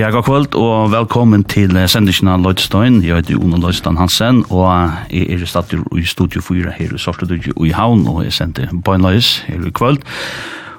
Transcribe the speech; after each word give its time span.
Ja, 0.00 0.08
god 0.08 0.24
kvöld 0.24 0.54
og 0.56 0.92
velkommen 0.94 1.42
til 1.44 1.74
sendingen 1.92 2.30
av 2.32 2.40
Lloydstein. 2.40 3.02
Jeg 3.04 3.18
heter 3.18 3.36
Ono 3.36 3.58
Lloydstein 3.60 3.98
Hansen, 4.00 4.38
og 4.48 4.94
jeg 5.12 5.26
er 5.34 5.42
stadig 5.44 5.82
i 5.92 6.04
Studio 6.08 6.40
4 6.40 6.72
her 6.72 6.94
i 6.96 7.00
Sortedøy 7.02 7.50
og 7.52 7.66
i 7.68 7.74
Havn, 7.76 8.06
og 8.08 8.22
jeg 8.24 8.32
sendte 8.32 8.70
Bøgnløys 8.72 9.42
her 9.44 9.60
i 9.60 9.72
kvöld. 9.76 10.00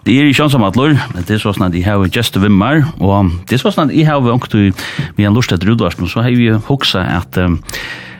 Det 0.07 0.16
er 0.17 0.25
ikke 0.25 0.47
ansamme 0.47 0.71
atler, 0.71 0.97
men 1.13 1.27
det 1.27 1.38
er 1.38 1.44
sånn 1.44 1.67
at 1.67 1.77
jeg 1.77 1.85
har 1.85 2.02
gjest 2.09 2.41
vimmar, 2.41 2.81
og 2.97 3.30
det 3.45 3.59
er 3.59 3.61
sånn 3.61 3.91
at 3.91 3.94
jeg 3.94 4.09
har 4.09 4.25
vankt 4.25 4.57
vi 4.57 5.22
har 5.22 5.35
lustet 5.35 5.69
rudvarsen, 5.69 6.09
så 6.09 6.25
har 6.25 6.33
vi 6.33 6.49
hoksa 6.72 7.05
at 7.19 7.38
um, 7.38 7.59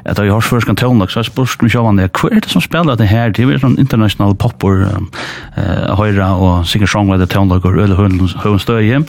at 0.06 0.18
jeg 0.18 0.34
har 0.34 0.42
spørsmål 0.42 0.78
tøvnlag, 0.78 1.12
så 1.12 1.22
jeg 1.22 1.30
spørsmål 1.30 1.68
meg 1.68 1.74
sjåvann, 1.74 2.02
hva 2.02 2.30
er 2.32 2.42
det 2.42 2.52
som 2.52 2.64
spiller 2.64 2.98
det 2.98 3.08
her? 3.12 3.34
Det 3.36 3.46
er 3.46 3.62
sånn 3.62 3.78
international 3.82 4.34
popper, 4.40 4.86
uh, 4.88 5.96
høyra 6.00 6.32
og 6.42 6.66
sikkert 6.70 6.94
songvede 6.94 7.28
tøvnlag 7.30 7.66
og 7.66 7.78
øle 7.84 7.98
høyens 7.98 8.66
døye. 8.66 9.02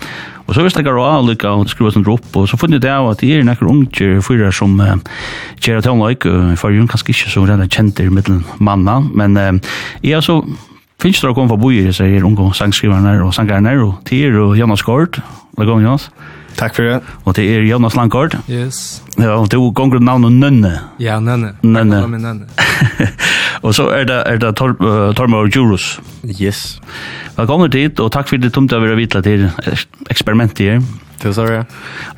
Og 0.47 0.57
så 0.57 0.65
visste 0.65 0.83
jeg 0.83 0.89
gara 0.91 1.07
av 1.15 1.25
lykka 1.29 1.55
og 1.57 1.71
skruva 1.71 1.93
sånn 1.95 2.05
opp, 2.13 2.29
og 2.37 2.49
så 2.51 2.59
funnet 2.61 2.85
jeg 2.85 2.93
av 2.93 3.13
at 3.13 3.23
det 3.23 3.31
er 3.39 3.47
nekker 3.47 3.71
unger 3.71 4.21
fyra 4.27 4.51
som 4.53 4.77
uh, 4.81 4.99
kjera 5.61 5.85
tøvnlag, 5.85 6.29
og 6.29 6.53
for 6.61 6.75
jo 6.75 6.85
kanskje 6.91 7.15
ikke 7.15 7.33
så 7.37 7.47
redan 7.47 7.73
kjent 7.73 8.03
i 8.03 8.11
middelen 8.11 8.45
manna, 8.61 9.01
men 9.15 9.39
uh, 9.39 9.73
jeg 10.03 10.21
er 10.21 10.29
så 10.29 10.43
Finns 11.03 11.19
det 11.19 11.33
å 11.33 11.35
komme 11.35 11.51
fra 11.51 11.59
bojer, 11.59 11.89
så 11.91 12.05
er 12.07 12.23
unge 12.23 12.45
sangskriverne 12.55 13.17
og 13.25 13.33
sangerne, 13.35 13.73
og 13.83 14.05
Tier 14.07 14.37
er 14.39 14.53
Jonas 14.55 14.85
Gård, 14.87 15.19
velkommen 15.59 15.83
Jonas. 15.83 16.05
Takk 16.59 16.77
for 16.77 16.87
det. 16.87 16.99
Og 17.25 17.37
det 17.37 17.47
er 17.49 17.65
Jonas 17.67 17.97
Langgaard. 17.97 18.37
Yes. 18.51 19.03
Ja, 19.21 19.37
og 19.37 19.51
det 19.53 19.59
er 19.59 19.73
gonger 19.77 20.01
navnet 20.01 20.33
Nønne. 20.33 20.73
Ja, 21.03 21.19
Nønne. 21.27 21.53
Nønne. 21.63 22.01
Nønne. 22.09 22.47
og 23.63 23.75
så 23.77 23.91
er 23.93 24.09
det, 24.09 24.23
er 24.27 24.41
det 24.41 24.55
tor, 24.57 24.73
uh, 24.81 25.13
Tormor 25.15 25.51
Djurus. 25.53 26.01
Yes. 26.41 26.81
Velkommen 27.37 27.71
dit, 27.71 28.01
og 28.01 28.13
takk 28.13 28.29
for 28.31 28.41
det 28.41 28.53
tomt 28.57 28.73
å 28.73 28.81
være 28.81 28.97
vitla 28.97 29.23
til 29.25 29.49
eksperimentet 30.13 30.69
her. 30.69 30.85
Det 31.23 31.31
sa 31.37 31.45
jeg. 31.47 31.67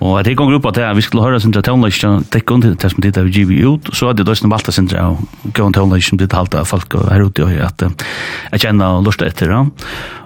Og 0.01 0.17
det 0.25 0.33
gonger 0.39 0.57
opp 0.57 0.71
at 0.71 0.79
det, 0.79 0.87
vi 0.97 1.05
skulle 1.05 1.27
høre 1.27 1.41
sin 1.43 1.53
tøvnløsning, 1.53 2.25
det 2.33 2.45
gong 2.49 2.63
til 2.65 2.77
det 2.81 2.91
som 2.91 3.03
dit 3.05 3.17
er 3.21 3.27
vi 3.27 3.35
givet 3.37 3.67
ut, 3.69 3.91
så 3.93 4.09
hadde 4.09 4.25
jeg 4.25 4.31
døysen 4.31 4.53
valgt 4.53 4.73
sin 4.73 4.89
gong 4.89 5.75
som 6.01 6.21
dit 6.21 6.33
halte 6.33 6.63
av 6.63 6.71
folk 6.71 6.97
her 7.11 7.27
ute, 7.27 7.45
og 7.45 7.53
at 7.61 7.85
jeg 7.85 8.65
kjenner 8.65 8.97
og 8.97 9.05
lurer 9.05 9.29
etter. 9.29 9.53
Ja. 9.53 9.67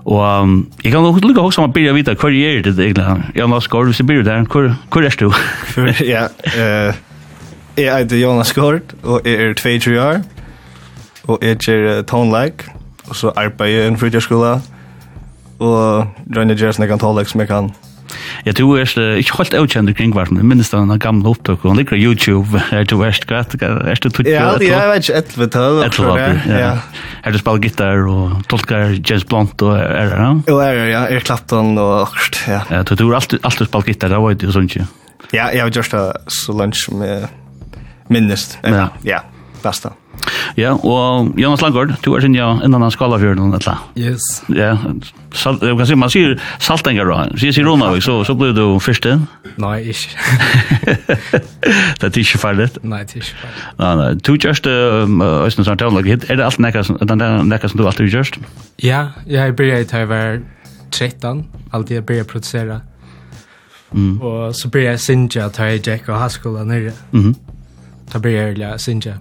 Og 0.08 0.22
um, 0.24 0.54
jeg 0.84 0.92
kan 0.94 1.02
nok 1.04 1.18
lukke 1.20 1.42
hos 1.44 1.58
om 1.60 1.66
å 1.66 1.72
begynne 1.72 1.92
å 1.92 1.98
vite 1.98 2.14
hva 2.16 2.30
er 2.30 2.62
det 2.64 2.72
egentlig. 2.72 3.04
Jeg 3.34 3.42
har 3.42 3.50
norsk 3.50 3.70
gård, 3.74 3.90
hvis 3.90 4.00
jeg 4.00 4.08
begynner 4.08 4.28
der, 4.30 4.46
hvor, 4.48 4.70
hvor 4.88 5.04
er 5.04 5.18
du? 5.18 5.28
Ja, 6.14 6.28
Eh, 6.58 6.94
jeg 7.78 7.94
heter 7.94 8.18
Jonas 8.18 8.52
Gård, 8.52 8.94
og 9.06 9.26
jeg 9.26 9.38
er 9.38 9.52
22 9.54 9.98
år, 10.02 10.22
og 11.30 11.44
jeg 11.44 11.58
gjør 11.62 12.00
tonelike, 12.10 12.72
og 13.06 13.14
så 13.16 13.30
arbeider 13.36 13.76
jeg 13.76 13.84
i 13.84 13.92
en 13.92 13.98
fritidsskola, 14.00 14.56
og 15.62 16.32
Rønne 16.34 16.56
gjør 16.58 16.74
sånn 16.74 16.88
jeg 16.88 16.90
kan 16.90 17.02
tonelike 17.02 17.30
som 17.30 17.44
jeg 17.44 17.50
kan. 17.52 17.70
Ja, 18.46 18.54
du 18.56 18.64
er 18.72 18.88
ikke 19.20 19.36
holdt 19.36 19.54
avkjent 19.54 19.92
kring 19.94 20.14
hvert, 20.16 20.32
men 20.34 20.48
minnes 20.48 20.70
den 20.72 20.90
gamle 21.02 21.30
opptøk, 21.30 21.62
og 21.62 21.70
han 21.74 21.78
ligger 21.78 22.00
YouTube, 22.00 22.58
er 22.74 22.86
du 22.88 22.96
erst 23.06 23.28
gatt, 23.30 23.54
er 23.62 24.00
du 24.00 24.08
tutt? 24.08 24.26
Ja, 24.26 24.54
jeg 24.58 24.90
vet 24.90 25.06
ikke, 25.06 25.22
11 25.44 25.50
tøv, 25.54 25.80
jeg 25.84 25.94
tror 25.94 26.18
ja. 26.18 26.70
Er 27.22 27.34
du 27.34 27.38
spiller 27.38 27.62
gitar 27.62 28.06
og 28.08 28.38
tolkar 28.50 28.96
James 28.96 29.26
Blunt 29.28 29.62
og 29.62 29.76
er 29.76 30.08
det, 30.10 30.22
ja? 30.22 30.30
Jo, 30.48 30.58
er 30.64 30.78
det, 30.80 30.86
ja, 30.90 31.04
er 31.06 31.26
Clapton 31.28 31.76
og 31.76 32.08
akkurat, 32.08 32.40
ja. 32.48 32.62
Ja, 32.72 32.82
du 32.82 33.12
alltid 33.12 33.44
alltid 33.44 33.68
spiller 33.68 33.92
gitar, 33.92 34.16
det 34.16 34.24
var 34.24 34.34
jo 34.34 34.56
sånn 34.56 34.70
ikke. 34.70 34.88
Ja, 35.32 35.48
jeg 35.52 35.62
har 35.62 35.70
gjort 35.70 35.94
det 35.94 36.32
så 36.32 36.54
lunch 36.56 36.88
med 36.92 37.28
minnest. 38.08 38.58
Ja. 38.64 38.88
Ja, 39.04 39.24
bästa. 39.62 39.94
Ja, 40.58 40.72
og 40.74 41.38
Jonas 41.38 41.60
Langgaard, 41.62 41.92
du 42.04 42.14
er 42.14 42.20
sin 42.24 42.34
ja, 42.34 42.48
innan 42.64 42.82
han 42.82 42.90
skala 42.90 43.18
fyrir 43.20 43.36
noen 43.38 43.54
etla. 43.54 43.76
Yes. 43.98 44.24
Ja, 44.50 44.72
salt, 45.36 45.62
jeg 45.62 45.76
kan 45.78 45.88
si, 45.88 45.96
man 45.98 46.12
sier 46.12 46.34
saltengar 46.64 47.06
da, 47.10 47.20
sier 47.38 47.54
sier 47.54 47.68
Ronavik, 47.68 48.02
så, 48.02 48.18
så 48.26 48.34
blir 48.38 48.54
du 48.56 48.64
fyrste. 48.82 49.14
Nei, 49.62 49.76
ikke. 49.92 50.18
det 52.00 52.10
er 52.10 52.20
ikke 52.24 52.42
ferdig. 52.42 52.68
Nei, 52.82 53.04
det 53.06 53.20
er 53.20 53.22
ikke 53.22 53.40
ferdig. 53.44 53.64
Nei, 53.78 53.92
nei, 54.02 54.10
du 54.18 54.32
kjørst 54.34 54.68
Øystein 54.72 55.68
Sarn 55.68 55.82
Tavlag, 55.82 56.10
er 56.16 56.26
det 56.26 56.46
alt 56.46 56.62
nekka 56.62 56.84
som, 56.88 56.98
nekka 56.98 57.70
som 57.70 57.80
du 57.80 57.86
alltid 57.86 58.10
kjørst? 58.14 58.40
Ja, 58.82 59.08
jeg 59.30 59.56
byrja 59.58 59.82
i 59.84 59.90
tøyver 59.90 60.40
13, 60.90 61.44
alltid 61.76 62.00
jeg 62.00 62.08
byrja 62.08 62.28
produsera. 62.28 62.82
Mm. 63.92 64.20
Og 64.20 64.54
så 64.54 64.68
blir 64.68 64.82
jeg 64.90 65.00
sinja 65.00 65.48
tar 65.48 65.72
jeg 65.72 65.86
Jack 65.86 66.08
og 66.08 66.20
Haskola 66.20 66.64
nere. 66.64 66.92
Mm. 67.12 67.34
Da 68.12 68.18
blir 68.18 68.36
jeg 68.36 68.58
ja 68.58 68.76
sinja. 68.78 69.18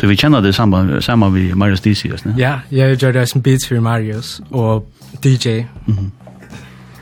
Du 0.00 0.06
vi 0.06 0.16
kjenner 0.16 0.40
det 0.40 0.54
samme 0.54 1.00
samme 1.02 1.30
vi 1.32 1.52
Marius 1.54 1.80
DC, 1.80 2.04
ne? 2.24 2.34
Ja, 2.38 2.58
jeg 2.70 2.98
gjør 2.98 3.12
det 3.12 3.28
som 3.28 3.42
beats 3.42 3.68
for 3.68 3.80
Marius 3.80 4.40
og 4.50 4.86
DJ. 5.24 5.64
Mm. 5.86 6.12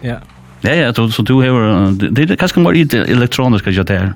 Ja. 0.03 0.19
Ja, 0.65 0.75
ja, 0.75 0.93
så, 0.93 1.11
så 1.13 1.23
du 1.23 1.41
har, 1.41 1.91
det 2.01 2.31
er 2.31 2.37
kanskje 2.41 2.63
mer 2.65 2.73
i 2.73 2.85
det 2.85 3.03
elektroniske 3.13 3.73
jeg 3.77 3.89
der. 3.89 4.13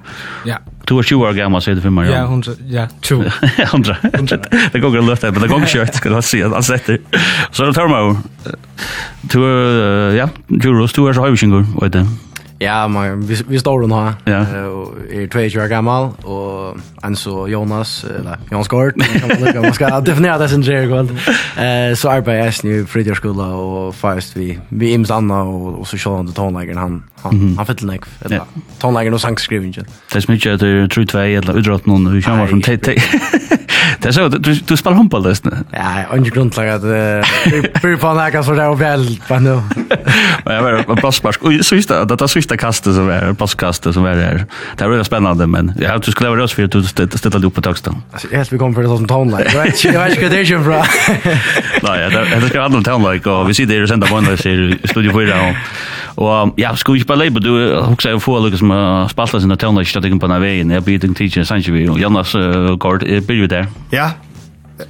Ja. 0.47 0.57
Du 0.89 0.99
er 0.99 1.03
20 1.03 1.27
år 1.27 1.35
gammel, 1.37 1.61
sier 1.61 1.77
du 1.77 1.83
for 1.85 1.93
meg. 1.93 2.09
Ja, 2.09 2.23
hun 2.25 2.41
ja, 2.71 2.87
20. 3.03 3.27
Ja, 3.59 3.67
100. 3.75 3.99
Det 4.73 4.81
går 4.81 4.95
ikke 4.95 5.05
løft 5.05 5.27
men 5.29 5.43
det 5.43 5.51
går 5.51 5.61
ikke 5.61 5.73
kjørt, 5.75 5.99
skal 6.01 6.15
du 6.17 6.21
si, 6.25 6.41
han 6.41 6.65
setter. 6.65 6.97
Så 7.53 7.67
er 7.67 7.67
det 7.67 7.77
Tormau. 7.77 8.17
Du 9.33 9.43
er, 9.45 10.17
ja, 10.17 10.29
Juros, 10.49 10.97
du 10.97 11.05
er 11.07 11.13
så 11.13 11.27
høyvisingur, 11.27 11.67
vet 11.83 11.99
du. 11.99 12.07
Ja, 12.61 12.87
man, 12.91 13.23
vi, 13.29 13.37
vi 13.49 13.59
står 13.59 13.81
den 13.85 13.93
her. 13.95 14.17
Ja. 14.27 14.39
Jeg 15.11 15.23
er 15.23 15.27
22 15.31 15.63
år 15.63 15.69
gammal 15.71 16.09
og 16.25 16.81
en 17.07 17.17
så 17.17 17.47
Jonas, 17.47 18.05
eller 18.05 18.41
Jonas 18.53 18.69
Gård, 18.69 18.99
man 18.99 19.75
skal 19.75 20.03
definere 20.11 20.41
det 20.43 20.51
som 20.51 20.65
skjer 20.67 20.87
i 20.87 20.91
kveld. 20.91 21.13
Eh, 21.15 21.93
så 21.99 22.17
arbeider 22.17 22.51
jeg 22.51 22.65
i 22.67 22.87
fritidsskolen, 22.87 23.41
og 23.55 23.95
faktisk 23.95 24.37
vi, 24.41 24.49
vi 24.71 24.91
imstanna, 24.97 25.45
og, 25.47 25.79
og 25.81 25.87
så 25.87 26.01
kjøler 26.01 26.17
han 26.25 26.33
til 26.33 26.39
tonleggeren, 26.41 26.83
han, 26.83 26.99
Han 27.23 27.33
mm 27.33 27.49
-hmm. 27.49 27.57
han 27.57 27.67
fick 27.67 27.83
nek 27.83 28.01
eller 28.21 28.37
yeah. 28.37 28.47
tonlagen 28.79 29.15
och 29.15 29.21
sangskrivningen. 29.21 29.87
Det 30.13 30.19
är 30.19 30.31
mycket 30.33 30.53
att 30.53 30.61
det 30.61 30.69
är 30.69 30.89
true 30.89 31.07
två 31.07 31.19
eller 31.19 31.59
utrått 31.59 31.83
vi 31.87 31.93
hur 31.93 32.21
kan 32.21 32.39
vara 32.39 32.49
från 32.49 32.63
TT. 32.63 33.03
Det 34.03 34.13
så 34.13 34.29
du 34.29 34.55
du 34.55 34.77
spelar 34.77 34.97
handboll 34.97 35.23
dess 35.23 35.45
nu. 35.45 35.51
Ja, 35.73 36.05
under 36.13 36.31
at 36.31 36.75
att 36.75 36.83
för 37.81 37.97
på 37.97 38.15
några 38.15 38.43
så 38.43 38.53
där 38.53 38.75
väl 38.75 39.21
på 39.29 39.39
nu. 39.39 39.63
Men 40.45 40.55
jeg 40.55 40.63
var 40.63 40.83
på 40.83 40.97
passpask. 40.97 41.43
og 41.43 41.53
så 41.63 41.75
just 41.75 41.89
det 41.89 42.01
att 42.01 42.19
det 42.19 42.29
sista 42.29 42.57
kastet 42.57 42.95
som 42.95 43.11
er 43.11 43.33
passkastet 43.33 43.95
som 43.95 44.07
er 44.07 44.15
där. 44.15 44.45
Det 44.79 44.85
er 44.85 44.89
veldig 44.89 45.07
spennende 45.07 45.47
men 45.47 45.73
jag 45.81 45.91
har 45.91 45.99
du 45.99 46.11
skulle 46.11 46.31
vara 46.31 46.45
oss 46.45 46.55
du 46.55 46.79
att 47.03 47.19
ställa 47.19 47.47
opp 47.47 47.55
på 47.55 47.61
texten. 47.61 47.95
Alltså 48.13 48.29
helt 48.33 48.53
vi 48.53 48.59
kommer 48.59 48.75
for 48.75 48.83
det 48.83 48.89
som 48.89 49.09
tonlag. 49.09 49.41
Right. 49.41 49.85
jeg 49.85 49.99
vet 49.99 50.23
inte 50.23 50.29
det 50.29 50.51
är 50.51 50.59
bra. 50.59 50.85
Nej, 51.83 52.11
det 52.41 52.49
skal 52.49 52.61
handla 52.61 52.79
om 52.79 52.85
tonlag 52.85 53.27
och 53.27 53.49
vi 53.49 53.55
sitter 53.55 53.75
der 53.75 53.83
og 53.83 53.89
sender 53.89 54.07
på 54.07 54.17
andra 54.17 54.37
sidan 54.37 54.79
studio 54.85 55.13
4 55.13 55.49
och 55.49 55.55
Og 56.19 56.55
ja, 56.59 56.73
skal 56.75 56.95
vi 56.95 56.99
ikke 56.99 57.13
bare 57.13 57.19
leipa, 57.19 57.39
du 57.39 57.53
husker 57.87 58.11
jeg 58.11 58.23
få 58.23 58.41
lukka 58.43 58.59
som 58.59 58.73
spalta 59.11 59.39
sinna 59.39 59.55
tøvna 59.55 59.85
ikke 59.85 60.01
tøvna 60.01 60.19
på 60.19 60.27
denne 60.27 60.41
veien, 60.43 60.73
jeg 60.75 60.85
blir 60.85 60.99
ting 60.99 61.15
tidsin 61.15 61.47
sannsyn 61.47 61.77
vi, 61.77 61.85
og 61.89 62.01
Jannas 62.01 62.33
Gård, 62.83 63.07
jeg 63.07 63.23
blir 63.27 63.45
jo 63.45 63.47
der. 63.47 63.69
Ja, 63.95 64.11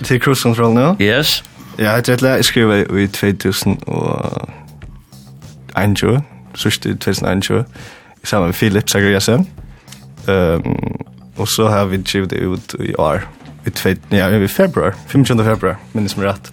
til 0.04 0.22
cruise 0.24 0.42
control 0.42 0.72
nå? 0.72 0.94
Yes. 1.00 1.42
Ja, 1.78 1.92
jeg 2.00 2.04
tror 2.04 2.28
jeg 2.28 2.44
skriver 2.44 2.96
i 2.96 3.06
2000 3.06 3.76
og 3.86 4.48
2021, 5.76 6.22
sørste 6.54 6.94
2021, 6.94 7.64
sammen 8.24 8.48
med 8.48 8.54
Philip 8.54 8.88
Zagreasen. 8.88 9.48
Um, 10.28 10.76
og 11.36 11.48
så 11.48 11.68
har 11.68 11.84
vi 11.84 11.96
givet 11.96 12.30
det 12.30 12.42
ut 12.42 12.74
i 12.80 12.94
år, 12.98 13.28
i, 13.66 13.70
tve, 13.70 13.96
ja, 14.10 14.28
i 14.28 14.46
februar, 14.46 14.96
25. 15.08 15.44
februar, 15.44 15.78
minnes 15.92 16.16
meg 16.16 16.26
rett. 16.26 16.50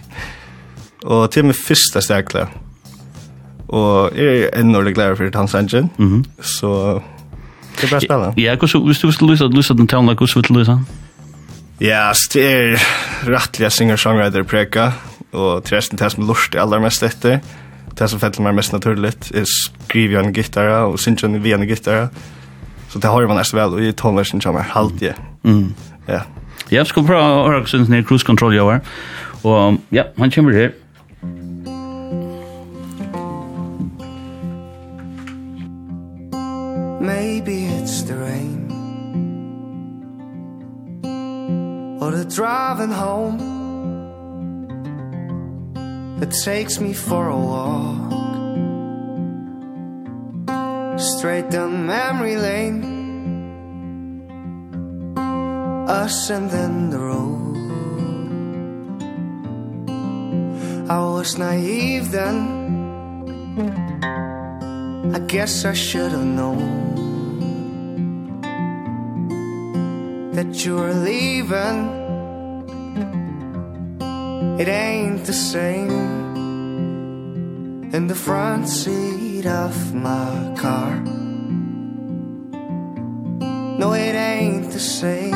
Og 1.03 1.31
til 1.31 1.45
min 1.45 1.57
første 1.67 2.01
stekla, 2.01 2.45
Og 3.67 4.11
jeg 4.17 4.49
er 4.53 4.61
enormt 4.61 4.95
glad 4.95 5.15
for 5.15 5.29
Tansangen, 5.29 5.91
mm 5.97 6.21
-hmm. 6.21 6.41
så 6.41 7.01
det 7.75 7.83
er 7.83 7.89
bare 7.89 8.01
spennende. 8.01 8.41
Ja, 8.41 8.55
hvordan 8.55 8.85
hvis 8.85 8.99
du 8.99 9.07
vil 9.07 9.29
lyse, 9.29 9.47
lyse 9.47 9.73
den 9.73 9.87
talen, 9.87 10.05
hvordan 10.05 10.27
vil 10.35 10.43
du 10.43 10.59
lyse 10.59 10.71
den? 10.71 10.87
Ja, 11.81 12.11
det 12.33 12.45
er 12.51 12.77
rettelig 13.27 13.71
singer-songwriter-preka, 13.71 14.91
og 15.31 15.63
til 15.63 15.77
resten 15.77 15.97
det 15.97 16.11
som 16.11 16.23
er 16.23 16.27
lort 16.27 16.55
er 16.55 16.61
aller 16.61 16.79
mest 16.79 17.03
etter. 17.03 17.39
Det 17.99 18.09
som 18.09 18.19
fettler 18.19 18.43
meg 18.43 18.55
mest 18.55 18.73
naturligt 18.73 19.31
er 19.35 19.43
skriver 19.47 20.17
jeg 20.19 20.25
en 20.25 20.33
gitarra, 20.33 20.85
og 20.87 20.99
synger 20.99 21.29
jeg 21.29 21.43
via 21.43 21.55
en 21.55 21.67
gitarra. 21.67 22.07
Så 22.89 22.99
det 22.99 23.09
har 23.11 23.27
man 23.27 23.37
næst 23.37 23.53
vel, 23.53 23.75
og 23.75 23.81
i 23.81 23.91
tonversen 23.91 24.41
kommer 24.41 24.61
halvdige. 24.61 25.13
Mm. 25.43 25.73
Ja. 26.07 26.21
Ja, 26.71 26.83
skal 26.83 27.05
prøve 27.05 27.21
å 27.21 27.47
høre 27.49 27.61
hvordan 27.61 27.85
det 27.91 27.99
er 27.99 28.07
cruise 28.07 28.25
control 28.25 28.53
jeg 28.55 28.65
var. 28.65 28.79
Og 29.43 29.79
ja, 29.91 30.03
han 30.17 30.31
kommer 30.31 30.53
her. 30.53 30.71
or 42.05 42.11
the 42.11 42.25
driving 42.25 42.91
home 42.91 43.39
It 46.21 46.31
takes 46.43 46.79
me 46.79 46.93
for 46.93 47.29
a 47.29 47.39
walk. 47.51 48.11
Straight 50.99 51.49
down 51.49 51.87
memory 51.87 52.37
lane 52.37 52.81
Us 55.87 56.29
and 56.29 56.47
then 56.49 56.91
the 56.91 56.99
road. 56.99 57.55
I 60.95 60.99
was 61.15 61.37
naive 61.39 62.11
then. 62.11 62.37
I 65.17 65.19
guess 65.33 65.65
I 65.65 65.73
should 65.73 66.11
have 66.11 66.29
known. 66.39 67.14
that 70.35 70.65
you're 70.65 70.93
leaving. 70.93 71.79
It 74.59 74.67
ain't 74.67 75.23
the 75.23 75.33
same. 75.33 75.91
In 77.93 78.07
the 78.07 78.15
front 78.15 78.67
seat 78.67 79.45
of 79.45 79.93
my 79.93 80.53
car. 80.57 80.99
No, 83.79 83.93
it 83.93 84.15
ain't 84.15 84.71
the 84.73 84.79
same. 84.79 85.33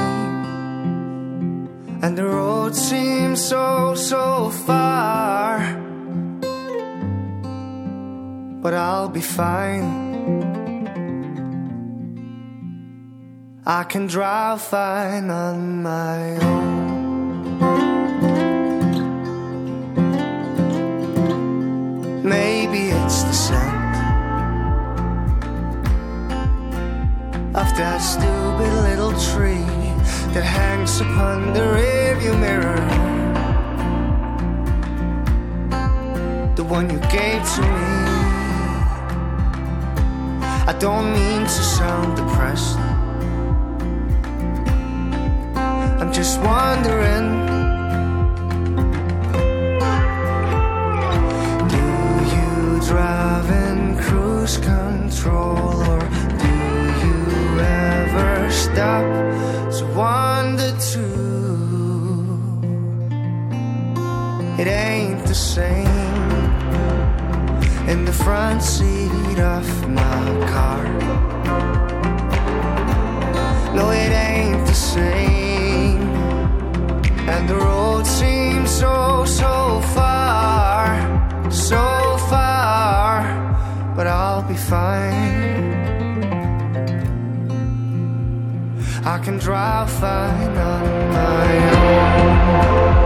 And 2.03 2.17
the 2.17 2.25
road 2.25 2.75
seems 2.75 3.41
so, 3.41 3.95
so 3.95 4.49
far. 4.49 5.59
But 8.61 8.73
I'll 8.73 9.07
be 9.07 9.21
fine. 9.21 10.58
I 13.71 13.83
can 13.83 14.07
drive 14.07 14.63
fine 14.63 15.29
on 15.29 15.83
my 15.83 16.37
own. 16.37 17.53
Maybe 22.23 22.89
it's 22.89 23.21
the 23.21 23.31
scent 23.31 23.95
Of 27.55 27.69
that 27.77 27.99
stupid 27.99 28.73
little 28.89 29.13
tree 29.29 29.69
That 30.33 30.43
hangs 30.43 30.99
upon 31.01 31.53
the 31.53 31.59
rearview 31.59 32.39
mirror. 32.39 32.81
The 36.55 36.63
one 36.63 36.89
you 36.89 36.97
gave 37.11 37.43
to 37.53 37.61
me. 37.61 37.89
I 40.65 40.75
don't 40.79 41.13
mean 41.13 41.43
to 41.43 41.61
sound 41.77 42.17
depressed. 42.17 42.88
I'm 46.01 46.11
just 46.13 46.39
wondering 46.41 47.27
Do 51.73 51.85
you 52.35 52.81
drive 52.87 53.49
in 53.49 53.97
cruise 53.97 54.57
control 54.57 55.83
Or 55.91 55.99
do 56.43 56.53
you 57.03 57.59
ever 57.59 58.51
stop 58.51 59.05
to 59.77 59.85
wonder 59.95 60.71
too 60.79 62.39
It 64.57 64.67
ain't 64.67 65.25
the 65.25 65.35
same 65.35 65.87
In 67.87 68.05
the 68.05 68.13
front 68.13 68.61
seat 68.63 69.39
of 69.39 69.89
my 69.89 70.47
car. 70.53 70.83
No, 73.73 73.89
it 73.91 74.11
ain't 74.11 74.67
the 74.67 74.73
same. 74.73 75.68
And 77.33 77.47
the 77.47 77.55
road 77.55 78.05
seems 78.07 78.69
so, 78.71 79.23
so 79.25 79.81
far 79.95 81.51
So 81.51 81.83
far 82.29 83.21
But 83.95 84.07
I'll 84.07 84.41
be 84.41 84.55
fine. 84.55 85.49
I 89.05 89.17
can 89.17 89.37
drive 89.37 89.89
fine 89.89 90.57
on 90.57 91.09
my 91.13 92.93
own. 92.93 92.98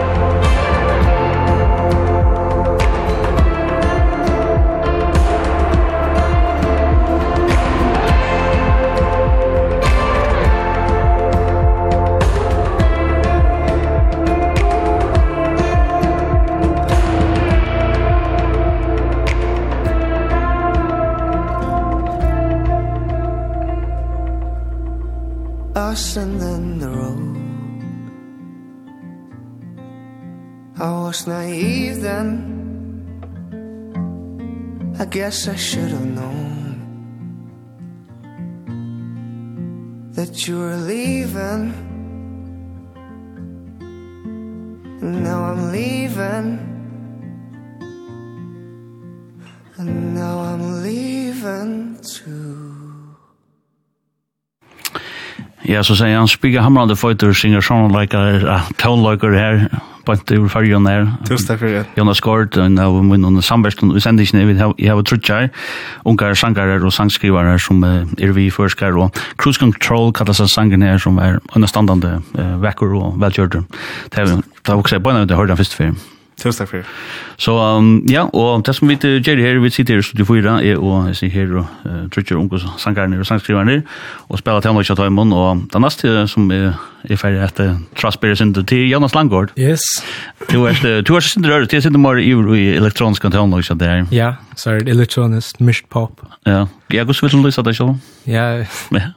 us 25.94 26.18
and 26.18 26.42
then 26.42 26.80
the 26.80 26.90
road 26.90 27.38
I 30.80 30.90
was 31.06 31.28
naive 31.28 32.02
then. 32.02 32.28
I 34.98 35.06
guess 35.06 35.48
I 35.48 35.56
should 35.56 35.92
have 35.98 36.10
known 36.20 36.52
That 40.18 40.48
you 40.48 40.56
were 40.64 40.78
leaving. 40.94 41.64
And 45.02 45.24
now 45.24 45.40
I'm 45.50 45.72
leaving. 45.72 46.73
Ja, 55.68 55.84
så 55.84 55.96
sier 55.96 56.18
han 56.18 56.28
spiga 56.28 56.62
hamrande 56.62 56.96
fighter 56.96 57.34
singer 57.34 57.62
songwriter, 57.62 58.44
uh, 58.44 58.60
a 58.60 59.30
her 59.32 59.70
bant 60.06 60.26
they 60.28 60.38
fargen 60.50 60.88
her. 60.88 61.08
Tusen 61.28 61.48
takk 61.48 61.60
for 61.60 61.68
det. 61.68 61.86
Jonas 61.98 62.20
Gård 62.20 62.58
och 62.58 62.72
nu 62.72 62.82
vi 62.82 63.02
mun 63.02 63.26
under 63.26 63.42
samverkan 63.42 63.94
vi 63.94 64.02
sender 64.02 64.24
ikke 64.24 64.38
ned, 64.38 64.48
vi 64.48 64.60
har 64.60 64.74
jag 64.78 64.96
har 64.96 65.04
trutchar 65.04 65.50
ungar 66.06 66.34
sangare 66.34 66.86
och 66.86 66.94
sangskrivare 66.94 67.60
som 67.60 67.84
er 67.84 68.32
vi 68.32 68.50
forskar 68.50 68.98
og 68.98 69.12
cruise 69.38 69.60
control 69.60 70.14
kallas 70.14 70.42
av 70.42 70.48
sangen 70.48 70.82
her, 70.82 70.98
som 70.98 71.20
är 71.20 71.40
understandande 71.56 72.22
vekker 72.34 72.96
og 72.96 73.22
välgjorda. 73.22 73.64
Det 74.10 74.44
har 74.68 74.76
också 74.76 75.00
på 75.00 75.12
när 75.12 75.26
det 75.26 75.36
hörde 75.36 75.56
först 75.56 75.74
för. 75.74 75.94
Tusen 76.42 76.64
takk 76.64 76.70
for 76.70 76.82
det. 76.82 76.86
Så 77.42 77.54
um, 77.54 77.92
ja, 78.10 78.26
og 78.34 78.64
det 78.66 78.74
som 78.76 78.90
vi 78.90 78.98
gjør 78.98 79.42
her, 79.42 79.60
vi 79.62 79.70
sitter 79.70 79.98
her 79.98 80.04
i 80.04 80.06
studio 80.06 80.26
4, 80.26 80.56
er 80.66 80.80
og 80.82 81.10
jeg 81.12 81.20
sier 81.20 81.34
her 81.34 81.54
og 81.62 81.86
uh, 81.86 82.00
trykker 82.14 82.40
unge 82.40 82.60
sangerne 82.82 83.20
og 83.22 83.28
sangskriverne, 83.30 83.82
og 84.30 84.42
spiller 84.42 84.64
til 84.64 84.72
Hamlet 84.72 84.90
Kjatøymon, 84.90 85.34
og 85.38 85.64
det 85.74 85.84
neste 85.84 86.16
som 86.32 86.50
er, 86.56 86.74
er 87.06 87.20
ferdig 87.22 87.44
etter 87.46 87.76
Trasberg 88.00 88.38
Sinde 88.40 88.64
til 88.70 88.90
Jonas 88.90 89.16
Langgaard. 89.16 89.54
Yes. 89.60 89.84
Du 90.50 90.66
er, 90.70 90.80
du 91.06 91.14
er 91.16 91.26
Sinde 91.26 91.52
Røret, 91.52 91.74
jeg 91.74 91.86
sitter 91.86 92.02
mer 92.02 92.18
i 92.18 92.66
elektronisk 92.76 93.22
til 93.28 93.40
Hamlet 93.40 93.70
Kjatøymon. 93.70 94.10
Ja, 94.12 94.34
så 94.56 94.74
er 94.74 94.84
det 94.84 94.96
elektronisk, 94.98 95.62
mist 95.62 95.90
pop. 95.94 96.26
Ja, 96.46 96.66
jeg 96.92 97.06
går 97.06 97.14
så 97.14 97.26
vidt 97.26 97.38
om 97.38 97.46
lyset 97.46 97.66
deg 97.66 97.78
selv. 97.78 97.96
Ja, 98.28 98.64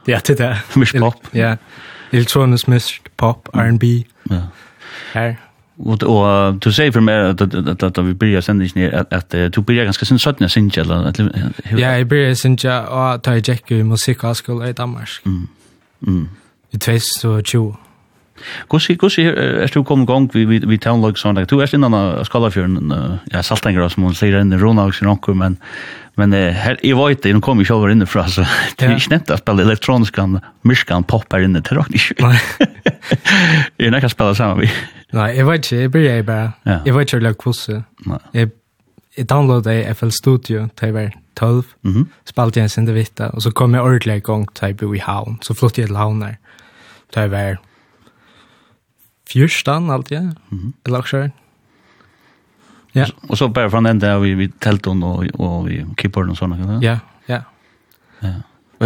ja, 0.07 0.19
til 0.19 0.37
det. 0.37 0.53
Mist 0.75 0.95
pop. 0.99 1.27
Ja, 1.33 1.55
elektronisk 2.11 2.69
mist 2.71 3.11
pop, 3.17 3.49
R&B. 3.53 4.05
Ja. 4.31 4.45
Her, 5.13 5.35
Och 5.79 6.03
och 6.03 6.53
du 6.53 6.73
säger 6.73 6.91
för 6.91 6.99
mig 6.99 7.29
att 7.29 7.41
att 7.41 7.83
att 7.83 7.97
vi 7.97 8.13
börjar 8.13 8.41
sen 8.41 8.61
inte 8.61 8.99
att 8.99 9.13
att 9.13 9.29
du 9.29 9.61
börjar 9.61 9.85
ganska 9.85 10.05
sen 10.05 10.19
sådant 10.19 10.41
jag 10.41 10.51
syns 10.51 10.77
eller 10.77 11.13
Ja, 11.71 11.97
jag 11.97 12.07
börjar 12.07 12.33
sen 12.33 12.57
jag 12.61 13.15
och 13.15 13.23
tar 13.23 13.33
jag 13.33 13.47
gick 13.47 13.71
i 13.71 13.83
musikskolan 13.83 14.67
i 14.67 14.73
Danmark. 14.73 15.09
Mm. 15.25 15.47
Mm. 16.07 16.29
I 16.71 16.77
2020. 16.77 17.75
Kussi 18.69 18.95
kussi 18.97 19.23
er 19.27 19.71
du 19.73 19.83
kom 19.83 20.05
gong 20.05 20.29
vi 20.33 20.45
vi 20.45 20.59
vi 20.59 20.77
town 20.77 21.01
sånn, 21.15 21.45
Du 21.47 21.59
er 21.61 21.73
innan 21.73 21.93
a 21.93 22.23
skala 22.23 22.49
ja 23.33 23.41
saltanger 23.41 23.89
som 23.89 24.03
hon 24.03 24.13
inn 24.13 24.53
i 24.53 24.57
rona 24.57 24.91
sin 24.91 25.07
något 25.07 25.35
men 25.35 25.57
men 26.17 26.31
her, 26.31 26.77
i 26.83 26.93
vet 26.93 27.21
det 27.21 27.41
kommer 27.41 27.63
ju 27.63 27.75
över 27.75 27.89
inne 27.89 28.05
för 28.05 28.23
så 28.23 28.45
det 28.77 28.85
är 28.85 28.95
ikke 28.95 29.09
nätt 29.09 29.29
å 29.29 29.37
spille 29.37 29.61
elektronisk 29.61 30.15
kan 30.15 30.39
miskan 30.63 31.03
her 31.31 31.43
inne 31.43 31.61
det 31.61 31.71
er 31.71 31.85
ikke. 31.93 32.23
Nei. 32.23 32.39
Jeg 33.77 33.87
er 33.87 33.91
näka 33.91 34.09
spela 34.09 34.33
samma 34.35 34.61
vi. 34.61 34.69
Nei, 35.13 35.35
jeg 35.37 35.45
vet 35.45 35.57
inte, 35.57 35.75
jag 35.75 35.91
blir 35.91 36.23
bara. 36.23 36.51
jeg 36.85 36.93
vet 36.93 37.13
ikke 37.13 37.17
inte 37.17 37.29
lika 37.29 37.83
Jeg, 38.33 38.49
jeg 39.17 39.29
downloadet 39.29 39.85
i 39.85 39.93
FL 39.93 40.09
Studio 40.09 40.69
till 40.75 40.93
var 40.93 41.11
12. 41.35 41.63
Mhm. 41.83 42.07
Spelade 42.25 42.59
jeg 42.59 42.63
en 42.63 42.69
sinde 42.69 42.93
vita 42.93 43.29
og 43.33 43.41
så 43.41 43.51
kom 43.51 43.73
jeg 43.73 43.83
ordentlig 43.83 44.15
i 44.15 44.19
gang 44.19 44.47
til 44.55 44.67
jeg 44.67 44.77
typ 44.77 44.95
i 44.95 44.99
Havn. 44.99 45.37
Så 45.41 45.53
flyttet 45.53 45.77
jeg 45.77 45.87
til 45.87 45.97
Havn 45.97 46.21
her, 46.21 46.37
där. 47.11 47.21
Tyvärr 47.21 47.57
Fyrstan 49.29 49.89
alltid, 49.89 50.17
ja. 50.17 50.21
Mm 50.21 50.35
-hmm. 50.51 50.71
Eller 50.85 50.99
også. 50.99 51.29
Ja. 52.91 53.05
Och 53.29 53.37
så 53.37 53.47
bare 53.47 53.69
fra 53.69 53.81
den 53.81 54.01
der 54.01 54.19
vi 54.19 54.33
vi 54.33 54.49
tälton 54.59 55.03
och 55.03 55.25
och 55.39 55.67
vi 55.69 55.85
keyboard 55.97 56.29
och 56.29 56.37
såna 56.37 56.57
grejer. 56.57 56.79
Ja, 56.81 56.99
ja. 57.25 57.41
Ja. 58.19 58.33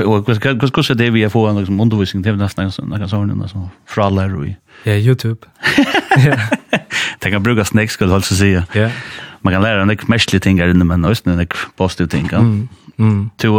Och 0.01 0.25
hvordan 0.25 0.59
kus 0.59 0.71
kus 0.71 0.87
det 0.87 1.09
vi 1.09 1.29
får 1.29 1.49
en 1.49 1.57
liksom 1.57 1.79
undervisning 1.79 2.23
till 2.23 2.35
nästan 2.35 2.71
några 2.77 3.07
såna 3.07 3.47
så 3.47 3.69
för 3.85 4.01
alla 4.01 4.27
vi. 4.27 4.55
Ja, 4.83 4.93
YouTube. 4.93 5.47
Ja. 6.25 6.37
Tänk 7.19 7.35
att 7.35 7.41
bruka 7.41 7.65
snacks 7.65 7.93
skulle 7.93 8.15
alltså 8.15 8.35
si. 8.35 8.61
Ja. 8.73 8.89
Man 9.41 9.53
kan 9.53 9.61
lära 9.61 9.81
en 9.81 9.97
mästlig 10.07 10.41
ting 10.41 10.59
här 10.59 10.67
inne 10.67 10.85
men 10.85 11.05
også 11.05 11.29
en 11.29 11.47
positiv 11.75 12.07
ting. 12.07 12.29
Mm. 12.33 12.69
Mm. 13.01 13.31
Du 13.41 13.49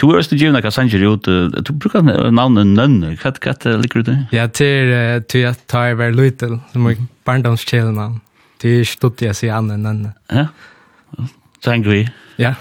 du 0.00 0.16
er 0.16 0.22
stu 0.26 0.36
givna 0.36 0.60
kan 0.62 0.88
ut 0.90 1.24
du 1.24 1.72
brukar 1.72 2.02
navnet 2.30 2.66
nunn. 2.66 3.16
Kat 3.22 3.38
kat 3.40 3.64
likur 3.64 4.02
det. 4.02 4.18
Ja, 4.32 4.46
til 4.48 5.22
til 5.28 5.46
at 5.46 5.62
ta 5.68 5.94
ver 5.94 6.12
lutel 6.12 6.60
som 6.72 6.86
er 6.86 6.96
barndoms 7.24 7.62
chilna. 7.62 8.20
til 8.58 8.84
stutt 8.88 9.22
jeg 9.22 9.36
se 9.36 9.50
an 9.52 9.68
nunn. 9.68 10.12
Ja. 10.32 10.48
Tangri. 11.64 12.06
Ja. 12.40 12.54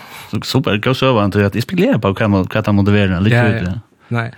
Super 0.44 0.78
go 0.78 0.94
så 0.94 1.14
vant 1.16 1.36
at 1.36 1.56
jeg 1.56 1.66
spekulerer 1.66 2.00
på 2.02 2.14
kan 2.18 2.32
man 2.32 2.48
kan 2.48 2.76
motivera 2.76 3.22
likur 3.24 3.60
det. 3.64 3.78
Nei. 4.10 4.32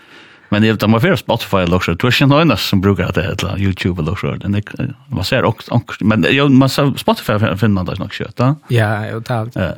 Men 0.51 0.61
det 0.61 0.83
är 0.83 0.87
mer 0.87 1.15
Spotify 1.15 1.57
eller 1.57 1.75
också. 1.75 1.93
Du 1.95 2.07
är 2.07 2.21
ju 2.21 2.27
någon 2.27 2.57
som 2.57 2.81
brukar 2.81 3.11
det 3.11 3.23
eller 3.23 3.59
YouTube 3.59 4.01
eller 4.01 4.15
så. 4.15 4.35
Den 4.35 4.63
man 5.09 5.23
ser 5.23 5.43
också 5.43 5.81
men 6.01 6.25
jag 6.29 6.51
man 6.51 6.69
ser 6.69 6.97
Spotify 6.97 7.39
finner 7.39 7.67
man 7.67 7.85
det 7.85 7.99
nog 7.99 8.13
kött, 8.13 8.39
va? 8.39 8.55
Ja, 8.67 9.05
jo, 9.05 9.11
jag 9.13 9.25
tar. 9.25 9.49
Ja. 9.53 9.73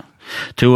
Du 0.56 0.68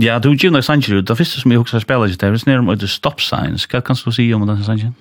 Ja, 0.00 0.18
du 0.18 0.32
gjør 0.32 0.54
nok 0.54 0.64
sannsynlig. 0.64 1.04
Det 1.08 1.16
første 1.18 1.40
som 1.40 1.52
jeg 1.52 1.60
husker 1.60 1.82
spiller 1.82 2.08
ikke, 2.08 2.20
det 2.20 2.28
er 2.28 2.48
nere 2.48 2.62
om 2.64 2.70
et 2.72 2.84
stop 2.88 3.20
signs. 3.20 3.66
Hva 3.68 3.82
kan 3.84 3.98
du 3.98 4.12
si 4.12 4.32
om 4.32 4.46
den 4.48 4.64
sannsynlig? 4.64 4.94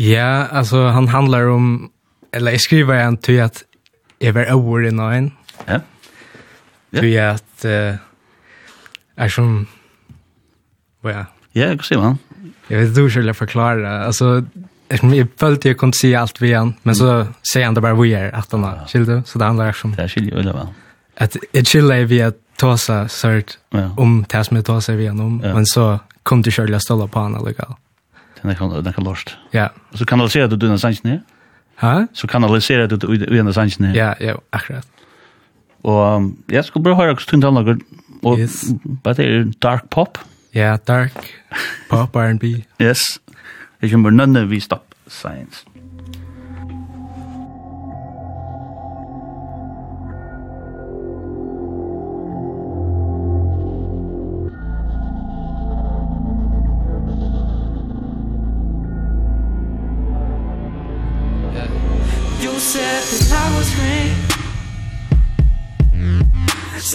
Ja, 0.00 0.46
altså 0.50 0.88
han 0.94 1.08
handlar 1.08 1.50
om, 1.52 1.90
eller 2.32 2.50
jeg 2.56 2.60
skriver 2.60 2.94
igjen 2.94 3.16
til 3.16 3.42
at 3.44 3.64
jeg 4.20 4.34
var 4.34 4.52
over 4.52 4.86
i 4.86 4.90
nøyen. 4.90 5.32
Ja. 5.68 5.80
ja. 6.92 7.00
Til 7.00 7.14
at 7.14 7.64
uh, 7.64 8.00
er 9.16 9.28
som, 9.28 9.68
hva 11.02 11.10
ja. 11.12 11.24
Ja, 11.54 11.72
hva 11.74 11.84
sier 11.84 12.00
man? 12.00 12.18
Jeg 12.70 12.78
vet 12.78 12.90
ikke 12.94 13.02
hvordan 13.02 13.26
jeg 13.26 13.36
forklarer. 13.36 13.86
Altså, 14.06 14.42
jeg 14.90 15.26
følte 15.40 15.68
jeg 15.68 15.76
kunne 15.76 15.94
si 15.94 16.12
alt 16.14 16.40
vi 16.40 16.52
igjen, 16.52 16.76
men 16.84 16.94
så 16.94 17.24
sier 17.42 17.66
han 17.66 17.74
det 17.74 17.82
bare 17.82 17.98
vi 17.98 18.12
er, 18.14 18.30
at 18.34 18.52
han 18.54 18.64
har 18.64 18.84
skilder. 18.90 19.24
Så 19.26 19.38
det 19.38 19.46
handler 19.46 19.74
om... 19.84 19.92
Det 19.96 20.04
er 20.04 20.12
skilder, 20.12 20.38
eller 20.38 20.56
hva? 20.56 20.66
At 21.16 21.36
jeg 21.54 21.66
skilder 21.66 22.06
vi 22.08 22.20
at 22.24 22.38
tåsa 22.60 23.08
sört 23.08 23.58
ja. 23.70 23.90
om 23.96 24.24
det 24.28 24.44
som 24.44 24.56
jag 24.56 24.66
tåsa 24.66 24.92
vi 24.92 25.10
om, 25.10 25.40
ja. 25.44 25.54
men 25.54 25.66
så 25.66 25.98
kom 26.22 26.42
du 26.42 26.50
själv 26.50 26.74
att 26.74 26.82
ställa 26.82 27.06
på 27.06 27.18
han 27.20 27.34
alligevel. 27.34 27.74
Den 28.42 28.56
kan, 28.56 28.84
den 28.84 28.92
kan 28.92 29.04
lort. 29.04 29.36
Ja. 29.50 29.70
Så 29.94 30.06
kanalisera 30.06 30.46
du 30.46 30.56
dina 30.56 30.78
sannsyn 30.78 31.10
ner? 31.10 31.20
Ha? 31.76 32.06
Så 32.12 32.28
kanalisera 32.28 32.86
du 32.86 32.96
dina 33.16 33.52
sannsyn 33.52 33.86
ner? 33.86 33.96
Ja, 33.96 34.14
ja, 34.20 34.36
akkurat. 34.50 34.86
Og 35.82 36.16
um, 36.16 36.36
jeg 36.48 36.64
skulle 36.64 36.84
bare 36.84 36.96
høre 36.96 37.14
hvordan 37.16 37.42
tøndager, 37.42 37.78
og 38.22 38.38
yes. 38.38 38.64
bare 39.04 39.14
det 39.14 39.26
er 39.26 39.52
dark 39.62 39.90
pop. 39.90 40.18
Ja, 40.54 40.76
dark 40.76 41.16
pop, 41.90 42.16
R&B. 42.16 42.44
yes. 42.86 43.20
Jeg 43.82 43.90
kommer 43.90 44.10
nødvendigvis 44.10 44.64
stopp 44.64 44.94
science. 45.08 45.64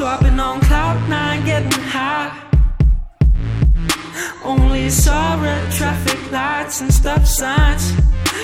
Dropping 0.06 0.40
on 0.40 0.62
cloud 0.62 1.10
nine, 1.10 1.44
getting 1.46 1.72
high. 1.72 2.30
Only 4.44 4.92
saw 4.92 5.42
red 5.42 5.72
traffic 5.72 6.32
lights 6.32 6.82
and 6.82 6.94
stop 6.94 7.26
signs. 7.26 7.92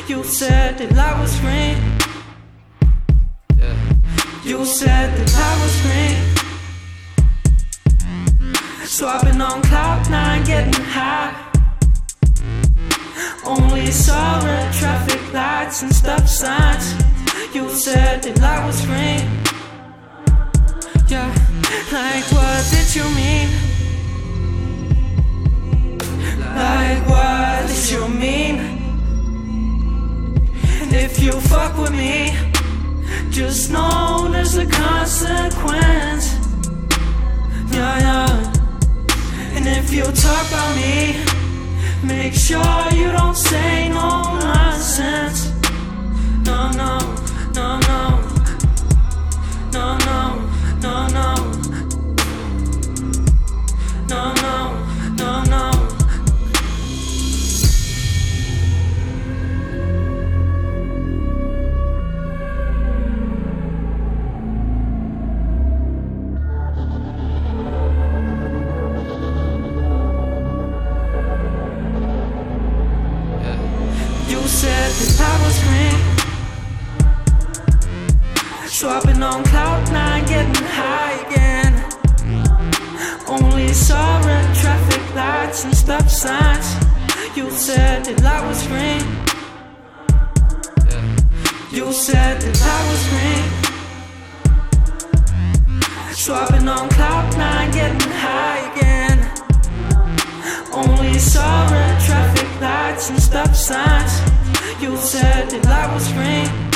You 0.08 0.24
said 0.24 0.80
that 0.80 0.98
I 0.98 1.22
was 1.22 1.40
green. 1.40 1.78
Yeah. 3.60 3.76
You 4.44 4.66
said 4.66 5.16
that 5.16 5.36
I 5.50 5.54
was 5.62 5.76
green. 5.86 6.18
So 8.88 9.08
I've 9.08 9.22
been 9.22 9.40
on 9.40 9.62
cloud 9.62 10.10
nine, 10.10 10.44
getting 10.44 10.84
high. 10.98 11.32
Only 13.46 13.92
saw 13.92 14.42
red 14.44 14.74
traffic 14.74 15.32
lights 15.32 15.84
and 15.84 15.94
stop 15.94 16.28
signs. 16.28 16.96
You 17.54 17.70
said 17.70 18.24
that 18.24 18.42
I 18.42 18.66
was 18.66 18.84
green. 18.84 19.30
Yeah. 21.08 21.51
Like 21.92 22.26
what 22.32 22.62
did 22.72 22.96
you 22.96 23.04
mean? 23.16 23.50
Like 26.56 27.08
what 27.10 27.68
did 27.68 27.90
you 27.92 28.08
mean? 28.08 28.56
And 30.82 30.94
if 30.94 31.20
you 31.20 31.32
fuck 31.32 31.78
with 31.78 31.92
me 31.92 32.36
Just 33.30 33.72
know 33.72 34.30
there's 34.32 34.58
a 34.58 34.66
consequence. 34.66 36.36
Yeah, 37.74 38.00
yeah. 38.00 38.54
And 39.56 39.68
if 39.68 39.92
you 39.94 40.04
talk 40.04 40.48
about 40.48 40.76
me 40.76 41.32
Make 42.04 42.34
sure 42.34 42.92
you 42.94 43.12
don't 43.12 43.38
say 43.38 43.88
no 43.90 44.40
nonsense. 44.40 45.52
No, 46.44 46.72
no, 46.72 46.98
no, 47.54 47.80
no. 47.80 48.20
No, 49.72 49.98
no, 50.00 50.50
no, 50.82 51.08
no. 51.08 51.61
No, 54.12 54.34
no, 54.34 54.76
no, 55.16 55.44
no. 55.46 55.72
Swapping 78.68 79.24
on 79.24 79.44
cloud 79.46 79.90
nine, 79.94 80.26
getting 80.26 80.66
high 80.66 81.14
again. 81.28 81.61
stop 85.82 86.08
signs 86.08 86.68
You 87.36 87.50
said 87.50 88.06
that 88.06 88.24
I 88.24 88.40
was 88.48 88.60
green 88.68 89.04
You 91.72 91.92
said 91.92 92.40
that 92.44 92.60
I 92.76 92.80
was 92.90 93.02
green 93.12 93.48
So 96.14 96.36
I've 96.36 96.52
been 96.52 96.68
on 96.68 96.88
cloud 96.90 97.36
nine 97.36 97.72
getting 97.72 98.12
high 98.26 98.60
again. 98.72 99.20
Only 100.72 101.18
saw 101.18 101.68
red 101.72 102.00
traffic 102.08 102.50
lights 102.62 103.10
and 103.10 103.20
stop 103.20 103.56
signs. 103.56 104.14
You 104.80 104.96
said 104.98 105.50
that 105.50 105.66
I 105.66 105.92
was 105.94 106.06
green 106.14 106.71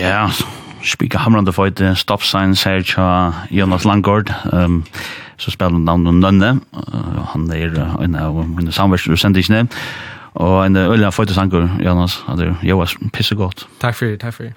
Ja, 0.00 0.30
spika 0.82 1.18
hamrande 1.18 1.52
for 1.52 1.68
et 1.68 1.80
stop 2.00 2.22
signs 2.24 2.62
her 2.64 2.80
tja 2.82 3.06
Jonas 3.52 3.84
Langgaard, 3.84 4.32
um, 4.52 4.84
så 5.36 5.52
spelar 5.52 5.76
han 5.76 5.84
navn 5.84 6.20
Nønne, 6.22 6.54
uh, 6.72 7.18
han 7.34 7.50
er 7.52 7.76
en 8.00 8.16
av 8.16 8.38
mine 8.48 8.72
samverster 8.72 9.12
og 9.12 9.20
sendisene, 9.20 9.66
og 10.40 10.64
en 10.64 10.76
øyla 10.80 11.10
for 11.12 11.28
et 11.28 11.34
sanger, 11.36 11.68
Jonas, 11.84 12.22
han 12.26 12.40
er 12.40 12.54
Joas, 12.64 12.96
pissegodt. 13.12 13.66
Takk 13.80 13.98
for 13.98 14.06
det, 14.06 14.20
tack 14.20 14.34
för 14.34 14.44
det. 14.44 14.54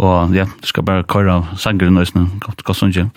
Og 0.00 0.34
ja, 0.34 0.46
du 0.48 0.68
skal 0.68 0.84
bare 0.86 1.04
køyre 1.04 1.42
sangeren 1.60 2.00
og 2.00 2.08
sånn, 2.08 2.30
godt, 2.40 2.64
godt 2.64 2.80
sånn 2.80 2.94
ikke. 2.94 3.10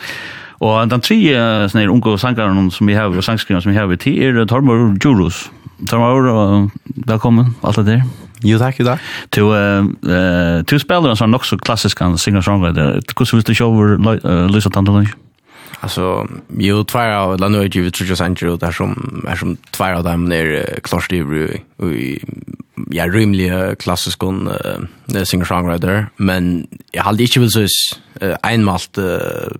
Og 0.63 0.90
den 0.92 1.04
tre 1.04 1.18
uh, 1.36 1.63
sånne 1.72 1.88
unge 1.92 2.18
sangeren 2.20 2.70
som 2.72 2.90
vi 2.90 2.98
har, 2.98 3.12
og 3.12 3.24
sangskrivene 3.24 3.63
som 3.63 3.72
vi 3.72 3.80
har, 3.80 3.88
det 3.88 4.13
er 4.28 4.44
Tormor 4.52 4.92
Djurus. 5.00 5.48
Tormor, 5.90 6.28
uh, 6.28 6.94
velkommen, 7.08 7.56
alt 7.63 7.80
det 7.82 7.88
der. 7.88 8.06
Jo, 8.44 8.60
takk, 8.60 8.82
jo, 8.82 8.88
takk. 8.92 9.10
Du, 9.36 9.42
uh, 9.48 10.60
du 10.68 10.75
spiller 10.80 11.13
en 11.13 11.20
sånn 11.20 11.32
nok 11.32 11.48
så 11.48 11.60
klassisk 11.60 12.04
singer-songwriter. 12.04 13.00
Hvordan 13.16 13.40
vil 13.40 13.48
du 13.48 13.56
se 13.56 13.68
over 13.68 14.50
Lysa 14.52 14.72
Tantalunch? 14.72 15.16
Alltså, 15.84 16.28
jo, 16.48 16.84
tvär 16.84 17.10
av 17.12 17.38
den 17.38 17.52
nu 17.52 17.60
är 17.60 17.70
ju 17.75 17.82
vi 17.82 17.92
tror 17.92 18.10
jag 18.10 18.18
sen 18.18 18.36
tror 18.36 18.58
där 18.58 18.72
som 18.72 19.25
är 19.28 19.36
som 19.36 19.56
tvär 19.56 19.94
av 19.94 20.04
dem 20.04 20.25
när 20.25 20.80
Klarsdivru 20.84 21.58
i 21.82 22.20
ja, 22.94 23.06
rymlig 23.06 23.50
klassisk 23.82 24.24
uh, 24.24 24.86
singer-songwriter, 25.10 26.08
men 26.18 26.68
jeg 26.94 27.06
hadde 27.06 27.24
ikke 27.24 27.44
vel 27.44 27.51
så 27.53 27.68
uh, 28.22 28.36
einmalt 28.44 28.98
uh, 28.98 29.51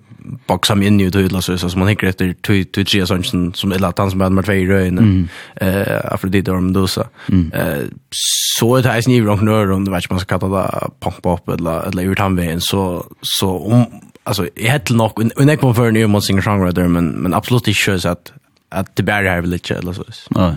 baksam 0.48 0.82
inn 0.86 1.00
i 1.02 1.08
utøyla 1.12 1.42
så 1.44 1.58
så 1.58 1.72
man 1.78 1.90
hikker 1.92 2.10
etter 2.10 2.34
Tutsia 2.44 3.06
Sørensen 3.06 3.52
som 3.58 3.74
illa 3.76 3.92
at 3.92 4.00
han 4.00 4.12
som 4.12 4.22
er 4.22 4.32
nummer 4.32 4.46
2 4.48 4.56
i 4.62 4.68
røyene, 4.70 5.02
mm. 5.02 5.28
uh, 5.62 6.14
Afrodite 6.14 6.54
og 6.54 6.64
Medusa. 6.64 7.08
Mm. 7.28 7.52
Uh, 7.54 7.88
så 8.14 8.72
er 8.78 8.86
det 8.86 8.96
eisen 8.96 9.16
i 9.16 9.22
rocknør, 9.22 9.76
om 9.76 9.86
det 9.86 9.94
vet 9.94 10.06
ikke 10.06 10.18
man 10.18 10.24
skal 10.24 10.40
kalla 10.40 10.64
det 10.64 10.94
punk-pop 11.04 11.54
eller, 11.58 11.90
eller 11.90 12.10
ut 12.10 12.24
veien, 12.38 12.62
så, 12.62 13.04
så 13.38 13.50
om, 13.50 13.86
alltså 14.26 14.48
jag 14.58 14.72
heter 14.72 14.96
nok, 14.96 15.20
og 15.20 15.48
jeg 15.48 15.60
kom 15.60 15.86
en 15.86 15.94
ny 15.94 16.06
mot 16.06 16.26
singer-songwriter, 16.26 16.88
men, 16.88 17.14
men 17.22 17.34
absolut 17.34 17.68
inte 17.68 18.00
så 18.00 18.10
att 18.10 18.34
att 18.74 18.96
det 18.96 19.04
bara 19.04 19.32
är 19.32 19.42
väl 19.42 19.50
lite 19.50 19.76
eller 19.76 19.94
så. 19.94 20.04
Ja. 20.36 20.56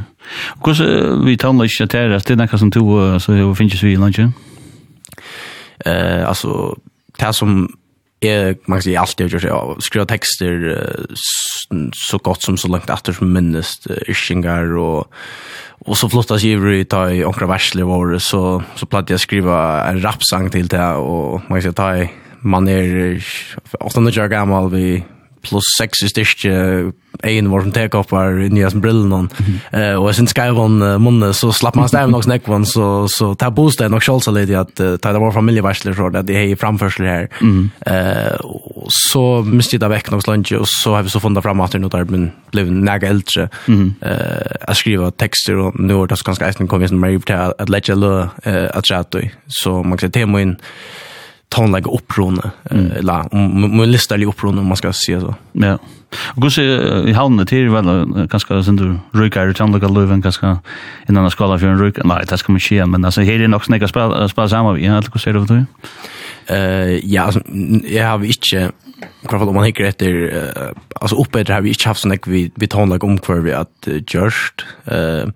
Hvordan 0.64 1.24
vi 1.24 1.36
tar 1.36 1.52
nog 1.52 1.64
inte 1.64 1.86
till 1.86 2.18
det 2.18 2.32
er 2.32 2.36
noe 2.36 2.58
som 2.58 2.70
tog 2.70 3.20
så 3.22 3.32
det 3.32 3.56
finnes 3.56 3.82
vi 3.82 3.92
i 3.92 3.96
lunchen. 3.96 4.34
Eh 5.84 6.28
alltså 6.28 6.76
det 7.18 7.32
som 7.32 7.68
är 8.20 8.56
man 8.66 8.78
kan 8.78 8.82
säga 8.82 9.00
allt 9.00 9.16
det 9.16 9.42
jag 9.42 9.82
skriva 9.82 10.06
texter 10.06 10.96
så 11.94 12.18
gott 12.18 12.42
som 12.42 12.56
så 12.56 12.68
långt 12.68 12.90
efter 12.90 13.12
som 13.12 13.32
minnes 13.32 13.86
ishingar 14.08 14.76
och 14.76 15.12
och 15.86 15.98
så 15.98 16.08
flottas 16.08 16.42
ju 16.42 16.80
i 16.80 16.84
ta 16.84 17.10
i 17.10 17.24
onkra 17.24 17.46
värsle 17.46 17.84
var 17.84 18.18
så 18.18 18.62
så 18.74 18.86
platt 18.86 19.10
jag 19.10 19.20
skriva 19.20 19.84
en 19.84 20.02
rapsang 20.02 20.50
till 20.50 20.68
det 20.68 20.92
och 20.94 21.40
man 21.48 21.60
kan 21.60 21.62
säga 21.62 21.72
ta 21.72 21.96
i 21.96 22.10
man 22.40 22.68
är 22.68 23.24
ofta 23.80 24.00
när 24.00 24.28
gammal 24.28 24.70
vi 24.70 25.04
plus 25.46 25.72
sex 25.78 26.04
i 26.04 26.10
styrke 26.12 26.54
en 27.24 27.50
var 27.50 27.64
som 27.64 27.72
tek 27.72 27.94
opp 27.96 28.10
var 28.12 28.36
i 28.44 28.48
nye 28.52 28.68
som 28.70 28.82
brillen 28.84 29.12
og, 29.16 29.36
uh, 29.72 29.96
og 29.96 30.08
jeg 30.10 30.18
synes 30.18 30.34
skrev 30.34 30.58
han 30.60 30.82
uh, 30.82 30.96
munne 31.00 31.32
så 31.36 31.50
slapp 31.54 31.78
man 31.78 31.88
stev 31.90 32.10
nok 32.12 32.26
snekvann 32.26 32.66
så, 32.68 33.06
så 33.12 33.32
ta 33.38 33.50
bostad 33.54 33.92
nok 33.92 34.04
kjølsa 34.04 34.34
litt 34.36 34.52
i 34.52 34.58
at 34.58 34.74
uh, 34.82 34.96
ta 35.00 35.14
det 35.14 35.22
var 35.22 35.34
familjevarsler 35.36 35.96
så 35.96 36.10
det 36.10 36.34
är 36.34 36.42
i 36.42 36.56
här 36.56 37.06
her. 37.06 37.28
Mm. 37.40 37.70
så 39.12 39.42
måste 39.42 39.76
jeg 39.76 39.80
det 39.80 39.90
vekk 39.90 40.10
nok 40.10 40.22
slange 40.22 40.58
og 40.58 40.66
så 40.68 40.94
har 40.94 41.02
vi 41.02 41.10
så 41.10 41.20
funnet 41.20 41.42
fram 41.42 41.60
at 41.60 41.72
det 41.72 41.80
nå 41.80 41.88
der 41.88 42.04
men 42.04 42.32
blev 42.52 42.70
nega 42.70 43.08
eldre. 43.08 43.48
Eh 43.68 43.72
uh, 43.72 44.54
jeg 44.68 44.76
skriver 44.76 45.10
tekster 45.10 45.56
og 45.56 45.80
nå 45.80 46.02
er 46.02 46.06
det 46.06 46.24
ganske 46.24 46.46
eisen 46.46 46.68
kom 46.68 46.80
vi 46.80 46.88
som 46.88 46.98
mer 46.98 47.18
til 47.18 47.34
at 47.34 47.70
letja 47.70 47.94
lø 47.94 48.14
uh, 48.22 48.68
at 48.74 49.16
så 49.48 49.82
man 49.82 49.98
kan 49.98 50.08
se 50.08 50.20
temaen 50.20 50.56
tonlägga 51.48 51.90
upprona 51.90 52.50
mm. 52.70 52.90
eller 52.90 53.34
om 53.34 53.76
man 53.76 53.90
listar 53.90 54.18
lite 54.18 54.28
upprona 54.28 54.60
om 54.60 54.66
man 54.66 54.76
ska 54.76 54.92
se 54.92 55.20
så. 55.20 55.34
Ja. 55.52 55.78
Och 56.36 56.42
går 56.42 56.48
så 56.48 56.62
i 57.08 57.12
handen 57.12 57.46
till 57.46 57.68
väl 57.68 58.28
kanske 58.30 58.62
sen 58.62 58.76
du 58.76 58.98
rykar 59.18 59.52
til 59.52 59.62
andre 59.62 59.88
löven 59.88 60.22
kanske 60.22 60.56
innan 61.08 61.22
den 61.24 61.30
skala 61.30 61.58
for 61.58 61.66
en 61.66 61.78
ryk. 61.78 61.98
nei, 62.04 62.24
det 62.24 62.38
ska 62.38 62.52
man 62.52 62.60
ske 62.60 62.86
men 62.86 63.04
alltså 63.04 63.22
her 63.22 63.42
er 63.42 63.48
nog 63.48 63.64
snäcka 63.64 63.88
spela 63.88 64.28
spela 64.28 64.48
samma 64.48 64.72
vi 64.72 64.88
allt 64.88 65.08
går 65.08 65.18
så 65.18 65.32
det 65.32 65.46
du. 65.46 65.66
Eh 66.54 67.12
ja, 67.12 67.22
alltså, 67.22 67.40
jag 67.90 68.06
har 68.06 68.24
inte 68.24 68.72
kvar 69.28 69.48
om 69.48 69.54
man 69.54 69.64
hickar 69.64 69.84
efter 69.84 70.52
alltså 71.00 71.16
uppe 71.16 71.42
där 71.42 71.54
har 71.54 71.60
vi 71.60 71.68
inte 71.68 71.88
haft 71.88 72.00
sån 72.00 72.18
vi 72.26 72.50
vi 72.54 72.66
tonlägga 72.66 73.06
om 73.06 73.18
kvar 73.18 73.36
vi 73.36 73.52
att 73.52 73.88
just 74.14 74.64
eh 74.84 75.28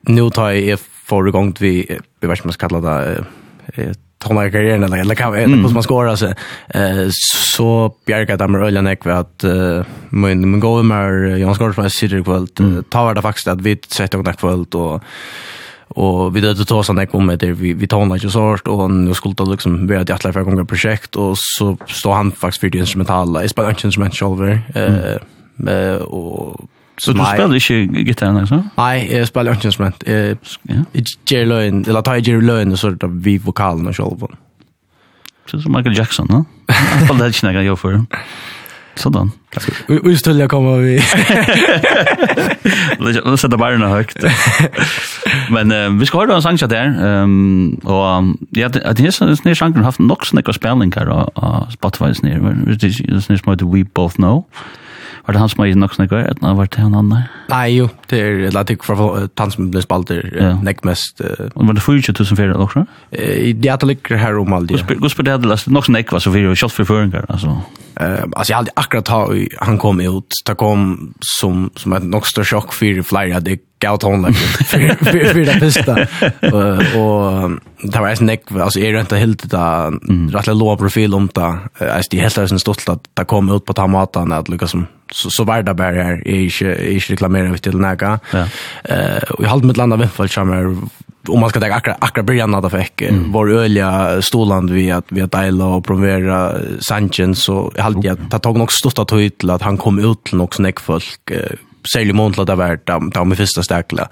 nu 0.00 0.30
tar 0.30 0.50
jag 0.50 0.78
för 0.80 1.28
igång 1.28 1.54
vi 1.60 1.86
vi 2.20 2.28
vet 2.28 2.38
inte 2.38 2.42
vad 2.42 2.44
man 2.44 2.52
ska 2.52 2.68
kalla 2.68 2.80
det 2.80 3.94
tar 4.20 4.34
man 4.34 4.50
karriären 4.52 4.84
eller 4.84 4.98
eller 4.98 5.14
kan 5.14 5.34
eller 5.34 5.56
hur 5.56 5.74
man 5.74 5.82
skorar 5.82 6.16
så 6.16 6.26
eh 6.74 7.08
så 7.56 7.94
bjärka 8.06 8.36
där 8.36 8.48
med 8.48 8.62
Öljan 8.62 8.86
Ek 8.86 9.06
att 9.06 9.44
men 10.10 10.50
men 10.50 10.60
går 10.60 10.82
med 10.82 11.38
Jan 11.40 11.54
Skård 11.54 11.74
från 11.74 11.90
Sidder 11.90 12.22
kväll 12.22 12.46
tar 12.90 13.04
vart 13.04 13.22
faktiskt 13.22 13.48
att 13.48 13.60
vi 13.60 13.78
sätter 13.88 14.18
några 14.18 14.32
kväll 14.32 14.64
och 14.74 15.02
og 15.96 16.34
vi 16.34 16.40
dödte 16.40 16.64
ta 16.64 16.82
jeg 16.82 17.10
kom 17.10 17.26
med 17.26 17.38
det 17.38 17.52
vi 17.58 17.72
vi 17.72 17.86
tar 17.86 18.16
ikke 18.16 18.30
så 18.30 18.40
hårt 18.40 18.68
og 18.68 18.90
nu 18.90 19.14
skulle 19.14 19.34
det 19.34 19.50
liksom 19.50 19.88
vara 19.88 20.04
det 20.04 20.12
alla 20.12 20.32
för 20.32 20.42
gånger 20.42 20.64
prosjekt, 20.64 21.16
og 21.16 21.36
så 21.36 21.76
står 21.86 22.14
han 22.14 22.32
faktiskt 22.32 22.60
för 22.60 22.70
det 22.70 22.78
instrumentala. 22.78 23.44
I 23.44 23.48
spelar 23.48 23.70
inte 23.70 23.86
instrument 23.86 24.14
själv 24.14 24.58
eh 25.66 26.00
og 26.00 26.68
Så 27.00 27.12
du 27.12 27.24
spelar 27.24 27.54
inte 27.54 28.00
gitarr 28.00 28.40
alltså? 28.40 28.64
Nej, 28.76 29.16
jag 29.16 29.28
spelar 29.28 29.52
inte 29.52 29.66
instrument. 29.68 30.02
Eh, 30.06 30.36
Jerry 31.26 31.44
Lewin, 31.44 31.84
eller 31.88 32.02
tar 32.02 32.14
Jerry 32.14 32.40
Lewin 32.40 32.72
och 32.72 32.78
så 32.78 32.90
där 32.90 33.08
vi 33.08 33.38
vokalen 33.38 33.86
och 33.86 33.96
själva. 33.96 34.28
Så 35.50 35.60
som 35.60 35.72
Michael 35.72 35.96
Jackson, 35.98 36.26
va? 36.30 36.44
På 37.08 37.14
det 37.14 37.24
här 37.24 37.52
jag 37.52 37.64
gör 37.64 37.76
för. 37.76 38.04
Sådan. 38.94 39.30
Och 39.88 40.10
just 40.10 40.24
till 40.24 40.38
jag 40.38 40.50
kommer 40.50 40.78
vi. 40.78 41.02
Låt 43.24 43.40
sätta 43.40 43.56
barna 43.56 43.88
högt. 43.88 44.16
Men 45.50 45.72
eh, 45.72 45.90
vi 45.90 46.06
ska 46.06 46.18
höra 46.18 46.34
en 46.34 46.42
sång 46.42 46.56
där. 46.56 47.06
Ehm 47.06 47.74
och 47.74 48.24
ja, 48.50 48.68
det 48.68 49.00
är 49.00 49.10
sån 49.10 49.36
snär 49.36 49.72
har 49.76 49.82
haft 49.82 49.98
nog 49.98 50.26
snäcka 50.26 50.52
spelningar 50.52 51.06
och 51.06 51.72
Spotify 51.72 52.14
snär. 52.14 52.56
Det 52.66 52.86
är 52.86 53.20
snär 53.20 53.36
som 53.36 53.52
att 53.52 53.62
we 53.62 53.84
both 53.94 54.14
know. 54.14 54.44
Var 55.30 55.36
det 55.36 55.42
han 55.44 55.50
som 55.52 55.60
har 55.62 55.68
gitt 55.70 55.78
nok 55.78 55.92
snakker, 55.94 56.24
at 56.26 56.40
han 56.42 56.56
var 56.58 56.66
til 56.66 56.82
han 56.82 56.94
andre? 56.98 57.20
Nei, 57.52 57.66
jo, 57.76 57.84
det 58.10 58.18
er, 58.18 58.40
la 58.50 58.64
tikk 58.66 58.82
for 58.82 58.98
han 59.38 59.52
som 59.54 59.68
blir 59.70 59.84
spalt 59.84 60.08
der, 60.10 60.26
ja. 60.34 60.48
nekk 60.58 60.82
mest. 60.88 61.22
Og 61.22 61.68
var 61.68 61.78
det 61.78 61.84
40.000 61.86 62.34
fyrir 62.34 62.58
også? 62.58 62.82
Det 63.14 63.68
er 63.68 63.76
at 63.76 63.84
det 63.84 63.92
ligger 63.92 64.18
her 64.18 64.40
om 64.40 64.56
aldri. 64.58 64.80
ja. 64.80 64.98
Hvor 64.98 65.14
spør 65.14 65.28
det 65.28 65.36
hadde 65.36 65.52
lest, 65.52 65.70
nok 65.70 65.86
som 65.86 65.94
nekk 65.94 66.10
var 66.10 66.24
så 66.24 66.34
fyrir, 66.34 66.58
kjalt 66.58 66.74
for 66.74 66.90
føringer, 66.90 67.30
altså? 67.30 67.54
Altså, 68.00 68.48
jeg 68.48 68.56
hadde 68.56 68.74
akkurat 68.80 69.14
ha, 69.14 69.22
han 69.68 69.78
kom 69.78 70.02
ut, 70.02 70.42
det 70.50 70.58
kom 70.58 70.84
som, 71.22 71.68
som 71.78 71.94
et 71.94 72.10
nok 72.10 72.26
større 72.26 72.50
sjokk 72.50 72.74
fyrir 72.74 73.06
flere, 73.06 73.38
det 73.44 73.60
gav 73.80 73.96
tonen 73.96 74.34
för 74.34 75.44
det 75.44 75.60
bästa 75.60 75.92
och 76.98 77.50
det 77.82 78.00
var 78.00 78.08
en 78.08 78.26
neck 78.26 78.42
alltså 78.52 78.78
är 78.78 79.00
inte 79.00 79.16
helt 79.16 79.50
det 79.50 79.90
rätt 80.32 80.46
låg 80.46 80.78
profil 80.78 81.14
om 81.14 81.28
det? 81.34 81.40
Alltså 81.40 82.08
det 82.10 82.20
helt 82.20 82.38
är 82.38 82.58
stolt 82.58 82.88
att 82.88 83.04
det 83.14 83.24
kom 83.24 83.56
ut 83.56 83.64
på 83.64 83.72
tamatan 83.72 84.32
att 84.32 84.48
Lucas 84.48 84.70
som 84.70 84.86
så 85.12 85.30
så 85.30 85.44
var 85.44 85.62
det 85.62 85.74
bara 85.74 86.02
här 86.02 86.28
är 86.28 86.34
inte 86.34 86.62
är 86.62 87.10
reklamerar 87.10 87.56
till 87.56 87.78
näga 87.78 88.20
eh 88.32 89.22
vi 89.38 89.44
i 89.44 89.46
halv 89.46 89.64
med 89.64 89.76
landa 89.76 89.96
vem 89.96 90.08
fall 90.08 90.28
om 91.28 91.40
man 91.40 91.50
ska 91.50 91.60
ta 91.60 91.66
akra 91.66 91.96
akra 91.98 92.22
början 92.22 92.54
att 92.54 92.72
fick 92.72 93.02
var 93.32 93.48
öliga 93.48 94.22
stoland 94.22 94.70
vi 94.70 94.90
att 94.90 95.04
vi 95.08 95.20
att 95.20 95.32
dela 95.32 95.64
och 95.64 95.84
provera 95.84 96.52
Sanchez 96.80 97.44
så 97.44 97.72
jag 97.76 97.82
hade 97.82 98.06
jag 98.06 98.18
ta 98.30 98.38
tag 98.38 98.56
nog 98.56 98.72
stort 98.72 98.98
att 98.98 99.10
till 99.38 99.50
att 99.50 99.62
han 99.62 99.76
kom 99.76 99.98
ut 99.98 100.24
till 100.24 100.36
något 100.36 100.54
snäckfolk 100.54 101.30
særlig 101.86 102.14
mån 102.14 102.34
til 102.34 102.44
at 102.44 102.50
det 102.50 102.58
var 102.58 102.78
da 102.86 103.24
med 103.24 103.38
første 103.40 103.64
stäckla 103.64 104.08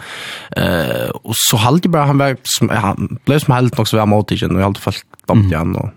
Uh, 0.59 1.11
og 1.25 1.35
så 1.37 1.59
halte 1.61 1.87
jeg 1.87 1.93
bare, 1.93 2.07
han, 2.07 2.19
var, 2.19 2.37
som, 2.49 2.71
han 2.73 3.19
ble 3.27 3.39
som 3.41 3.55
helt 3.55 3.77
nok 3.79 3.89
så 3.89 3.99
var 4.01 4.09
mot 4.11 4.31
ikke, 4.33 4.49
og 4.49 4.59
jeg 4.59 4.67
halte 4.67 4.83
falt 4.83 5.05
damt 5.29 5.53
igjen. 5.53 5.75
Og, 5.79 5.91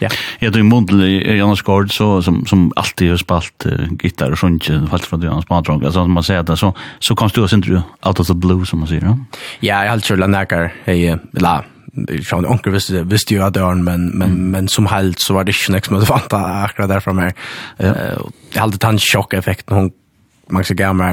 ja. 0.00 0.10
Jeg 0.40 0.54
tog 0.54 0.64
mån 0.68 0.86
til 0.88 1.04
Jonas 1.36 1.62
Gård, 1.66 1.90
så, 1.92 2.08
som, 2.24 2.42
som 2.48 2.68
alltid 2.78 3.12
har 3.12 3.20
spalt 3.20 3.66
uh, 3.68 3.86
gitar 4.00 4.36
og 4.36 4.40
sånt, 4.40 4.70
falt 4.92 5.08
fra 5.08 5.18
Janne 5.20 5.44
Smadrong, 5.44 5.84
altså 5.84 6.06
man 6.06 6.26
sier 6.26 6.46
det, 6.46 6.58
så, 6.60 6.72
så 7.02 7.16
kom 7.18 7.32
du 7.34 7.42
og 7.42 7.50
sendte 7.52 7.74
du 7.74 7.80
out 7.80 8.20
of 8.22 8.30
the 8.30 8.36
blue, 8.36 8.66
som 8.68 8.84
man 8.84 8.92
sier. 8.92 9.04
Ja, 9.04 9.16
ja 9.60 9.82
jeg 9.84 9.96
halte 9.96 10.12
kjørla 10.12 10.30
nekar, 10.32 10.70
jeg, 10.86 11.18
la, 11.42 11.58
från 12.24 12.46
onkel 12.46 12.72
visste 12.72 13.02
visste 13.02 13.34
ju 13.34 13.42
att 13.42 13.54
dörren 13.54 13.84
men 13.84 14.08
men 14.08 14.28
mm. 14.28 14.50
men 14.50 14.68
som 14.68 14.86
helt 14.86 15.20
så 15.20 15.34
var 15.34 15.44
det 15.44 15.52
inte 15.70 15.72
nästan 15.72 16.04
vad 16.06 16.22
att 16.22 16.32
var 16.32 16.64
akkurat 16.64 16.88
där 16.88 17.00
från 17.00 17.16
mig. 17.16 17.34
Eh 17.78 17.92
jag 18.52 18.60
hade 18.60 18.78
tant 18.78 19.00
chock 19.00 19.34
effekt 19.34 19.70
hon 19.70 19.90
man 20.50 20.64
ska 20.64 20.74
gamla 20.74 21.12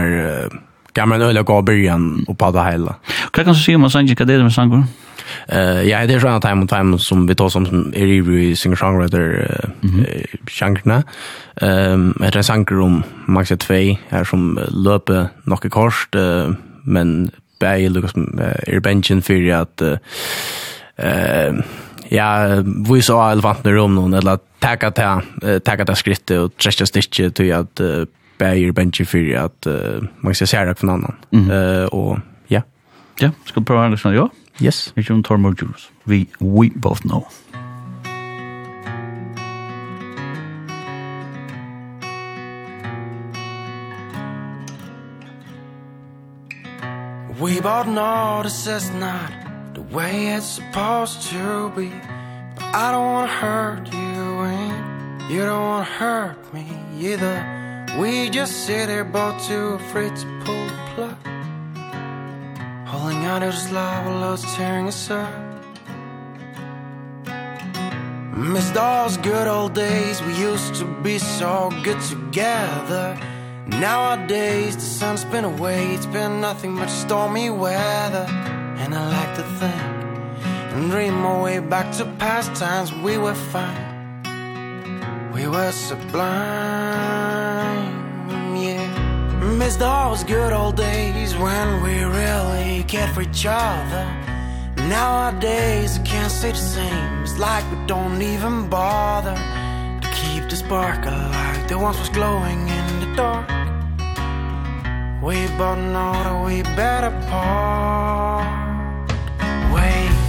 gamla 0.94 1.16
öl 1.16 1.38
och 1.38 1.46
gå 1.46 1.62
början 1.62 2.26
och 2.28 2.38
på 2.38 2.52
det 2.52 2.64
hela. 2.64 2.96
Kan 3.32 3.46
du 3.46 3.56
se 3.56 3.76
om 3.76 3.90
Sanji 3.90 4.10
gick 4.10 4.20
det 4.20 4.44
med 4.44 4.54
sangor. 4.54 4.84
Eh 5.48 5.82
ja, 5.82 6.08
det 6.08 6.14
är 6.14 6.20
såna 6.20 6.42
time 6.42 6.64
och 6.64 6.70
time 6.70 7.00
som 7.00 7.28
vi 7.28 7.36
tar 7.36 7.50
som 7.50 7.66
som 7.66 7.94
är 7.96 8.06
i 8.06 8.56
singer 8.56 8.76
songwriter 8.76 9.62
shankna. 10.48 11.04
Ehm 11.62 12.14
det 12.20 12.36
är 12.36 12.42
sanger 12.42 12.80
om 12.80 13.04
Max 13.26 13.50
2 13.50 13.74
här 14.10 14.24
som 14.24 14.60
löper 14.70 15.28
något 15.44 15.70
kors 15.70 16.08
men 16.84 17.32
bäge 17.60 17.90
Lucas 17.90 18.14
är 18.68 18.80
benchen 18.80 19.22
för 19.22 19.52
att 19.52 19.82
eh 20.96 21.54
ja, 22.10 22.64
vi 22.90 23.02
så 23.02 23.30
elefanten 23.30 23.72
i 23.72 23.76
rummet 23.76 24.24
eller 24.24 24.38
tacka 24.60 24.92
ta 24.92 25.22
tacka 25.64 25.86
ta 25.86 25.96
skrittet 25.96 26.40
och 26.40 26.58
träcka 26.58 26.86
stitchet 26.86 27.36
till 27.36 27.54
att 27.54 27.80
bäger 28.38 28.72
bencher 28.72 29.06
för 29.06 29.36
att 29.36 29.68
uh, 29.68 30.04
man 30.20 30.36
ska 30.36 30.48
se 30.48 30.66
det 30.66 30.76
från 30.76 30.90
annan. 30.90 31.16
Eh 31.52 31.86
och 31.86 32.20
ja. 32.48 32.62
Ja, 33.20 33.32
ska 33.46 33.60
vi 33.60 33.74
å 33.74 33.78
Andersson 33.78 34.14
ja? 34.14 34.30
Yes. 34.60 34.92
Vi 34.96 35.04
kör 35.04 35.16
en 35.16 35.24
Tormo 35.24 35.54
Jules. 35.62 35.90
We 36.04 36.26
we 36.40 36.70
both 36.76 37.02
know. 37.02 37.28
We 47.42 47.62
both 47.62 47.88
know 47.88 48.44
this 48.44 48.68
is 48.68 48.92
not 48.94 49.32
the 49.74 49.82
way 49.82 50.36
it's 50.38 50.46
supposed 50.46 51.22
to 51.32 51.70
be 51.76 51.92
But 52.56 52.66
I 52.76 52.92
don't 52.92 53.06
wanna 53.06 53.28
hurt 53.28 53.94
you 53.94 54.00
and 54.00 55.32
you 55.32 55.40
don't 55.46 55.62
wanna 55.62 55.86
hurt 55.86 56.54
me 56.54 56.66
either 57.00 57.63
We 58.00 58.32
just 58.32 58.66
sit 58.66 58.88
there 58.88 59.04
both 59.04 59.48
too 59.48 59.78
afraid 59.80 60.16
to 60.16 60.26
pull 60.44 60.66
the 60.66 60.78
plug. 60.96 61.18
Holding 62.88 63.26
out 63.26 63.44
of 63.44 63.54
this 63.54 63.72
love 63.72 64.06
while 64.06 64.34
it's 64.34 64.56
tearing 64.56 64.88
us 64.88 65.12
up. 65.12 65.32
Miss 68.36 68.68
those 68.72 69.18
good 69.18 69.48
old 69.48 69.76
days 69.76 70.24
we 70.24 70.34
used 70.34 70.74
to 70.76 70.86
be 71.04 71.20
so 71.20 71.72
good 71.84 72.02
together. 72.02 73.16
Nowadays 73.68 74.76
the 74.76 74.82
sun's 74.82 75.24
been 75.26 75.46
away 75.46 75.94
it's 75.94 76.08
been 76.08 76.42
nothing 76.42 76.76
but 76.76 76.90
stormy 76.90 77.52
weather. 77.52 78.26
And 78.82 78.96
I 78.96 79.08
like 79.18 79.36
to 79.36 79.44
think 79.60 79.94
and 80.74 80.90
dream 80.90 81.14
my 81.14 81.40
way 81.40 81.60
back 81.60 81.96
to 81.98 82.06
past 82.18 82.56
times 82.60 82.92
we 82.92 83.20
were 83.20 83.36
fine. 83.36 85.32
We 85.32 85.48
were 85.48 85.72
sublime 85.72 87.23
miss 89.64 89.76
those 89.78 90.24
good 90.26 90.52
old 90.52 90.76
days 90.76 91.36
when 91.38 91.68
we 91.84 92.04
really 92.04 92.84
cared 92.84 93.10
for 93.12 93.22
each 93.22 93.46
other. 93.46 94.06
Nowadays 94.90 96.00
I 96.00 96.02
can't 96.04 96.32
say 96.32 96.52
the 96.52 96.66
same. 96.78 97.24
It's 97.24 97.38
like 97.40 97.64
we 97.72 97.78
don't 97.88 98.22
even 98.22 98.68
bother 98.70 99.38
To 100.04 100.08
keep 100.20 100.50
the 100.50 100.58
spark 100.58 101.06
alive. 101.06 101.62
That 101.70 101.80
once 101.80 101.98
was 102.00 102.10
glowing 102.10 102.62
in 102.80 102.86
the 103.04 103.10
dark. 103.16 103.48
We 105.26 105.38
both 105.60 105.82
know 105.96 106.14
that 106.26 106.38
we 106.46 106.56
better 106.82 107.14
part. 107.30 108.48
Ways 109.74 110.20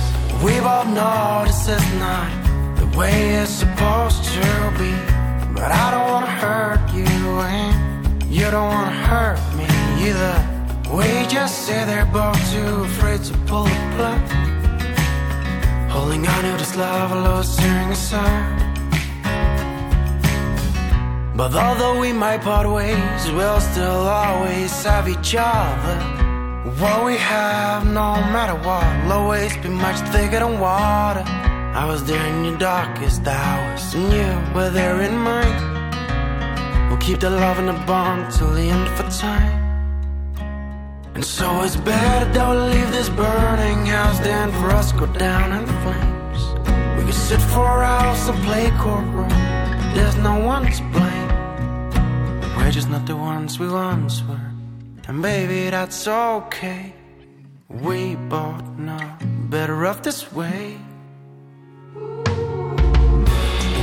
We 0.44 0.54
both 0.68 0.88
know 0.98 1.42
this 1.46 1.62
is 1.76 1.86
not 2.04 2.30
The 2.78 2.86
way 2.98 3.16
it's 3.40 3.50
supposed 3.62 4.22
to 4.36 4.46
be. 4.80 4.94
But 5.56 5.68
I 5.82 5.86
don't 5.92 6.08
wanna 6.12 6.34
hurt 6.42 6.84
you 6.98 7.40
and 7.58 7.73
You 8.34 8.50
don't 8.50 8.66
wanna 8.66 8.90
hurt 8.90 9.38
me 9.54 9.64
either. 10.08 10.36
We 10.92 11.06
just 11.28 11.66
sit 11.66 11.86
there 11.86 12.04
both 12.04 12.34
too 12.52 12.82
afraid 12.82 13.22
to 13.28 13.34
pull 13.46 13.62
the 13.62 13.92
plug. 13.94 14.20
Holding 15.88 16.26
on 16.26 16.42
to 16.42 16.56
this 16.58 16.74
love 16.74 17.12
I 17.12 17.22
lost 17.22 17.60
during 17.60 17.90
the 17.90 17.94
summer. 17.94 18.42
But 21.36 21.54
although 21.54 22.00
we 22.00 22.12
might 22.12 22.40
part 22.42 22.68
ways 22.68 23.30
We'll 23.36 23.60
still 23.60 24.02
always 24.22 24.72
have 24.82 25.08
each 25.08 25.36
other. 25.38 25.96
What 26.80 27.04
we 27.04 27.16
have 27.16 27.86
no 27.86 28.14
matter 28.34 28.56
what 28.66 28.84
Will 29.04 29.12
always 29.12 29.56
be 29.58 29.68
much 29.68 29.98
thicker 30.12 30.40
than 30.40 30.58
water. 30.58 31.22
I 31.82 31.84
was 31.86 32.02
there 32.02 32.26
in 32.32 32.44
your 32.46 32.58
darkest 32.58 33.28
hours 33.28 33.94
And 33.94 34.12
you 34.12 34.54
were 34.54 34.70
there 34.70 35.02
in 35.02 35.16
mine 35.18 35.83
keep 37.04 37.20
the 37.20 37.28
love 37.28 37.58
in 37.58 37.66
the 37.66 37.84
bond 37.86 38.32
till 38.32 38.50
the 38.54 38.62
end 38.62 38.88
for 38.96 39.06
time. 39.20 39.60
And 41.14 41.22
so 41.22 41.62
it's 41.62 41.76
better 41.76 42.32
that 42.32 42.50
we 42.50 42.56
leave 42.74 42.90
this 42.92 43.10
burning 43.10 43.84
house 43.84 44.18
Than 44.20 44.50
for 44.52 44.70
us 44.70 44.90
go 44.92 45.06
down 45.06 45.52
in 45.52 45.66
flames. 45.82 46.40
We 46.96 47.04
could 47.04 47.20
sit 47.28 47.42
for 47.42 47.84
hours 47.84 48.26
and 48.26 48.38
play 48.44 48.70
courtroom 48.78 49.28
There's 49.94 50.16
no 50.16 50.38
one 50.38 50.64
to 50.76 50.82
blame. 50.94 51.30
We're 52.56 52.70
just 52.70 52.88
not 52.88 53.04
the 53.06 53.16
ones 53.16 53.58
we 53.58 53.68
once 53.68 54.22
were. 54.22 54.50
And 55.06 55.20
baby, 55.20 55.68
that's 55.68 56.08
okay. 56.08 56.94
We 57.68 58.16
both 58.16 58.66
know 58.78 59.06
better 59.50 59.86
off 59.86 60.02
this 60.02 60.32
way. 60.32 60.78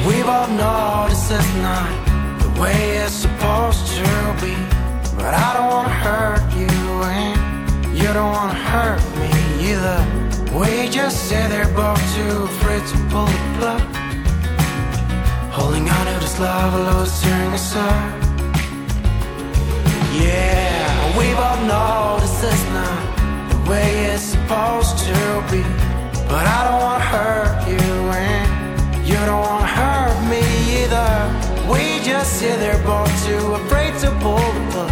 We 0.08 0.16
both 0.24 0.50
know 0.60 1.06
this 1.08 1.30
is 1.30 1.56
not 1.58 2.11
way 2.62 2.98
it's 2.98 3.14
supposed 3.14 3.88
to 3.98 4.06
be. 4.40 4.56
But 5.18 5.34
I 5.34 5.50
don't 5.56 5.70
wanna 5.76 5.98
hurt 6.06 6.46
you 6.54 6.70
and 7.20 7.98
you 7.98 8.08
don't 8.14 8.32
wanna 8.38 8.60
hurt 8.70 9.02
me 9.20 9.32
either. 9.70 10.00
We 10.60 10.90
just 10.90 11.18
sit 11.28 11.50
there 11.50 11.70
both 11.74 12.02
too 12.16 12.44
afraid 12.52 12.84
to 12.92 12.98
pull 13.10 13.26
the 13.26 13.42
plug 13.58 13.82
Holding 15.58 15.90
on 15.90 16.06
to 16.08 16.20
this 16.20 16.38
love, 16.40 16.74
a 16.74 16.82
lose 16.90 17.22
tearing 17.22 17.54
us 17.60 17.74
Yeah, 20.26 21.18
we 21.18 21.28
both 21.42 21.62
know 21.72 22.18
this 22.20 22.44
is 22.52 22.64
not 22.78 23.02
the 23.52 23.60
way 23.70 23.90
it's 24.14 24.24
supposed 24.34 24.98
to 25.08 25.18
be. 25.50 25.64
But 26.32 26.46
I 26.58 26.60
don't 26.68 26.82
wanna 26.86 27.10
hurt 27.14 27.68
you 27.74 27.88
and 28.28 29.08
you 29.08 29.20
don't 29.30 29.42
wanna 29.50 29.68
hurt 29.80 30.18
me 30.30 30.44
either. 30.84 31.41
We 31.72 31.84
just 32.04 32.40
sit 32.40 32.58
there 32.60 32.78
born 32.84 33.10
too 33.26 33.54
afraid 33.60 33.94
to 34.00 34.10
pull 34.20 34.36
the 34.36 34.64
plug. 34.72 34.92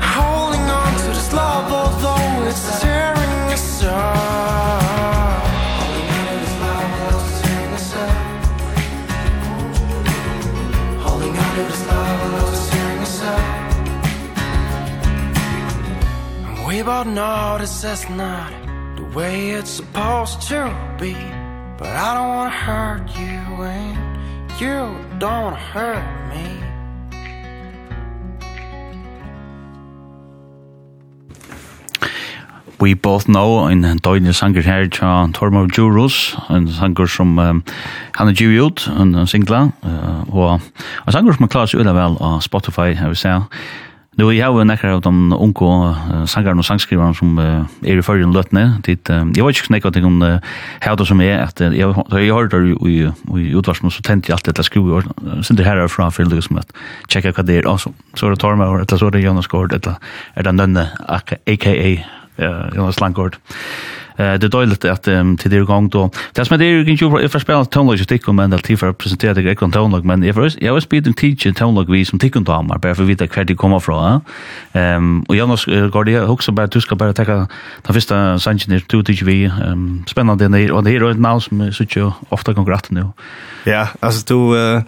Holding 0.00 0.66
on 0.80 0.90
to 1.00 1.06
this 1.18 1.32
love 1.32 1.72
although 1.72 2.48
it's 2.48 2.80
tearing 2.80 3.52
us 3.52 3.84
up. 3.84 5.44
Holding 5.84 6.08
on 6.18 6.24
to 6.28 6.34
this 6.42 6.56
love 6.62 6.88
although 7.02 7.22
it's 7.22 7.40
tearing 7.42 7.72
us 7.78 7.94
up. 8.04 8.16
Holding 11.04 11.34
on 11.44 11.50
to 11.56 11.62
this 11.70 11.82
love 11.86 12.18
although 12.24 12.52
it's 12.52 12.66
tearing 12.70 13.00
us 13.08 13.22
up 13.22 13.44
We 16.66 16.76
both 16.82 17.06
know 17.06 17.58
this 17.60 17.84
is 17.84 18.08
not 18.10 18.52
the 18.96 19.04
way 19.16 19.50
it's 19.50 19.70
supposed 19.70 20.42
to 20.48 20.60
be. 21.00 21.14
But 21.78 21.92
I 22.06 22.14
don't 22.14 22.28
wanna 22.28 22.50
hurt 22.50 23.06
you 23.18 23.62
and 23.62 24.03
You 24.60 24.94
don't 25.18 25.56
hurt 25.56 26.04
me. 26.30 26.62
We 32.78 32.94
both 32.94 33.26
know 33.26 33.66
in 33.66 33.82
Doyne 33.98 34.32
sanger 34.32 34.62
her 34.62 34.86
tja 34.86 35.26
Tormo 35.32 35.66
Jurus 35.66 36.36
en 36.48 36.68
sanger 36.68 37.06
som 37.06 37.38
um, 37.38 37.64
han 38.14 38.28
er 38.28 38.32
givet 38.32 38.62
ut 38.62 38.88
en 38.94 39.26
singla 39.26 39.72
uh, 39.82 40.22
og 40.30 40.60
en 41.06 41.12
sanger 41.12 41.32
som 41.32 41.44
er 41.44 41.48
klar 41.50 41.66
så 41.66 41.82
vel 41.82 42.16
av 42.20 42.40
Spotify 42.40 42.92
I 42.94 43.08
vi 43.08 43.14
ser. 43.14 43.42
Nu 44.16 44.32
jag 44.32 44.52
har 44.52 44.64
några 44.64 44.94
av 44.94 45.00
de 45.00 45.32
unga 45.32 46.26
sangarna 46.26 46.58
og 46.60 46.64
sangskrivarna 46.64 47.14
som 47.14 47.38
er 47.38 47.98
i 47.98 48.02
förrän 48.02 48.32
Dit, 48.82 49.04
Det 49.04 49.36
jag 49.36 49.46
vet 49.46 49.70
inte 49.70 49.88
något 49.88 49.96
om 49.96 50.40
hur 50.80 50.96
det 50.96 51.06
som 51.06 51.20
är 51.20 51.38
att 51.38 51.60
jeg 51.60 51.76
jag 51.76 52.34
har 52.34 52.48
det 52.48 52.88
i 52.88 53.12
i 53.38 53.58
utvarsmen 53.58 53.90
så 53.90 54.02
tänkte 54.02 54.30
jag 54.30 54.34
allt 54.34 54.44
detta 54.44 54.62
skru 54.62 54.92
och 54.92 55.02
sen 55.44 55.56
det 55.56 55.64
här 55.64 55.76
är 55.76 55.88
från 55.88 56.12
för 56.12 56.24
liksom 56.24 56.58
at 56.58 56.72
checka 57.08 57.32
hva 57.32 57.42
det 57.42 57.54
er, 57.54 57.66
alltså 57.66 57.92
så 58.14 58.26
er 58.26 58.30
det 58.30 58.38
tar 58.38 58.54
mig 58.54 58.66
eller 58.66 58.96
så 58.96 59.06
er 59.06 59.10
det 59.10 59.20
Jonas 59.20 59.46
Gård 59.46 59.72
eller 59.72 59.94
er 60.36 60.42
det 60.42 60.52
Nønne, 60.52 60.88
aka 61.08 61.36
Jonas 62.76 63.00
Langård. 63.00 63.36
Eh 64.16 64.34
det 64.38 64.46
är 64.46 64.48
dåligt 64.48 64.84
att 64.84 65.02
till 65.38 65.50
det 65.50 65.60
gång 65.60 65.88
då. 65.88 66.10
Det 66.32 66.44
som 66.44 66.58
det 66.58 66.64
är 66.64 66.70
ju 66.70 66.96
för 66.96 67.28
för 67.28 67.38
spela 67.38 67.64
tonlag 67.64 67.96
just 67.96 68.08
tycker 68.08 68.32
men 68.32 68.52
att 68.52 68.66
för 68.66 68.92
presentera 68.92 69.34
det 69.34 69.54
kan 69.56 69.72
tonlag 69.72 70.04
men 70.04 70.22
jag 70.22 70.50
jag 70.60 70.72
har 70.72 70.80
spelat 70.80 71.16
teach 71.16 71.46
tonlag 71.54 71.90
vi 71.90 72.04
som 72.04 72.18
tycker 72.18 72.40
då 72.40 72.62
mer 72.62 72.78
bara 72.78 72.94
för 72.94 73.04
vita 73.04 73.26
kvar 73.26 73.44
det 73.44 73.54
kommer 73.54 73.80
från. 73.80 74.20
Ehm 74.72 75.22
och 75.28 75.36
jag 75.36 75.48
går 75.90 76.04
det 76.04 76.20
också 76.20 76.52
bara 76.52 76.66
du 76.66 76.80
ska 76.80 76.94
bara 76.94 77.12
ta 77.12 77.24
den 77.24 77.48
första 77.94 78.38
sanchen 78.38 78.70
där 78.70 78.82
du 78.86 79.02
tycker 79.02 79.26
vi 79.26 79.50
spännande 80.06 80.48
det 80.48 80.70
och 80.72 80.84
det 80.84 80.90
är 80.90 81.10
ett 81.10 81.18
namn 81.18 81.40
som 81.40 81.72
så 81.72 81.84
ju 81.84 82.10
ofta 82.28 82.52
går 82.52 82.64
rätt 82.64 82.90
nu. 82.90 83.08
Ja, 83.64 83.88
alltså 84.00 84.34
du 84.34 84.82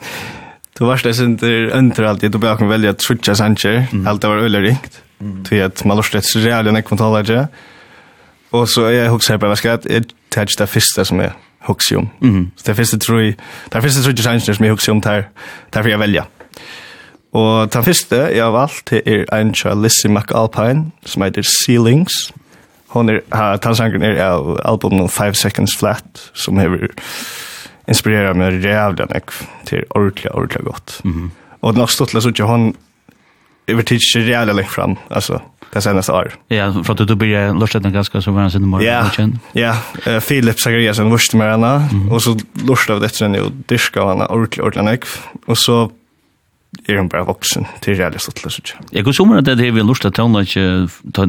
Du 0.79 0.85
varst 0.85 1.05
det 1.05 1.15
sin 1.15 1.37
der 1.37 1.71
under 1.73 2.05
alt, 2.05 2.21
du 2.21 2.39
bare 2.39 2.57
kan 2.57 2.69
velge 2.69 2.95
sancher, 3.35 3.87
alt 4.07 4.23
det 4.23 4.29
var 4.29 4.43
øyelig 4.45 4.61
ringt, 4.61 5.03
til 5.45 5.57
at 5.57 5.85
man 5.87 5.97
lortet 5.97 6.25
så 6.25 6.39
reale 6.45 6.73
nekvantaler 6.73 7.25
ikke, 7.25 7.47
Och 8.57 8.69
så 8.69 8.81
jag 8.81 9.11
huxar 9.11 9.39
på 9.39 9.49
vad 9.49 9.59
ska 9.59 9.69
jag 9.69 10.05
touch 10.31 10.55
det 10.59 10.67
första 10.67 11.05
som 11.05 11.21
är 11.21 11.33
huxium. 11.59 12.09
Mm. 12.23 12.51
Så 12.57 12.63
det 12.67 12.75
första 12.75 12.99
tror 12.99 13.23
jag, 13.23 13.35
det 13.73 13.83
första 13.83 14.03
tror 14.03 14.15
jag 14.17 14.25
chansen 14.25 14.55
som 14.55 14.65
är 14.65 14.71
huxium 14.71 15.01
där. 15.01 15.29
Därför 15.71 15.91
jag 15.91 15.99
välja. 15.99 16.25
Og 17.33 17.73
den 17.73 17.85
første 17.85 18.17
jeg 18.17 18.45
har 18.45 18.51
valgt 18.51 18.91
det 18.91 19.03
er 19.07 19.25
en 19.33 19.49
Angela 19.49 19.75
Lizzie 19.75 20.11
McAlpine, 20.11 20.93
som 21.05 21.23
heter 21.23 21.43
Ceilings. 21.43 22.33
Hon 22.89 23.09
er, 23.09 23.19
ha, 23.33 23.57
tansangren 23.57 24.03
er 24.03 24.23
av 24.25 24.61
albumen 24.65 25.09
Five 25.09 25.35
Seconds 25.35 25.77
Flat, 25.79 26.31
som 26.35 26.57
har 26.57 26.89
inspirerat 27.89 28.37
meg 28.37 28.65
rævlig 28.65 29.07
nek 29.11 29.35
til 29.67 29.85
ordentlig, 29.91 30.35
ordentlig 30.35 30.65
godt. 30.65 31.01
Mm 31.05 31.13
-hmm. 31.13 31.31
Og 31.61 31.73
den 31.73 31.81
har 31.81 31.87
stått 31.87 32.09
til 32.09 32.43
at 32.43 32.49
hon 32.49 32.77
över 33.67 33.83
tid 33.83 34.01
tids 34.01 34.17
rejäla 34.17 34.53
längre 34.53 34.69
fram 34.69 34.97
alltså 35.09 35.43
det 35.73 35.81
senaste 35.81 36.13
år. 36.13 36.35
Ja, 36.49 36.83
för 36.85 36.93
att 36.93 37.09
du 37.09 37.15
blir 37.15 37.61
lustet 37.61 37.83
den 37.83 37.93
ganska 37.93 38.21
så 38.23 38.31
var 38.31 38.41
han 38.41 38.51
sin 38.51 38.69
morgon. 38.69 38.87
Ja, 38.87 39.11
ja. 39.53 39.77
Uh, 40.13 40.21
Philip 40.21 40.61
Zachariasen 40.61 41.11
lust 41.11 41.35
med 41.35 41.51
henne 41.51 41.89
mm. 41.93 42.13
och 42.13 42.23
så 42.23 42.39
lustade 42.53 43.01
vi 43.01 43.07
det 43.07 43.15
sen 43.15 43.41
och 43.41 43.53
dyrka 43.53 44.07
henne 44.07 44.27
ordentligt 44.27 44.65
ordentligt. 44.65 45.21
Och 45.47 45.59
så 45.59 45.91
er 46.89 47.01
hun 47.01 47.09
bare 47.11 47.27
voksen 47.27 47.67
til 47.85 47.97
realistisk 47.99 48.39
til 48.41 48.49
å 48.49 48.53
sitte. 48.53 48.79
Jeg 48.95 49.07
går 49.07 49.17
sommer 49.17 49.41
at 49.41 49.49
det 49.49 49.57
er 49.59 49.75
vi 49.75 49.85
lust 49.85 50.05
til 50.05 50.15
tøvnløk, 50.15 50.55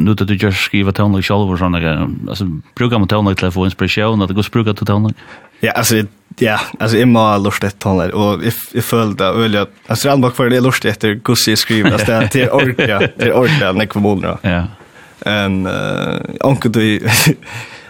nå 0.03 0.15
til 0.19 0.29
du 0.29 0.35
gjør 0.35 0.55
skriva 0.55 0.93
tøvnløk 0.95 1.25
selv 1.25 1.49
og 1.49 1.59
sånne 1.61 1.81
greier, 1.83 2.07
altså 2.27 2.47
bruker 2.77 3.01
man 3.01 3.11
tøvnløk 3.11 3.39
til 3.39 3.49
å 3.49 3.55
få 3.55 3.67
inspirasjon, 3.69 4.23
at 4.23 4.31
det 4.31 4.37
går 4.37 4.49
bruker 4.53 4.77
til 4.77 4.89
tøvnløk? 4.89 5.27
Ja, 5.63 5.73
altså, 5.73 6.03
ja, 6.37 6.57
altså, 6.77 6.99
jeg 6.99 7.09
må 7.09 7.23
ha 7.25 7.37
lust 7.41 7.63
til 7.63 7.73
tøvnløk, 7.85 8.13
og 8.13 8.43
jeg, 8.45 8.57
jeg 8.77 8.85
føler 8.85 9.15
det 9.21 9.29
øyelig 9.33 9.61
at, 9.63 9.77
altså, 9.87 10.07
jeg 10.07 10.13
anbakvar 10.17 10.51
det 10.53 10.59
er 10.59 10.67
lust 10.67 10.89
etter 10.89 11.15
gus 11.25 11.47
jeg 11.49 11.61
skriver, 11.63 11.95
altså, 11.97 12.19
det 12.33 12.43
er 12.45 12.53
orka, 12.53 12.99
det 13.17 13.31
er 13.31 13.37
orka, 13.37 13.71
nekva 13.77 14.03
måneder. 14.03 14.43
Ja. 14.45 14.65
En, 15.27 15.63
uh, 15.65 16.19
anker 16.45 16.69
du, 16.69 16.83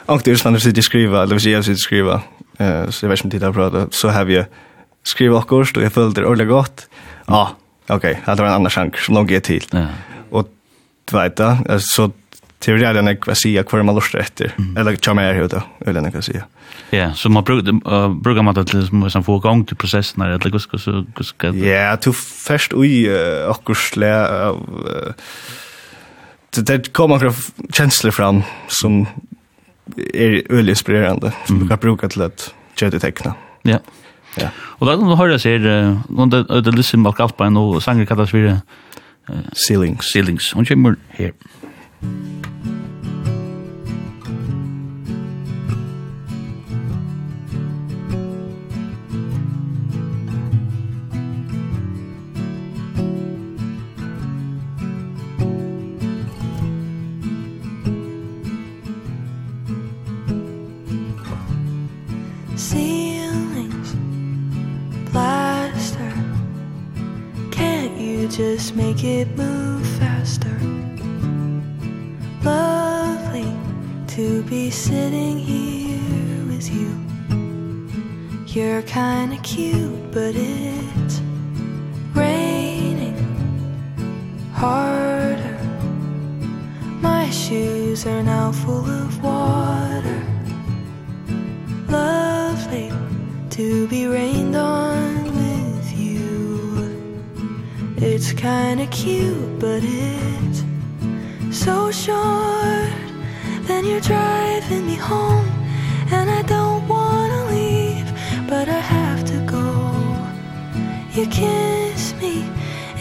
anker 0.08 0.32
du, 0.32 0.48
anker 0.48 0.72
du, 0.72 0.82
skriva, 0.86 1.26
eller 1.26 1.36
hvis 1.36 1.50
jeg 1.52 1.68
sitter 1.68 1.84
skriva, 1.84 2.22
uh, 2.62 2.88
så 2.88 3.04
jeg 3.04 3.12
vet 3.12 3.20
ikke 3.20 3.28
om 3.28 3.36
tid 3.36 3.50
jeg 3.50 3.58
prater, 3.60 3.92
så 3.92 4.16
har 4.16 4.30
vi 4.30 4.40
skriva 5.08 5.42
akkurat, 5.42 5.78
og 5.78 5.84
jeg 5.84 5.94
føler 5.96 6.16
det 6.16 6.26
ordentlig 6.26 6.50
godt, 6.52 6.88
Ja, 7.28 7.56
okej. 7.88 8.12
Okay. 8.12 8.36
Det 8.36 8.42
var 8.42 8.50
en 8.50 8.56
annan 8.56 8.70
sjank 8.70 8.98
som 8.98 9.16
låg 9.16 9.44
till. 9.44 9.66
Ja. 9.72 9.86
Och 10.30 10.48
du 11.12 11.18
vet 11.18 11.36
det, 11.36 11.80
så 11.80 12.12
teori 12.60 12.80
teorier 12.80 12.94
den 12.94 13.08
jag 13.08 13.18
vad 13.28 13.38
säga 13.38 13.64
kvar 13.64 13.84
man 13.84 13.96
lustar 13.96 14.20
efter. 14.20 14.56
Eller 14.78 14.92
jag 15.06 15.16
mer 15.16 15.34
hur 15.34 15.48
då, 15.48 15.62
eller 15.80 15.94
den 15.94 16.12
jag 16.14 16.24
säga. 16.24 16.46
Ja, 16.90 17.14
så 17.14 17.30
man 17.30 17.44
brukar 17.44 18.10
brukar 18.10 18.42
man 18.42 18.54
det 18.54 18.88
som 18.88 19.10
som 19.10 19.24
får 19.24 19.38
igång 19.38 19.66
till 19.66 19.76
processen 19.76 20.22
eller 20.22 20.38
det 20.38 20.50
går 20.50 20.60
så 20.60 21.06
ska 21.24 21.48
Ja, 21.48 21.98
du 22.04 22.14
först 22.14 22.74
oj 22.74 23.12
och 23.46 23.78
slä 23.78 24.28
det 26.58 26.94
kommer 26.94 27.20
några 27.20 27.34
känslor 27.74 28.12
fram 28.12 28.44
som 28.68 29.06
är 30.14 30.52
öl 30.52 30.70
inspirerande. 30.70 31.34
Mm. 31.50 31.62
Du 31.62 31.68
kan 31.68 31.78
bruka 31.78 32.10
till 32.10 32.22
att 32.22 32.54
köta 32.76 33.00
teckna. 33.00 33.34
Ja. 33.62 33.70
Yeah. 33.70 33.82
Ja. 34.38 34.50
Og 34.80 34.88
da 34.88 34.96
kan 34.96 35.10
du 35.10 35.18
høre 35.18 35.40
seg, 35.42 35.66
når 36.10 36.32
det 36.34 36.42
er 36.50 36.76
Lissim 36.76 37.02
Malkalpain 37.06 37.58
og 37.58 37.82
sanger 37.82 38.06
kallas 38.06 38.32
for 38.32 38.62
Ceilings. 39.68 40.12
Ceilings. 40.14 40.52
Hun 40.52 40.66
kommer 40.66 40.96
her. 41.18 41.32
Ceilings. 42.02 42.77
just 68.38 68.76
make 68.76 69.04
it 69.04 69.28
move 69.36 69.84
faster. 69.98 70.56
Lovely 72.44 73.52
to 74.10 74.44
be 74.44 74.70
sitting 74.70 75.40
here 75.40 76.46
with 76.46 76.72
you. 76.72 76.94
You're 78.46 78.84
kind 78.84 79.34
of 79.34 79.42
cute 79.42 80.12
but 80.12 80.36
it's 80.36 81.20
raining 82.14 83.18
harder. 84.54 85.60
My 87.02 87.32
shoes 87.32 88.06
are 88.06 88.22
now 88.22 88.52
full 88.52 88.86
of 88.86 89.24
water. 89.24 90.22
Lovely 91.90 92.92
to 93.50 93.88
be 93.88 94.06
rained 94.06 94.56
on. 94.56 95.27
It's 98.00 98.32
kind 98.32 98.80
of 98.80 98.92
cute 98.92 99.60
but 99.60 99.82
it's 99.84 100.64
so 101.52 101.90
short 101.90 102.94
Then 103.64 103.86
you're 103.86 104.02
driving 104.02 104.86
me 104.86 104.94
home 104.96 105.48
and 106.12 106.30
I 106.30 106.44
don't 106.44 106.88
want 106.88 107.34
to 107.34 107.56
leave 107.56 108.08
but 108.48 108.70
I 108.70 108.80
have 108.80 109.26
to 109.26 109.40
go. 109.46 109.66
You 111.14 111.26
kiss 111.28 112.14
me 112.22 112.46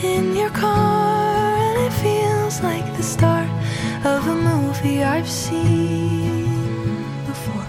in 0.02 0.34
your 0.34 0.50
car 0.50 1.56
and 1.56 1.86
it 1.86 1.92
feels 1.92 2.62
like 2.62 2.86
the 2.96 3.02
start 3.02 3.48
of 4.04 4.26
a 4.26 4.34
movie 4.34 5.04
I've 5.04 5.28
seen 5.28 6.46
before. 7.26 7.66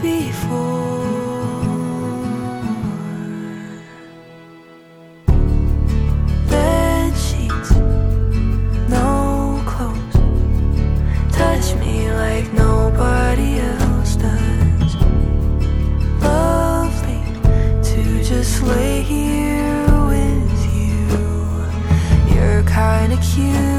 Before. 0.00 0.95
way 18.66 19.02
here 19.02 19.86
with 20.08 20.74
you. 20.74 22.34
You're 22.34 22.62
kind 22.64 23.12
of 23.12 23.20
cute. 23.20 23.75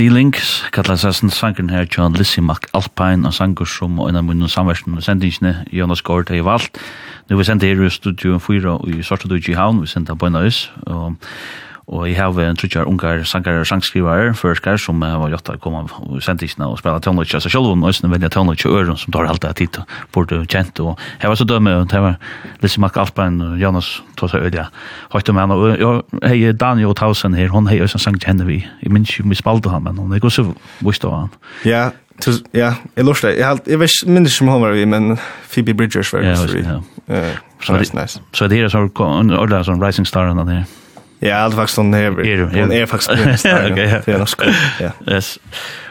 Ceiling, 0.00 0.32
kallar 0.72 0.96
seg 0.96 1.10
sassin 1.10 1.28
sangren 1.28 1.68
her 1.68 1.84
John 1.84 2.14
Lissi 2.16 2.40
McAlpine, 2.40 3.28
og 3.28 3.34
sangur 3.36 3.68
som 3.68 3.98
og 4.00 4.06
en 4.08 4.16
av 4.16 4.24
munnen 4.24 4.48
samversen 4.48 4.94
og 4.96 5.02
sendingene 5.04 5.66
Jonas 5.76 6.00
Gård 6.00 6.30
har 6.32 6.40
valgt. 6.46 6.78
Nå 7.28 7.36
vi 7.36 7.44
sendte 7.44 7.68
her 7.68 7.82
i 7.84 7.90
studio 7.92 8.38
4 8.40 8.78
og 8.78 8.86
i 8.88 9.02
Svartadug 9.04 9.44
i 9.52 9.58
Havn, 9.58 9.82
vi 9.84 9.90
sendte 9.92 10.16
på 10.16 10.30
en 10.30 10.38
av 10.40 10.48
oss, 10.48 10.62
og 10.88 11.20
Og 11.90 12.04
jeg 12.06 12.20
har 12.20 12.36
en 12.38 12.58
trutjar 12.58 12.86
ungar 12.86 13.24
sangar 13.26 13.56
og 13.58 13.66
sangskrivarer 13.66 14.34
førskar 14.38 14.78
som 14.78 15.00
har 15.02 15.32
gjort 15.32 15.48
å 15.50 15.56
komme 15.58 15.80
og 15.82 16.20
sendte 16.22 16.46
ikkna 16.46 16.68
og 16.70 16.78
spela 16.78 17.00
tónlutja. 17.02 17.40
Så 17.42 17.50
sjálf 17.50 17.72
hun 17.72 17.82
òsne 17.86 18.12
velja 18.12 18.30
tónlutja 18.30 18.70
øren 18.70 18.98
som 19.00 19.10
tar 19.10 19.26
alt 19.26 19.42
det 19.42 19.56
tid 19.58 19.80
og 19.80 19.96
borde 20.14 20.38
kjent. 20.46 20.78
Og 20.84 21.00
jeg 21.18 21.32
var 21.32 21.40
så 21.40 21.46
dømme, 21.50 21.72
og 21.80 21.88
det 21.90 22.02
var 22.04 22.20
Lissi 22.62 22.82
Mack 22.82 22.98
Alpbein 23.00 23.40
og 23.42 23.56
Jonas 23.58 23.88
tog 24.20 24.30
seg 24.30 24.46
Ødja. 24.46 24.68
Høyt 25.10 25.32
om 25.32 25.40
henne, 25.42 25.56
og 25.82 26.20
hei 26.22 26.52
Daniel 26.54 26.94
Tausen 26.94 27.34
her, 27.34 27.50
hun 27.50 27.66
hei 27.66 27.80
òsne 27.82 27.98
sang 28.02 28.20
til 28.20 28.30
henne 28.30 28.46
vi. 28.46 28.60
Jeg 28.84 28.94
minns 28.94 29.16
jo, 29.18 29.26
vi 29.26 29.38
spalte 29.38 29.72
han, 29.74 29.82
men 29.88 29.98
hun 29.98 30.14
er 30.14 30.22
gos 30.22 30.38
vist 30.86 31.06
av 31.08 31.16
han. 31.16 31.34
Ja, 31.66 31.88
ja, 32.54 32.74
jeg 32.94 33.06
lurer 33.08 33.32
det. 33.32 33.38
Jeg 33.66 33.90
minns 34.06 34.36
ikke 34.36 34.46
om 34.46 34.52
hun 34.54 34.62
var 34.62 34.76
vi, 34.78 34.86
men 34.86 35.16
Phoebe 35.50 35.74
Bridgers 35.74 36.12
var 36.14 36.22
det. 36.22 36.38
Ja, 36.62 36.78
ja. 37.10 37.32
Så 37.60 37.74
det 37.74 37.90
er 37.98 38.06
så 38.06 38.46
det 38.48 38.60
er 38.62 38.70
sånn, 38.70 38.92
så 38.94 39.08
det 39.50 39.58
er 39.58 39.64
sånn, 39.66 39.82
så 39.82 39.82
det 39.82 40.28
er 40.30 40.38
sånn, 40.38 40.68
Ja, 41.22 41.48
det 41.48 41.56
faktiskt 41.56 41.76
hon 41.76 41.94
är. 41.94 42.10
Hon 42.60 42.72
är 42.72 42.86
faktiskt 42.86 43.10
Okej. 43.10 44.02
Det 44.06 44.08
er 44.08 44.18
norsk. 44.18 44.42
Ja. 44.80 44.90
Yes. 45.08 45.38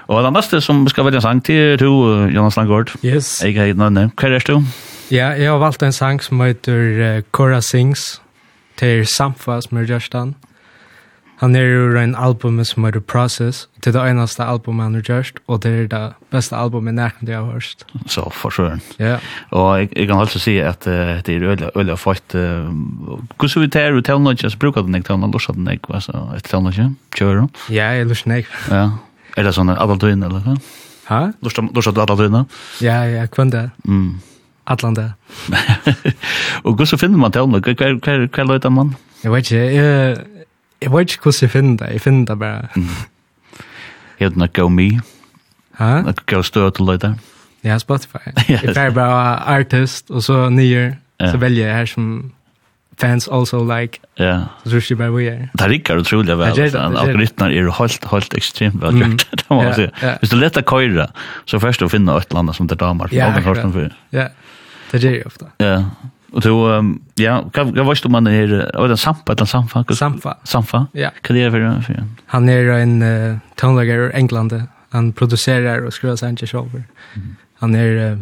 Og 0.08 0.24
den 0.24 0.34
nästa 0.34 0.62
som 0.62 0.88
ska 0.88 1.04
välja 1.04 1.22
sang 1.22 1.42
till 1.42 1.78
to 1.78 2.28
Jonas 2.28 2.58
Langård. 2.58 2.92
Yes. 3.04 3.44
Jeg 3.44 3.60
har 3.60 3.66
inte 3.68 3.90
nämnt. 3.90 4.22
Vad 4.22 4.32
är 4.32 4.40
du? 4.40 4.64
Ja, 5.12 5.34
jeg 5.36 5.52
har 5.52 5.60
valgt 5.60 5.82
en 5.84 5.94
sang 5.94 6.22
som 6.22 6.42
heter 6.42 7.18
uh, 7.18 7.22
Cora 7.32 7.62
Sings 7.62 8.22
til 8.76 9.06
Samfa 9.08 9.62
som 9.62 9.78
är 9.78 9.84
görstan. 9.84 10.36
Han 11.40 11.56
er 11.56 11.64
jo 11.64 11.84
en 11.96 12.16
album 12.20 12.58
som 12.68 12.84
heter 12.84 13.00
Process. 13.00 13.68
Det 13.80 13.94
er 13.94 13.96
det 13.96 14.12
eneste 14.12 14.44
albumet 14.44 14.90
han 14.90 14.96
har 14.98 15.04
gjort, 15.08 15.38
og 15.48 15.62
det 15.64 15.72
er 15.72 15.86
det 15.88 16.02
beste 16.34 16.56
albumet 16.56 16.98
nærmest 16.98 17.30
jeg 17.32 17.38
har 17.38 17.46
hørt. 17.48 17.86
Så, 18.12 18.26
for 18.36 18.52
søren. 18.52 18.82
Ja. 19.00 19.18
Og 19.56 19.80
jeg, 19.80 19.90
jeg 19.96 20.08
kan 20.08 20.20
altså 20.20 20.40
si 20.40 20.58
at 20.58 20.88
uh, 20.88 21.22
det 21.24 21.36
er 21.38 21.46
øyla, 21.54 21.70
øyla 21.76 21.96
fælt. 21.96 22.36
Uh, 22.36 23.22
hvordan 23.40 23.62
vi 23.64 23.68
tar 23.68 23.96
ut 23.96 24.06
tøvnløy, 24.06 24.36
så 24.36 24.58
bruker 24.60 24.82
den 24.82 24.96
ikke 24.96 25.08
tøvnløy, 25.08 25.32
lorset 25.32 25.56
den 25.56 25.70
ikke, 25.72 25.94
altså, 25.94 26.12
et 26.36 26.44
tøvnløy, 26.44 26.90
kjører 27.16 27.40
du? 27.40 27.62
Ja, 27.72 27.86
jeg 27.96 28.10
lorset 28.10 28.26
den 28.26 28.36
ikke. 28.38 28.60
Ja. 28.72 28.90
Er 29.38 29.48
det 29.48 29.54
sånn 29.56 29.72
adaltøyne, 29.72 30.28
eller 30.28 30.44
hva? 30.44 30.58
Ha? 31.08 31.22
Lorset 31.40 31.96
du 31.96 32.02
adaltøyne? 32.04 32.44
Ja, 32.84 33.06
ja, 33.08 33.24
kvann 33.32 33.54
det. 33.56 33.70
Mm. 33.88 34.18
Atlanta. 34.68 35.14
og 36.66 36.76
hvordan 36.76 37.00
finner 37.00 37.24
man 37.24 37.32
tøvnløy? 37.32 37.64
Hva, 37.64 37.78
hva, 37.80 37.96
hva, 37.96 38.28
hva 38.28 38.48
løyter 38.52 38.76
man? 38.76 38.92
Jeg 39.24 39.32
vet 39.32 39.52
ikke, 39.52 39.64
jeg 39.76 40.20
Jeg 40.82 40.92
vet 40.92 41.12
ikke 41.12 41.24
hvordan 41.30 41.42
jeg 41.42 41.50
finner 41.52 41.78
det. 41.78 41.92
Jeg 41.94 42.02
finner 42.02 42.26
det 42.26 42.40
bare. 42.40 42.68
Jeg 44.20 44.30
vet 44.30 44.38
nok 44.38 44.54
Go 44.54 44.68
Me. 44.70 44.90
Hæ? 45.80 46.02
Nok 46.08 46.26
Go 46.28 46.42
Støt 46.42 46.80
og 46.80 46.88
løyde. 46.88 47.16
Ja, 47.64 47.78
Spotify. 47.78 48.32
Jeg 48.50 48.60
pleier 48.74 48.92
bare 48.96 49.40
artist, 49.60 50.12
og 50.12 50.24
så 50.24 50.50
nye. 50.50 50.96
Så 51.20 51.38
velger 51.38 51.66
jeg 51.66 51.76
her 51.76 51.86
som 51.86 52.32
fans 53.00 53.28
also 53.32 53.60
like. 53.64 54.00
Ja. 54.20 54.42
Så 54.64 54.70
tror 54.70 54.86
jeg 54.90 54.98
bare 55.00 55.16
vi 55.16 55.26
er. 55.32 55.48
Det 55.60 55.70
rikker 55.72 56.00
utrolig 56.02 56.38
vel. 56.38 56.62
Algoritmer 56.76 57.48
er 57.56 57.72
helt, 57.80 58.06
helt 58.12 58.38
ekstremt 58.40 58.82
vel 58.84 59.00
gjort. 59.02 59.26
Det 59.40 59.46
må 59.50 59.62
man 59.64 59.74
si. 59.76 59.88
Hvis 60.20 60.32
du 60.34 60.36
leter 60.40 60.62
køyre, 60.68 61.08
så 61.46 61.60
først 61.60 61.80
du 61.80 61.88
finner 61.92 62.20
et 62.20 62.28
eller 62.30 62.44
annet 62.44 62.56
som 62.56 62.68
det 62.68 62.80
damer. 62.80 63.12
Ja, 63.16 63.32
akkurat. 63.36 63.92
Ja, 64.16 64.28
det 64.92 65.04
gjør 65.04 65.12
jeg 65.20 65.26
ofte. 65.26 65.52
Ja. 65.64 65.84
Och 66.32 66.42
då 66.42 66.84
ja, 67.16 67.50
kan 67.50 67.76
jag 67.76 67.86
vet 67.86 68.06
om 68.06 68.12
man 68.12 68.28
är 68.28 68.52
eller 68.86 68.96
Sampa 68.96 69.34
eller 69.34 69.46
Sampa. 69.46 69.84
Sampa. 69.84 70.38
Sampa. 70.44 70.88
Ja. 70.92 71.10
Kan 71.22 71.36
det 71.36 71.50
vara 71.50 71.82
för? 71.82 72.04
Han 72.26 72.50
är 72.50 72.66
en 72.66 73.02
uh, 73.02 73.38
tonlager 73.56 74.10
i 74.10 74.14
England. 74.14 74.64
Han 74.90 75.14
producerar 75.14 75.86
och 75.86 75.94
skriver 75.94 76.16
sina 76.16 76.38
shower. 76.38 76.84
Han 77.60 77.76
är 77.76 78.12
uh, 78.12 78.20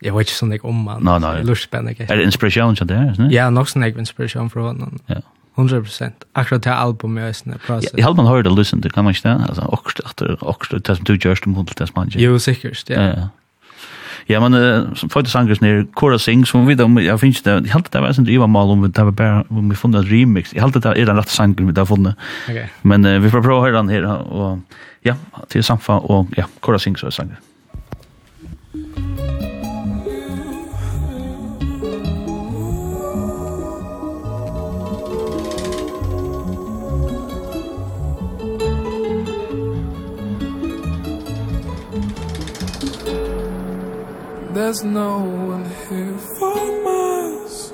jag 0.00 0.14
vet 0.14 0.20
inte 0.20 0.32
så 0.32 0.46
mycket 0.46 0.64
om 0.64 0.86
han. 0.86 1.02
Nej, 1.02 1.20
nej. 1.20 1.44
Lustspännande. 1.44 2.04
Är 2.08 2.16
det 2.16 2.24
inspiration 2.24 2.76
så 2.76 2.84
där, 2.84 3.14
va? 3.18 3.28
Ja, 3.30 3.50
nog 3.50 3.68
sån 3.68 3.84
inspiration 3.84 4.50
från 4.50 4.64
honom. 4.64 4.98
Ja. 5.06 5.16
100% 5.56 6.12
akkurat 6.32 6.62
det 6.62 6.74
album 6.74 7.16
jag 7.16 7.28
er 7.28 7.58
process. 7.66 7.94
Jeg 7.96 8.04
har 8.04 8.14
man 8.14 8.26
hørt 8.26 8.46
att 8.46 8.58
lyssna 8.58 8.82
till 8.82 8.90
kan 8.90 9.04
man 9.04 9.14
inte 9.14 9.30
alltså 9.30 9.62
och 9.62 9.92
att 10.04 10.20
och 10.20 10.66
det 10.70 10.96
som 10.96 11.04
du 11.04 11.16
görs 11.16 11.46
mot 11.46 11.76
det 11.76 11.86
som 11.86 11.92
man. 11.96 12.08
gjør. 12.08 12.20
Jo 12.20 12.38
sikkert, 12.38 12.90
ja. 12.90 13.02
Ja. 13.02 13.28
Ja, 14.28 14.40
men 14.40 14.56
som 14.96 15.10
fyrir 15.12 15.28
sangers 15.28 15.60
nere, 15.60 15.84
Kora 15.98 16.18
Sing, 16.18 16.46
som 16.48 16.64
vi 16.64 16.72
vet 16.72 16.84
om, 16.84 16.96
jeg 17.02 17.20
finnes 17.20 17.42
det, 17.44 17.58
jeg 17.66 17.74
halte 17.74 17.92
det 17.92 18.00
var 18.00 18.16
en 18.16 18.28
driva 18.28 18.48
mal 18.48 18.72
om 18.72 18.86
det 18.86 19.06
var 19.10 19.16
bare, 19.18 19.42
om 19.52 19.68
vi 19.68 19.76
funnet 19.76 20.04
et 20.04 20.12
remix, 20.12 20.54
jeg 20.56 20.64
halte 20.64 20.80
det 20.80 20.94
er 20.96 21.10
den 21.10 21.20
rette 21.20 21.34
sangen 21.34 21.68
vi 21.68 21.76
har 21.76 21.88
funnet. 21.88 22.16
Men 22.82 23.04
uh, 23.04 23.18
vi 23.20 23.32
får 23.32 23.44
prøve 23.44 23.60
å 23.60 23.66
høre 23.66 23.82
den 23.82 23.92
her, 23.92 24.08
og 24.08 24.62
ja, 25.04 25.18
til 25.52 25.64
samfa, 25.66 26.00
og 26.08 26.32
ja, 26.38 26.48
Kora 26.64 26.80
Sing 26.80 26.96
så 26.96 27.10
er 27.10 27.18
sanger. 27.18 27.42
There's 44.74 44.90
no 44.92 45.20
one 45.20 45.64
here 45.88 46.18
for 46.36 46.58
us. 47.44 47.72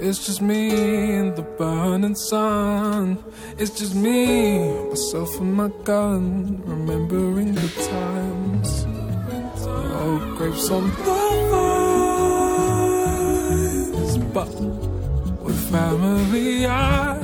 It's 0.00 0.26
just 0.26 0.42
me 0.42 1.14
in 1.14 1.36
the 1.36 1.42
burning 1.42 2.16
sun. 2.16 3.22
It's 3.56 3.70
just 3.70 3.94
me, 3.94 4.68
myself 4.88 5.38
and 5.38 5.54
my 5.54 5.68
gun 5.84 6.60
Remembering 6.64 7.54
the 7.54 7.68
times. 7.88 8.84
Oh, 10.00 10.18
grapes 10.36 10.70
on 10.70 10.90
the 10.90 10.94
vines. 14.02 14.18
But 14.34 14.52
with 15.44 15.70
family 15.70 16.66
I 16.66 17.16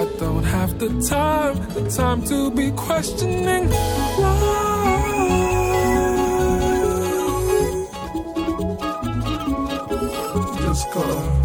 I 0.00 0.04
don't 0.20 0.44
have 0.44 0.78
the 0.78 0.90
time 1.10 1.56
The 1.74 1.90
time 1.90 2.22
to 2.26 2.52
be 2.52 2.70
questioning. 2.70 3.68
Why? 3.68 4.65
Alaska 10.76 11.36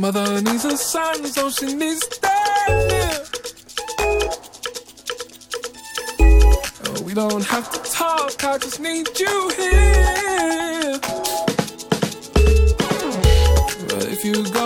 mother 0.00 0.40
needs 0.40 0.64
a 0.64 0.76
son, 0.76 1.24
so 1.26 1.50
she 1.50 1.74
needs 1.74 2.00
daddy. 2.18 3.14
Oh, 6.86 7.02
we 7.02 7.12
don't 7.14 7.44
have 7.44 7.70
to 7.70 7.89
I 8.38 8.58
just 8.58 8.80
need 8.80 9.08
you 9.18 9.50
here. 9.56 10.98
But 13.88 14.06
if 14.08 14.24
you 14.24 14.48
go 14.52 14.59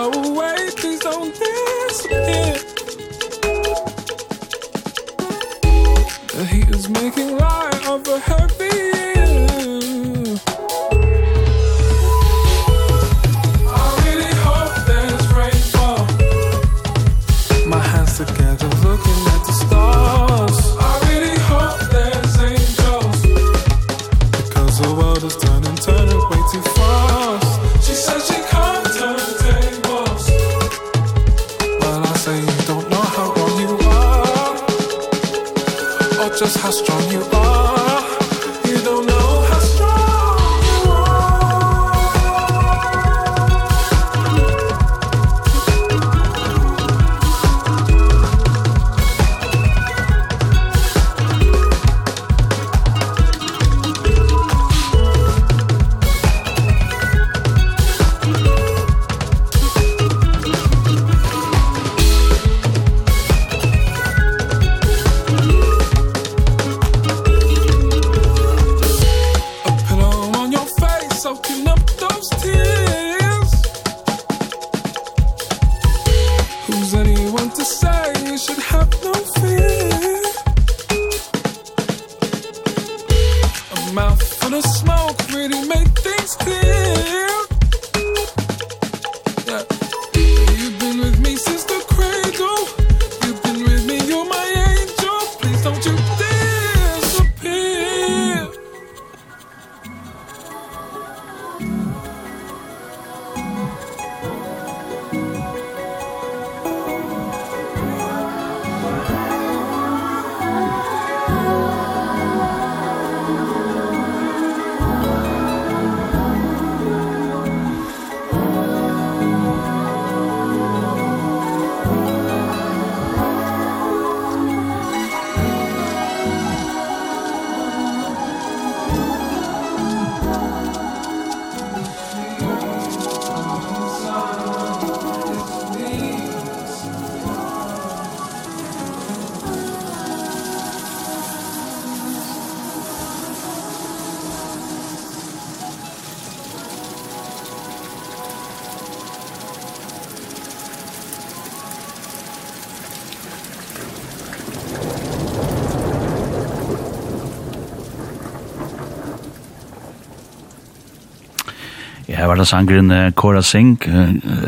Her 162.25 162.31
var 162.31 162.39
det 162.41 162.47
sangren 162.49 162.87
Kora 163.13 163.41
Sing, 163.45 163.75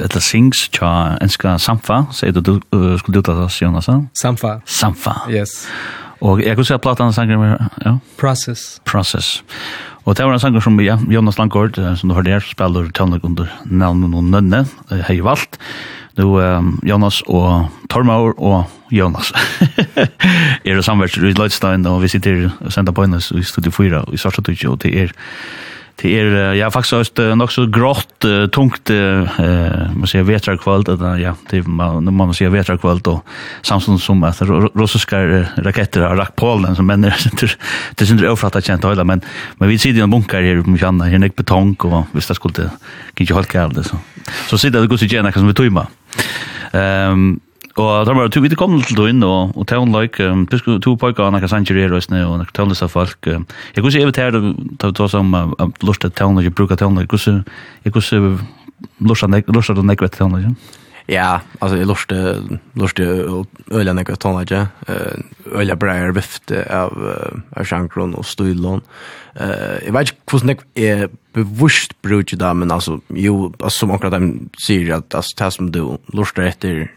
etter 0.01 0.23
Sings, 0.25 0.63
tja 0.73 0.87
enska 1.21 1.59
Samfa, 1.61 2.07
sier 2.09 2.33
du 2.33 2.39
du 2.41 2.55
skulle 2.97 3.21
uttale 3.21 3.43
oss, 3.45 3.59
Jonas? 3.61 3.85
Samfa. 4.17 4.55
Samfa. 4.65 5.13
Yes. 5.29 5.67
Og 6.25 6.41
jeg 6.41 6.57
kunne 6.57 6.65
se 6.65 6.73
at 6.73 6.81
platan 6.81 7.13
sangren, 7.13 7.37
var, 7.37 7.69
ja? 7.85 7.91
Process. 8.17 8.81
Process. 8.81 9.43
Og 10.09 10.17
det 10.17 10.25
var 10.25 10.33
en 10.33 10.41
sanger 10.41 10.65
som 10.65 10.81
ja, 10.81 10.97
Jonas 11.05 11.37
Langgaard, 11.37 11.77
som 12.01 12.09
du 12.09 12.15
hørte 12.17 12.33
her, 12.33 12.49
spiller 12.49 12.89
tøvnlig 12.89 13.21
under 13.21 13.53
navnet 13.69 14.17
og 14.17 14.25
nønne, 14.25 14.63
hei 15.05 15.19
valgt. 15.21 15.61
Nu 16.17 16.33
um, 16.41 16.79
Jonas 16.81 17.21
og 17.29 17.69
Tormaur 17.93 18.33
og 18.41 18.65
Jonas. 18.89 19.29
er 20.65 20.73
det 20.73 20.85
samverst 20.89 21.21
i 21.21 21.37
Løydstein, 21.37 21.85
og 21.85 22.01
vi 22.01 22.09
sitter 22.09 22.47
og 22.57 22.73
sender 22.73 22.91
på 22.91 23.05
hennes 23.05 23.29
i 23.37 23.45
Studio 23.45 23.69
4 23.69 24.05
i 24.09 24.17
Svartstudie, 24.17 24.65
og 24.65 24.81
det 24.81 24.97
er 24.97 25.17
Det 25.97 26.11
er 26.13 26.53
ja 26.53 26.67
faktisk 26.69 27.17
nok 27.17 27.51
så 27.51 27.63
grått 27.73 28.25
tungt 28.53 28.89
eh 28.89 29.25
man 29.97 30.07
ser 30.07 30.23
vetra 30.23 30.57
kvalt 30.57 30.89
att 30.89 31.19
ja 31.19 31.33
det 31.49 31.67
man 31.67 32.13
man 32.13 32.33
ser 32.33 32.49
vetra 32.49 32.77
kvalt 32.77 33.07
och 33.07 33.25
samsung 33.61 33.99
som 33.99 34.23
att 34.23 34.41
russiska 34.75 35.17
raketter 35.57 36.01
har 36.01 36.15
rakt 36.15 36.35
Polen 36.35 36.75
som 36.75 36.85
men 36.85 37.01
det 37.95 38.05
syns 38.05 38.21
det 38.21 38.29
ofta 38.29 38.61
känt 38.61 38.85
hela 38.85 39.03
men 39.03 39.21
men 39.57 39.69
vi 39.69 39.79
sitter 39.79 39.99
i 39.99 40.01
en 40.01 40.09
bunker 40.09 40.41
här 40.41 40.61
på 40.61 40.77
Janna 40.77 41.05
här 41.05 41.19
näck 41.19 41.35
betong 41.35 41.75
och 41.79 42.05
visst 42.11 42.27
det 42.27 42.35
skulle 42.35 42.69
kanske 43.13 43.59
hålla 43.59 43.73
det 43.73 43.83
så. 43.83 43.97
Så 44.49 44.57
sitter 44.57 44.81
det 44.81 44.87
går 44.87 44.97
så 44.97 45.05
gärna 45.05 45.31
som 45.31 45.47
vi 45.47 45.53
tumma 45.53 45.87
ehm 46.73 47.39
Og 47.77 48.07
da 48.07 48.13
var 48.15 48.25
det, 48.25 48.33
to 48.33 48.41
vidt 48.41 48.57
kom 48.57 48.79
til 48.81 49.03
inn, 49.05 49.21
og, 49.25 49.53
og 49.53 49.67
til 49.69 49.91
løyk, 49.93 50.17
um, 50.25 50.45
du 50.49 50.57
skulle 50.57 50.81
to 50.81 50.95
pojka, 50.97 51.27
og 51.27 51.35
nekka 51.35 51.49
sanger 51.51 51.77
i 51.77 51.85
røysene, 51.91 52.23
og 52.25 52.39
nekka 52.41 52.55
tøvnlis 52.57 52.81
av 52.81 52.89
folk. 52.89 53.29
Jeg 53.29 53.83
kunne 53.83 53.93
si 53.93 54.01
evit 54.01 54.17
her, 54.17 54.33
da 54.33 54.89
vi 54.89 54.97
tås 54.97 55.13
om 55.17 55.35
lort 55.85 56.07
at 56.07 56.17
tævn 56.17 56.39
løyk, 56.39 56.55
bruka 56.57 56.77
tævn 56.79 56.97
løyk, 56.97 57.13
jeg 57.85 57.93
kunne 57.93 58.07
si 58.07 58.17
lort 59.05 59.21
til 59.21 59.85
nekka 59.85 60.09
tævn 60.17 60.39
løyk. 60.39 60.73
Ja, 61.07 61.37
altså 61.61 61.77
jeg 61.79 61.87
lorte, 61.87 62.17
lorte 62.75 63.05
øyla 63.71 63.93
nekka 63.93 64.17
tævn 64.17 64.41
løyk, 64.41 64.73
øyla 65.53 65.77
breier 65.77 66.17
vifte 66.17 66.65
av, 66.65 66.97
av 67.53 67.69
sjankron 67.69 68.17
og 68.17 68.25
stylon. 68.25 68.81
Jeg 69.37 69.93
vet 69.93 70.09
ikke 70.09 70.33
hvordan 70.33 70.57
jeg 70.73 71.11
bevusst 71.37 71.93
bruk 72.01 72.33
det 72.33 72.53
men 72.53 72.71
alltså 72.71 72.99
jo 73.13 73.53
alltså 73.59 73.79
som 73.79 73.91
akkurat 73.91 74.11
de 74.11 74.49
säger 74.67 74.93
att 74.93 75.15
alltså 75.15 75.35
det 75.37 75.51
som 75.51 75.71
du 75.71 75.97
lustar 76.13 76.43
efter 76.43 76.91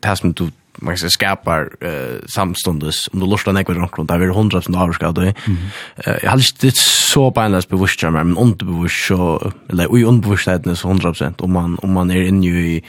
det 0.00 0.16
som 0.16 0.32
du 0.32 0.50
man 0.76 0.96
ska 0.96 1.08
skapa 1.08 1.60
eh 1.60 2.18
samstundes 2.28 3.08
om 3.12 3.20
du 3.20 3.26
lustar 3.26 3.52
nekvar 3.52 3.74
runt 3.74 3.98
runt 3.98 4.08
där 4.08 4.18
vi 4.18 4.26
hundra 4.26 4.62
som 4.62 4.74
har 4.74 4.92
ska 4.92 5.12
det. 5.12 5.34
Jag 6.22 6.30
hade 6.30 6.42
inte 6.62 6.80
så 7.12 7.30
på 7.30 7.40
en 7.40 7.62
bevisst 7.68 8.02
men 8.02 8.36
underbevisst 8.36 9.06
så 9.06 9.52
eller 9.68 9.98
i 9.98 10.02
är 10.02 10.74
så 10.74 10.88
100 10.88 11.14
om 11.38 11.52
man 11.52 11.78
om 11.82 11.92
man 11.92 12.10
är 12.10 12.22
inne 12.22 12.46
i 12.46 12.82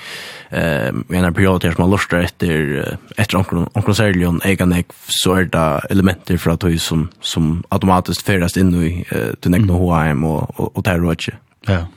eh 0.50 0.88
en 1.10 1.34
period 1.34 1.62
där 1.62 1.76
man 1.78 1.92
lustar 1.92 2.18
efter 2.18 2.98
efter 3.18 3.38
onkel 3.38 3.58
onkel 3.74 3.96
Serlion 3.96 4.42
egen 4.44 4.74
ek 4.74 4.88
så 5.08 5.34
är 5.34 5.46
det 5.46 5.82
elementer 5.90 6.38
för 6.38 6.52
att 6.52 6.60
du 6.60 6.78
som 6.78 7.10
som 7.22 7.64
automatiskt 7.70 8.26
färdas 8.26 8.58
in 8.58 8.76
i 8.76 9.06
den 9.40 9.62
no 9.62 9.74
HM 9.74 10.24
och 10.24 10.78
och 10.78 10.84
där 10.84 11.00
roche. 11.00 11.32
Ja. 11.68 11.88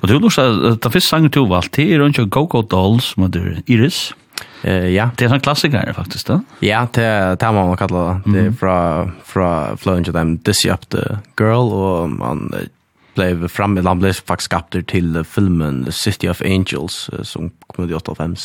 Och 0.00 0.08
du 0.08 0.18
lustar 0.18 0.76
ta 0.76 0.90
fisk 0.90 1.08
sang 1.08 1.30
till 1.30 1.46
valt 1.48 1.72
till 1.72 1.98
runt 1.98 2.16
Go 2.16 2.46
Go 2.46 2.62
Dolls 2.62 3.16
med 3.16 3.62
Iris. 3.66 4.14
Eh 4.62 4.88
ja, 4.88 5.10
det 5.16 5.24
är 5.24 5.34
en 5.34 5.40
klassiker 5.40 5.92
faktiskt 5.92 6.26
då. 6.26 6.40
Ja, 6.60 6.88
det 6.92 7.36
det 7.40 7.52
man 7.52 7.76
kallar 7.76 8.20
det. 8.24 8.32
Det 8.32 8.46
är 8.46 8.52
från 9.26 9.76
från 9.76 10.04
to 10.04 10.12
them 10.12 10.38
this 10.38 10.66
up 10.66 10.88
the 10.88 11.18
girl 11.40 11.72
och 11.72 12.10
man 12.10 12.54
blev 13.14 13.48
fram 13.48 13.78
i 13.78 13.82
landet 13.82 14.16
faktiskt 14.16 14.44
skapt 14.44 14.86
till 14.86 15.24
filmen 15.24 15.84
The 15.84 15.92
City 15.92 16.28
of 16.28 16.42
Angels 16.42 17.10
som 17.22 17.50
kom 17.66 17.84
ut 17.84 17.90
i 17.90 17.94
85. 17.94 18.36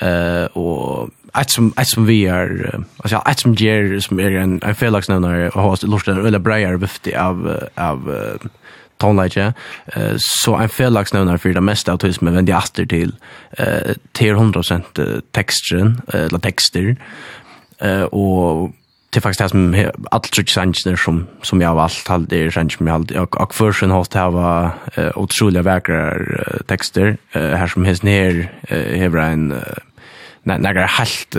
Eh 0.00 0.44
och 0.44 1.10
ett 1.38 1.50
som 1.50 1.72
ett 1.76 1.88
som 1.88 2.06
vi 2.06 2.26
är 2.26 2.80
alltså 2.96 3.22
ett 3.30 3.38
som 3.38 3.54
ger 3.54 4.00
som 4.00 4.20
är 4.20 4.30
en 4.30 4.54
like 4.54 4.74
felaktig 4.74 5.20
när 5.20 5.38
jag 5.38 5.50
har 5.50 5.86
lust 5.86 6.08
att 6.08 6.18
eller 6.18 6.38
brejer 6.38 6.76
vifte 6.76 7.22
av 7.22 7.58
av 7.74 8.14
tonleike, 9.00 9.52
eh, 9.96 10.16
så 10.16 10.56
en 10.56 10.72
felagsnevner 10.72 11.40
for 11.40 11.56
det 11.56 11.62
meste 11.64 11.92
autisme 11.92 12.32
vender 12.34 12.52
jeg 12.52 12.62
atter 12.62 12.90
til, 12.90 13.14
eh, 13.58 13.94
til 14.14 14.36
100% 14.36 15.00
teksteren, 15.34 16.00
eller 16.12 16.38
tekster, 16.38 16.94
eh, 17.80 18.06
og 18.12 18.74
till 19.12 19.22
faktiskt 19.22 19.40
det 19.40 19.50
som 19.50 19.74
allt 20.12 20.32
tror 20.32 20.44
jag 20.56 20.98
som 20.98 21.26
som 21.42 21.60
jag 21.60 21.68
har 21.68 21.74
valt 21.74 22.08
hade 22.08 22.26
det 22.26 22.52
som 22.52 22.84
mig 22.84 22.92
allt 22.92 23.10
och 23.10 23.40
och 23.40 23.54
för 23.54 23.72
sen 23.72 23.90
har 23.90 24.06
det 24.12 24.30
var 24.30 24.70
otroliga 25.16 25.62
vackra 25.62 26.14
texter 26.68 27.16
här 27.32 27.66
som 27.66 27.84
hes 27.84 28.02
ner 28.02 28.50
har 29.10 29.32
en 29.32 29.54
några 30.42 30.86
helt 30.86 31.36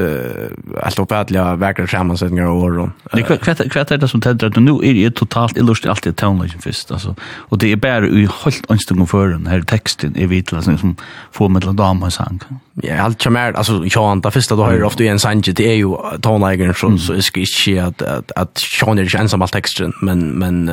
helt 0.84 1.00
uppåtliga 1.00 1.56
verkar 1.56 1.88
sammansättningar 1.88 2.46
och 2.46 2.64
år. 2.64 2.92
Det 3.14 3.24
kvätt 3.24 3.72
kvätt 3.72 3.92
är 3.92 3.98
det 3.98 4.08
som 4.08 4.22
tänder 4.22 4.48
att 4.48 4.56
nu 4.56 4.72
är 4.72 4.94
det 4.94 5.16
totalt 5.16 5.58
illust 5.58 5.86
allt 5.86 6.08
i 6.08 6.14
som 6.14 6.62
först 6.62 6.92
alltså 6.92 7.16
och 7.50 7.58
det 7.58 7.72
är 7.72 7.76
bara 7.76 8.08
i 8.08 8.30
helt 8.44 8.72
anstungen 8.72 9.08
för 9.08 9.28
den 9.28 9.48
här 9.48 9.62
texten 9.62 10.18
är 10.18 10.28
vitla 10.28 10.62
som 10.62 10.96
får 11.32 11.50
mellan 11.50 11.76
damer 11.76 12.06
och 12.06 12.14
sang. 12.14 12.40
Ja, 12.74 13.02
allt 13.02 13.22
som 13.22 13.36
är 13.36 13.54
alltså 13.54 13.84
jag 13.86 14.12
antar 14.12 14.32
första 14.32 14.56
då 14.56 14.64
har 14.64 14.74
ju 14.74 14.84
ofta 14.84 15.04
en 15.04 15.20
sang 15.20 15.42
det 15.42 15.60
är 15.60 15.76
ju 15.76 15.96
tonlagen 16.22 16.74
så 16.74 16.98
så 16.98 17.14
är 17.14 17.34
det 17.34 17.40
inte 17.40 17.86
att 17.86 18.02
att 18.02 18.32
att 18.36 18.58
Sean 18.58 19.00
är 19.00 19.16
ensam 19.16 19.42
all 19.42 19.50
texten 19.50 19.94
men 20.02 20.32
men 20.32 20.72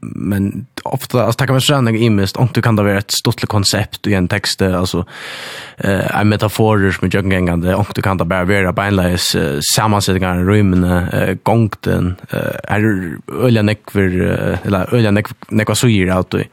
men 0.00 0.66
ofta 0.84 1.24
alltså 1.24 1.38
tackar 1.38 1.52
man 1.52 1.60
såna 1.60 1.90
i 1.90 2.10
mest 2.10 2.36
och 2.36 2.48
du 2.54 2.62
kan 2.62 2.76
det 2.76 2.82
vara 2.82 2.98
ett 2.98 3.12
stort 3.12 3.48
koncept 3.48 4.06
i 4.06 4.14
en 4.14 4.28
text 4.28 4.62
alltså 4.62 5.04
eh 5.76 6.20
en 6.20 6.28
metafor 6.28 6.90
som 6.90 7.08
jag 7.12 7.12
kan 7.12 7.59
kan 7.62 7.74
Och 7.74 7.92
du 7.94 8.02
kan 8.02 8.16
det 8.16 8.24
bara 8.24 8.44
vara 8.44 8.72
beinleis 8.72 9.34
uh, 9.34 9.60
sammansättningar 9.74 10.40
i 10.40 10.44
rymene, 10.44 11.08
uh, 11.14 11.34
gongten, 11.42 12.16
uh, 12.34 12.38
är 12.64 13.16
öliga 13.28 13.62
nekver, 13.62 14.20
uh, 14.20 14.66
eller 14.66 14.94
öliga 14.94 15.22
nekva 15.48 15.74
suger 15.74 16.10
allt. 16.10 16.34
Uh, 16.34 16.44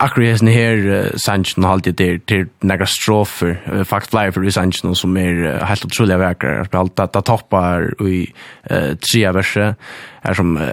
akkur 0.00 0.22
hesten 0.22 0.48
här, 0.48 0.76
uh, 0.76 1.16
Sanchin 1.16 1.64
har 1.64 1.72
alltid 1.72 1.94
det 1.94 2.26
till 2.26 2.46
nekra 2.60 2.86
strofer, 2.86 3.62
uh, 3.72 3.84
fakt 3.84 4.10
flyer 4.10 4.30
för 4.30 4.46
i 4.46 4.50
som 4.94 5.16
är 5.16 5.46
uh, 5.46 5.64
helt 5.64 5.84
otroliga 5.84 6.18
verkar. 6.18 6.68
Allt 6.72 7.00
at 7.00 7.12
toppar 7.24 7.94
i 8.02 8.32
uh, 8.70 8.94
tria 9.12 9.32
verset, 9.32 9.76
er 10.22 10.34
som 10.34 10.56
uh, 10.56 10.72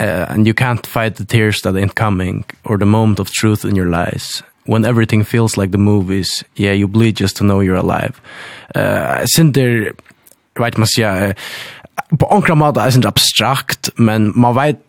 uh, 0.00 0.32
and 0.32 0.46
you 0.46 0.54
can't 0.54 0.86
fight 0.86 1.16
the 1.16 1.24
tears 1.24 1.62
that 1.62 1.76
ain't 1.76 1.94
coming, 1.94 2.44
or 2.64 2.78
the 2.78 2.86
moment 2.86 3.20
of 3.20 3.30
truth 3.30 3.64
in 3.64 3.76
your 3.76 3.88
lies, 3.88 4.42
when 4.66 4.84
everything 4.84 5.24
feels 5.24 5.56
like 5.56 5.72
the 5.72 5.78
movies, 5.78 6.44
yeah, 6.56 6.72
you 6.72 6.88
bleed 6.88 7.20
just 7.20 7.36
to 7.36 7.44
know 7.44 7.60
you're 7.60 7.76
alive. 7.76 8.20
Uh, 8.74 9.24
Sinter, 9.26 9.94
right, 10.58 10.76
man 10.76 10.86
säga, 10.86 11.34
på 12.18 12.26
onkra 12.26 12.54
mat 12.54 12.76
är 12.76 13.00
det 13.00 13.08
abstrakt, 13.08 13.90
men 13.96 14.32
man 14.34 14.54
vet 14.54 14.80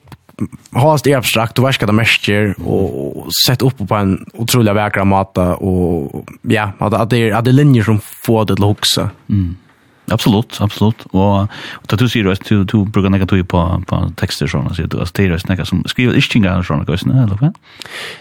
har 0.71 0.99
det 1.03 1.13
abstrakt, 1.13 1.55
du 1.55 1.61
vet 1.61 1.81
vad 1.81 1.89
det 1.89 1.93
mest 1.93 2.27
gör 2.27 2.55
och 2.67 3.33
sett 3.47 3.61
upp 3.61 3.87
på 3.87 3.95
en 3.95 4.25
otroligt 4.33 4.75
vacker 4.75 5.03
mat 5.03 5.37
och 5.37 6.25
ja, 6.41 6.71
att 6.79 7.09
det 7.09 7.17
är, 7.17 7.33
att 7.33 7.45
det 7.45 7.51
är 7.51 7.53
linjer 7.53 7.83
som 7.83 7.99
får 8.25 8.45
det 8.45 8.53
att 8.53 8.59
huxa. 8.59 9.09
Mm. 9.29 9.55
Absolut, 10.11 10.57
absolut. 10.61 11.05
Och, 11.11 11.41
och 11.73 11.97
du 11.97 12.09
säger 12.09 12.27
att 12.27 12.45
du, 12.45 12.63
du 12.63 12.85
brukar 12.85 13.09
näka 13.09 13.25
tog 13.25 13.47
på, 13.47 13.83
på 13.87 14.11
texter 14.15 14.47
såna 14.47 14.73
så 14.73 14.81
du 14.81 14.97
har 14.97 15.05
styrer 15.05 15.41
näka 15.49 15.65
som 15.65 15.83
skriver 15.85 16.17
ischtingar 16.17 16.59
och 16.59 16.65
såna 16.65 16.85
gøysene, 16.87 17.23
eller 17.23 17.37
hva? 17.41 17.53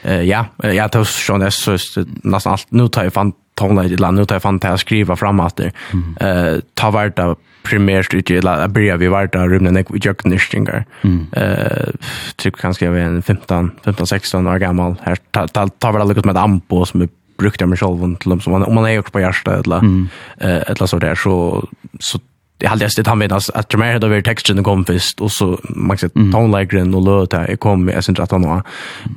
Eh 0.03 0.22
ja, 0.28 0.47
ja, 0.62 0.89
det 0.89 1.01
er 1.01 1.09
sånn, 1.09 1.45
det 1.45 1.53
så 1.53 1.76
nesten 2.24 2.53
alt, 2.53 2.70
nu 2.70 2.89
tar 2.89 3.09
jeg 3.09 3.14
fan 3.16 3.35
tonleit 3.59 3.93
i 3.93 3.99
land, 4.01 4.22
tar 4.26 4.41
jeg 4.41 4.43
fan 4.43 4.61
att 4.62 4.80
skriva 4.80 5.16
framåt 5.16 5.57
där. 5.57 5.72
Eh 6.20 6.61
ta 6.74 6.91
vart 6.91 7.18
av 7.18 7.37
primärt 7.62 8.14
ut 8.14 8.30
i 8.30 8.41
land, 8.41 8.72
börjar 8.72 8.97
vi 8.97 9.09
vart 9.09 9.35
av 9.35 9.49
rummen 9.49 9.76
i 9.76 9.85
jøkken 9.99 10.32
Eh 10.32 10.85
Mm. 11.05 11.26
Uh, 11.37 11.93
typ 12.37 12.57
kanskje 12.57 12.87
jeg 12.87 12.95
er 12.95 13.20
15-16 13.20 14.49
år 14.49 14.59
gammal, 14.59 14.97
Här 15.03 15.16
tar 15.32 15.47
tar 15.47 15.93
väl 15.93 16.14
ta, 16.14 16.14
ta, 16.14 16.26
med 16.26 16.35
ta, 16.35 16.43
ta, 16.45 17.07
ta, 17.07 17.09
brukt 17.37 17.61
dem 17.61 17.76
själv 17.76 18.16
till 18.16 18.30
dem 18.30 18.41
som 18.41 18.53
man 18.53 18.62
om 18.62 18.74
man 18.74 18.87
är 18.87 18.99
också 18.99 19.12
på 19.12 19.20
hjärta 19.20 19.55
eller 19.55 19.78
mm. 19.78 20.09
eh 20.39 20.70
eller 20.70 20.87
så 20.87 20.99
där 20.99 21.14
så 21.14 21.68
så 22.01 22.18
det 22.59 22.66
hade 22.66 22.89
jag 22.97 23.07
han 23.07 23.18
med 23.18 23.32
att 23.32 23.68
det 23.68 23.76
mer 23.76 23.93
hade 23.93 24.07
över 24.07 24.22
texten 24.22 24.64
kom 24.64 24.85
först 24.85 25.20
och 25.20 25.32
så 25.32 25.59
man 25.62 25.99
sett 25.99 26.16
mm. 26.16 26.32
tone 26.32 26.61
like 26.61 26.76
den 26.76 26.95
och 26.95 27.03
låta 27.03 27.51
jag 27.51 27.61
kom 27.61 27.89
jag 27.89 28.05
syns 28.05 28.20
att 28.20 28.30
han 28.30 28.43
var 28.43 28.62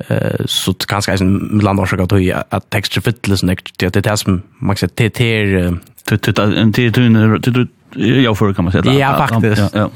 eh 0.08 0.44
så 0.46 0.74
kanske 0.74 1.12
en 1.12 1.60
land 1.62 1.80
också 1.80 2.02
att 2.02 2.12
att 2.50 2.70
texten 2.70 3.02
fittless 3.02 3.42
next 3.42 3.78
det 3.78 3.94
det 3.94 4.16
som 4.16 4.42
man 4.58 4.76
sett 4.76 4.96
det 4.96 5.14
det 5.14 5.70
det 6.04 6.22
det 6.22 7.38
det 7.38 7.50
det 7.50 7.68
jag 8.22 8.38
får 8.38 8.54
kan 8.54 8.64
man 8.64 8.72
säga 8.72 8.92
ja 8.92 9.28
faktiskt 9.28 9.74
ja 9.74 9.90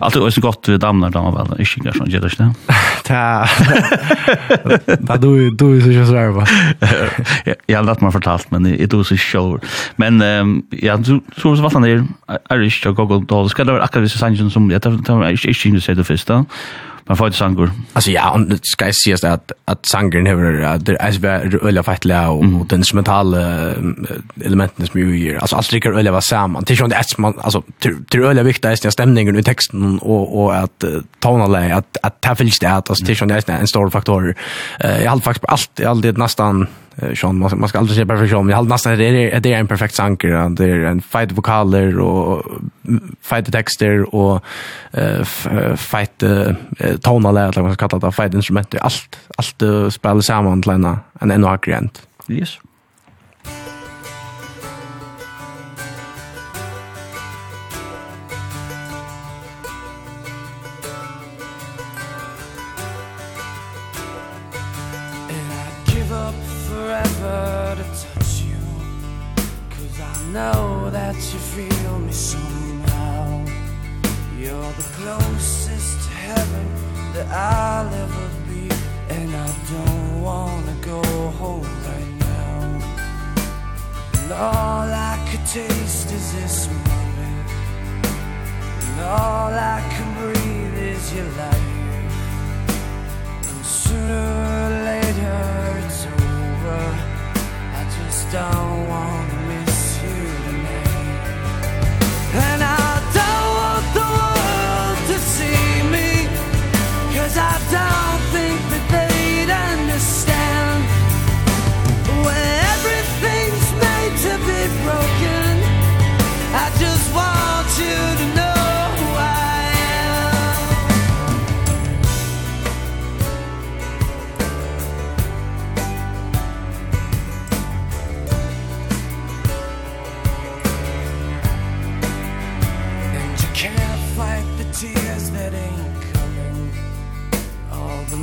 Allt 0.00 0.16
är 0.16 0.30
så 0.30 0.40
gott 0.40 0.68
vi 0.68 0.76
damnar 0.76 1.10
då 1.10 1.30
väl. 1.30 1.60
Inte 1.60 1.72
inga 1.76 1.92
sån 1.92 2.10
jätte 2.10 2.30
snä. 2.30 2.54
Ta. 3.04 3.46
Vad 5.00 5.20
du 5.20 5.50
du 5.50 5.76
är 5.76 6.04
så 6.04 6.10
svär 6.10 6.28
va. 6.28 6.46
Jag 7.66 7.78
har 7.78 7.84
lärt 7.84 8.00
mig 8.00 8.12
fortalt 8.12 8.50
men 8.50 8.62
det 8.62 8.82
är 8.82 8.86
så 9.04 9.16
show. 9.16 9.60
Men 9.96 10.20
ja 10.70 10.98
så 11.04 11.20
så 11.36 11.62
vad 11.62 11.72
han 11.72 11.84
är 11.84 12.04
är 12.48 12.62
inte 12.62 12.76
jag 12.84 12.94
går 12.94 13.20
då 13.20 13.48
ska 13.48 13.64
det 13.64 13.72
vara 13.72 13.82
akkurat 13.82 14.10
så 14.10 14.18
sanningen 14.18 14.50
som 14.50 14.70
jag 14.70 14.82
tar 14.82 14.90
inte 14.90 15.12
inte 15.66 15.94
det 15.94 16.04
första. 16.04 16.44
Men 17.10 17.16
för 17.16 17.30
sangur. 17.30 17.70
Alltså 17.92 18.10
ja, 18.10 18.30
och 18.30 18.40
det 18.40 18.58
ska 18.62 18.86
ses 18.86 19.24
att 19.24 19.52
att 19.64 19.86
sangren 19.86 20.26
har 20.26 20.62
att 20.62 20.86
det 20.86 20.96
är 21.00 21.66
öliga 21.66 21.82
fattliga 21.82 22.28
och 22.30 22.44
mm. 22.44 22.66
den 22.68 22.78
instrumentala 22.78 23.38
elementen 24.44 24.86
som 24.86 25.00
ju 25.00 25.18
ger. 25.18 25.36
Alltså 25.36 25.56
allt 25.56 25.70
tycker 25.70 25.92
öliga 25.92 26.12
var 26.12 26.20
samman. 26.20 26.64
Det 26.66 26.74
är 26.74 26.82
ju 26.82 26.88
det 26.88 26.98
att 26.98 27.18
man 27.18 27.34
alltså 27.40 27.62
till 28.08 28.22
öliga 28.22 28.44
viktiga 28.44 28.70
är 28.70 28.90
stämningen 28.90 29.36
i 29.36 29.42
texten 29.42 29.98
och 29.98 30.42
och 30.42 30.56
att 30.56 30.84
tonalä 31.18 31.74
att 31.74 31.96
att 32.02 32.20
ta 32.20 32.34
fylls 32.34 32.58
det 32.58 32.66
att 32.66 32.90
alltså 32.90 33.04
det 33.04 33.22
är 33.22 33.48
ju 33.48 33.54
en 33.54 33.66
stor 33.66 33.90
faktor. 33.90 34.34
Eh 34.80 35.02
i 35.02 35.06
allt 35.06 35.24
faktiskt 35.24 35.44
allt 35.48 35.80
allt 35.86 36.02
det 36.02 36.18
nästan 36.18 36.66
Sean 37.14 37.38
man, 37.38 37.60
man 37.60 37.68
ska 37.68 37.78
aldrig 37.78 37.96
se 37.96 38.06
perfektion. 38.06 38.48
Jag 38.48 38.56
har 38.56 38.64
nästan 38.64 38.98
det 38.98 39.04
är 39.04 39.40
det 39.40 39.52
är 39.52 39.58
en 39.58 39.68
perfekt 39.68 39.94
sanker. 39.94 40.48
Det 40.48 40.64
är 40.64 40.80
en 40.84 41.02
fight 41.02 41.32
vokaler 41.32 41.98
och 41.98 42.44
fight 43.22 43.52
texter 43.52 44.14
och 44.14 44.44
eh 44.92 45.24
fight 45.76 46.22
tonal 47.00 47.36
eller 47.36 47.52
vad 47.52 47.64
man 47.64 47.74
ska 47.74 47.88
kalla 47.88 48.06
det, 48.06 48.12
fight 48.12 48.34
instrument. 48.34 48.74
Allt 48.80 49.18
allt 49.36 49.92
spelar 49.92 50.20
samman 50.20 50.62
till 50.62 50.72
en 50.72 50.96
en 51.20 51.30
en 51.30 51.44
agent. 51.44 52.02
Yes. 52.28 52.58
I'll 77.32 77.86
ever 77.86 78.28
be 78.48 78.68
And 79.08 79.30
I 79.34 79.50
don't 79.70 80.22
wanna 80.22 80.74
go 80.82 81.00
home 81.38 81.70
right 81.86 82.12
now. 82.18 82.60
And 84.18 84.32
all 84.32 84.88
I 85.10 85.16
could 85.30 85.46
taste 85.46 86.10
is 86.10 86.32
this 86.34 86.66
moment. 86.68 87.50
And 88.82 89.00
all 89.00 89.52
I 89.54 89.80
can 89.92 90.08
breathe 90.18 90.78
is 90.94 91.14
your 91.14 91.30
life. 91.44 92.14
And 93.48 93.64
sooner 93.64 94.26
or 94.56 94.70
later 94.90 95.40
it's 95.84 96.06
over. 96.06 96.82
I 97.78 97.82
just 97.96 98.32
don't 98.32 98.88
want 98.88 99.19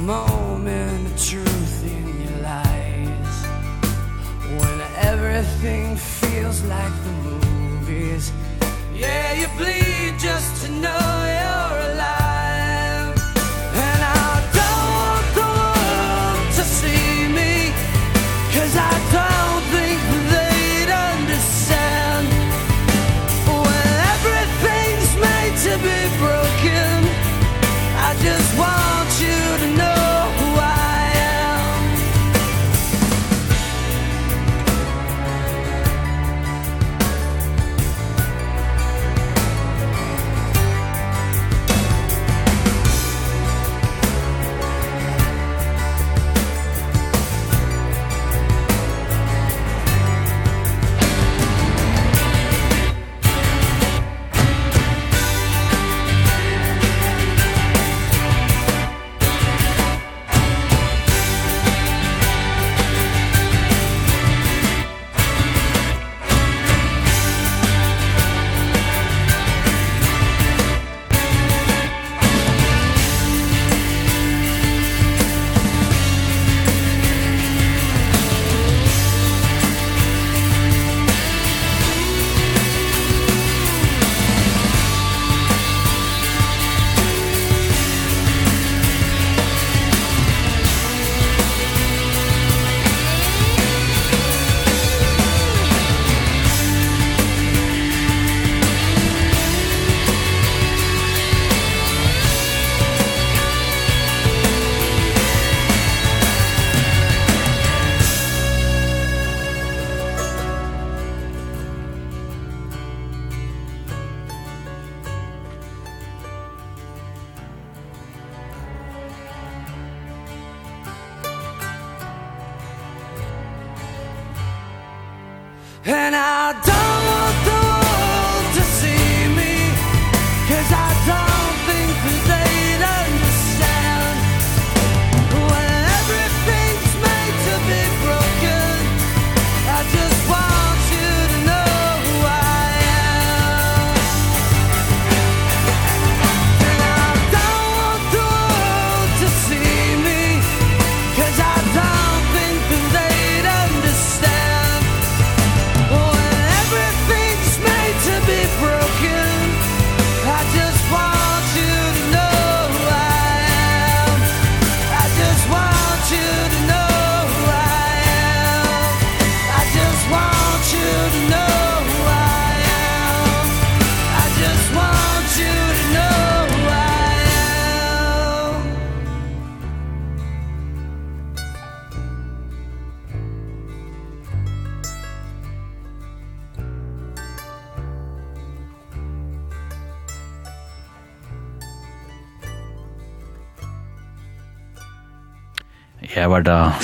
moment 0.08 1.06
of 1.06 1.22
truth 1.22 1.84
in 1.84 2.22
your 2.24 2.40
lies. 2.42 3.36
When 4.58 4.78
everything 5.12 5.98
feels 5.98 6.64
like 6.64 6.94
the 7.04 7.12
movies. 7.30 8.32
Yeah, 8.96 9.34
you 9.34 9.48
bleed 9.58 10.18
just 10.18 10.66
to 10.66 10.72
know. 10.72 11.17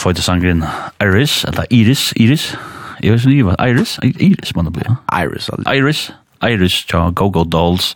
fødte 0.03 0.21
sangren 0.21 0.63
Iris, 1.01 1.43
eller 1.47 1.65
Iris, 1.71 2.13
Iris. 2.19 2.57
Jeg 3.03 3.11
vet 3.11 3.25
ikke 3.25 3.47
hva, 3.47 3.55
Iris? 3.67 3.99
Iris 4.03 4.55
må 4.55 4.65
det 4.67 4.73
bli. 4.75 4.83
Iris. 5.15 5.49
Iris. 5.67 6.11
Iris, 6.43 6.81
tja, 6.89 7.07
Go 7.15 7.29
Go 7.31 7.43
Dolls. 7.43 7.95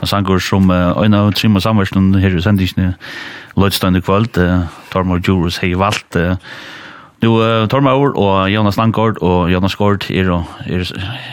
Og 0.00 0.08
sanger 0.08 0.38
som 0.38 0.70
øyne 0.70 1.18
av 1.18 1.32
Trima 1.34 1.60
Samversen 1.60 2.14
her 2.14 2.36
i 2.36 2.42
sendingene 2.42 2.94
i 3.58 4.00
kvöld, 4.06 4.38
Tormor 4.92 5.18
Jurus 5.18 5.58
hei 5.58 5.74
valgt. 5.74 6.16
Nu, 7.22 7.66
Tormor 7.66 8.14
og 8.14 8.50
Jonas 8.52 8.76
Langgaard 8.76 9.18
og 9.22 9.50
Jonas 9.52 9.74
Gård 9.74 10.10
er 10.10 10.30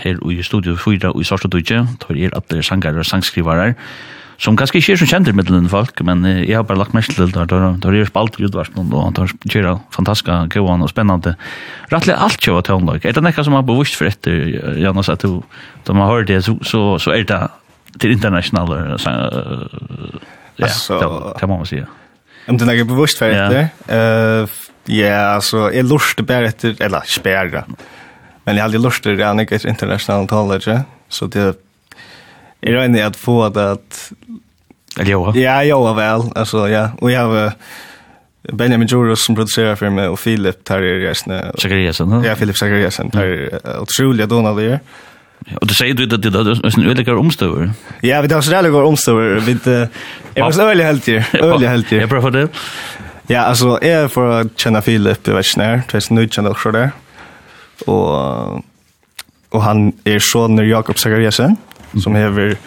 her 0.03 0.17
i 0.31 0.41
studio 0.41 0.75
4 0.75 1.13
og 1.13 1.21
i 1.21 1.23
Sorstadudje, 1.23 1.87
Tor 2.01 2.15
er 2.17 2.33
at 2.33 2.65
sanger 2.65 2.97
og 2.97 3.05
sangskrivarer 3.05 3.73
som 4.41 4.57
kanskje 4.59 4.81
ikke 4.81 4.93
er 4.93 4.99
så 4.99 5.07
kjent 5.07 5.29
i 5.31 5.33
middelen 5.35 5.69
folk, 5.71 6.01
men 6.03 6.25
jeg 6.27 6.55
har 6.57 6.65
bare 6.67 6.81
lagt 6.81 6.95
mest 6.97 7.13
til 7.15 7.31
det, 7.31 7.45
det 7.49 7.91
er 7.91 8.09
spalt 8.09 8.39
i 8.39 8.45
utvarslen, 8.47 8.91
og 8.91 9.15
det 9.15 9.55
er 9.61 9.79
fantastiske 9.95 10.35
gøyene 10.51 10.83
og 10.83 10.91
spennende. 10.91 11.35
Rettelig 11.93 12.17
alt 12.19 12.39
kjøver 12.43 12.65
til 12.65 12.73
tøvnlag. 12.73 13.05
Er 13.05 13.15
det 13.15 13.23
nekka 13.23 13.45
som 13.47 13.55
har 13.55 13.65
bevist 13.67 13.95
for 13.95 14.09
etter, 14.09 14.75
Janus, 14.81 15.09
at 15.09 15.23
du, 15.23 15.39
da 15.87 15.95
man 15.95 16.11
hører 16.11 16.27
det, 16.27 16.41
så, 16.43 16.57
så, 16.67 16.83
så 16.99 17.15
er 17.15 17.23
det 17.29 17.41
til 18.01 18.11
internasjonale, 18.11 18.97
ja, 20.59 20.67
det, 20.67 21.11
det 21.39 21.47
må 21.47 21.59
man 21.61 21.69
si, 21.69 21.79
ja. 21.79 21.91
Om 22.45 22.59
det 22.61 22.67
er 22.69 22.85
bevisst 22.85 23.17
for 23.17 23.31
etter? 23.31 24.51
Ja, 24.85 25.13
altså, 25.33 25.69
jeg 25.73 25.87
lurte 25.87 26.21
bare 26.27 26.51
etter, 26.51 26.75
eller, 26.83 27.07
spærre. 27.09 27.63
Men 28.45 28.59
jeg 28.59 28.67
hadde 28.67 28.81
lurte 28.83 29.15
det, 29.15 29.23
jeg 29.23 29.47
er 29.49 29.69
internasjonale 29.71 30.29
taler, 30.29 30.83
så 31.09 31.29
det 31.33 31.55
jag 32.73 32.85
är 32.85 33.05
at 33.05 33.15
få 33.15 33.51
få 33.51 33.59
at... 33.59 34.11
Eller 34.99 35.11
jo, 35.11 35.31
Ja, 35.35 35.63
Joa 35.63 35.93
väl. 35.93 36.21
Alltså, 36.35 36.69
ja. 36.69 36.89
Och 37.01 37.11
jag 37.11 37.27
har 37.27 37.51
Benjamin 38.53 38.87
Joros 38.87 39.25
som 39.25 39.35
producerar 39.35 39.75
för 39.75 39.89
mig 39.89 40.07
och 40.07 40.19
Filip 40.19 40.63
tar 40.63 40.81
er 40.81 40.99
gästna. 40.99 41.41
Zachariasen, 41.57 42.11
ja? 42.11 42.25
Ja, 42.25 42.35
Filip 42.35 42.57
Zachariasen 42.57 43.11
tar 43.11 43.23
er 43.23 43.59
otroliga 43.81 44.27
donade 44.27 44.63
er. 44.63 44.79
och 45.61 45.67
du 45.67 45.73
säger 45.73 45.93
du 45.93 46.03
att 46.03 46.21
det 46.21 46.27
är 46.27 46.79
en 46.79 46.89
öliga 46.89 47.15
omstöver. 47.17 47.71
Ja, 48.01 48.21
vi 48.21 48.29
tar 48.29 48.37
oss 48.37 48.51
öliga 48.51 48.77
omstöver. 48.77 49.39
Vi 49.39 49.51
är 50.35 50.43
också 50.43 50.61
öliga 50.61 50.87
helt 50.87 51.07
ju. 51.07 51.23
Öliga 51.33 51.69
helt 51.69 51.91
ju. 51.91 51.99
Jag 51.99 52.09
prövar 52.09 52.31
det. 52.31 52.47
Ja, 53.27 53.39
alltså, 53.39 53.67
jag 53.67 53.83
är 53.83 54.07
för 54.07 54.41
att 54.41 54.59
känna 54.59 54.81
Filip 54.81 55.27
i 55.27 55.31
världsnär. 55.31 55.81
Det 55.91 55.97
är 55.97 56.13
nöjd 56.13 56.33
känna 56.33 56.49
också 56.49 56.71
där. 56.71 56.91
Och, 57.85 58.55
och 59.49 59.61
han 59.63 59.93
är 60.03 60.19
son 60.19 60.69
Jakob 60.69 60.99
Zachariasen 60.99 61.55
som 62.03 62.15
hever 62.15 62.57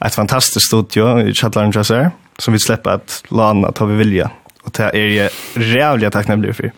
ett 0.00 0.14
fantastiskt 0.14 0.66
studio 0.66 1.20
i 1.20 1.34
Chatlaren 1.34 1.70
Jazzer, 1.70 2.10
som 2.38 2.52
vi 2.52 2.58
släpper 2.58 2.90
att 2.90 3.24
lana 3.28 3.72
tar 3.72 3.86
vi 3.86 3.96
vilja 3.96 4.30
och 4.62 4.70
det 4.76 4.82
är 4.82 4.94
ju 4.94 5.28
jävligt 5.74 6.12
tacknämligt 6.12 6.56
för. 6.56 6.72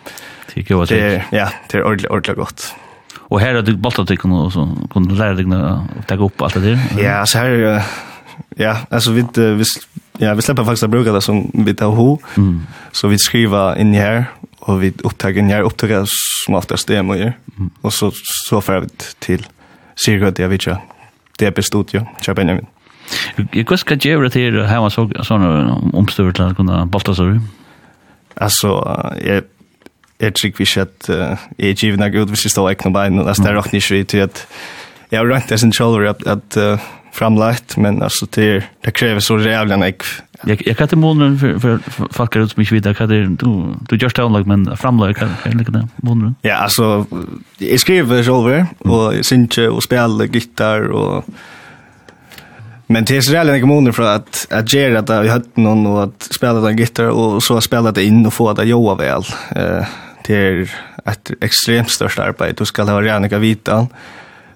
Tycker 0.54 0.74
jag 0.74 0.88
det. 0.88 1.24
Ja, 1.30 1.48
det 1.70 1.78
är 1.78 1.82
ordentligt 1.84 2.10
ordentligt 2.10 2.36
gott. 2.36 2.74
Och 3.18 3.40
här 3.40 3.54
har 3.54 3.62
du 3.62 3.76
bollat 3.76 4.08
dig 4.08 4.18
och 4.18 4.52
så 4.52 4.76
kunde 4.90 5.14
lära 5.14 5.34
dig 5.34 5.46
att 5.60 6.08
ta 6.08 6.14
upp 6.14 6.42
allt 6.42 6.54
det 6.54 6.60
där. 6.60 6.78
Ja, 6.98 7.26
så 7.26 7.38
här 7.38 7.82
ja, 8.56 8.76
alltså 8.90 9.10
vi 9.12 9.24
vi 9.34 9.64
ja, 10.18 10.34
vi 10.34 10.42
släpper 10.42 10.64
faktiskt 10.64 10.82
att 10.82 10.90
bruka 10.90 11.12
det 11.12 11.20
som 11.20 11.50
vi 11.54 11.74
tar 11.74 11.86
ho. 11.86 12.18
Mm. 12.36 12.66
Så 12.92 13.08
vi 13.08 13.18
skriver 13.18 13.78
in 13.78 13.94
här 13.94 14.24
och 14.58 14.82
vi 14.82 14.92
upptager 15.04 15.38
in 15.38 15.50
här 15.50 15.62
upptager 15.62 16.04
som 16.46 16.54
oftast 16.54 16.88
det 16.88 17.02
man. 17.02 17.18
Mm. 17.18 17.34
Och 17.80 17.92
så 17.92 18.12
så 18.48 18.60
får 18.60 18.80
vi 18.80 18.88
till 19.18 19.46
cirka 19.96 20.30
det 20.30 20.42
jag 20.42 20.48
vet 20.48 20.66
jag 20.66 20.78
DB 21.40 21.62
Studio, 21.64 22.04
Kjær 22.22 22.38
Benjamin. 22.38 22.68
Hva 23.36 23.76
skal 23.76 24.00
gjøre 24.00 24.30
til 24.32 24.60
å 24.62 24.68
ha 24.68 24.78
sånne 24.90 25.50
omstøver 25.92 26.36
til 26.36 26.46
å 26.52 26.56
kunne 26.56 26.84
balta 26.90 27.14
seg? 27.16 27.42
Altså, 28.34 28.78
jeg 29.22 29.44
jeg 30.22 30.34
tror 30.38 30.46
ikke 30.46 30.80
at 30.80 31.08
jeg 31.58 31.70
er 31.70 31.74
givende 31.74 32.10
god 32.14 32.30
hvis 32.30 32.44
jeg 32.46 32.52
står 32.54 32.70
ikke 32.70 32.88
noe 32.88 32.94
bein, 32.94 33.18
og 33.18 33.26
det 33.26 33.34
er 33.34 33.56
råkning 33.58 33.82
ikke 33.82 34.04
til 34.12 34.22
at 34.24 34.44
jeg 35.10 35.18
har 35.18 35.26
rønt 35.28 35.50
det 35.50 35.58
sin 35.60 35.74
kjølver 35.74 36.14
at 36.14 36.58
framlagt, 37.14 37.76
men 37.76 38.02
alltså 38.02 38.26
det, 38.30 38.64
det 38.80 38.90
kräver 38.90 39.20
så 39.20 39.38
jävla 39.38 39.76
mycket. 39.76 40.06
Jag, 40.44 40.62
jag 40.66 40.76
kan 40.76 40.84
inte 40.84 40.96
månaden 40.96 41.38
för, 41.38 41.58
för 41.58 41.78
folk 42.10 42.36
ut 42.36 42.50
som 42.50 42.60
inte 42.60 42.70
vet, 42.72 43.00
vad 43.00 43.08
det 43.08 43.26
du, 43.26 43.74
du 43.88 43.96
görs 43.96 44.14
downlag, 44.14 44.46
men 44.46 44.76
framlag, 44.76 45.16
kan 45.16 45.28
kan 45.42 45.58
lika 45.58 45.72
det 45.72 45.88
månaden? 45.96 46.34
Ja, 46.42 46.54
alltså, 46.54 47.06
jag 47.58 47.80
skriver 47.80 48.22
själv, 48.22 48.66
och 48.78 49.14
jag 49.14 49.24
och 49.68 49.82
spelar 49.82 50.24
gitarr 50.24 50.88
och 50.88 51.24
Men 52.86 53.04
det 53.04 53.16
är 53.16 53.20
så 53.20 53.32
jävla 53.32 53.56
en 53.56 53.68
månader 53.68 53.92
för 53.92 54.02
att, 54.02 54.46
att 54.50 54.72
göra 54.74 55.02
det 55.02 55.24
i 55.24 55.28
hötten 55.28 55.86
och 55.86 56.02
att 56.02 56.22
spela 56.22 56.60
den 56.60 56.76
gitarr 56.76 57.08
och 57.08 57.42
så 57.42 57.60
spela 57.60 57.92
det 57.92 58.04
in 58.04 58.26
och 58.26 58.34
få 58.34 58.52
det 58.52 58.64
joa 58.64 58.94
väl. 58.94 59.22
Eh, 59.56 59.86
det 60.26 60.34
är 60.34 60.70
ett 61.04 61.30
extremt 61.40 61.90
störst 61.90 62.18
arbete. 62.18 62.54
Du 62.58 62.64
ska 62.64 62.82
ha 62.82 63.02
rena 63.02 63.38
vitan 63.38 63.86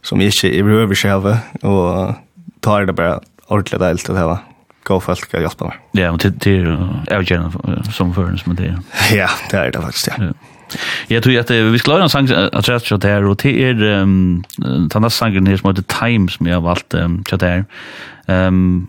som 0.02 0.20
inte 0.20 0.58
är 0.58 0.68
överskrivet 0.68 1.36
och 1.62 2.14
tar 2.60 2.86
det 2.86 2.92
bara 2.92 3.20
ordentligt 3.46 3.80
deilt 3.80 4.10
att 4.10 4.16
ha 4.16 4.38
gå 4.84 5.00
folk 5.00 5.34
att 5.34 5.40
hjälpa 5.40 5.64
mig. 5.64 5.76
Ja, 5.92 6.10
men 6.10 6.18
till 6.18 6.38
till 6.38 6.76
avgärande 7.10 7.82
som 7.92 8.14
förrän 8.14 8.38
som 8.38 8.54
det 8.54 8.64
är. 8.64 8.78
Ja, 9.12 9.28
det 9.50 9.56
är 9.56 9.72
det 9.72 9.82
faktiskt, 9.82 10.08
ja. 10.08 10.14
Jag 11.08 11.22
tror 11.22 11.38
att 11.38 11.50
vi 11.50 11.78
ska 11.78 11.92
ha 11.92 12.02
en 12.02 12.08
sang 12.08 12.28
att 12.52 12.64
träffa 12.64 12.86
så 12.86 12.96
där 12.96 13.24
och 13.24 13.36
det 13.36 13.62
är 13.64 13.74
den 13.74 14.44
där 15.02 15.08
sangen 15.08 15.46
här 15.46 15.56
som 15.56 15.70
heter 15.70 15.82
Time 15.82 16.28
som 16.28 16.46
jag 16.46 16.54
har 16.54 16.62
valt 16.62 16.94
så 17.30 17.36
där. 17.36 17.64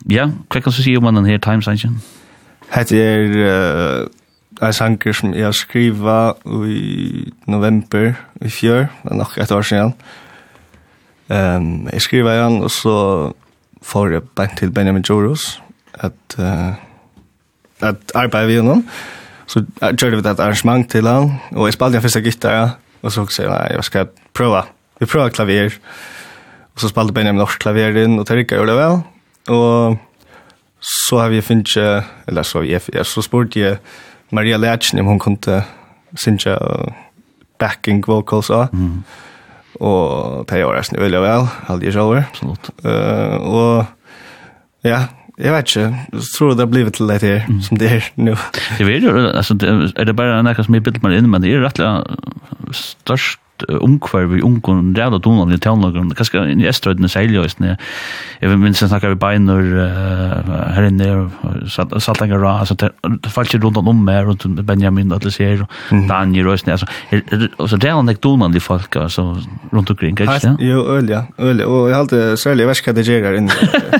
Ja, 0.06 0.30
vad 0.48 0.64
kan 0.64 0.74
du 0.78 0.84
säga 0.84 0.98
om 0.98 1.16
den 1.16 1.26
här 1.26 1.38
Time-sangen? 1.38 2.02
Det 2.90 2.92
är 2.92 4.08
en 4.62 4.74
sanger 4.74 5.14
som 5.14 5.34
jag 5.34 5.56
skriva 5.56 6.34
i 6.68 7.32
november 7.46 8.16
i 8.42 8.50
fjör, 8.50 8.88
men 9.04 9.18
nok 9.18 9.38
et 9.38 9.52
år 9.52 9.62
siden. 9.62 9.94
Um, 11.30 11.88
jeg 11.94 12.02
skriva 12.02 12.34
igjen, 12.34 12.64
og 12.64 12.72
så 12.72 12.94
for 13.82 14.22
bant 14.36 14.58
til 14.58 14.72
Benjamin 14.72 15.06
Joros 15.10 15.62
at 16.00 16.38
uh, 16.38 16.76
at 17.82 18.12
arbeid 18.16 18.50
vi 18.50 18.58
gjennom. 18.58 18.84
Så 19.50 19.64
gjorde 19.82 20.20
vi 20.20 20.22
et 20.22 20.40
arrangement 20.40 20.86
til 20.92 21.08
han, 21.08 21.32
og 21.56 21.68
jeg 21.68 21.74
spalte 21.74 21.98
den 21.98 22.04
første 22.06 22.22
gitarra, 22.22 22.70
og 23.02 23.12
så 23.12 23.26
sier 23.34 23.50
jeg, 23.50 23.72
jeg 23.76 23.88
skal 23.88 24.12
prøve. 24.34 24.62
Vi 25.00 25.08
prøver 25.10 25.30
klaver. 25.34 25.80
Og 26.76 26.84
så 26.84 26.92
spalte 26.92 27.14
Benjamin 27.14 27.40
norsk 27.42 27.60
klaver 27.60 27.98
inn, 28.04 28.20
og 28.20 28.28
Terika 28.28 28.56
gjorde 28.56 28.76
det 28.76 28.78
vel. 28.78 29.00
Og 29.56 29.98
så 30.80 31.24
har 31.24 31.34
vi 31.34 31.42
finnet, 31.42 32.06
eller 32.28 32.44
så, 32.44 32.62
jeg, 32.62 32.82
jeg, 32.94 33.06
så 33.06 33.24
spurte 33.26 33.60
jeg 33.60 33.80
Maria 34.32 34.58
Lertsen 34.58 35.00
om 35.00 35.10
hun 35.10 35.20
kunne 35.20 35.64
synge 36.16 36.56
backing 37.60 38.04
vocals 38.08 38.50
også. 38.50 38.68
Mm 38.72 39.04
og 39.80 40.46
det 40.50 40.60
gjør 40.60 40.76
jeg 40.78 40.90
snitt 40.90 41.02
veldig 41.04 41.22
vel, 41.24 41.48
aldri 41.72 41.94
selv. 41.96 42.20
Absolutt. 42.24 42.70
Uh, 42.84 43.36
og 43.40 44.88
ja, 44.88 45.06
jeg 45.40 45.54
vet 45.56 45.70
ikke, 45.72 46.06
jeg 46.14 46.26
tror 46.36 46.56
det 46.56 46.66
har 46.66 46.72
blivit 46.72 46.98
til 47.00 47.12
det 47.12 47.22
her, 47.24 47.46
mm. 47.48 47.60
som 47.64 47.80
det 47.80 47.92
er 47.96 48.08
nå. 48.20 48.36
Jeg 48.80 48.88
vet 48.88 49.06
jo, 49.08 49.14
altså, 49.28 49.56
det, 49.56 49.70
er 49.96 50.10
det 50.10 50.16
bare 50.20 50.42
noe 50.44 50.66
som 50.66 50.76
jeg 50.76 50.84
bilder 50.84 51.04
meg 51.06 51.16
inn, 51.20 51.30
men 51.32 51.44
det 51.44 51.54
er 51.56 51.64
rettelig 51.64 52.76
størst 52.76 53.40
omkvar 53.68 54.28
vi 54.32 54.42
ungen 54.46 54.94
rævla 54.98 55.20
donan 55.24 55.54
i 55.54 55.60
tjallnagren, 55.62 56.12
kanskje 56.18 56.46
i 56.54 56.68
estrøydene 56.70 57.10
seiljoisne, 57.12 57.76
jeg 58.42 58.52
vil 58.52 58.60
minst 58.62 58.84
snakka 58.84 59.12
vi 59.14 59.20
beinur 59.20 59.68
her 60.76 60.88
inne, 60.88 61.10
saltanga 61.70 62.40
ra, 62.40 62.60
altså 62.64 62.78
det 62.80 63.34
falt 63.34 63.54
ju 63.54 63.60
runt 63.64 63.78
om 63.78 64.04
mer, 64.06 64.26
runt 64.30 64.46
Benjamin, 64.66 65.12
Atleser, 65.16 65.66
Daniel, 65.92 66.50
Røysne, 66.50 66.78
så 66.80 67.80
det 67.80 67.92
er 67.92 68.02
nek 68.06 68.22
donan 68.24 68.56
i 68.56 68.64
folk, 68.64 68.96
altså 68.96 69.28
rundt 69.74 69.94
omkring, 69.94 70.20
ja 70.26 70.56
Jo, 70.60 70.86
øl, 70.98 71.10
ja, 71.10 71.24
øl, 71.40 71.64
og 71.66 71.90
jeg 71.90 71.98
halte 71.98 72.24
særlig 72.40 72.68
versk 72.70 72.90
hva 72.90 72.96
det 72.98 73.08
gjer 73.08 73.26
her 73.28 73.40
inne, 73.42 73.56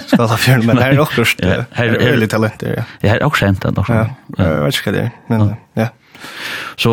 Skadafjørn, 0.08 0.66
men 0.70 0.82
her 0.82 0.96
er 0.96 1.04
okkurst, 1.06 1.44
her 1.44 1.66
er 1.76 2.14
øl 2.14 2.28
talenter, 2.30 2.80
ja. 2.80 2.88
Her 3.04 3.18
er 3.20 3.26
okkurst, 3.28 3.44
ja, 3.46 3.54
her 3.76 3.86
er 3.86 3.98
ja, 3.98 4.44
her 4.44 4.54
er 4.54 4.68
okkurst, 4.70 4.88
er 4.94 5.10
ja, 5.30 5.56
ja, 5.78 5.90
Så 6.80 6.92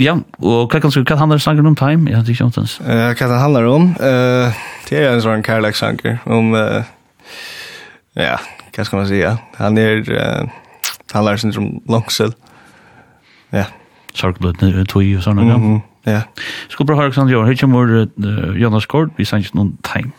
ja, 0.00 0.16
og 0.38 0.72
hva 0.72 0.80
kan 0.80 0.90
du 0.90 1.02
hva 1.02 1.18
handler 1.20 1.38
sangen 1.38 1.66
om 1.66 1.76
time? 1.76 2.10
Jeg 2.10 2.16
hadde 2.16 2.32
ikke 2.32 2.44
om 2.44 2.52
den. 2.56 2.68
Uh, 2.80 3.12
hva 3.12 3.30
det 3.30 3.40
handler 3.40 3.70
om? 3.70 3.88
Uh, 4.00 4.60
det 4.88 5.00
er 5.00 5.10
en 5.12 5.24
sånn 5.24 5.44
kærlekssanger 5.46 6.22
om, 6.24 6.54
uh, 6.54 6.84
ja, 8.16 8.38
hva 8.72 8.84
skal 8.84 9.02
man 9.02 9.10
säga? 9.10 9.36
Han 9.58 9.78
er, 9.78 10.04
uh, 10.08 10.86
han 11.12 11.24
lär 11.24 11.36
sig 11.36 11.58
om 11.58 11.80
langsel. 11.88 12.34
Ja. 13.52 13.66
Sorgblöd 14.14 14.62
nu, 14.62 14.84
tog 14.84 15.16
och 15.16 15.22
sådana. 15.22 15.42
Mm 15.42 15.62
-hmm. 15.62 15.80
Ja. 16.04 16.20
Skulle 16.68 16.86
bra 16.86 16.96
höra 16.96 17.04
Alexander 17.04 17.32
Johan, 17.32 17.46
hur 17.48 17.56
kommer 17.56 18.08
Jonas 18.56 18.86
Kort? 18.86 19.08
Vi 19.16 19.24
sanns 19.24 19.54
någon 19.54 19.76
time. 19.82 20.10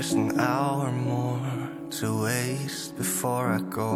just 0.00 0.14
an 0.14 0.40
hour 0.40 0.90
more 0.90 1.70
to 1.88 2.24
waste 2.24 2.96
before 2.96 3.46
I 3.58 3.60
go. 3.80 3.92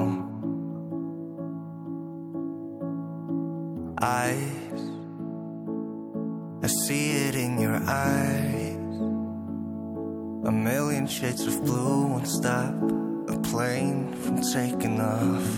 Eyes 4.01 4.80
I 6.62 6.68
see 6.84 7.07
it 7.26 7.34
in 7.34 7.59
your 7.59 7.80
eyes. 7.84 8.94
A 10.51 10.53
million 10.68 11.09
shades 11.09 11.44
of 11.49 11.64
blue 11.64 12.07
won't 12.11 12.28
stop 12.28 12.74
A 13.34 13.36
plane 13.51 14.14
from 14.22 14.36
taking 14.55 15.01
off. 15.01 15.49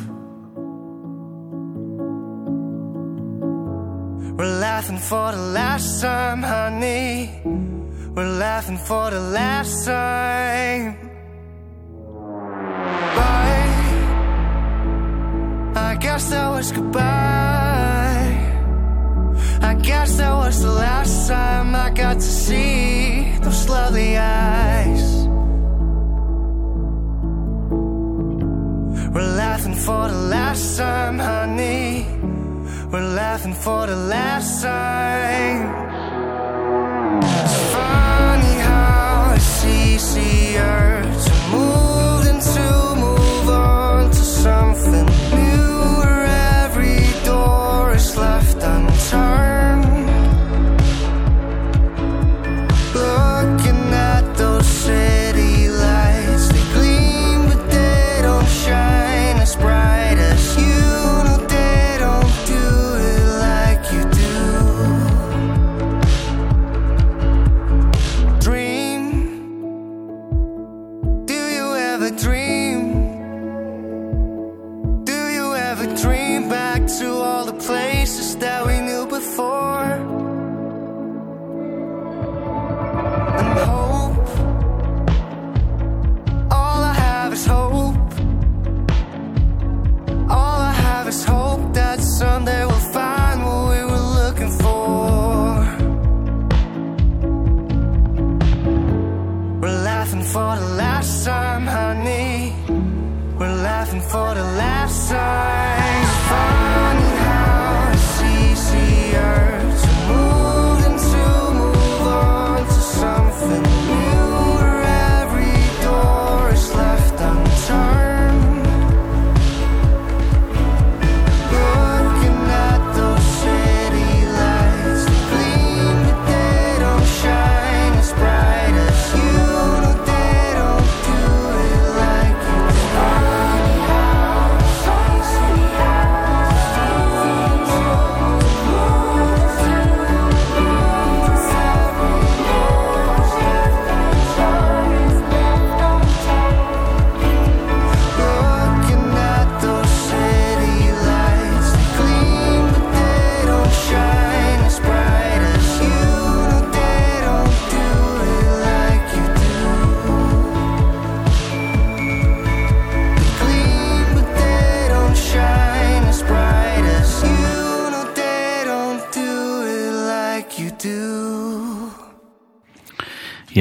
We're 4.39 4.59
laughing 4.69 5.01
for 5.11 5.33
the 5.33 5.45
last 5.61 6.01
time, 6.01 6.43
honey. 6.43 7.43
We're 8.15 8.27
laughing 8.27 8.77
for 8.77 9.09
the 9.11 9.21
last 9.21 9.87
time. 9.87 10.97
Bye. 13.17 13.71
I 15.77 15.97
guess 16.01 16.31
that 16.31 16.51
was 16.51 16.73
goodbye. 16.73 17.01
I 19.63 19.75
guess 19.75 20.17
that 20.17 20.35
was 20.35 20.61
the 20.61 20.73
last 20.73 21.29
time 21.29 21.77
I 21.77 21.91
got 21.91 22.15
to 22.15 22.31
see 22.47 23.31
those 23.43 23.69
lovely 23.69 24.19
eyes. 24.19 25.27
We're 29.15 29.33
laughing 29.43 29.77
for 29.77 30.09
the 30.09 30.21
last 30.35 30.77
time, 30.79 31.21
honey. 31.21 32.07
We're 32.91 33.15
laughing 33.15 33.55
for 33.55 33.87
the 33.87 33.95
last 33.95 34.63
time. 34.63 36.00
easier 40.01 41.03
to 41.03 41.33
move 41.53 42.25
than 42.25 42.41
to 42.41 42.95
move 42.97 43.49
on 43.51 44.11
to 44.11 44.17
something 44.17 45.20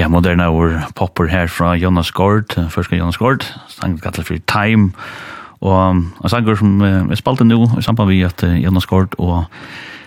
moderna 0.10 0.50
år 0.50 0.80
popper 0.96 1.30
her 1.30 1.48
fra 1.48 1.74
Jonas 1.76 2.12
Gård, 2.12 2.56
først 2.70 2.92
Jonas 2.92 3.18
Gård, 3.18 3.46
sangen 3.68 4.00
kallet 4.02 4.28
for 4.28 4.38
Time, 4.48 4.92
og 5.62 5.96
en 5.96 6.30
sanger 6.30 6.56
som 6.56 6.82
er 6.82 7.16
spalte 7.20 7.44
nå, 7.44 7.64
i 7.80 7.84
samband 7.86 8.10
med 8.10 8.26
at 8.26 8.44
Jonas 8.64 8.86
Gård 8.86 9.16
og 9.18 9.46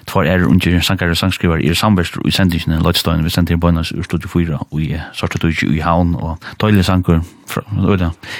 tvar 0.06 0.26
er 0.26 0.46
under 0.46 0.80
sanger 0.80 1.10
og 1.10 1.16
sangskriver 1.16 1.60
i 1.62 1.74
samverst 1.74 2.16
i 2.26 2.30
sendingen 2.30 2.82
Lødstøyen, 2.82 3.24
vi 3.24 3.30
sendte 3.30 3.54
i 3.54 3.56
Bøynas 3.56 3.92
ur 3.92 4.02
Studio 4.02 4.28
4 4.28 4.58
og 4.70 4.80
i 4.80 4.96
Sorte 5.12 5.38
Dutch 5.38 5.64
i 5.64 5.78
Havn, 5.78 6.14
og 6.14 6.38
tøylig 6.58 6.84
sanger, 6.84 7.20
fra, 7.46 7.62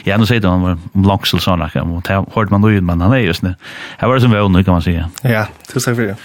ja, 0.06 0.16
nå 0.16 0.26
sier 0.26 0.40
det 0.40 0.50
han 0.50 0.64
var 0.64 0.78
om 0.94 1.06
langsel 1.06 1.40
sånn, 1.42 1.62
og 1.62 2.02
det 2.08 2.18
hørte 2.34 2.50
man 2.50 2.64
nøyen, 2.64 2.86
men 2.86 3.00
han 3.00 3.14
er 3.14 3.26
just 3.26 3.44
det, 3.46 3.54
her 4.00 4.08
var 4.08 4.18
det 4.18 4.24
som 4.26 4.32
vi 4.34 4.40
er 4.40 4.64
kan 4.64 4.74
man 4.74 4.82
si. 4.82 4.98
Ja, 5.24 5.46
tusen 5.68 5.92
takk 5.92 6.00
for 6.00 6.10
det. 6.10 6.16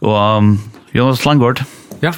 Og 0.00 0.16
um, 0.16 0.52
Jonas 0.94 1.24
Langård, 1.24 1.64
ja 2.02 2.12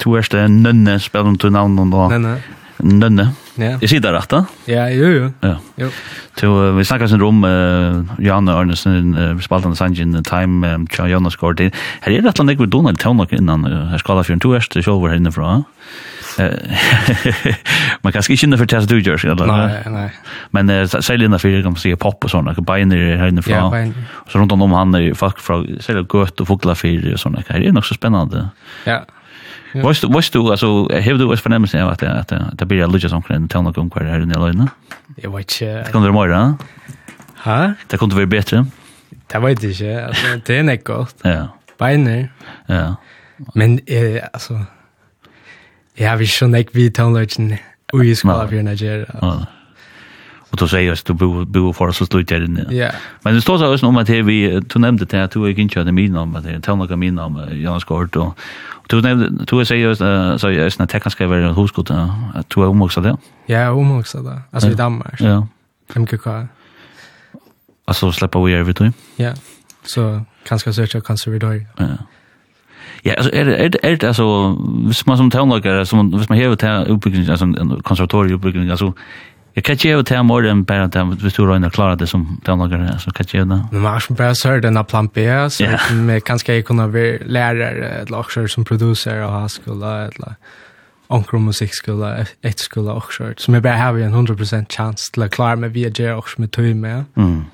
to 0.00 0.16
er 0.16 0.26
det 0.32 0.48
nønne, 0.50 0.98
spiller 1.02 1.36
du 1.36 1.46
og 1.50 1.76
nå? 1.76 2.08
Nønne. 2.14 2.38
Nønne. 2.80 3.26
Ja. 3.60 3.74
Jeg 3.82 3.90
sier 3.92 4.02
det 4.04 4.12
rett, 4.14 4.30
da? 4.32 4.44
Ja, 4.70 4.86
jo, 4.88 5.08
jo. 5.12 5.26
Ja. 5.44 5.56
jo. 5.80 5.90
Så, 6.38 6.48
uh, 6.48 6.70
vi 6.78 6.84
snakket 6.88 7.12
sin 7.12 7.20
rom, 7.20 7.42
uh, 7.44 8.14
Janne 8.24 8.54
Arnesen, 8.56 9.12
uh, 9.16 9.34
vi 9.36 9.44
spalte 9.44 9.68
han 9.68 9.76
sangen 9.76 10.16
Time, 10.24 10.64
um, 10.64 10.86
Tja 10.88 11.04
Jonas 11.10 11.36
Gård. 11.36 11.60
Her 11.60 12.14
er 12.14 12.24
rett 12.24 12.40
og 12.40 12.46
slett 12.46 12.56
ikke 12.56 12.70
Donald 12.72 13.00
Tøvnok 13.02 13.34
innan 13.36 13.68
uh, 13.68 13.90
her 13.92 14.00
skala 14.00 14.24
fjøren. 14.24 14.40
Du 14.40 14.54
erst 14.56 14.78
selv 14.78 15.04
her 15.04 15.18
innenfra. 15.18 15.60
Man 18.00 18.14
kan 18.14 18.22
ikke 18.22 18.46
innenfor 18.46 18.68
test 18.70 18.88
du 18.88 18.96
gjør, 18.96 19.20
eller? 19.34 19.50
Nei, 19.50 19.92
nei. 19.92 20.08
Men 20.56 20.72
uh, 20.72 20.86
særlig 20.88 21.28
innenfor, 21.28 21.60
kan 21.60 21.74
man 21.74 21.82
si, 21.82 21.92
pop 22.00 22.24
og 22.24 22.32
sånne, 22.32 22.56
beiner 22.64 23.02
her 23.20 23.28
innenfra. 23.34 23.58
Ja, 23.58 23.68
beiner. 23.72 24.10
Så 24.30 24.40
rundt 24.40 24.56
om 24.56 24.64
han 24.72 24.96
er 24.96 25.10
folk 25.18 25.42
fra, 25.42 25.60
særlig 25.84 26.08
gøt 26.08 26.40
og 26.40 26.54
fogla 26.54 26.78
fyr 26.78 27.12
og 27.12 27.20
sånne. 27.20 27.44
Her 27.50 27.60
er 27.60 27.76
nok 27.76 27.88
så 27.90 27.98
spennende. 27.98 28.48
Ja, 28.88 29.02
ja. 29.02 29.19
Vad 29.74 29.96
vad 30.02 30.24
du 30.32 30.38
alltså 30.50 30.88
hur 30.88 31.18
du 31.18 31.24
was 31.24 31.40
förnämns 31.40 31.74
jag 31.74 31.88
att 31.88 32.02
att 32.02 32.32
det 32.58 32.66
blir 32.66 32.86
lite 32.86 33.08
sån 33.08 33.22
kan 33.22 33.48
tell 33.48 33.62
någon 33.62 33.90
kvar 33.90 34.02
här 34.02 34.20
i 34.20 34.26
Lena. 34.26 34.68
Det 35.16 35.28
var 35.28 35.38
inte 35.38 35.64
Det 35.64 35.92
kommer 35.92 36.06
det 36.06 36.12
mer, 36.12 36.54
Ha? 37.44 37.74
Det 37.86 37.96
kommer 37.96 38.14
vara 38.14 38.26
bättre. 38.26 38.66
Det 39.26 39.38
vet 39.38 39.62
jag 39.62 39.72
inte. 39.72 40.06
Alltså 40.06 40.26
det 40.46 40.58
är 40.58 40.62
näck 40.62 40.84
gott. 40.84 41.16
Ja. 41.22 41.48
Beine. 41.78 42.28
Ja. 42.66 42.96
Men 43.54 43.80
eh 43.86 44.22
alltså 44.32 44.60
jag 45.94 46.10
har 46.10 46.18
ju 46.18 46.46
näck 46.46 46.68
vi 46.72 46.90
tonlöchen 46.90 47.56
och 47.92 48.04
ju 48.04 48.14
ska 48.14 48.32
av 48.32 48.54
ju 48.54 48.62
Nigeria. 48.62 49.06
Ja. 49.20 49.46
Och 50.50 50.56
då 50.56 50.68
säger 50.68 50.86
jag 50.86 50.92
att 50.92 51.04
du 51.04 51.12
bor, 51.12 51.44
bor 51.44 51.72
för 51.72 51.88
oss 51.88 52.00
och 52.00 52.06
slutar 52.06 52.38
där 52.38 52.44
inne. 52.44 52.66
Ja. 52.70 52.90
Men 53.22 53.34
det 53.34 53.40
står 53.40 53.58
så 53.58 53.72
också 53.74 53.86
om 53.86 53.96
att 53.96 54.08
vi, 54.08 54.60
du 54.60 54.78
nämnde 54.78 55.04
det 55.04 55.16
här, 55.16 55.28
du 55.32 55.44
är 55.44 55.58
inte 55.58 55.74
körde 55.74 55.92
min 55.92 56.16
om, 56.16 56.32
namn, 56.32 56.44
det 56.46 56.50
är 56.50 56.60
tillnaka 56.60 56.96
min 56.96 57.18
om, 57.18 57.48
Jan 57.52 57.80
Skård, 57.80 58.16
och, 58.16 58.38
Du 58.90 59.02
nevnte, 59.02 59.56
du 59.56 59.64
säger 59.64 59.88
ju 59.88 59.94
så 60.38 60.50
jag 60.50 60.66
är 60.66 60.70
snart 60.70 60.90
tekniska 60.90 61.24
över 61.24 61.52
huskot 61.52 61.90
att 61.90 62.50
du 62.50 62.60
är 62.60 62.66
omoxad 62.66 63.04
det? 63.04 63.16
Ja, 63.46 63.70
omoxad 63.70 64.24
där. 64.24 64.42
Alltså 64.50 64.70
i 64.70 64.74
Danmark. 64.74 65.20
Ja. 65.20 65.46
MKK. 65.94 66.26
Alltså 67.84 68.12
släppa 68.12 68.44
vi 68.44 68.54
över 68.54 68.72
till. 68.72 68.92
Ja. 69.16 69.32
Så 69.82 70.24
kanske 70.44 70.72
söka 70.72 71.00
konservator. 71.00 71.66
Ja. 71.76 71.86
Ja, 73.02 73.14
alltså 73.14 73.34
är 73.34 73.44
det 73.44 73.56
är 73.56 73.68
det, 73.68 73.78
är 73.82 73.96
det 73.96 74.08
alltså 74.08 74.56
hvis 74.86 75.06
man 75.06 75.16
som 75.16 75.30
tonlager 75.30 75.84
som 75.84 76.10
hvis 76.18 76.28
man 76.28 76.38
hever 76.38 76.56
till 76.56 76.92
uppbyggning 76.92 77.28
alltså 77.28 77.44
en 77.44 77.82
konservatorieuppbyggning 77.82 78.70
alltså 78.70 78.92
Jag 79.52 79.64
kan 79.64 79.76
ge 79.76 79.96
ut 79.98 80.08
här 80.08 80.16
än 80.46 80.64
bara 80.64 80.84
att 80.84 81.22
vi 81.22 81.30
står 81.30 81.48
och 81.48 81.72
klarar 81.72 81.96
det 81.96 82.06
som 82.06 82.40
de 82.44 82.58
lagar 82.58 82.98
så 82.98 83.10
kan 83.10 83.26
jag 83.30 83.40
ge 83.40 83.44
det. 83.44 83.66
Men 83.72 83.80
man 83.80 84.00
ska 84.00 84.14
bara 84.14 84.34
säga 84.34 84.60
den 84.60 84.76
här 84.76 84.84
plan 84.84 85.10
B, 85.14 85.50
så 85.50 85.64
vi 85.92 86.20
kan 86.20 86.38
ska 86.38 86.62
kunna 86.62 86.86
vara 86.86 87.18
lärare 87.24 87.88
eller 87.88 88.18
också 88.18 88.48
som 88.48 88.64
producer 88.64 89.24
och 89.24 89.32
ha 89.32 89.48
skola 89.48 89.98
eller 89.98 90.34
onkel 91.06 91.38
musikskola, 91.38 92.26
ett 92.42 92.58
skola 92.58 92.94
också. 92.94 93.32
Så 93.36 93.50
man 93.50 93.62
bara 93.62 93.76
har 93.76 93.98
en 93.98 94.14
100% 94.14 94.72
chans 94.72 95.10
till 95.10 95.22
att 95.22 95.30
klara 95.30 95.56
mig 95.56 95.70
via 95.70 95.90
det 95.90 96.14
också 96.14 96.40
med 96.40 96.52
tur 96.52 96.74
med. 96.74 97.04
Mm. 97.16 97.44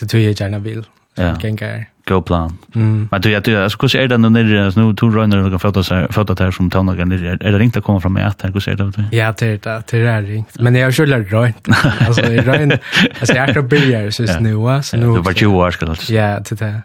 Det 0.00 0.06
tror 0.06 0.22
jag 0.22 0.40
gärna 0.40 0.58
vill. 0.58 0.84
Ja. 1.14 1.40
Gänga 1.42 1.84
go 2.08 2.22
plan. 2.22 2.58
Mm. 2.74 3.08
Men 3.10 3.20
du, 3.20 3.30
jag 3.30 3.44
tror, 3.44 3.56
alltså, 3.56 3.78
hur 3.82 3.96
är 3.96 4.08
det 4.08 4.18
nu 4.18 4.28
nere, 4.28 4.72
nu 4.76 4.94
tog 4.94 5.16
Röjner 5.16 5.36
några 5.36 5.58
fötter 5.58 6.44
här 6.44 6.50
som 6.50 6.70
tonlagar 6.70 7.04
nere, 7.04 7.30
är 7.30 7.52
det 7.52 7.58
ringt 7.58 7.76
att 7.76 7.84
komma 7.84 8.00
fram 8.00 8.12
med 8.12 8.26
att 8.26 8.42
här, 8.42 8.50
hur 8.52 8.68
är 8.68 8.76
det? 8.76 9.16
Ja, 9.16 9.34
det 9.38 9.46
är 9.46 9.58
det, 9.62 9.82
det 9.90 9.98
är 9.98 10.22
ringt. 10.22 10.60
Men 10.60 10.74
jag 10.74 10.86
har 10.86 10.92
kört 10.92 11.08
lärt 11.08 11.32
Röjnt. 11.32 11.68
Alltså, 12.06 12.22
i 12.22 12.38
Röjnt, 12.38 12.72
alltså 13.20 13.34
jag 13.34 13.54
har 13.54 13.62
börjat 13.62 14.14
sist 14.14 14.40
nu, 14.40 14.56
alltså 14.56 14.96
nu. 14.96 15.02
Du 15.02 15.20
var 15.20 15.32
20 15.32 15.56
år, 15.56 15.70
ska 15.70 15.86
du 15.86 16.14
Ja, 16.14 16.40
det 16.48 16.60
är 16.60 16.82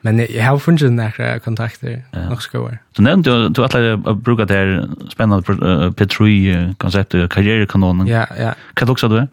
Men 0.00 0.26
jag 0.30 0.44
har 0.44 0.58
funnit 0.66 0.82
några 0.82 1.38
kontakter, 1.38 2.02
ja. 2.10 2.18
några 2.22 2.36
skoar. 2.36 2.78
Så 2.96 3.02
nämnde 3.02 3.30
du 3.30 3.48
du 3.48 3.60
har 3.60 4.10
att 4.10 4.16
bruka 4.16 4.44
det 4.44 4.54
här 4.54 4.88
spännande 5.10 5.92
Petrui-konceptet, 5.92 7.30
karriärkanonen. 7.30 8.06
Ja, 8.06 8.26
ja. 8.40 8.54
Kan 8.74 8.86
du 8.86 8.92
också 8.92 9.08
det? 9.08 9.28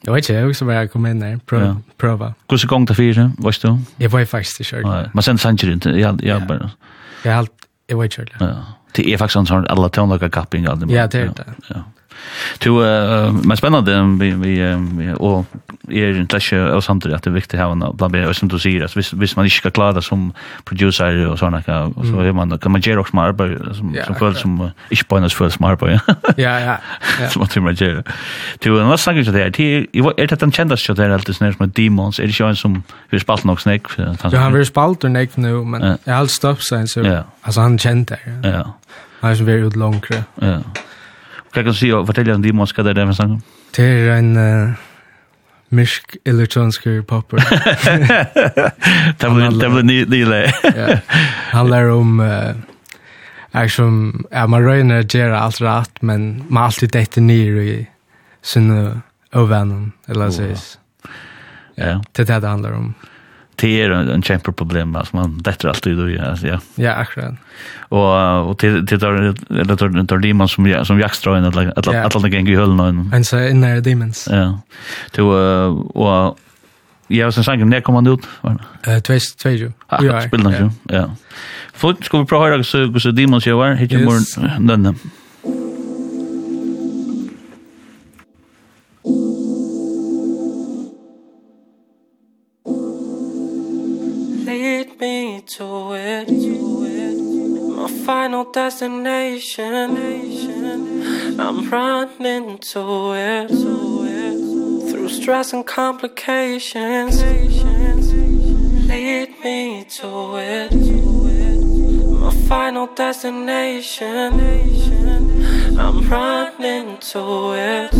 Jag 0.00 0.12
vet 0.14 0.24
inte, 0.24 0.32
jag 0.32 0.48
också 0.50 0.64
bara 0.64 0.88
kom 0.88 1.06
in 1.06 1.20
där, 1.20 1.40
pröva. 1.46 1.66
Ja. 1.66 1.76
pröva. 1.96 2.34
Hur 2.48 2.56
så 2.56 2.68
gång 2.68 2.86
till 2.86 2.96
fyra, 2.96 3.32
vet 3.38 3.62
du? 3.62 3.78
Jag 3.96 4.10
var 4.10 4.24
faktiskt 4.24 4.60
i 4.60 4.64
kört. 4.64 4.84
Nej, 4.84 5.10
men 5.12 5.22
sen 5.22 5.38
sanger 5.38 5.72
inte, 5.72 5.90
jag, 5.90 6.24
jag 6.24 6.46
bara... 6.46 6.70
Jag 7.24 7.32
har 7.32 7.38
allt, 7.38 7.52
jag 7.86 7.96
var 7.96 8.04
i 8.04 8.08
kört, 8.08 8.30
Ja. 8.38 8.64
Det 8.94 9.12
är 9.12 9.18
faktiskt 9.18 9.36
en 9.36 9.46
sån 9.46 9.66
alla 9.66 9.88
tonlaga 9.88 10.30
kapping. 10.30 10.64
Ja, 10.64 10.74
det 10.74 10.94
är 10.94 11.08
det. 11.08 11.44
Ja. 11.68 11.76
To 12.58 12.70
uh, 12.70 13.32
men 13.44 13.56
spännande 13.56 14.02
vi 14.20 14.30
vi 14.30 14.76
vi, 14.98 15.14
och 15.18 15.46
är 15.88 16.20
inte 16.20 16.40
så 16.40 16.76
och 16.76 16.84
samtidigt 16.84 17.16
att 17.16 17.22
det 17.22 17.30
är 17.30 17.34
viktigt 17.34 17.60
att 17.60 17.78
ha 17.78 17.92
bland 17.92 18.16
annat 18.16 18.36
som 18.36 18.48
du 18.48 18.58
säger 18.58 18.84
att 18.84 18.96
visst 18.96 19.12
visst 19.12 19.36
man 19.36 19.44
inte 19.44 19.56
ska 19.56 19.70
klara 19.70 20.02
som 20.02 20.32
producer 20.64 21.26
och 21.26 21.38
såna 21.38 21.62
kan 21.62 21.92
och 21.92 22.06
så 22.06 22.20
är 22.20 22.32
man 22.32 22.58
kan 22.58 22.72
man 22.72 22.80
göra 22.80 23.00
också 23.00 23.16
mer 23.16 23.74
som 23.74 23.94
ja, 23.94 24.04
som 24.04 24.14
för 24.14 24.32
som 24.32 24.70
ich 24.90 25.08
på 25.08 25.20
nas 25.20 25.34
för 25.34 25.50
smart 25.50 25.78
på. 25.78 25.88
Ja 25.88 26.00
ja. 26.36 26.76
ja. 27.20 27.28
Som 27.28 27.42
att 27.42 27.56
man 27.56 27.74
gör. 27.74 28.02
To 28.60 28.78
en 28.78 28.88
last 28.88 29.04
sak 29.04 29.24
så 29.24 29.30
där 29.30 29.50
till 29.50 29.86
ju 29.92 30.04
är 30.16 30.26
det 30.26 30.42
en 30.42 30.52
chans 30.52 30.84
så 30.84 30.94
där 30.94 31.10
alltid, 31.10 31.36
snärs 31.36 31.58
med 31.58 31.68
demons 31.68 32.18
är 32.18 32.22
det 32.22 32.40
ju 32.40 32.54
som 32.54 32.82
vi 33.10 33.20
spalt 33.20 33.44
nog 33.44 33.60
snack. 33.60 33.82
Ja, 33.96 34.38
han 34.38 34.52
vill 34.52 34.66
spalt 34.66 35.04
och 35.04 35.10
näck 35.10 35.36
nu 35.36 35.64
men 35.64 35.98
jag 36.04 36.16
allt 36.16 36.30
stopp 36.30 36.62
sen 36.62 36.88
så 36.88 37.24
alltså 37.42 37.60
han 37.60 37.78
känt 37.78 38.08
det, 38.08 38.18
Ja. 38.42 38.74
Han 39.20 39.30
är 39.30 39.34
som 39.34 39.46
väldigt 39.46 39.76
långt. 39.76 40.06
Ja. 40.34 40.58
Hva 41.52 41.60
kan 41.60 41.72
du 41.72 41.76
si 41.76 41.90
og 41.92 42.06
fortelle 42.08 42.34
om 42.34 42.42
de 42.42 42.52
månsker 42.56 42.82
det 42.86 42.96
er 42.96 43.06
med 43.06 43.14
vi? 43.18 43.42
Det 43.76 43.84
er 43.84 44.14
en 44.16 44.36
uh, 44.36 44.72
mysk 45.70 46.16
elektronisk 46.24 46.86
popper. 47.08 47.38
det 49.20 49.30
blir 49.32 49.82
ny, 49.82 50.04
ny 50.08 50.24
lei. 50.24 50.46
ja. 50.64 50.98
Han 51.52 51.72
om 51.72 52.20
uh, 52.20 52.54
Action, 53.52 54.24
ja, 54.30 54.46
man 54.46 54.64
röjner 54.64 55.02
gera 55.02 55.40
allt 55.40 55.60
rätt, 55.60 56.02
men 56.02 56.44
man 56.48 56.64
alltid 56.64 56.90
däckte 56.90 57.20
ner 57.20 57.60
i 57.60 57.86
sina 58.42 59.00
övännen, 59.32 59.92
eller 60.06 60.30
så. 60.30 60.42
Ja. 61.74 62.02
Det 62.12 62.22
är 62.22 62.26
det 62.26 62.40
det 62.40 62.48
handlar 62.48 62.72
om 62.72 62.94
det 63.56 63.82
är 63.82 63.90
en 63.90 64.22
kämpe 64.22 64.52
problem 64.52 64.96
alltså 64.96 65.16
man 65.16 65.42
det 65.42 65.64
alltid 65.64 65.96
då 65.96 66.22
alltså 66.22 66.46
ja. 66.46 66.60
Ja, 66.74 66.92
akkurat. 66.92 67.34
Och 67.78 68.48
och 68.50 68.58
till 68.58 68.86
till 68.86 68.98
där 68.98 69.34
eller 69.50 69.76
där 69.76 69.88
där 70.04 70.18
demon 70.18 70.48
som 70.48 70.66
jag 70.66 70.86
som 70.86 71.00
jag 71.00 71.14
strå 71.14 71.38
in 71.38 71.44
att 71.44 71.56
att 71.56 71.88
att 71.88 72.16
alla 72.16 72.28
gäng 72.28 72.48
i 72.48 72.56
höllen. 72.56 73.10
En 73.14 73.24
så 73.24 73.38
in 73.38 73.60
där 73.60 73.80
demons. 73.80 74.28
Ja. 74.30 74.60
Till 75.10 75.22
och 75.24 76.38
ja, 77.08 77.32
sen 77.32 77.44
sank 77.44 77.64
när 77.64 77.80
kom 77.80 77.94
han 77.94 78.06
ut? 78.06 78.20
Eh 78.86 79.18
22. 79.42 79.72
Ja, 79.88 80.20
spelar 80.20 80.50
ju. 80.50 80.70
Ja. 80.88 81.10
Fort 81.72 82.04
ska 82.04 82.18
vi 82.18 82.26
prøve 82.26 82.44
å 82.44 82.50
høre 82.50 82.64
så 82.64 83.00
så 83.00 83.10
demons 83.10 83.46
jag 83.46 83.56
var 83.56 83.74
hit 83.74 83.92
i 83.92 84.04
morgen 84.04 84.66
den. 84.66 84.98
me 95.42 95.48
to 95.48 95.94
it. 95.94 96.30
My 97.76 97.88
final 98.04 98.44
destination. 98.52 99.96
I'm 101.40 101.68
running 101.70 102.58
to 102.58 103.12
it. 103.14 103.48
Through 104.90 105.08
stress 105.08 105.52
and 105.52 105.66
complications. 105.66 107.22
Lead 108.88 109.30
me 109.42 109.84
to 109.84 110.36
it. 110.36 110.72
My 112.20 112.32
final 112.48 112.86
destination. 112.94 114.40
I'm 115.78 116.08
running 116.08 116.98
to 116.98 117.52
it. 117.54 117.90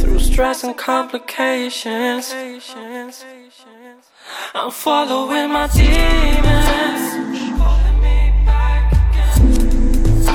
Through 0.00 0.20
stress 0.20 0.62
and 0.62 0.76
complications. 0.76 2.32
I'm 4.58 4.70
following 4.70 5.50
my 5.52 5.66
demons. 5.68 7.02
Me 8.00 8.32
back 8.46 8.90
again. 8.90 10.30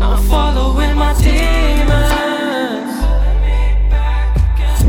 I'm 0.00 0.22
following 0.28 0.94
my 0.96 1.12
demons. 1.14 2.92
Me 3.42 3.58
back 3.90 4.36
again. 4.46 4.80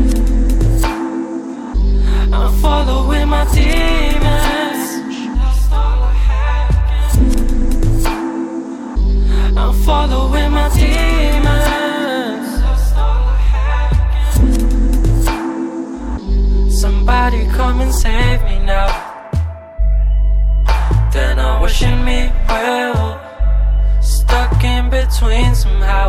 I'm 2.32 2.52
following 2.62 3.28
my 3.28 3.44
demons. 3.52 4.88
Lost 5.36 5.72
all 5.72 6.04
I 6.04 6.12
had 6.28 6.70
again. 8.06 9.58
I'm 9.58 9.74
following 9.82 10.50
my 10.52 10.68
demons. 10.68 11.89
somebody 17.30 17.56
come 17.56 17.80
and 17.80 17.94
save 17.94 18.42
me 18.44 18.58
now. 18.64 18.88
Then 21.12 21.38
I'm 21.38 21.62
wishing 21.62 22.04
me 22.04 22.30
well. 22.48 23.20
Stuck 24.00 24.62
in 24.64 24.90
between 24.90 25.54
somehow. 25.54 26.08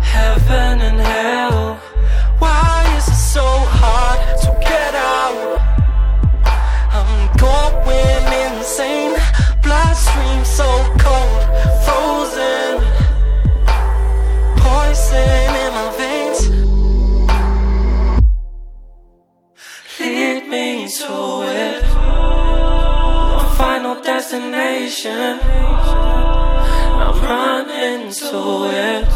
Heaven 0.00 0.80
and 0.80 1.00
hell. 1.00 1.76
Why 2.38 2.84
is 2.96 3.08
it 3.08 3.22
so 3.34 3.44
hard 3.44 4.20
to 4.42 4.50
get 4.60 4.94
out? 4.94 5.60
I'm 6.92 7.36
going 7.36 8.56
insane. 8.56 9.16
Bloodstream 9.62 10.44
so 10.44 10.68
cold. 10.98 11.42
Frozen. 11.84 12.80
Poison. 14.56 15.53
no 23.94 24.02
destination 24.02 25.38
I'm 27.04 27.20
running 27.22 28.12
to 28.12 28.40
it. 28.70 29.06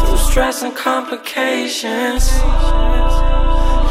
Through 0.00 0.30
stress 0.30 0.62
and 0.62 0.74
complications. 0.74 2.32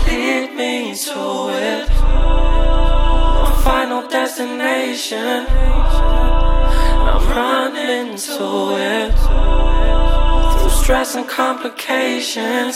Lead 0.07 0.55
me 0.55 0.95
to 0.95 1.49
it. 1.69 1.89
My 1.89 3.61
final 3.63 4.07
destination. 4.07 5.45
I'm 7.09 7.23
running 7.29 8.17
to 8.17 8.47
it. 8.97 9.15
Through 10.59 10.83
stress 10.83 11.15
and 11.15 11.27
complications. 11.27 12.75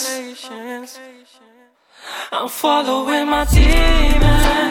I'm 2.32 2.50
following 2.50 3.28
my 3.30 3.46
demons. 3.46 4.71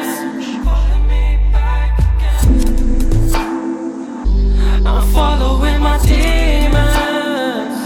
following 5.12 5.80
my 5.80 5.98
demons. 5.98 7.76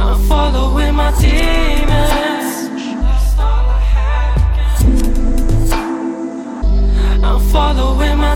I'm 0.00 0.18
following 0.28 0.94
my 0.94 1.10
demons. 1.20 2.54
I'm 7.22 7.40
following 7.52 8.16
my 8.18 8.33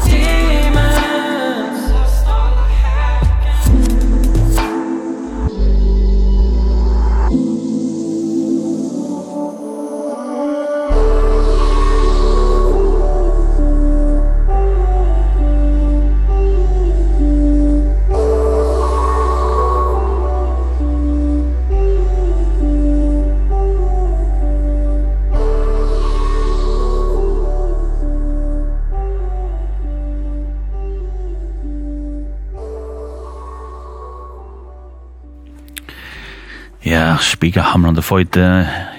spika 37.24 37.62
hamrande 37.72 38.02
føyte. 38.04 38.42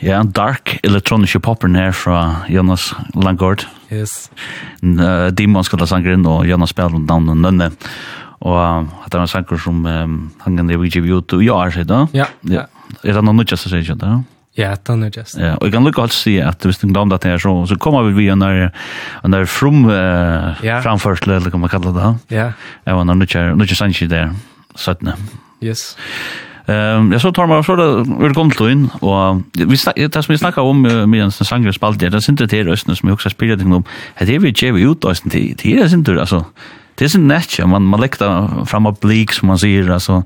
Ja, 0.06 0.22
dark 0.24 0.78
electronic 0.84 1.36
popper 1.44 1.72
her 1.76 1.92
fra 1.96 2.46
Jonas 2.50 2.94
Langgaard. 3.16 3.66
Yes. 3.92 4.30
Uh, 4.84 5.30
Dimon 5.34 5.66
skulle 5.66 5.88
sanger 5.90 6.16
inn, 6.16 6.26
og 6.30 6.48
Jonas 6.48 6.74
spiller 6.74 6.96
om 6.96 7.06
navnet 7.08 7.38
Nønne. 7.38 7.70
Og 8.40 8.56
uh, 8.56 9.06
det 9.08 9.18
var 9.18 9.26
en 9.26 9.32
sanger 9.32 9.62
som 9.62 9.86
um, 9.86 10.18
hangen 10.46 10.72
i 10.72 10.78
VGV 10.80 11.10
ut, 11.18 11.38
og 11.38 11.44
jeg 11.44 11.56
er 11.56 11.76
siden. 11.76 12.12
Ja, 12.16 12.28
ja. 12.48 12.68
Er 13.04 13.18
det 13.18 13.24
noe 13.26 13.38
nødgjøst 13.38 13.70
å 13.70 13.72
si, 13.74 13.82
ikke 13.84 13.98
det? 14.02 14.12
Ja, 14.60 14.74
det 14.76 14.96
er 14.96 15.18
just. 15.22 15.38
Ja, 15.40 15.54
og 15.56 15.68
jeg 15.68 15.76
kan 15.76 15.86
lukke 15.86 16.04
alt 16.04 16.16
si 16.16 16.36
at 16.44 16.66
hvis 16.66 16.82
du 16.82 16.88
glemte 16.90 17.16
at 17.16 17.24
det 17.24 17.36
er 17.36 17.42
så, 17.42 17.54
så 17.70 17.78
kommer 17.80 18.04
vi 18.10 18.16
via 18.18 18.36
når 18.36 18.58
der, 18.58 18.86
en 19.24 19.36
der 19.36 19.48
from 19.48 19.86
uh, 19.88 20.58
ja. 20.66 20.82
framførsel, 20.84 21.38
eller 21.38 21.54
hva 21.54 21.62
man 21.62 21.72
kaller 21.72 21.96
det. 21.96 22.12
Ja. 22.36 22.52
Ja, 22.86 22.98
og 22.98 23.06
når 23.08 23.26
var 23.30 23.56
nødgjøst 23.60 23.84
sanger 23.86 24.12
der, 24.12 24.34
17. 24.76 25.14
Yes. 25.64 25.94
Ehm 26.70 27.12
jag 27.12 27.22
så 27.22 27.32
tar 27.32 27.48
man 27.48 27.64
så 27.64 27.76
det 27.76 28.06
vill 28.24 28.34
komma 28.34 28.52
till 28.52 28.70
in 28.70 28.90
och 29.00 29.42
vi 29.54 29.78
det 29.96 30.24
som 30.24 30.34
vi 30.34 30.38
snackar 30.38 30.62
om 30.62 30.82
med 30.82 31.24
en 31.24 31.32
sångare 31.32 31.74
spalt 31.74 32.00
det 32.00 32.06
är 32.06 32.30
inte 32.30 32.46
det 32.46 32.64
rösten 32.64 32.96
som 32.96 33.10
jag 33.10 33.14
också 33.14 33.30
spelar 33.30 33.56
det 33.56 33.76
om. 33.76 33.84
Det 34.20 34.36
är 34.36 34.40
vi 34.40 34.54
ju 34.56 34.72
vi 34.72 34.82
ut 34.82 35.04
oss 35.04 35.22
inte 35.26 35.38
det 35.38 35.66
är 35.66 35.94
inte 35.94 36.20
alltså 36.20 36.46
det 36.96 37.06
är 37.06 37.18
inte 37.18 37.20
nätt 37.20 37.68
man 37.68 37.84
man 37.84 38.02
lägger 38.02 38.66
fram 38.66 38.86
av 38.86 38.98
blik 39.02 39.32
som 39.32 39.48
man 39.48 39.60
ser 39.60 39.90
alltså 39.90 40.24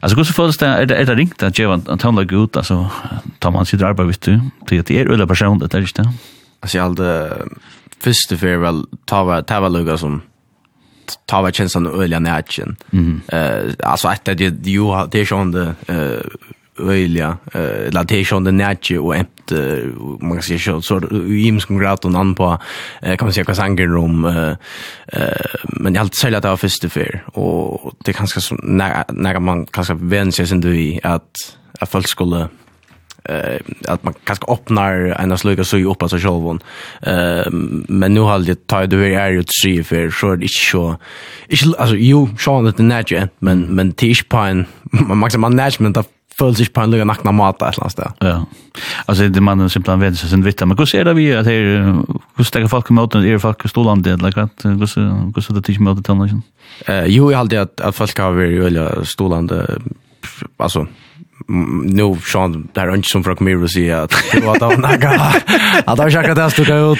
alltså 0.00 0.16
hur 0.16 0.24
så 0.24 0.32
först 0.32 0.60
det 0.60 0.66
är 0.66 0.86
det 0.86 1.14
ringt 1.14 1.42
att 1.42 1.58
ge 1.58 1.66
att 1.66 2.02
han 2.02 2.16
lägger 2.16 2.44
ut 2.44 2.56
alltså 2.56 2.90
tar 3.38 3.50
man 3.50 3.66
sitt 3.66 3.82
arbete 3.82 4.06
visst 4.06 4.22
du 4.22 4.82
det 4.82 4.90
är 4.90 5.12
ölla 5.12 5.26
person 5.26 5.58
det 5.58 5.74
är 5.74 5.80
inte. 5.80 6.04
Alltså 6.60 6.78
jag 6.78 6.84
hade 6.84 7.32
första 8.00 8.36
för 8.36 8.56
väl 8.56 8.84
ta 9.04 9.42
ta 9.42 9.60
väl 9.60 9.72
lugga 9.72 9.98
som 9.98 10.22
ta 11.26 11.42
var 11.42 11.50
känslan 11.50 11.86
öliga 11.86 12.18
nätchen. 12.20 12.76
Mm. 12.92 13.20
Eh 13.28 13.74
alltså 13.84 14.08
att 14.08 14.24
det 14.24 14.40
ju 14.64 15.06
det 15.10 15.20
är 15.20 15.24
sån 15.24 15.52
det 15.52 15.74
eh 15.86 16.20
öliga 16.78 17.36
eh 17.54 17.92
la 17.92 18.02
det 18.04 18.20
är 18.20 18.24
sån 18.24 18.44
det 18.44 18.52
nätche 18.52 18.98
och 18.98 19.16
ett 19.16 19.28
man 20.20 20.32
kan 20.32 20.42
säga 20.42 20.80
så 20.80 21.00
ims 21.28 21.64
kongrat 21.64 22.04
och 22.04 22.10
annan 22.10 22.34
på 22.34 22.58
kan 23.00 23.18
man 23.20 23.32
säga 23.32 23.44
kasangen 23.44 23.92
rum 23.94 24.24
eh 24.24 24.56
men 25.66 25.94
jag 25.94 26.00
har 26.00 26.34
att 26.36 26.42
det 26.42 26.48
var 26.48 26.56
första 26.56 26.88
för 26.88 27.24
och 27.26 27.94
det 28.04 28.12
kanske 28.12 28.40
så 28.40 28.54
när 28.54 29.38
man 29.40 29.66
kanske 29.66 29.94
vänjer 29.94 30.32
sig 30.32 30.52
ändå 30.52 30.68
i 30.68 31.00
att 31.02 31.30
att 31.80 31.90
folk 31.90 32.08
skulle 32.08 32.48
eh 33.24 33.60
att 33.88 34.04
man 34.04 34.14
kanske 34.24 34.52
öppnar 34.52 34.92
en 35.18 35.38
sluga 35.38 35.64
så 35.64 35.78
ju 35.78 35.86
upp 35.86 36.02
alltså 36.02 36.18
själv 36.18 36.58
eh 37.02 37.50
men 37.88 38.14
nu 38.14 38.20
har 38.20 38.38
det 38.38 38.66
tagit 38.66 38.90
det 38.90 39.14
är 39.14 39.30
ju 39.30 39.42
tre 39.42 39.84
för 39.84 40.10
så 40.10 40.36
det 40.36 40.44
är 40.44 40.48
så 40.48 40.96
Inte 41.48 41.78
alltså 41.78 41.96
ju 41.96 42.26
Sean 42.38 42.66
att 42.66 42.76
det 42.76 42.82
näge 42.82 43.28
men 43.38 43.60
men 43.60 43.92
tisch 43.92 44.28
på 44.28 44.36
en 44.36 44.66
man 44.90 45.30
management 45.36 45.96
av 45.96 46.06
føles 46.38 46.56
sig 46.56 46.70
på 46.72 46.80
en 46.80 46.90
løy 46.90 47.04
nakna 47.04 47.32
mat 47.32 47.58
där 47.60 47.74
eller 47.76 47.96
där. 47.96 48.12
Ja. 48.20 48.46
Alltså 49.06 49.28
det 49.28 49.40
man 49.40 49.70
simpelthen 49.70 50.00
vet 50.00 50.18
så 50.18 50.28
sen 50.28 50.44
vitte. 50.44 50.66
Men 50.66 50.78
hur 50.78 50.86
ser 50.86 51.04
det 51.04 51.14
vi 51.14 51.32
att 51.34 51.44
det 51.44 51.94
hur 52.36 52.44
stäcker 52.44 52.68
folk 52.68 52.90
mot 52.90 53.14
åten, 53.14 53.24
er 53.24 53.38
folk 53.38 53.68
stålande, 53.68 54.12
eller 54.12 54.86
så 54.86 55.00
hur 55.34 55.40
så 55.40 55.52
det 55.52 55.68
ikke 55.68 55.82
mot 55.82 55.96
den 55.96 56.04
til 56.04 56.14
noe? 56.16 56.42
Jo, 57.06 57.30
jag 57.30 57.38
halte 57.38 57.60
alltid 57.60 57.86
att 57.86 57.94
folk 57.94 58.18
har 58.18 58.32
vært 58.32 58.60
veldig 58.64 59.06
stolande 59.06 59.78
alltså 60.58 60.86
nu 61.84 62.16
Sean 62.32 62.68
där 62.72 62.88
är 62.88 62.94
inte 62.94 63.08
som 63.08 63.24
från 63.24 63.36
Camilo 63.36 63.68
säger 63.68 63.96
att 63.96 64.14
det 64.32 64.40
var 64.40 64.76
naga 64.76 65.10
att 65.84 65.98
jag 65.98 66.12
ska 66.12 66.34
det 66.34 66.50
stod 66.50 66.68
ut 66.68 66.98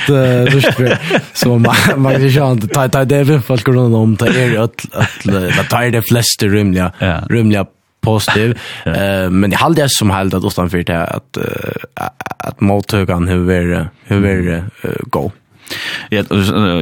så 1.34 1.59
så 1.59 1.59
man 1.97 2.12
kan 2.14 2.30
Sean 2.30 2.61
ta 2.61 2.88
ta 2.88 3.05
det 3.05 3.26
för 3.26 3.38
folk 3.38 3.68
runt 3.68 3.95
om 3.95 4.16
ta 4.16 4.26
är 4.26 4.59
att 4.59 4.86
att 5.61 5.68
ta 5.70 5.80
det 5.90 6.03
flesta 6.03 6.47
rymliga 6.47 6.93
rymliga 7.30 7.66
positiv. 8.01 8.59
Eh 8.84 9.30
men 9.30 9.51
det 9.51 9.57
håller 9.57 9.86
som 9.88 10.11
helt 10.11 10.34
att 10.34 10.45
utanför 10.45 10.82
det 10.82 11.05
att 11.05 11.38
att 12.38 12.61
mottagan 12.61 13.28
hur 13.28 13.45
hur 14.05 14.20
go 15.11 15.30
Ja, 16.12 16.23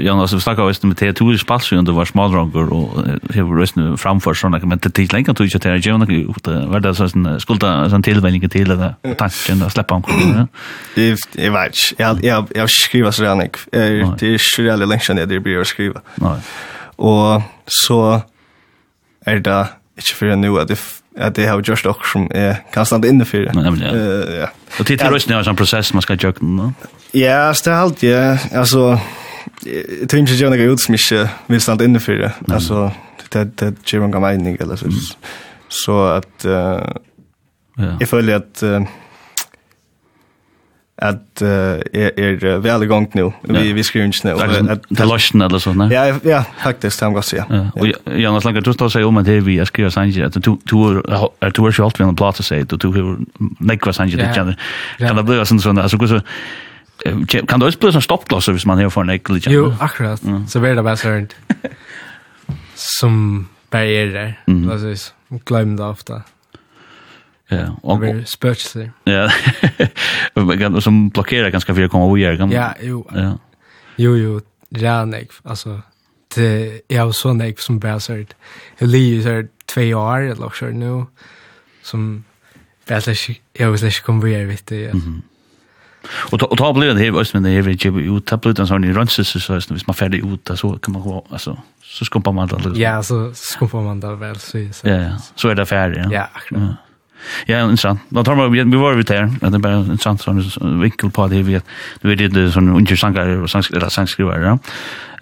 Jonas, 0.02 0.34
vi 0.34 0.40
snakker 0.42 0.66
også 0.66 0.88
med 0.90 0.96
det, 1.00 1.12
du 1.18 1.28
er 1.30 1.38
spalsjøen, 1.40 1.86
du 1.86 1.92
var 1.96 2.08
smalranger, 2.08 2.72
og 2.74 2.96
jeg 3.34 3.46
var 3.46 3.62
også 3.64 3.86
framfor 4.00 4.38
sånn, 4.38 4.56
men 4.66 4.82
det 4.82 4.92
tid 4.96 5.14
lenge 5.14 5.34
tog 5.34 5.46
ikke 5.46 5.62
til 5.62 5.76
å 5.76 5.80
gjøre 5.80 6.00
noe, 6.02 6.66
var 6.72 6.84
det 6.84 6.94
sånn, 6.98 7.28
skulle 7.42 7.72
sånn 7.92 8.06
tilvelning 8.06 8.46
til, 8.50 8.70
eller 8.74 8.96
tanken, 9.20 9.62
og 9.66 9.72
slippe 9.74 9.98
omkring? 10.00 10.48
Jeg 10.96 11.54
vet 11.54 11.84
ikke, 11.84 12.12
jeg 12.24 12.44
har 12.60 12.74
skrivet 12.74 13.16
så 13.16 13.28
rannig, 13.28 13.52
det 13.72 13.84
er 13.86 14.38
ikke 14.38 14.68
veldig 14.70 14.90
lenge 14.90 15.06
siden 15.06 15.22
jeg 15.24 15.44
blir 15.44 15.62
å 15.62 15.68
skrive. 15.68 16.02
Og 17.00 17.42
så 17.70 18.00
er 19.28 19.44
det 19.44 19.60
ikke 20.00 20.16
for 20.16 20.40
nå 20.40 20.56
at 20.60 20.68
det 20.72 20.78
at 21.16 21.36
det 21.36 21.46
har 21.48 21.60
gjort 21.60 21.86
också 21.86 22.12
som 22.12 22.28
er 22.34 22.54
kan 22.72 23.04
inne 23.04 23.24
for 23.24 23.38
det. 23.38 23.50
Eh 23.50 24.40
ja. 24.40 24.46
Och 24.78 24.84
det 24.84 25.00
är 25.00 25.10
rösten 25.10 25.32
är 25.32 25.48
en 25.48 25.56
process 25.56 25.92
man 25.92 26.02
ska 26.02 26.14
göra, 26.14 26.34
va? 26.40 26.72
Ja, 27.12 27.52
det 27.52 27.66
er 27.66 27.72
allt 27.72 28.02
ja. 28.02 28.38
Altså, 28.52 28.98
jeg 29.66 30.08
tror 30.08 30.20
ikke 30.20 30.32
inte 30.32 30.50
noe 30.50 30.72
ut 30.72 30.80
som 30.80 30.94
ikke 30.94 31.28
vil 31.48 31.60
stanna 31.60 31.84
inne 31.84 32.00
for 32.00 32.12
det. 32.12 32.32
Altså, 32.52 32.90
det 33.32 33.58
det 33.60 33.74
ger 33.86 34.04
en 34.04 34.12
gammal 34.12 34.38
mening 34.38 34.56
eller 34.60 34.76
så. 34.76 34.86
Så 35.68 36.02
att 36.04 36.44
eh 36.44 36.92
jag 38.00 38.08
följer 38.08 38.36
att 38.36 38.62
at 41.00 41.42
uh, 41.42 41.80
er, 41.96 42.10
er 42.20 42.60
vel 42.60 42.84
i 42.84 42.88
gang 42.90 43.06
nå. 43.16 43.26
Vi, 43.42 43.54
Ja. 43.56 43.74
Vi, 43.74 43.82
skriver 43.82 44.06
ikke 44.06 44.28
nå. 44.28 44.76
Det 44.90 45.00
er 45.00 45.08
løsene 45.08 45.46
eller 45.48 45.62
sånn, 45.62 45.84
ja? 45.88 46.04
Ja, 46.26 46.40
faktisk, 46.62 47.00
det 47.00 47.06
er 47.06 47.14
godt, 47.16 47.32
ja. 47.32 47.44
ja. 47.48 47.60
Og 47.76 48.16
Janne 48.20 48.40
Slanger, 48.44 48.64
du 48.64 48.72
står 48.76 48.90
og 48.90 48.94
sier 48.94 49.08
om 49.08 49.20
at 49.20 49.28
det 49.28 49.38
vi 49.46 49.56
er 49.62 49.68
skriver 49.68 49.94
sanger, 49.94 50.28
at 50.28 50.36
du 50.36 50.52
er 50.54 51.54
to 51.56 51.64
år 51.64 51.76
selv 51.76 51.96
ved 51.98 52.08
en 52.08 52.18
plate 52.18 52.44
sier, 52.44 52.66
og 52.68 52.82
du 52.82 52.90
har 52.96 53.14
nekva 53.72 53.94
sanger, 53.96 54.20
det 54.20 54.32
kjenner. 54.36 54.58
Kan 55.00 55.20
det 55.20 55.24
bli 55.28 55.38
sånn 55.48 55.62
sånn, 55.62 55.80
altså, 55.80 56.00
hvordan 56.00 56.26
kan 57.48 57.62
det 57.62 57.70
også 57.70 57.80
bli 57.80 57.92
sånn 57.94 58.04
stoppklosser 58.04 58.52
hvis 58.52 58.66
man 58.68 58.80
har 58.82 58.90
for 58.92 59.06
en 59.06 59.14
ekkel? 59.14 59.40
Jo, 59.48 59.70
akkurat. 59.80 60.20
Så 60.52 60.60
blir 60.60 60.76
det 60.76 60.84
bare 60.84 61.00
sånn 61.00 61.30
som 63.00 63.16
barrierer, 63.72 64.36
mm. 64.50 64.68
altså, 64.68 65.14
glemmer 65.48 65.80
det 65.80 65.88
ofte. 65.88 66.20
Ja, 67.50 67.76
och 67.82 68.28
spökelse. 68.28 68.90
Ja. 69.04 69.30
Men 70.34 70.80
som 70.82 71.08
blockerar 71.08 71.50
ganska 71.50 71.74
för 71.74 71.82
att 71.82 71.90
komma 71.90 72.04
och 72.04 72.18
göra. 72.18 72.52
Ja, 72.52 72.74
jo. 72.80 73.10
Ja. 73.14 73.38
Jo, 73.96 74.16
jo. 74.16 74.40
Ja, 74.68 75.04
nej, 75.04 75.28
alltså 75.42 75.80
det 76.34 76.80
jag 76.88 77.04
har 77.04 77.12
så 77.12 77.32
där 77.32 77.54
som 77.58 77.78
bärsar. 77.78 78.26
Jag 78.78 78.88
så 79.22 79.48
två 79.66 79.80
år 79.80 80.20
eller 80.20 80.50
så 80.50 80.66
nu 80.66 81.06
som 81.82 82.24
bärsar 82.86 83.14
jag 83.52 83.70
vill 83.70 83.84
läsa 83.84 84.02
komma 84.02 84.24
vidare 84.24 84.44
vet 84.44 84.66
du. 84.66 84.90
Mhm. 84.92 85.22
Och 86.30 86.42
och 86.46 86.58
ta 86.58 86.72
blir 86.72 86.94
det 86.94 87.00
här 87.00 87.18
visst 87.18 87.34
men 87.34 87.42
det 87.42 87.50
är 87.50 87.62
ju 87.62 88.00
ju 88.00 88.20
ta 88.20 88.36
blev 88.36 88.54
den 88.54 88.66
sån 88.66 88.84
i 88.84 88.92
rönses 88.92 89.44
så 89.44 89.54
visst 89.54 89.86
man 89.86 89.94
färdig 89.94 90.32
ut 90.32 90.50
så 90.54 90.78
kan 90.78 90.92
man 90.92 91.02
gå 91.02 91.26
alltså 91.30 91.58
så 91.82 92.04
skumpar 92.04 92.32
man 92.32 92.48
det. 92.48 92.78
Ja, 92.78 93.02
så 93.02 93.34
skumpar 93.34 93.82
man 93.82 94.00
det 94.00 94.14
väl 94.16 94.38
så. 94.38 94.58
Ja, 94.82 95.18
så 95.34 95.48
är 95.48 95.54
det 95.54 95.66
färdigt. 95.66 96.06
Ja, 96.10 96.28
akkurat. 96.32 96.76
Ja, 97.46 97.62
interessant. 97.62 98.00
Då 98.08 98.24
tar 98.24 98.34
man 98.34 98.52
vi 98.52 98.76
var 98.76 98.94
vi 98.94 99.02
där. 99.02 99.30
Det 99.40 99.46
är 99.46 99.58
bara 99.58 99.72
en 99.72 99.80
intressant 99.80 100.20
som 100.20 100.80
vinkel 100.80 101.10
på 101.10 101.26
det 101.26 101.42
vi 101.42 101.52
vet. 101.52 101.64
Du 102.00 102.16
vet 102.16 102.34
det 102.34 102.50
sån 102.50 102.68
undersankare 102.68 103.38
och 103.38 103.50
sangskrivare 103.92 104.44
ja. 104.44 104.58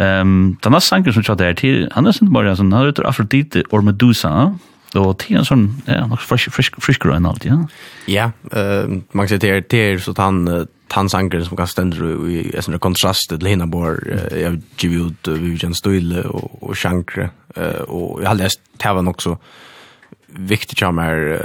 Ehm, 0.05 0.57
den 0.61 0.73
nästa 0.73 0.89
sangen 0.89 1.13
som 1.13 1.23
jag 1.27 1.39
där 1.39 1.55
till 1.55 1.89
han 1.93 2.07
är 2.07 2.09
inte 2.09 2.25
bara 2.25 2.57
sån 2.57 2.73
han 2.73 2.87
heter 2.87 3.09
Afrodite 3.09 3.63
or 3.71 3.83
Medusa. 3.83 4.59
Då 4.93 5.15
till 5.15 5.37
en 5.37 5.45
sån 5.45 5.83
ja, 5.87 6.07
något 6.07 6.21
frisk 6.21 6.53
frisk 6.53 6.83
frisk 6.83 7.03
grön 7.03 7.27
allt, 7.27 7.45
ja. 7.45 7.69
Ja, 8.07 8.33
eh 8.53 8.89
man 9.13 9.29
ser 9.29 9.39
det 9.39 9.71
där 9.71 9.99
så 9.99 10.11
att 10.11 10.19
han 10.19 10.67
tansanker 10.89 11.41
som 11.41 11.57
kan 11.57 11.67
ständra 11.67 12.07
i 12.29 12.61
en 12.69 12.79
kontrast 12.79 13.29
till 13.29 13.47
hina 13.47 13.67
bor 13.67 14.19
jag 14.33 14.63
gav 14.77 14.93
ut 14.93 15.29
Vivian 15.29 15.75
Stoyle 15.75 16.21
och, 16.21 16.63
och 16.63 16.77
Eh 17.57 17.81
och 17.81 18.23
jag 18.23 18.29
har 18.29 18.35
läst 18.35 18.61
tävan 18.79 19.09
också 19.09 19.39
viktigt 20.27 20.81
jag 20.81 20.95
mer 20.95 21.43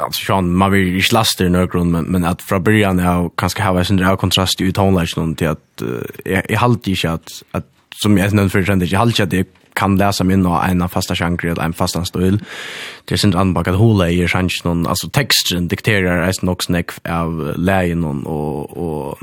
alltså 0.00 0.24
Sean 0.26 0.54
man 0.54 0.70
vill 0.70 0.88
ju 0.88 1.02
slaster 1.02 1.48
några 1.48 1.66
grund 1.66 1.92
men 1.92 2.04
men 2.04 2.24
att 2.24 2.42
från 2.42 2.62
början 2.62 2.98
jag 2.98 3.32
kanske 3.36 3.62
har 3.62 3.78
en 3.78 3.84
sån 3.84 4.16
kontrast 4.16 4.60
i 4.60 4.72
tonläget 4.72 5.16
någon 5.16 5.34
till 5.34 5.48
att 5.48 5.82
jag 6.24 6.42
jag 6.48 6.58
halt 6.58 6.86
inte 6.86 7.10
att 7.10 7.28
att 7.50 7.66
som 8.02 8.18
jag 8.18 8.32
nämnde 8.32 8.50
förut 8.50 8.90
jag 8.92 8.98
halt 8.98 9.20
inte 9.20 9.36
det 9.36 9.48
kan 9.74 9.96
läsa 9.96 10.24
mig 10.24 10.34
in 10.34 10.46
och 10.46 10.64
en 10.64 10.88
fasta 10.88 11.14
chankre 11.14 11.50
eller 11.50 11.62
en 11.62 11.72
fasta 11.72 12.04
stil. 12.04 12.44
Det 13.04 13.18
syns 13.18 13.34
anbakat 13.34 13.76
håla 13.76 14.10
i 14.10 14.28
chansen 14.28 14.86
alltså 14.86 15.08
texten 15.08 15.68
dikterar 15.68 16.22
är 16.22 16.44
nog 16.44 16.64
snack 16.64 16.90
av 17.08 17.52
lägen 17.56 18.04
och 18.04 18.76
och 18.76 19.18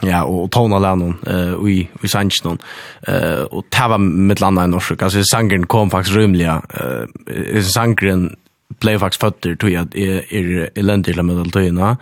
ja 0.00 0.24
och 0.24 0.50
tona 0.50 0.78
lägen 0.78 1.14
eh 1.26 1.68
i 1.68 1.88
i 2.02 2.08
chansen 2.08 2.58
eh 3.06 3.42
och 3.42 3.64
tava 3.70 3.98
med 3.98 4.40
landa 4.40 4.64
i 4.64 4.68
norsk 4.68 5.02
alltså 5.02 5.24
sangen 5.24 5.66
kom 5.66 5.90
faktiskt 5.90 6.16
rymliga 6.16 6.62
eh 6.76 7.62
sangen 7.62 8.36
blev 8.78 8.98
faktiskt 8.98 9.20
fötter 9.20 9.56
tror 9.56 9.72
jag 9.72 9.96
är 9.96 10.34
är 10.34 10.70
eländigt 10.74 11.16
med 11.16 11.24
medel 11.24 11.50
tøyna. 11.50 11.96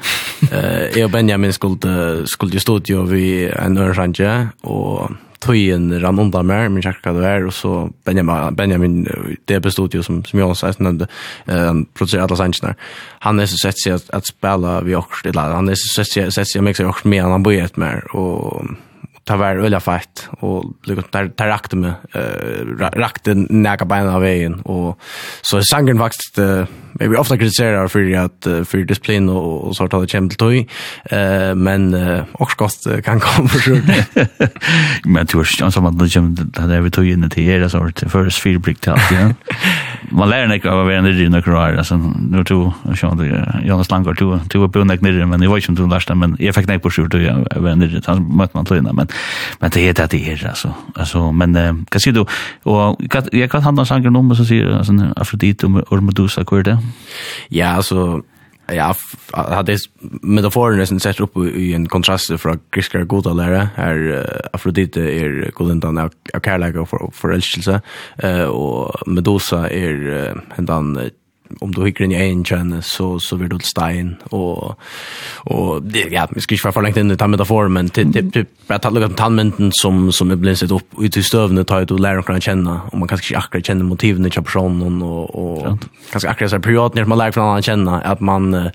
Eh 0.53 0.99
jag 0.99 1.05
och 1.05 1.11
Benjamin 1.11 1.53
skulle 1.53 2.27
skulle 2.27 2.57
i 2.57 2.61
studio 2.61 3.03
vi 3.03 3.49
en 3.49 3.79
örsange 3.79 4.49
och 4.61 5.11
tøyen 5.41 6.01
rann 6.01 6.19
undan 6.19 6.47
mer, 6.47 6.69
men 6.69 6.83
kjærk 6.83 7.05
hva 7.05 7.13
det 7.15 7.27
er, 7.29 7.47
og 7.47 7.55
så 7.55 7.73
Benjamin, 8.07 8.57
Benjamin 8.57 8.97
det 9.49 9.61
bestod 9.63 9.89
studio 9.89 10.03
som, 10.03 10.25
som 10.27 10.41
Jonas 10.41 10.65
også 10.67 10.83
nevnte, 10.83 11.07
han 11.47 11.85
produserer 11.95 12.27
alle 12.27 12.39
sangene. 12.41 12.75
Han 13.27 13.41
er 13.41 13.47
så 13.51 13.61
sett 13.63 13.79
seg 13.83 13.99
at, 14.01 14.11
at 14.19 14.27
spela 14.27 14.81
vi 14.87 14.97
også, 14.99 15.29
eller 15.31 15.55
han 15.55 15.71
er 15.71 15.79
så 15.79 16.01
sett 16.01 16.13
seg, 16.13 16.33
sett 16.35 16.51
seg 16.51 16.67
meg 16.67 16.79
seg 16.79 16.91
okkert 16.91 17.11
med 17.13 17.23
han, 17.23 17.37
han 17.37 17.47
bor 17.47 17.55
et 17.55 17.79
mer, 17.79 18.03
og 18.19 18.75
ta 19.29 19.37
var 19.37 19.57
ölla 19.57 19.81
fight 19.81 20.29
och 20.41 20.65
og 20.65 20.75
där 21.13 21.31
där 21.39 21.49
rakte 21.49 21.77
meg, 21.77 21.93
uh, 22.17 22.79
rakte 22.81 23.35
näka 23.35 23.85
beina 23.85 24.15
av 24.15 24.23
vägen 24.23 24.61
och 24.65 24.99
så 25.43 25.63
sangen 25.63 25.99
faktisk, 25.99 26.39
uh, 26.39 26.67
jeg 27.01 27.19
ofta 27.19 27.37
kritiserar 27.37 27.89
för 27.89 28.17
att 28.17 28.47
uh, 28.47 28.65
för 28.65 28.79
disciplin 28.79 29.29
och, 29.29 29.69
och 29.69 29.77
så 29.77 29.89
tar 29.89 30.01
det 30.01 30.09
kjem 30.09 30.29
till 30.29 30.67
eh 31.11 31.55
men 31.55 31.95
uh, 31.95 32.25
også 32.33 32.57
godt 32.57 33.05
kan 33.05 33.21
komma 33.21 33.49
för 33.49 33.59
sure. 33.59 33.83
men 35.05 35.27
du 35.27 35.41
er 35.41 35.71
som 35.71 35.87
att 35.87 35.99
det 35.99 36.11
kjem 36.11 36.37
til 36.37 36.69
det 36.69 36.85
vi 36.85 36.91
tøy 36.91 37.13
inne 37.13 37.29
til 37.29 37.71
så 37.71 37.79
att 37.79 38.05
för 38.07 38.27
oss 38.27 38.41
fyra 38.41 38.59
brick 38.59 38.81
till 38.81 38.93
ja. 39.11 39.33
Man 40.11 40.29
lär 40.29 40.53
ikke 40.53 40.71
av 40.71 40.87
vem 40.87 41.05
det 41.05 41.25
är 41.25 41.29
när 41.29 41.41
kvar 41.41 41.73
alltså 41.77 41.97
nu 41.97 42.39
altså, 42.39 43.07
når 43.09 43.15
du, 43.15 43.35
Jonas 43.69 43.91
Langgaard, 43.91 44.17
du, 44.17 44.41
du 44.53 44.63
er 44.63 44.69
på 44.69 44.85
nirri, 44.85 45.25
men 45.25 45.41
det 45.41 45.51
var 45.51 45.57
ju 45.57 45.67
inte 45.69 45.83
du 45.83 45.89
lærte, 45.89 46.15
men 46.15 46.37
jag 46.41 46.55
fick 46.55 46.67
nej 46.67 46.79
på 46.79 46.91
sure, 46.91 47.23
jag 47.23 47.47
er 47.57 47.75
det 47.75 48.07
han 48.07 48.27
mötte 48.37 48.55
man 48.55 48.67
tøyna, 48.67 48.93
men 48.93 49.09
men 49.59 49.71
det 49.71 49.81
heter 49.81 50.09
det 50.09 50.19
det 50.19 50.33
är 50.33 50.49
alltså 50.49 50.75
alltså 50.95 51.33
men 51.33 51.57
eh, 51.57 51.75
kan 51.89 52.01
se 52.01 52.11
du? 52.11 52.25
Och 52.63 52.97
jag 53.33 53.51
kan 53.51 53.63
handla 53.63 53.85
sangen 53.85 54.17
om? 54.17 54.37
Så 54.37 54.45
säger 54.45 54.71
alltså 54.71 54.93
Afrodite 55.17 55.67
och 55.67 56.03
Medusa 56.03 56.45
kvar 56.45 56.63
det? 56.63 56.79
Ja 57.49 57.67
alltså 57.67 58.23
ja 58.73 58.95
hade 59.33 59.77
metaforen 60.23 60.87
sen 60.87 61.01
sett 61.01 61.21
upp 61.21 61.37
i 61.37 61.75
en 61.75 61.89
kontrast 61.89 62.41
från 62.41 62.59
griska 62.71 63.05
goda 63.05 63.33
lära 63.33 63.69
här 63.75 64.27
Afrodite 64.53 65.01
är 65.01 65.51
godindan 65.55 65.99
av 65.99 66.11
av 66.35 66.41
kärlek 66.41 66.77
och 66.77 67.15
förälskelse 67.15 67.81
uh, 68.25 68.43
och 68.43 69.09
Medusa 69.09 69.71
är 69.71 70.35
hendan 70.57 71.11
om 71.61 71.73
du 71.73 71.87
hickar 71.87 72.05
in 72.05 72.13
i 72.13 72.15
en 72.15 72.45
kön 72.45 72.83
så 72.83 73.19
så 73.19 73.37
blir 73.37 73.49
du 73.49 73.59
stein 73.59 74.17
och 74.31 74.81
och 75.35 75.83
det 75.83 76.09
ja 76.11 76.29
vi 76.31 76.41
ska 76.41 76.55
inte 76.55 76.73
förlänga 76.73 76.95
den 76.95 77.11
utan 77.11 77.47
formen 77.47 77.73
men 77.73 77.89
typ 77.89 78.33
typ 78.33 78.49
jag 78.67 78.83
tar 78.83 78.91
lugnt 78.91 79.17
tandmenten 79.17 79.71
som 79.73 80.13
som 80.13 80.31
är 80.31 80.37
blivit 80.37 80.71
upp 80.71 81.01
ut 81.01 81.17
i 81.17 81.23
stövnen 81.23 81.65
tar 81.65 81.81
ut 81.81 81.91
och 81.91 82.01
lära 82.01 82.23
kan 82.23 82.41
känna 82.41 82.81
om 82.93 82.99
man 82.99 83.09
kanske 83.09 83.37
akkurat 83.37 83.67
känner 83.67 83.85
motiven 83.85 84.27
i 84.27 84.31
personen 84.31 85.03
och 85.03 85.35
och 85.35 85.79
kanske 86.11 86.29
akkurat 86.29 86.51
så 86.51 86.61
period 86.61 86.95
när 86.95 87.05
man 87.05 87.19
lär 87.19 87.31
från 87.31 87.45
annan 87.45 87.63
känna 87.63 88.01
att 88.01 88.21
man 88.21 88.71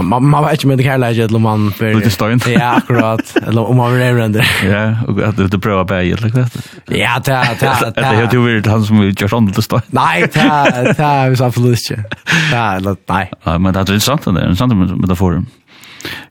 man 0.00 0.24
man 0.24 0.44
vet 0.44 0.52
inte 0.52 0.66
med 0.66 0.78
det 0.78 0.84
här 0.84 0.98
läget 0.98 1.30
eller 1.30 1.38
man 1.38 1.72
för 1.72 1.94
lite 1.94 2.10
stein. 2.10 2.40
Ja 2.46 2.76
akkurat. 2.76 3.36
Eller 3.46 3.68
om 3.68 3.76
man 3.76 4.00
är 4.00 4.14
render 4.14 4.50
ja 4.64 4.96
och 5.08 5.22
att 5.22 5.50
det 5.50 5.58
prova 5.58 5.84
på 5.84 5.94
det 5.94 6.20
något 6.20 6.52
ja 6.84 7.20
ta 7.24 7.44
ta 7.44 7.74
ta 7.80 7.90
det 7.92 8.36
är 8.36 8.48
ju 8.48 8.62
han 8.66 8.84
som 8.84 9.02
gör 9.02 9.28
sånt 9.28 9.56
det 9.56 9.62
stein. 9.62 9.82
Nej 9.86 10.28
ta 10.28 10.64
ta 10.96 11.02
är 11.02 11.34
sa 11.34 11.52
ikke. 11.82 12.20
Ja, 12.52 12.76
eller 12.76 12.96
nei. 13.08 13.24
Ja, 13.46 13.58
men 13.58 13.74
det 13.74 13.82
er 13.82 13.88
interessant 13.88 14.24
det, 14.28 14.36
er 14.36 14.52
interessant 14.52 15.02
metaforer. 15.02 15.42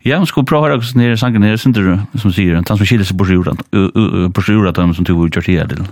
Ja, 0.03 0.19
vi 0.19 0.27
skulle 0.27 0.47
prøve 0.49 0.65
å 0.65 0.67
høre 0.67 0.79
hvordan 0.81 0.99
nere 0.99 1.19
sangen 1.19 1.45
her, 1.47 1.55
synes 1.61 1.77
du, 1.77 2.19
som 2.19 2.33
sier, 2.35 2.57
han 2.59 2.67
som 2.67 2.87
skiller 2.87 3.07
seg 3.07 3.19
på 3.19 3.29
sjura, 3.29 3.55
på 3.71 4.45
sjura, 4.47 4.75
som 4.75 5.07
du 5.07 5.13
har 5.13 5.29
gjort 5.29 5.47
her 5.47 5.71
til. 5.71 5.87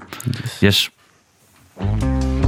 Yes. 0.66 0.90
yes. 1.80 2.39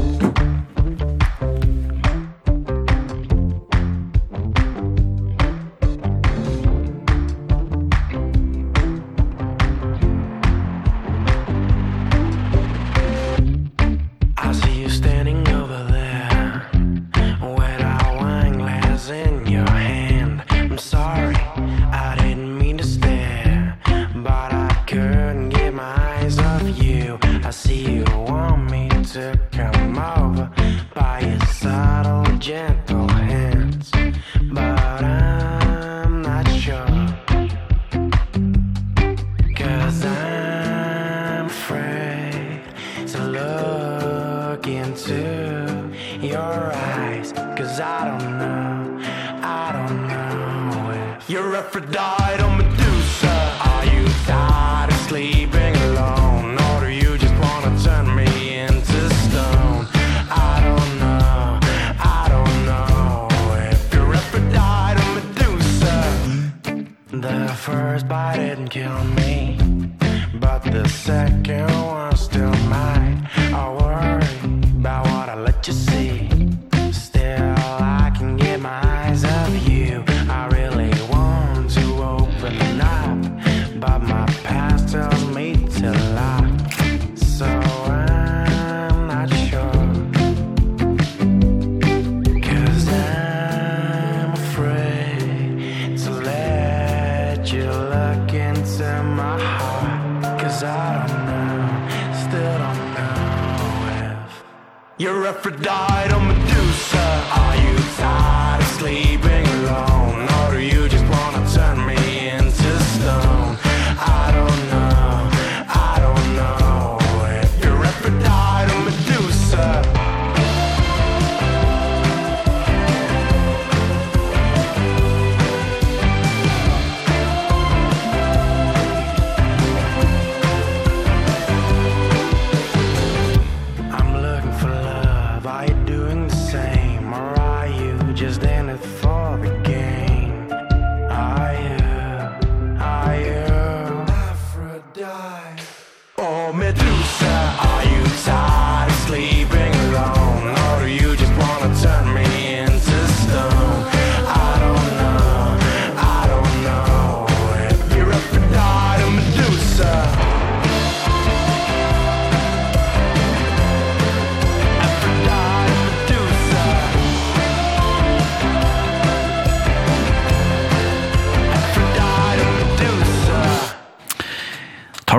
om 146.52 146.62
ett 146.62 146.82
Are 146.82 147.84
you 147.84 148.04
tired 148.26 148.88
of 148.88 149.08
sleeping? 149.08 149.71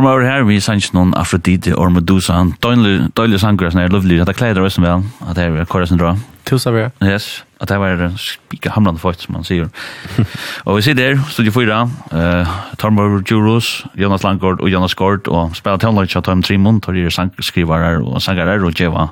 var 0.05 0.16
over 0.16 0.27
her, 0.27 0.45
vi 0.49 0.61
sang 0.61 0.81
ikke 0.83 0.97
noen 0.97 1.15
Afrodite 1.19 1.74
og 1.79 1.93
Medusa. 1.95 2.37
Han 2.39 2.53
døylig 2.62 3.41
sanger, 3.41 3.73
sånn 3.73 3.85
er 3.85 3.93
lovlig, 3.93 4.20
at 4.23 4.31
det 4.31 4.37
klæder 4.39 4.65
oss 4.65 4.79
vel, 4.81 5.05
at 5.27 5.39
det 5.39 5.49
er 5.49 5.69
kåret 5.70 5.91
sin 5.91 6.01
dra. 6.01 6.15
Tusen 6.49 6.74
takk. 6.74 6.97
Yes, 7.07 7.45
at 7.62 7.70
det 7.70 7.79
var 7.79 8.01
spike 8.19 8.73
hamlande 8.74 9.01
folk, 9.01 9.20
som 9.23 9.37
man 9.37 9.47
sier. 9.47 9.69
og 10.66 10.77
vi 10.77 10.83
sitter 10.85 11.15
der, 11.15 11.23
studie 11.31 11.55
4, 11.55 11.79
uh, 12.12 12.53
Tormor 12.83 13.23
Djuros, 13.23 13.70
Jonas 13.99 14.27
Langgaard 14.27 14.61
og 14.61 14.73
Jonas 14.73 14.97
Gård, 14.99 15.31
og 15.31 15.55
spiller 15.57 15.79
tonelage 15.83 16.19
av 16.19 16.27
Tom 16.27 16.43
Trimon, 16.43 16.83
tar 16.83 16.99
dere 16.99 17.15
sangskrivare 17.15 17.95
og 18.03 18.19
sangare 18.24 18.59
og 18.59 18.74
djeva. 18.74 19.09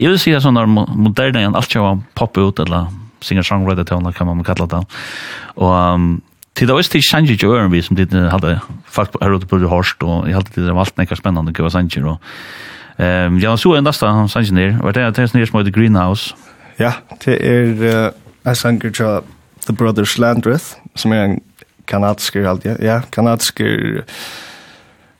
Jeg 0.00 0.14
vil 0.14 0.20
si 0.22 0.32
at 0.32 0.44
sånn 0.46 0.56
sånne 0.56 0.88
moderne, 0.96 1.44
igjen, 1.44 1.56
alt 1.58 1.72
kjøver 1.72 2.02
pop 2.18 2.40
ut, 2.40 2.64
eller 2.64 2.88
singer-songwriter 3.22 3.86
tonelage, 3.86 4.16
kan 4.18 4.32
man 4.32 4.44
kalla 4.46 4.68
det. 4.72 4.84
Og 5.60 5.72
um, 5.72 6.12
Tid 6.54 6.68
var 6.68 6.78
ikke 6.78 6.98
det 6.98 7.30
ikke 7.30 7.48
øren 7.48 7.72
vi 7.72 7.80
som 7.82 7.96
det 7.96 8.12
hadde 8.12 8.58
folk 8.84 9.14
her 9.22 9.32
ute 9.32 9.46
på 9.46 9.58
det 9.58 9.68
hårst 9.68 10.02
och 10.02 10.28
jag 10.28 10.34
hade 10.34 10.66
det 10.66 10.74
var 10.74 10.80
allt 10.80 10.96
näka 10.96 11.16
spännande 11.16 11.52
gå 11.52 11.70
Sanji 11.70 12.02
Og, 12.02 12.18
um, 12.98 13.38
jag 13.38 13.58
så 13.58 13.74
en 13.74 13.92
stan 13.92 14.14
han 14.14 14.28
Sanji 14.28 14.52
ner. 14.52 14.78
Vart 14.82 14.94
det 14.94 15.14
tärs 15.14 15.34
ner 15.34 15.46
som 15.46 15.58
heter 15.58 15.70
greenhouse. 15.70 16.34
Ja, 16.78 16.92
det 17.24 17.38
er 17.40 18.06
uh, 18.06 18.12
en 18.44 18.54
sanger 18.54 18.90
till 18.90 19.20
The 19.66 19.72
Brothers 19.72 20.18
Landreth 20.18 20.64
som 20.94 21.12
er 21.12 21.24
en 21.24 21.40
kanadisk 21.86 22.34
halt 22.34 22.64
ja, 22.64 22.76
ja 22.80 23.00
kanadisk 23.12 23.60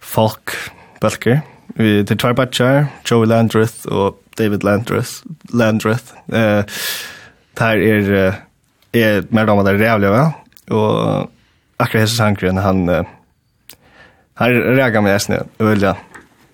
folk 0.01 0.53
bølger. 1.01 1.41
Vi 1.77 2.03
det 2.03 2.19
två 2.19 2.35
batchar, 2.35 2.87
Joey 3.11 3.27
Landreth 3.27 3.87
og 3.87 4.19
David 4.39 4.65
Landreth. 4.65 5.11
Landreth. 5.55 6.05
Uh, 6.29 6.63
der 7.59 7.65
er, 7.65 8.29
uh, 8.29 8.35
er 8.93 9.23
mer 9.31 9.47
damer 9.47 9.63
der 9.63 9.93
rævlig, 9.93 10.11
va 10.11 10.33
Og 10.73 11.31
akkurat 11.79 12.07
hese 12.07 12.17
sangren, 12.17 12.61
han, 12.63 12.87
han 14.35 14.57
reagerer 14.79 15.05
med 15.05 15.15
esne, 15.17 15.43
øyla, 15.61 15.95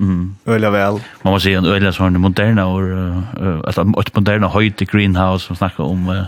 Mm. 0.01 0.37
Öliga 0.47 0.71
väl. 0.71 1.01
Man 1.23 1.33
måste 1.33 1.49
si 1.49 1.55
en 1.55 1.65
öliga 1.65 1.93
sån 1.93 2.21
moderna 2.21 2.65
og, 2.67 2.83
uh, 2.83 3.61
alltså 3.67 3.83
et 4.01 4.15
moderna 4.15 4.47
høyt 4.47 4.83
i 4.83 4.85
greenhouse 4.85 5.47
som 5.47 5.57
snackar 5.57 5.85
om 5.85 6.09
uh, 6.09 6.25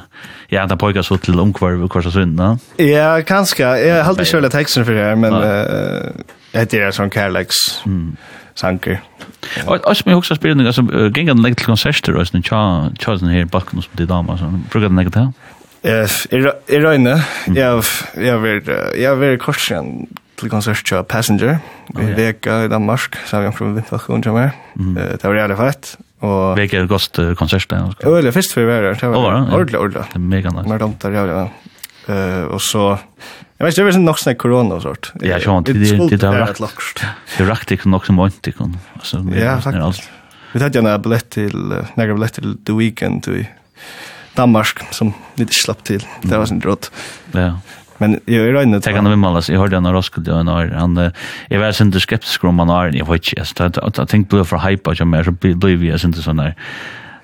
ja 0.50 0.66
där 0.66 0.76
pojkar 0.76 1.02
så 1.02 1.16
til 1.16 1.40
omkvarv 1.40 1.84
och 1.84 1.90
korsa 1.90 2.10
sunda. 2.10 2.58
Ja, 2.78 3.22
kanske. 3.26 3.62
Jag 3.62 4.04
har 4.04 4.10
inte 4.10 4.24
själva 4.24 4.48
teksten 4.48 4.84
för 4.84 4.94
det 4.94 5.04
her, 5.04 5.14
men 5.14 5.34
uh, 5.34 6.10
det 6.52 6.74
er 6.74 6.90
sånn 6.90 7.10
Carlex. 7.10 7.54
Mm. 7.86 8.16
Sanker. 8.54 9.00
Och 9.66 9.86
och 9.86 9.96
men 10.06 10.14
också 10.14 10.34
spelning 10.34 10.72
gengar 11.14 11.34
den 11.34 11.42
lägger 11.42 11.54
till 11.54 11.66
konserter 11.66 12.16
och 12.16 12.26
sånn, 12.26 12.42
tja 12.42 12.90
tja 12.98 13.18
sen 13.18 13.28
här 13.28 13.44
bakom 13.44 13.82
som 13.82 13.92
det 13.92 14.06
damer 14.06 14.36
så 14.36 14.44
brukar 14.44 14.88
den 14.88 14.96
lägga 14.96 15.10
det. 15.10 15.32
Jeg 15.80 16.82
røyne, 16.84 17.14
jeg 17.56 17.64
har 17.64 19.16
vært 19.16 19.40
kort 19.40 19.60
siden 19.64 20.08
til 20.40 20.50
konsert 20.52 20.84
til 20.84 21.00
Passenger 21.08 21.58
i 21.96 22.06
Veka 22.16 22.64
i 22.66 22.68
Danmark, 22.72 23.16
så 23.24 23.36
har 23.36 23.44
vi 23.44 23.50
omkring 23.50 23.74
vinterkon 23.78 24.24
som 24.24 24.36
er. 24.40 24.52
Det 24.76 25.24
var 25.24 25.36
jævlig 25.38 25.56
fett. 25.60 25.96
Og... 26.20 26.56
Veka 26.58 26.76
er 26.76 26.84
et 26.84 26.90
godt 26.92 27.16
konsert. 27.40 27.72
Jo, 28.04 28.12
eller 28.18 28.32
først 28.36 28.52
for 28.52 28.60
å 28.64 28.68
var 28.68 28.84
der. 28.84 29.00
Det 29.00 29.08
var 29.08 29.24
ordentlig, 29.24 29.78
ordentlig. 29.80 30.04
Det 30.12 30.20
er 30.20 30.26
mega 30.34 30.52
nice. 30.52 30.68
Mer 30.68 30.82
damt 30.84 31.00
der 31.00 31.16
jævlig, 31.16 31.34
ja. 31.38 31.46
Og 32.50 32.60
så, 32.64 32.84
jeg 33.56 33.64
vet 33.64 33.72
ikke, 33.72 33.80
det 33.80 33.86
var 33.86 34.00
nok 34.04 34.18
sånn 34.20 34.38
korona 34.40 34.76
og 34.76 34.84
sånt. 34.84 35.12
Ja, 35.24 35.40
sånn, 35.40 35.64
det 35.64 35.76
er 36.20 36.36
rakt. 36.42 37.00
Det 37.00 37.40
er 37.40 37.48
rakt 37.48 37.72
ikke 37.72 37.88
nok 37.92 38.04
som 38.08 38.20
vant, 38.20 38.40
ikke. 38.52 38.68
Ja, 39.32 39.56
faktisk. 39.64 40.12
Vi 40.50 40.60
tatt 40.60 40.76
gjerne 40.76 40.96
billett 41.00 41.28
til, 41.32 41.56
nekker 41.96 42.16
billett 42.16 42.36
til 42.40 42.56
The 42.68 42.74
Weeknd, 42.76 43.28
Danmark 44.36 44.84
som 44.94 45.14
vi 45.36 45.46
ikke 45.46 45.62
slapp 45.62 45.84
til. 45.84 46.04
Det 46.22 46.38
var 46.38 46.46
sin 46.46 46.62
rått. 46.64 46.90
Ja. 47.34 47.58
Men 48.00 48.20
jag 48.26 48.48
är 48.48 48.62
inne. 48.62 48.80
Tack 48.80 48.94
han 48.94 49.20
med 49.20 49.44
Jag 49.48 49.58
hörde 49.58 49.80
när 49.80 49.92
Roskilde 49.92 50.32
och 50.32 50.44
när 50.44 50.68
han 50.74 51.12
jag 51.48 51.60
var 51.60 51.72
sen 51.72 51.92
skeptisk 51.92 52.44
om 52.44 52.58
han 52.58 52.70
är 52.70 52.96
jeg 52.96 53.08
vet 53.08 53.26
ikke, 53.26 53.44
jeg 53.58 53.96
jag 53.98 54.08
tänkte 54.08 54.28
blue 54.28 54.44
för 54.44 54.58
hype 54.58 54.90
og 54.90 55.00
jag 55.00 55.06
mer 55.06 55.22
så 55.22 55.32
blev 55.32 55.84
jag 55.84 56.00
sen 56.00 56.12
sån 56.12 56.36
där 56.36 56.54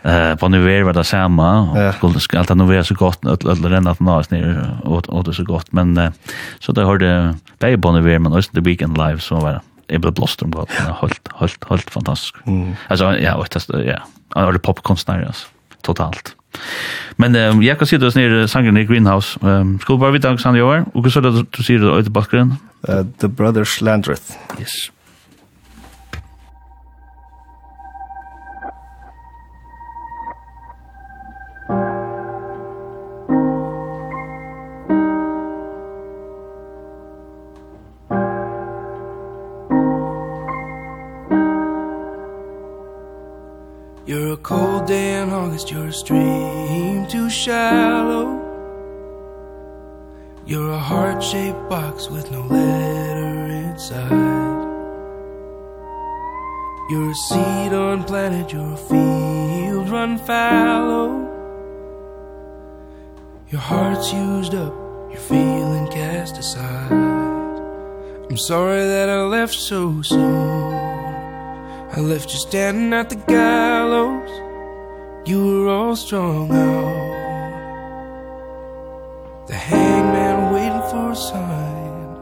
eh 0.04 0.34
på 0.34 0.48
nu 0.48 0.70
är 0.70 0.92
det 0.92 1.04
samma 1.04 1.60
och 1.60 1.94
skulle 1.94 2.20
ska 2.20 2.38
allt 2.38 2.54
nu 2.54 2.78
är 2.78 2.82
så 2.82 2.94
gott 2.94 3.24
eller 3.24 3.70
den 3.70 3.86
att 3.86 4.00
nas 4.00 4.30
ner 4.30 4.80
och 4.84 5.08
och 5.08 5.24
det 5.24 5.34
så 5.34 5.44
gott 5.44 5.72
men 5.72 6.12
så 6.60 6.72
det 6.72 6.84
hörde 6.84 7.34
Bay 7.58 7.76
Bonnevier 7.76 8.18
men 8.18 8.32
också 8.32 8.52
the 8.52 8.60
weekend 8.60 8.98
live 8.98 9.18
så 9.18 9.36
var 9.36 9.52
det 9.52 9.60
jag 9.86 10.00
blev 10.00 10.12
blåst 10.12 10.42
om 10.42 10.50
gott. 10.50 10.70
Helt 10.70 11.28
helt 11.40 11.64
helt 11.70 11.90
fantastiskt. 11.90 12.46
Mm. 12.46 12.76
Alltså 12.88 13.16
ja, 13.16 13.34
och 13.34 13.48
det 13.52 13.84
ja. 13.84 13.98
Och 14.46 14.52
det 14.52 14.58
popkonstnär 14.58 15.22
alltså 15.26 15.46
totalt. 15.82 16.35
Men 17.16 17.36
um, 17.36 17.62
jeg 17.64 17.78
kan 17.78 17.88
si 17.88 17.98
det 18.00 18.12
nere 18.16 18.48
sangen 18.48 18.76
i 18.76 18.84
Greenhouse. 18.88 19.38
Um, 19.42 19.78
skal 19.80 19.96
du 19.96 20.02
bare 20.02 20.16
vite 20.16 20.32
hva 20.32 20.42
han 20.44 20.58
gjør, 20.58 20.84
og 20.92 21.04
hva 21.04 21.12
så 21.12 21.22
det 21.24 21.32
du 21.44 21.62
sier 21.62 21.80
det 21.80 21.94
øyne 21.94 22.12
bakgrunnen? 22.12 22.58
Uh, 22.88 23.04
the 23.18 23.28
Brothers 23.28 23.80
Landreth. 23.80 24.36
Yes. 24.60 24.90
cold 44.46 44.86
day 44.86 45.20
in 45.20 45.30
August 45.30 45.72
You're 45.72 45.88
a 45.88 45.92
stream 45.92 47.04
too 47.08 47.28
shallow. 47.28 48.26
You're 50.46 50.70
a 50.70 50.78
heart-shaped 50.78 51.68
box 51.68 52.08
with 52.08 52.30
no 52.30 52.42
letter 52.42 53.46
inside. 53.64 54.12
You're 56.90 57.10
a 57.10 57.14
seed 57.28 57.72
on 57.72 58.04
planet 58.04 58.52
You're 58.52 58.74
a 58.74 58.76
field 58.76 59.90
run 59.90 60.16
fallow. 60.18 61.26
Your 63.50 63.60
heart's 63.60 64.12
used 64.12 64.54
up 64.54 64.72
You're 65.10 65.26
feeling 65.34 65.88
cast 65.88 66.38
aside. 66.38 66.92
I'm 66.92 68.36
sorry 68.36 68.84
that 68.94 69.08
I 69.08 69.22
left 69.22 69.54
so 69.54 70.02
soon. 70.02 70.85
I 71.96 72.00
left 72.00 72.30
you 72.30 72.38
standing 72.38 72.92
at 72.92 73.08
the 73.08 73.16
gallows. 73.16 74.28
You 75.26 75.42
were 75.46 75.68
all 75.70 75.96
strung 75.96 76.52
out. 76.52 77.16
The 79.46 79.54
hangman 79.54 80.52
waiting 80.52 80.90
for 80.90 81.12
a 81.12 81.16
sign. 81.16 82.16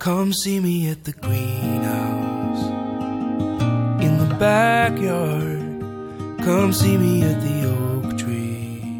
Come 0.00 0.32
see 0.32 0.58
me 0.58 0.90
at 0.90 1.04
the 1.04 1.12
greenhouse. 1.12 2.64
In 4.02 4.18
the 4.18 4.34
backyard. 4.34 5.62
Come 6.44 6.72
see 6.72 6.96
me 6.96 7.22
at 7.22 7.40
the 7.40 7.66
oak 7.70 8.18
tree. 8.18 8.98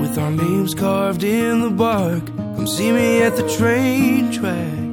With 0.00 0.16
our 0.16 0.30
names 0.30 0.74
carved 0.74 1.24
in 1.24 1.60
the 1.60 1.68
bark. 1.68 2.24
Come 2.56 2.66
see 2.66 2.90
me 2.90 3.20
at 3.20 3.36
the 3.36 3.46
train 3.54 4.32
track. 4.32 4.83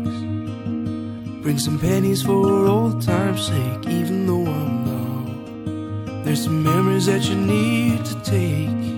Bring 1.41 1.57
some 1.57 1.79
pennies 1.79 2.21
for 2.21 2.67
old 2.67 3.01
time's 3.01 3.47
sake 3.47 3.87
Even 3.87 4.27
though 4.27 4.45
I'm 4.45 4.85
low 4.85 6.23
There's 6.23 6.43
some 6.43 6.61
memories 6.61 7.07
that 7.07 7.27
you 7.27 7.35
need 7.35 8.05
to 8.05 8.15
take. 8.21 8.90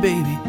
baby. 0.00 0.39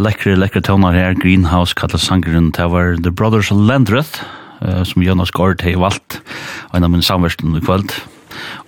lekkere, 0.00 0.38
lekkere 0.40 0.64
tøvnar 0.66 0.96
her, 0.96 1.18
Greenhouse, 1.18 1.76
kallet 1.76 2.02
sangeren, 2.02 2.50
det 2.56 2.68
var 2.72 2.96
The 3.02 3.12
Brothers 3.12 3.50
Landreth, 3.52 4.22
uh, 4.62 4.82
som 4.86 5.04
Jonas 5.04 5.32
Gård 5.34 5.62
har 5.64 5.78
valgt, 5.80 6.20
og 6.70 6.78
en 6.78 6.86
av 6.86 6.92
mine 6.92 7.06
samversten 7.06 7.56
i 7.56 7.62
kveld. 7.64 7.94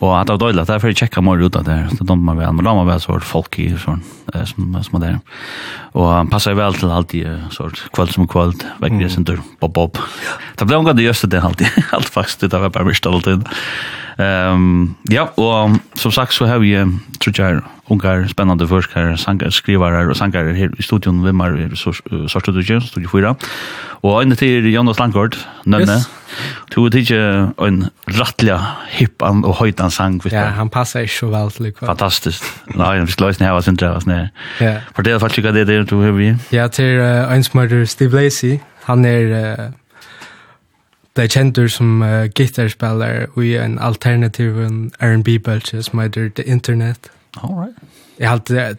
Og 0.03 0.11
at 0.19 0.27
det 0.27 0.35
var 0.35 0.41
døylig, 0.43 0.65
det 0.67 0.75
er 0.75 0.81
for 0.83 0.91
jeg 0.91 0.99
tjekka 1.05 1.23
mer 1.25 1.41
ut 1.41 1.57
av 1.57 1.65
det 1.65 1.77
det 1.93 2.03
dømte 2.03 2.27
meg 2.27 2.41
vel, 2.41 2.57
men 2.59 2.67
la 2.67 2.75
meg 2.77 2.89
vel 2.91 3.01
så 3.01 3.17
folk 3.25 3.57
i 3.63 3.71
sånn, 3.81 4.03
uh, 4.35 4.43
som, 4.49 4.77
som 4.85 4.99
er 4.99 5.07
der. 5.07 5.19
Og 5.95 6.09
han 6.11 6.31
passer 6.33 6.59
vel 6.59 6.77
til 6.77 6.93
alltid, 6.93 7.29
uh, 7.31 7.49
sånn, 7.55 7.75
kveld 7.95 8.15
som 8.17 8.29
kveld, 8.31 8.67
vekk 8.83 9.01
det 9.01 9.11
sin 9.15 9.27
tur, 9.29 9.41
bob, 9.63 9.75
bob. 9.79 10.03
Det 10.59 10.69
ble 10.69 10.81
omgang 10.83 10.99
det 10.99 11.09
gjøste 11.09 11.31
det 11.33 11.43
alltid, 11.47 11.83
alt 11.97 12.13
faktisk, 12.13 12.49
det 12.51 12.61
var 12.61 12.75
bare 12.75 12.91
mist 12.91 13.09
alltid. 13.09 13.49
Um, 14.19 14.97
ja, 15.11 15.27
og 15.37 15.79
som 15.95 16.13
sagt 16.13 16.35
så 16.35 16.47
har 16.47 16.59
vi, 16.59 16.75
tror 17.21 17.35
jag 17.39 17.63
ungar, 17.91 18.27
spännande 18.29 18.69
forskare, 18.69 19.17
sanger, 19.17 19.51
skrivare 19.51 20.07
och 20.07 20.17
sanger 20.17 20.55
här 20.55 20.71
i 20.79 20.83
studion 20.83 21.25
Vimmar, 21.25 21.51
her 21.51 21.73
i 21.73 21.77
Sørstudie, 22.29 22.81
Studio 22.81 23.09
fyra. 23.09 23.37
Och 24.03 24.23
en 24.23 24.37
till 24.37 24.73
Jonas 24.73 24.99
Langgaard, 24.99 25.37
Nønne. 25.65 25.93
Yes. 25.93 26.11
Du 26.75 26.85
vet 26.85 26.95
inte 26.95 27.53
en 27.59 27.91
rattelig 28.07 28.59
hippan 28.91 29.45
och 29.45 29.57
höjtan 29.57 29.91
sang. 29.91 30.21
vet 30.25 30.33
Ja, 30.33 30.45
han 30.45 30.69
passar 30.69 31.01
ju 31.01 31.09
så 31.09 31.27
väl 31.27 31.51
till 31.51 31.73
hva. 31.73 31.87
Fantastiskt. 31.87 32.45
Nej, 32.67 33.01
vi 33.01 33.13
ska 33.13 33.25
løsne 33.25 33.47
här 33.47 33.53
vad 33.53 33.65
synes 33.65 33.83
jeg, 33.83 33.91
hva 33.91 34.29
Ja. 34.61 34.81
För 34.95 35.03
det 35.03 35.13
er 35.13 35.19
faktisk 35.19 35.43
det 35.43 35.91
du 35.91 35.97
har 35.97 36.13
vi. 36.13 36.37
Ja, 36.53 36.69
til 36.69 36.99
uh, 36.99 37.33
en 37.33 37.45
som 37.45 37.61
heter 37.61 37.85
Steve 37.85 38.23
Lacey. 38.23 38.61
Han 38.85 39.05
er... 39.05 39.59
Uh, 39.59 39.73
Det 41.17 41.25
er 41.25 41.29
kjentur 41.29 41.67
som 41.69 42.03
uh, 42.03 42.25
gitarspiller 42.25 43.27
i 43.41 43.55
en 43.61 43.79
alternativ 43.79 44.57
R&B-bølse 45.01 45.83
som 45.83 45.99
heter 45.99 46.29
The 46.29 46.45
Internet. 46.45 47.11
All 47.43 47.55
right. 47.55 47.75
Jeg 48.19 48.29
har 48.29 48.33
alltid 48.33 48.77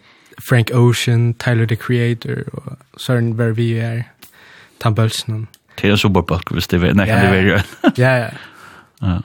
Frank 0.48 0.70
Ocean, 0.74 1.34
Tyler 1.34 1.66
the 1.66 1.76
Creator 1.76 2.34
og 2.52 2.76
Søren 2.96 3.38
Vervi 3.38 3.72
er 3.72 4.02
tannbølsen. 4.80 5.48
Det 5.82 5.90
er 5.90 5.96
superbalk 5.96 6.50
hvis 6.50 6.66
det 6.66 6.82
er 6.82 6.94
nekkan 6.94 7.32
det 7.32 7.52
er. 7.52 7.62
Ja, 7.98 8.16
ja. 8.16 8.28
Ja. 9.02 9.18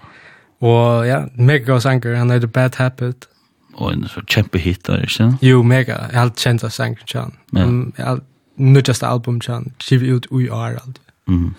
Og 0.61 1.07
ja, 1.07 1.23
mega 1.35 1.63
god 1.63 1.79
sanger, 1.79 2.15
han 2.15 2.31
heter 2.31 2.47
Bad 2.47 2.75
Habit. 2.77 3.27
Og 3.73 3.93
en 3.93 4.07
så 4.07 4.21
kjempe 4.27 4.57
hit 4.57 4.87
der, 4.87 5.01
ikke? 5.01 5.37
Jo, 5.41 5.63
mega. 5.63 5.91
Jeg 5.91 6.13
har 6.13 6.21
alltid 6.21 6.43
kjent 6.43 6.63
av 6.63 6.69
sanger, 6.69 7.03
John. 7.13 7.33
Ja. 7.55 7.63
Um, 7.63 7.93
jeg 7.97 8.05
har 8.05 8.19
nødgjeste 8.57 9.07
album, 9.07 9.41
John. 9.47 9.71
Skiv 9.79 10.15
ut 10.15 10.27
ui 10.31 10.49
år, 10.49 10.65
alltid. 10.65 11.03
Mhm. 11.27 11.37
Mm 11.37 11.55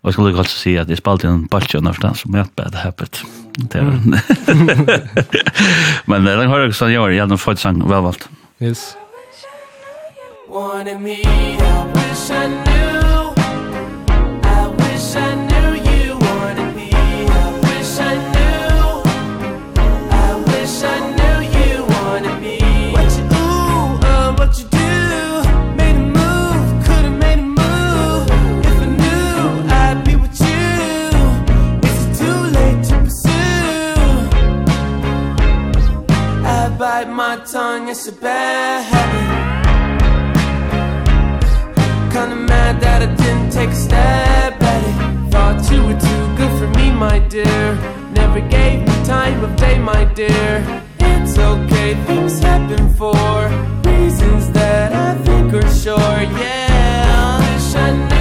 Og 0.00 0.08
jeg 0.08 0.16
skulle 0.16 0.38
også 0.40 0.56
si 0.56 0.76
at 0.80 0.88
jeg 0.88 0.98
spalte 1.00 1.28
en 1.28 1.44
baltje 1.50 1.76
og 1.80 1.84
nørsta, 1.84 2.14
som 2.16 2.34
jeg 2.34 2.48
bare 2.56 2.70
hadde 2.70 2.84
høpet. 2.86 3.20
Men 6.10 6.24
den 6.24 6.48
har 6.48 6.64
jeg 6.64 6.78
sånn 6.78 6.94
gjør, 6.94 7.12
jeg 7.12 7.28
år, 7.28 7.36
fått 7.40 7.60
sang 7.60 7.82
velvalgt. 7.84 8.30
Yes. 8.60 8.94
wanted 10.50 11.00
me 11.00 11.22
I 11.22 11.92
wish 11.94 12.30
I 12.30 12.48
knew 12.48 13.09
bite 37.04 37.08
my 37.08 37.36
tongue 37.44 37.88
it's 37.88 38.08
a 38.08 38.12
bad 38.12 38.84
habit. 38.92 39.28
Kinda 42.12 42.36
mad 42.36 42.80
that 42.80 43.02
I 43.02 43.14
didn't 43.14 43.50
take 43.50 43.70
a 43.70 43.74
step 43.74 44.62
at 44.62 44.82
it. 44.88 45.30
Thought 45.32 45.70
you 45.70 45.82
were 45.86 46.00
too 46.08 46.24
good 46.36 46.52
for 46.58 46.68
me 46.78 46.90
my 46.92 47.18
dear. 47.18 47.74
Never 48.12 48.40
gave 48.40 48.80
me 48.86 48.94
time 49.04 49.42
of 49.44 49.56
day 49.56 49.78
my 49.78 50.04
dear. 50.04 50.52
It's 50.98 51.38
okay 51.38 51.94
things 52.06 52.38
happen 52.40 52.92
for 52.94 53.48
reasons 53.90 54.50
that 54.52 54.92
I 54.92 55.14
think 55.24 55.54
are 55.54 55.70
sure. 55.82 56.22
Yeah 56.42 57.38
I 57.38 57.54
wish 57.54 57.74
I 57.74 57.90
knew. 58.08 58.19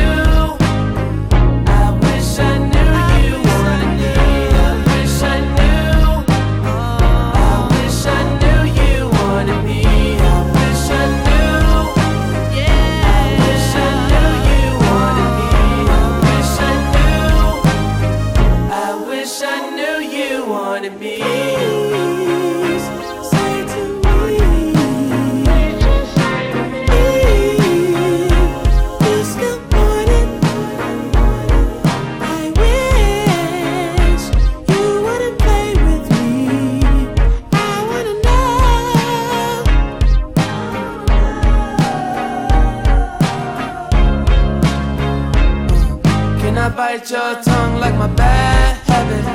bite 46.89 47.11
your 47.11 47.35
tongue 47.43 47.79
like 47.79 47.93
my 47.93 48.07
bad 48.07 48.75
habit. 48.89 49.25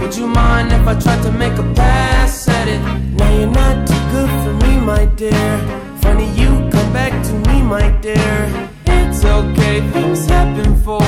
Would 0.00 0.16
you 0.16 0.26
mind 0.26 0.72
if 0.72 0.86
I 0.86 0.94
tried 0.98 1.22
to 1.24 1.32
make 1.32 1.56
a 1.58 1.66
pass 1.74 2.48
at 2.48 2.66
it? 2.66 2.80
Now 3.18 3.30
you're 3.38 3.54
not 3.62 3.86
too 3.86 4.02
good 4.14 4.30
for 4.42 4.54
me, 4.64 4.72
my 4.80 5.04
dear. 5.20 5.52
Funny 6.00 6.28
you 6.40 6.48
come 6.74 6.90
back 6.94 7.12
to 7.28 7.32
me, 7.46 7.60
my 7.62 7.90
dear. 8.00 8.38
It's 8.86 9.22
okay, 9.22 9.76
things 9.92 10.24
happen 10.26 10.70
for 10.82 11.00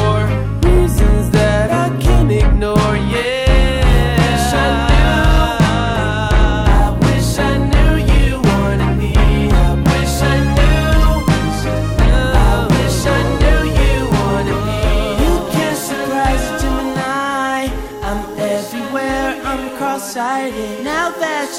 reasons 0.65 0.92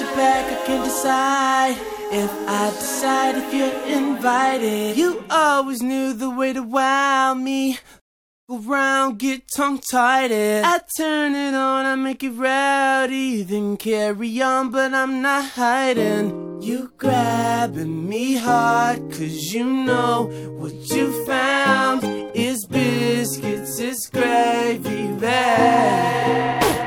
sit 0.04 0.16
back 0.16 0.46
I 0.52 0.66
can 0.66 0.84
decide. 0.84 1.78
If 2.12 2.32
I 2.48 2.70
decide 2.70 3.36
if 3.38 3.54
you're 3.54 3.98
invited 3.98 4.98
You 4.98 5.24
always 5.30 5.82
knew 5.82 6.14
the 6.14 6.30
way 6.30 6.54
to 6.54 6.62
wow 6.62 7.34
me. 7.34 7.80
Go 8.50 8.60
round, 8.60 9.20
get 9.20 9.44
tongue-tied. 9.56 10.32
I 10.32 10.80
turn 10.98 11.34
it 11.34 11.56
on, 11.56 11.86
I 11.86 11.96
make 11.96 12.24
it 12.24 12.32
rowdy 12.32 13.42
Then 13.44 13.78
carry 13.78 14.42
on, 14.42 14.70
but 14.70 14.94
I'm 14.94 15.22
not 15.22 15.46
hiding. 15.52 16.62
You 16.62 16.92
grabbing 16.98 18.08
me 18.08 18.36
hard 18.36 19.00
Cause 19.12 19.54
you 19.54 19.66
know 19.66 20.30
what 20.60 20.74
you 20.92 21.26
found 21.26 22.04
Is 22.36 22.66
biscuits, 22.66 23.80
is 23.80 24.10
gravy 24.12 25.14
bag 25.20 26.83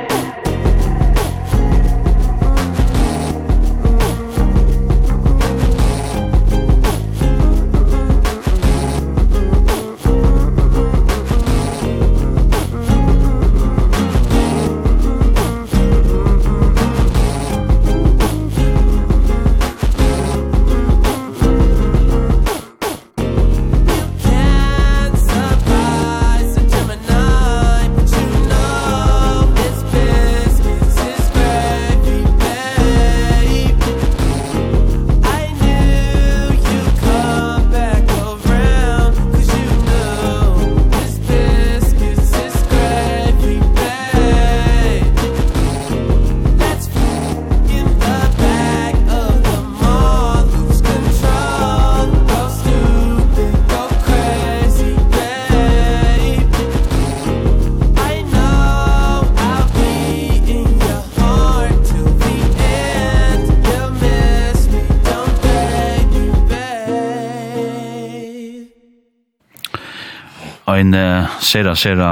ein 70.76 70.94
uh, 70.94 71.26
sera 71.40 71.74
sera 71.76 72.10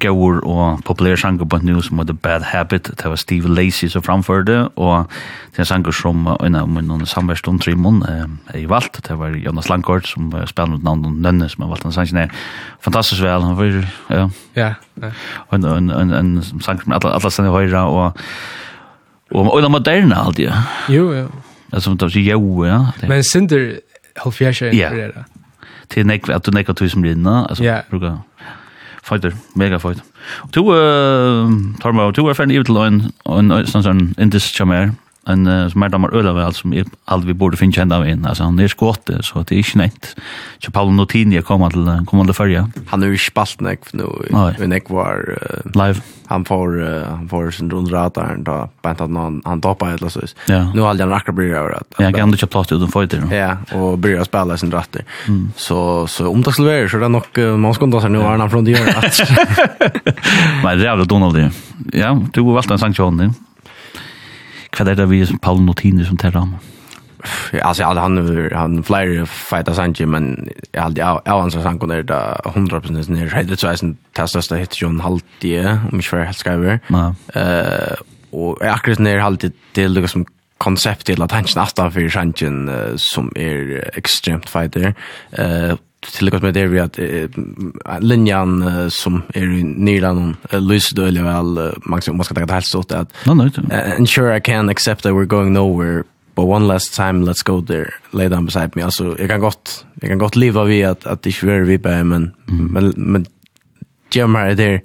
gaur 0.00 0.38
og 0.46 0.82
populær 0.86 1.18
sang 1.20 1.38
på 1.38 1.58
nu 1.62 1.80
som 1.82 2.00
The 2.06 2.14
Bad 2.14 2.42
Habit. 2.52 2.90
Det 2.96 3.04
var 3.04 3.16
Steve 3.16 3.48
Lacey 3.48 3.88
som 3.88 4.02
framførde 4.02 4.68
og 4.76 5.06
det 5.56 5.64
er 5.64 5.68
sanger 5.68 5.92
som 5.92 6.26
en 6.26 6.54
av 6.54 6.68
min 6.68 7.06
samverstund 7.06 7.60
tre 7.60 7.74
mån 7.74 8.02
er 8.02 8.26
i 8.54 8.66
valgt. 8.68 9.00
Det 9.08 9.18
var 9.18 9.34
Jonas 9.36 9.68
Langkort 9.68 10.06
som 10.06 10.32
uh, 10.34 10.44
spiller 10.46 10.76
mot 10.76 10.84
navn 10.84 11.04
og 11.06 11.12
nønne 11.12 11.48
som 11.48 11.64
har 11.64 11.72
valgt 11.74 11.84
en 11.84 11.92
sang 11.92 12.08
som 12.08 12.30
fantastisk 12.80 13.22
vel. 13.22 13.42
Han 13.42 13.56
var 13.56 13.64
ja. 14.10 14.28
Ja, 14.56 14.74
ja. 15.02 15.10
en, 15.52 15.64
en, 15.64 15.90
en, 15.90 16.14
en 16.14 16.42
sang 16.42 16.82
som 16.82 16.92
alle, 16.92 17.12
alle 17.12 17.30
stedene 17.30 17.54
høyre 17.54 17.82
og 17.86 18.12
og, 19.34 19.42
og, 19.50 19.62
og 19.64 19.70
moderne 19.70 20.14
alltid 20.14 20.52
jo 20.88 21.12
jo. 21.12 21.28
Alltså 21.72 21.90
som 21.90 21.98
tar 21.98 22.08
sig 22.08 22.30
jo, 22.30 22.64
ja. 22.64 22.92
Men 23.08 23.24
Sinder, 23.24 23.80
håll 24.16 24.32
fjärsar 24.32 24.66
er 24.66 24.90
det 24.90 25.12
där 25.14 25.24
till 25.88 26.06
nek 26.06 26.28
att 26.28 26.44
du 26.44 26.50
nekar 26.50 26.88
som 26.88 27.04
rinna 27.04 27.46
alltså 27.46 27.64
yeah. 27.64 27.84
brukar 27.90 28.18
fighter 29.02 29.32
mega 29.54 29.78
fight. 29.78 30.02
Och 30.42 30.50
du 30.50 30.60
eh 30.60 31.46
tar 31.80 31.92
mig 31.92 32.12
du 32.12 32.30
är 32.30 32.34
fan 32.34 32.50
evil 32.50 32.74
line 32.74 33.12
on 33.24 33.66
sån 33.66 33.82
sån 33.82 34.14
in 34.18 34.30
this 34.30 34.44
chamber 34.44 34.92
en 35.26 35.46
uh, 35.48 35.66
som 35.72 35.82
er 35.82 35.92
damer 35.92 36.14
øla 36.16 36.34
vel, 36.36 36.54
som 36.56 36.74
er 36.76 36.88
aldri 37.10 37.34
borde 37.36 37.58
finne 37.60 37.74
kjent 37.74 37.94
av 37.94 38.06
inn, 38.06 38.26
altså 38.26 38.46
han 38.46 38.60
er 38.62 38.70
skåte, 38.72 39.20
så 39.26 39.42
det 39.42 39.56
er 39.56 39.64
ikke 39.64 39.80
nett. 39.82 40.12
Så 40.62 40.72
Paolo 40.74 40.94
Notini 40.94 41.38
er 41.40 41.46
kommet 41.46 41.74
til, 41.74 41.88
kommet 42.08 42.30
til 42.30 42.38
førje. 42.38 42.66
Han 42.92 43.02
er 43.02 43.10
jo 43.10 43.18
ikke 43.18 43.32
spalt 43.32 43.64
nek, 43.64 43.88
nu, 43.96 44.10
men 44.30 44.70
nek 44.74 44.92
var... 44.92 45.24
Uh, 45.36 45.72
Live. 45.76 46.04
Han 46.26 46.42
får, 46.42 46.72
uh, 46.82 47.04
han 47.06 47.28
får 47.30 47.52
sin 47.54 47.68
rundrata 47.70 48.24
radar, 48.24 48.40
da, 48.42 48.56
bant 48.82 49.02
at 49.04 49.12
han, 49.14 49.40
han 49.46 49.62
toppar 49.62 49.94
et 49.94 50.02
eller. 50.02 50.32
Ja. 50.50 50.64
Nu 50.74 50.82
har 50.82 50.98
han 50.98 51.14
akkurat 51.14 51.38
bryr 51.38 51.54
av 51.60 51.68
rett. 51.70 51.88
Ja, 51.98 52.08
han 52.08 52.16
kan 52.16 52.34
ikke 52.34 52.50
plass 52.50 52.72
utenfor 52.72 53.06
det. 53.10 53.22
Ja, 53.30 53.52
og 53.78 54.00
bryr 54.02 54.24
spela 54.26 54.56
sin 54.58 54.74
rett. 54.74 54.98
Mm. 55.30 55.52
Så, 55.54 55.78
så 56.10 56.26
om 56.30 56.42
det 56.42 56.54
skulle 56.54 56.74
slver, 56.74 56.90
så 56.90 57.02
det 57.02 57.10
er 57.10 57.14
nok, 57.14 57.30
uh, 57.38 57.54
man 57.54 57.76
skal 57.76 57.90
unta 57.90 58.02
seg 58.02 58.14
nu, 58.14 58.22
er 58.24 58.38
han 58.38 58.50
fra 58.50 58.62
det 58.66 58.74
gjør 58.74 58.90
rett. 58.90 59.22
Nei, 60.64 60.74
det 60.74 60.82
er 60.82 60.88
jævlig 60.90 61.10
Donald, 61.14 61.38
ja. 61.38 61.50
Ja, 61.94 62.14
du 62.14 62.42
har 62.42 62.58
valgt 62.58 62.74
en 62.74 62.82
sanktion, 62.82 63.22
din. 63.22 63.36
Hva 64.76 64.90
er 64.90 64.98
det 64.98 65.10
vi 65.10 65.24
som 65.26 65.38
Paul 65.38 65.62
Notini 65.64 66.04
som 66.04 66.16
tar 66.20 66.34
ramen? 66.36 66.60
Alltså 67.62 67.84
han 67.84 67.96
han 67.96 68.50
han 68.52 68.82
flyr 68.84 69.24
fighta 69.24 69.74
Sanji 69.74 70.06
men 70.06 70.48
jag 70.72 70.82
hade 70.82 71.00
jag 71.00 71.22
anser 71.26 71.60
han 71.60 71.78
kunde 71.78 72.02
det 72.02 72.40
100% 72.44 73.10
ner 73.10 73.26
rätt 73.26 73.60
så 73.60 73.76
sen 73.76 73.96
testas 74.12 74.48
det 74.48 74.58
hit 74.58 74.82
John 74.82 75.00
Haltie 75.00 75.80
om 75.92 76.00
jag 76.12 76.24
helt 76.24 76.36
skriver. 76.36 76.80
Eh 77.34 77.96
och 78.30 78.58
jag 78.60 78.68
akkurat 78.68 78.98
ner 78.98 79.18
Haltie 79.18 79.50
till 79.72 79.94
det 79.94 80.08
som 80.08 80.26
koncept 80.58 81.06
till 81.06 81.22
att 81.22 81.32
han 81.32 81.44
snart 81.44 81.92
för 81.92 82.08
Sanji 82.08 82.46
som 82.96 83.32
är 83.36 83.90
extremt 83.94 84.48
fighter. 84.48 84.94
Eh 85.30 85.74
till 86.12 86.34
och 86.34 86.42
med 86.42 86.54
det 86.54 86.66
vi 86.66 86.80
att 86.80 86.98
linjan 88.00 88.90
som 88.90 89.22
är 89.34 89.42
i 89.42 89.62
Nyland 89.64 90.34
uh, 90.52 90.60
Luis 90.60 90.92
eller 90.92 91.22
väl 91.22 91.74
maximum 91.82 92.16
man 92.16 92.24
ska 92.24 92.34
ta 92.34 92.46
det 92.46 92.52
helt 92.52 92.66
så 92.66 92.80
att 92.80 93.12
no, 93.26 93.34
no, 93.34 93.50
and 93.98 94.08
sure 94.08 94.36
I 94.36 94.40
can 94.40 94.68
accept 94.68 95.02
that 95.02 95.12
we're 95.12 95.26
going 95.26 95.52
nowhere 95.52 96.04
but 96.34 96.44
one 96.44 96.66
last 96.66 96.94
time 96.94 97.24
let's 97.24 97.42
go 97.42 97.60
there 97.60 97.90
lay 98.10 98.28
down 98.28 98.44
beside 98.44 98.76
me. 98.76 98.82
Alltså 98.82 99.16
jag 99.18 99.28
kan 99.28 99.40
gott 99.40 99.84
jag 100.00 100.10
kan 100.10 100.18
gott 100.18 100.36
leva 100.36 100.64
vi 100.64 100.84
att 100.84 101.06
att 101.06 101.22
det 101.22 101.30
är 101.42 101.60
vi 101.60 101.78
på 101.78 101.88
men 101.88 102.32
men 102.46 102.94
men 102.96 103.26
Gemma 104.10 104.44
där. 104.44 104.80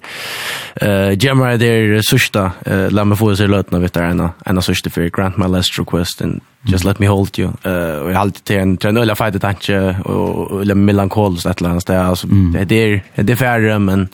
Eh 0.74 1.24
Gemma 1.24 1.56
där 1.56 2.00
sista 2.02 2.52
eh 2.66 2.90
låt 2.90 3.06
mig 3.06 3.18
få 3.18 3.36
se 3.36 3.46
låtna 3.46 3.78
vet 3.78 3.92
där 3.92 4.02
en 4.46 4.58
av 4.58 4.60
sista 4.60 4.90
för 4.90 5.10
Grant 5.16 5.36
my 5.36 5.46
last 5.46 5.78
request 5.78 6.22
and 6.22 6.40
just 6.64 6.84
let 6.84 6.98
me 6.98 7.08
hold 7.08 7.38
you. 7.38 7.48
Eh 7.62 7.96
och 8.02 8.10
jag 8.10 8.14
har 8.14 8.20
alltid 8.20 8.56
en 8.56 8.76
trend 8.76 8.98
eller 8.98 9.14
fight 9.14 9.44
att 9.44 9.44
inte 9.44 9.96
och 10.04 10.62
eller 10.62 10.74
melankoliskt 10.74 11.46
ett 11.46 11.60
land 11.60 11.82
där 11.86 11.98
alltså 11.98 12.26
det 12.66 12.76
är 12.76 13.02
det 13.14 13.32
är 13.32 13.36
färre 13.36 13.78
men 13.78 14.08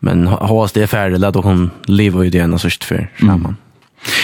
men 0.00 0.26
hos 0.26 0.72
det 0.72 0.82
är 0.82 0.86
färre 0.86 1.18
låt 1.18 1.36
hon 1.36 1.70
leva 1.86 2.24
i 2.24 2.30
det 2.30 2.38
en 2.38 2.58
sista 2.58 2.86
för 2.86 3.10
samman. 3.20 3.40
Mm. 3.40 3.56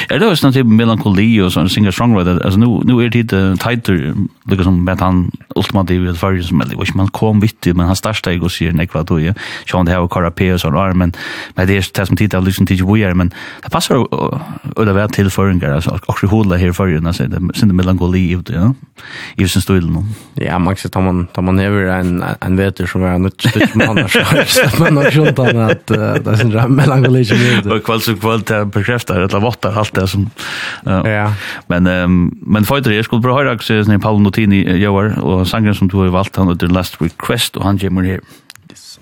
Är 0.09 0.18
det 0.18 0.26
också 0.26 0.52
typ 0.52 0.66
melankoli 0.66 1.40
og 1.42 1.51
sånn, 1.52 1.68
singer 1.72 1.94
songwriter 1.94 2.38
altså 2.44 2.60
nu 2.60 2.68
nu 2.86 2.98
er 3.02 3.10
det 3.10 3.32
uh, 3.32 3.55
tighter 3.59 4.14
lika 4.46 4.64
som 4.64 4.76
med 4.84 5.01
han 5.01 5.30
ultimativt 5.56 6.02
vid 6.09 6.16
förr 6.16 6.42
som 6.42 6.60
eller 6.60 6.76
vad 6.76 6.96
man 6.96 7.09
kom 7.09 7.40
vitt 7.40 7.66
men 7.66 7.86
han 7.86 7.96
starta 7.96 8.32
jag 8.32 8.42
och 8.42 8.52
sier 8.52 8.72
nekva 8.72 9.02
då 9.02 9.20
ja, 9.20 9.34
så 9.66 9.76
han 9.76 9.86
det 9.86 9.94
har 9.94 10.09
karape 10.09 10.52
och 10.55 10.60
sån 10.60 10.76
arm 10.76 10.98
men 10.98 11.12
men 11.55 11.66
det 11.66 11.76
är 11.76 11.84
det 11.94 12.06
som 12.06 12.16
tittar 12.16 12.40
liksom 12.40 12.66
till 12.66 12.84
vi 12.84 13.02
är 13.02 13.14
men 13.14 13.32
det 13.62 13.70
passar 13.70 13.96
och 13.96 14.86
det 14.86 14.92
var 14.92 15.09
till 15.09 15.30
förringar 15.30 15.70
alltså 15.70 15.98
också 16.06 16.26
hålla 16.26 16.56
här 16.56 16.72
förr 16.72 17.01
när 17.01 17.12
så 17.12 17.22
det 17.26 17.55
sin 17.55 17.76
melankoli 17.76 18.32
ut 18.32 18.51
ja 18.51 18.74
i 19.36 19.48
sin 19.48 19.62
stil 19.62 19.90
nu 19.90 20.05
ja 20.34 20.59
man 20.59 20.76
ska 20.76 21.01
man 21.01 21.26
ta 21.26 21.42
man 21.42 21.59
över 21.59 21.84
en 21.84 22.24
en 22.40 22.56
veter 22.56 22.86
som 22.86 23.05
är 23.05 23.18
något 23.18 23.40
stort 23.40 23.74
man 23.74 23.88
annars 23.88 24.12
så 24.46 24.82
man 24.84 24.96
har 24.96 25.10
sjunt 25.10 25.38
att 25.38 25.86
det 25.86 26.30
är 26.30 26.36
sin 26.36 26.74
melankoli 26.74 27.24
som 27.24 27.36
är 27.36 27.72
och 27.72 27.84
kväll 27.84 28.01
så 28.01 28.16
kväll 28.16 28.66
bekräftar 28.66 29.20
det 29.20 29.32
var 29.32 29.40
fattar 29.64 29.80
allt 29.80 29.94
det 29.94 30.08
som 30.08 30.30
ja. 30.84 31.08
ja. 31.08 31.32
Men 31.66 31.86
um, 31.86 32.38
men 32.46 32.64
fighter 32.64 32.90
det 32.90 33.04
skulle 33.04 33.20
bra 33.20 33.36
höra 33.36 33.54
också 33.54 33.72
när 33.74 33.98
Paul 33.98 34.20
Notini 34.20 34.78
gör 34.78 35.18
och 35.18 35.48
sangen 35.48 35.74
som 35.74 35.88
du 35.88 35.96
har 35.96 36.06
valt 36.06 36.36
han 36.36 36.48
under 36.48 36.68
Last 36.68 37.00
Request 37.00 37.56
och 37.56 37.64
han 37.64 37.78
kommer 37.78 38.02
här. 38.02 38.20
Yes. 38.70 39.00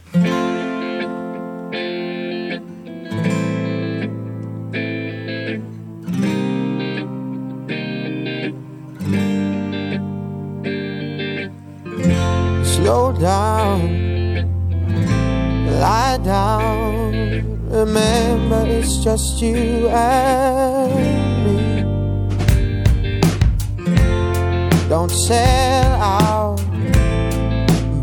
Slow 12.65 13.15
down 13.21 14.03
Lie 15.67 16.19
down 16.25 16.82
remember 17.85 18.65
it's 18.69 18.99
just 18.99 19.43
you 19.43 19.89
and 19.89 21.45
me. 21.45 21.83
Don't 24.89 25.11
sell 25.11 26.01
out 26.01 26.61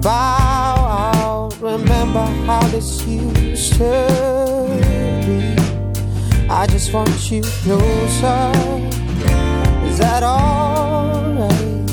Bow 0.01 0.75
out 1.05 1.53
Remember 1.61 2.25
how 2.45 2.61
this 2.67 3.05
used 3.05 3.73
to 3.73 3.93
be. 5.25 5.39
I 6.49 6.65
just 6.67 6.91
want 6.93 7.31
you 7.31 7.41
closer. 7.63 8.51
Is 9.87 9.97
that 9.99 10.23
alright? 10.23 11.85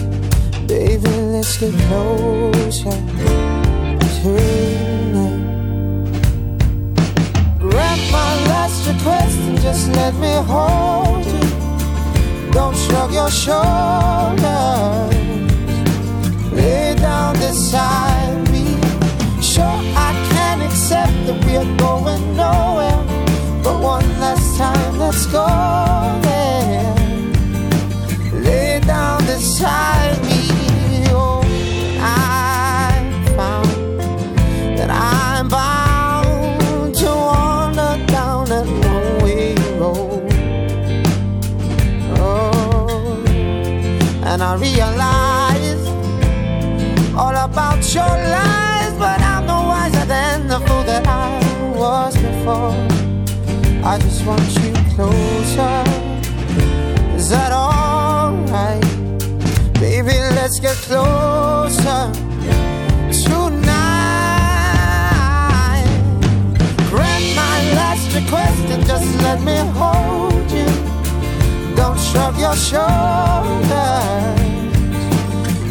Baby, 0.67 1.11
let's 1.35 1.59
get 1.59 1.75
closer 1.89 2.91
To 4.23 4.96
Grant 7.71 8.13
my 8.13 8.33
last 8.51 8.87
request 8.87 9.39
and 9.49 9.61
just 9.61 9.89
let 9.93 10.15
me 10.15 10.33
hold 10.53 11.25
you. 11.27 12.51
Don't 12.53 12.77
shrug 12.77 13.13
your 13.13 13.31
shoulders. 13.31 14.45
Lay 16.53 16.95
down 16.95 17.35
beside 17.35 18.49
me. 18.53 18.65
Sure 19.43 19.81
I 20.09 20.11
can 20.33 20.63
accept 20.63 21.17
that 21.27 21.39
we 21.45 21.57
are 21.57 21.77
going 21.77 22.37
nowhere. 22.37 23.03
But 23.65 23.81
one 23.83 24.09
last 24.21 24.57
time 24.57 24.99
let's 24.99 25.27
go 25.27 25.47
there. 26.23 26.95
Lay 28.47 28.81
down 28.81 29.19
beside 29.27 30.23
me. 30.25 30.36
I 44.57 44.59
realize 44.59 45.87
all 47.15 47.37
about 47.37 47.85
your 47.95 48.05
lies 48.05 48.95
But 48.99 49.21
I'm 49.21 49.45
no 49.45 49.65
wiser 49.69 50.07
than 50.07 50.49
the 50.49 50.61
fool 50.61 50.83
that 50.85 51.07
I 51.07 51.43
was 51.77 52.17
before. 52.17 52.73
I 53.85 53.99
just 53.99 54.25
want 54.25 54.41
you 54.57 54.73
closer. 54.95 55.85
Is 57.17 57.29
that 57.29 57.53
alright? 57.53 58.81
Baby, 59.75 60.17
let's 60.39 60.59
get 60.59 60.77
closer. 60.89 62.11
Tonight 63.13 63.77
Grant 66.89 67.27
my 67.37 67.59
last 67.75 68.11
request 68.15 68.71
and 68.73 68.87
just 68.87 69.21
let 69.21 69.39
me 69.43 69.59
hold 69.77 70.51
you. 70.51 70.71
Don't 71.77 72.01
shrug 72.01 72.39
your 72.39 72.57
shoulders 72.57 74.36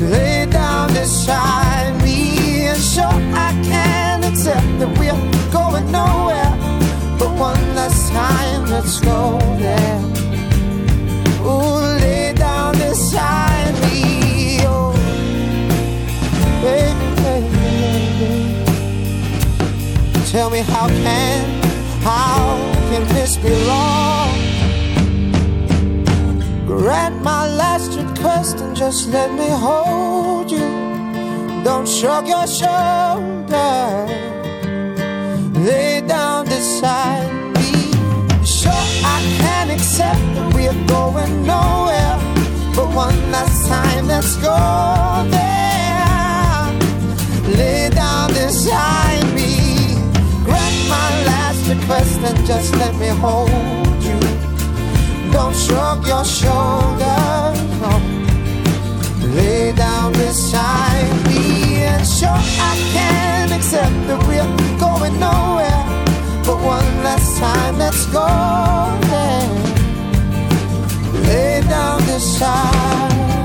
lay 0.02 0.46
down 0.46 0.90
beside 0.90 2.02
me 2.04 2.68
And 2.68 2.82
sure 2.82 3.04
I 3.04 3.52
can 3.64 4.24
accept 4.24 4.68
that 4.80 4.98
we're 4.98 5.52
going 5.52 5.92
nowhere. 5.92 6.54
But 7.20 7.32
one 7.38 7.76
last 7.76 8.12
time, 8.12 8.66
let's 8.66 9.00
go 9.00 9.40
there. 9.58 10.02
Ooh, 11.42 12.00
lay 12.02 12.34
down 12.34 12.74
beside 12.74 13.74
me 13.84 14.60
Oh, 14.68 14.94
baby, 16.62 17.08
baby, 17.24 17.50
baby. 18.20 18.66
Tell 20.32 20.50
me 20.50 20.60
how 20.60 20.88
can, 20.88 21.62
how 22.02 22.58
can 22.90 23.08
this 23.14 23.38
be 23.38 23.52
wrong? 23.68 24.45
Grant 26.66 27.22
my 27.22 27.46
last 27.46 27.96
request 27.96 28.58
and 28.58 28.76
just 28.76 29.10
let 29.10 29.32
me 29.32 29.48
hold 29.48 30.50
you. 30.50 30.68
Don't 31.64 31.88
shrug 31.88 32.28
your 32.28 32.48
shoulder. 32.48 34.08
Lay 35.54 36.02
down 36.02 36.46
beside 36.46 37.32
me. 37.54 37.72
Sure 38.44 38.72
I 39.16 39.22
can 39.38 39.70
accept 39.70 40.20
that 40.36 40.54
we 40.56 40.68
are 40.68 40.88
going 40.88 41.46
nowhere 41.46 42.18
But 42.76 42.88
one 42.96 43.32
last 43.32 43.68
time 43.68 44.08
let's 44.08 44.36
go 44.38 44.58
there. 45.30 46.66
Lay 47.58 47.90
down 47.92 48.30
beside 48.30 49.26
me. 49.36 49.94
Grant 50.44 50.78
my 50.90 51.10
last 51.30 51.68
request 51.70 52.20
and 52.22 52.46
just 52.48 52.76
let 52.76 52.96
me 52.96 53.10
hold 53.10 53.95
Don't 55.36 55.54
shrug 55.54 56.08
your 56.08 56.24
shoulders 56.24 57.60
Lay 59.36 59.74
down 59.74 60.14
beside 60.14 61.12
me 61.28 61.84
And 61.84 62.08
sure 62.08 62.42
I 62.72 62.74
can 62.94 63.52
accept 63.52 63.98
that 64.08 64.20
we're 64.28 64.52
going 64.80 65.20
nowhere. 65.20 65.84
But 66.46 66.58
one 66.76 66.90
last 67.04 67.38
time, 67.38 67.78
let's 67.78 68.06
go 68.06 68.28
there 69.12 69.50
Lay 71.28 71.62
down 71.68 72.00
beside 72.06 73.45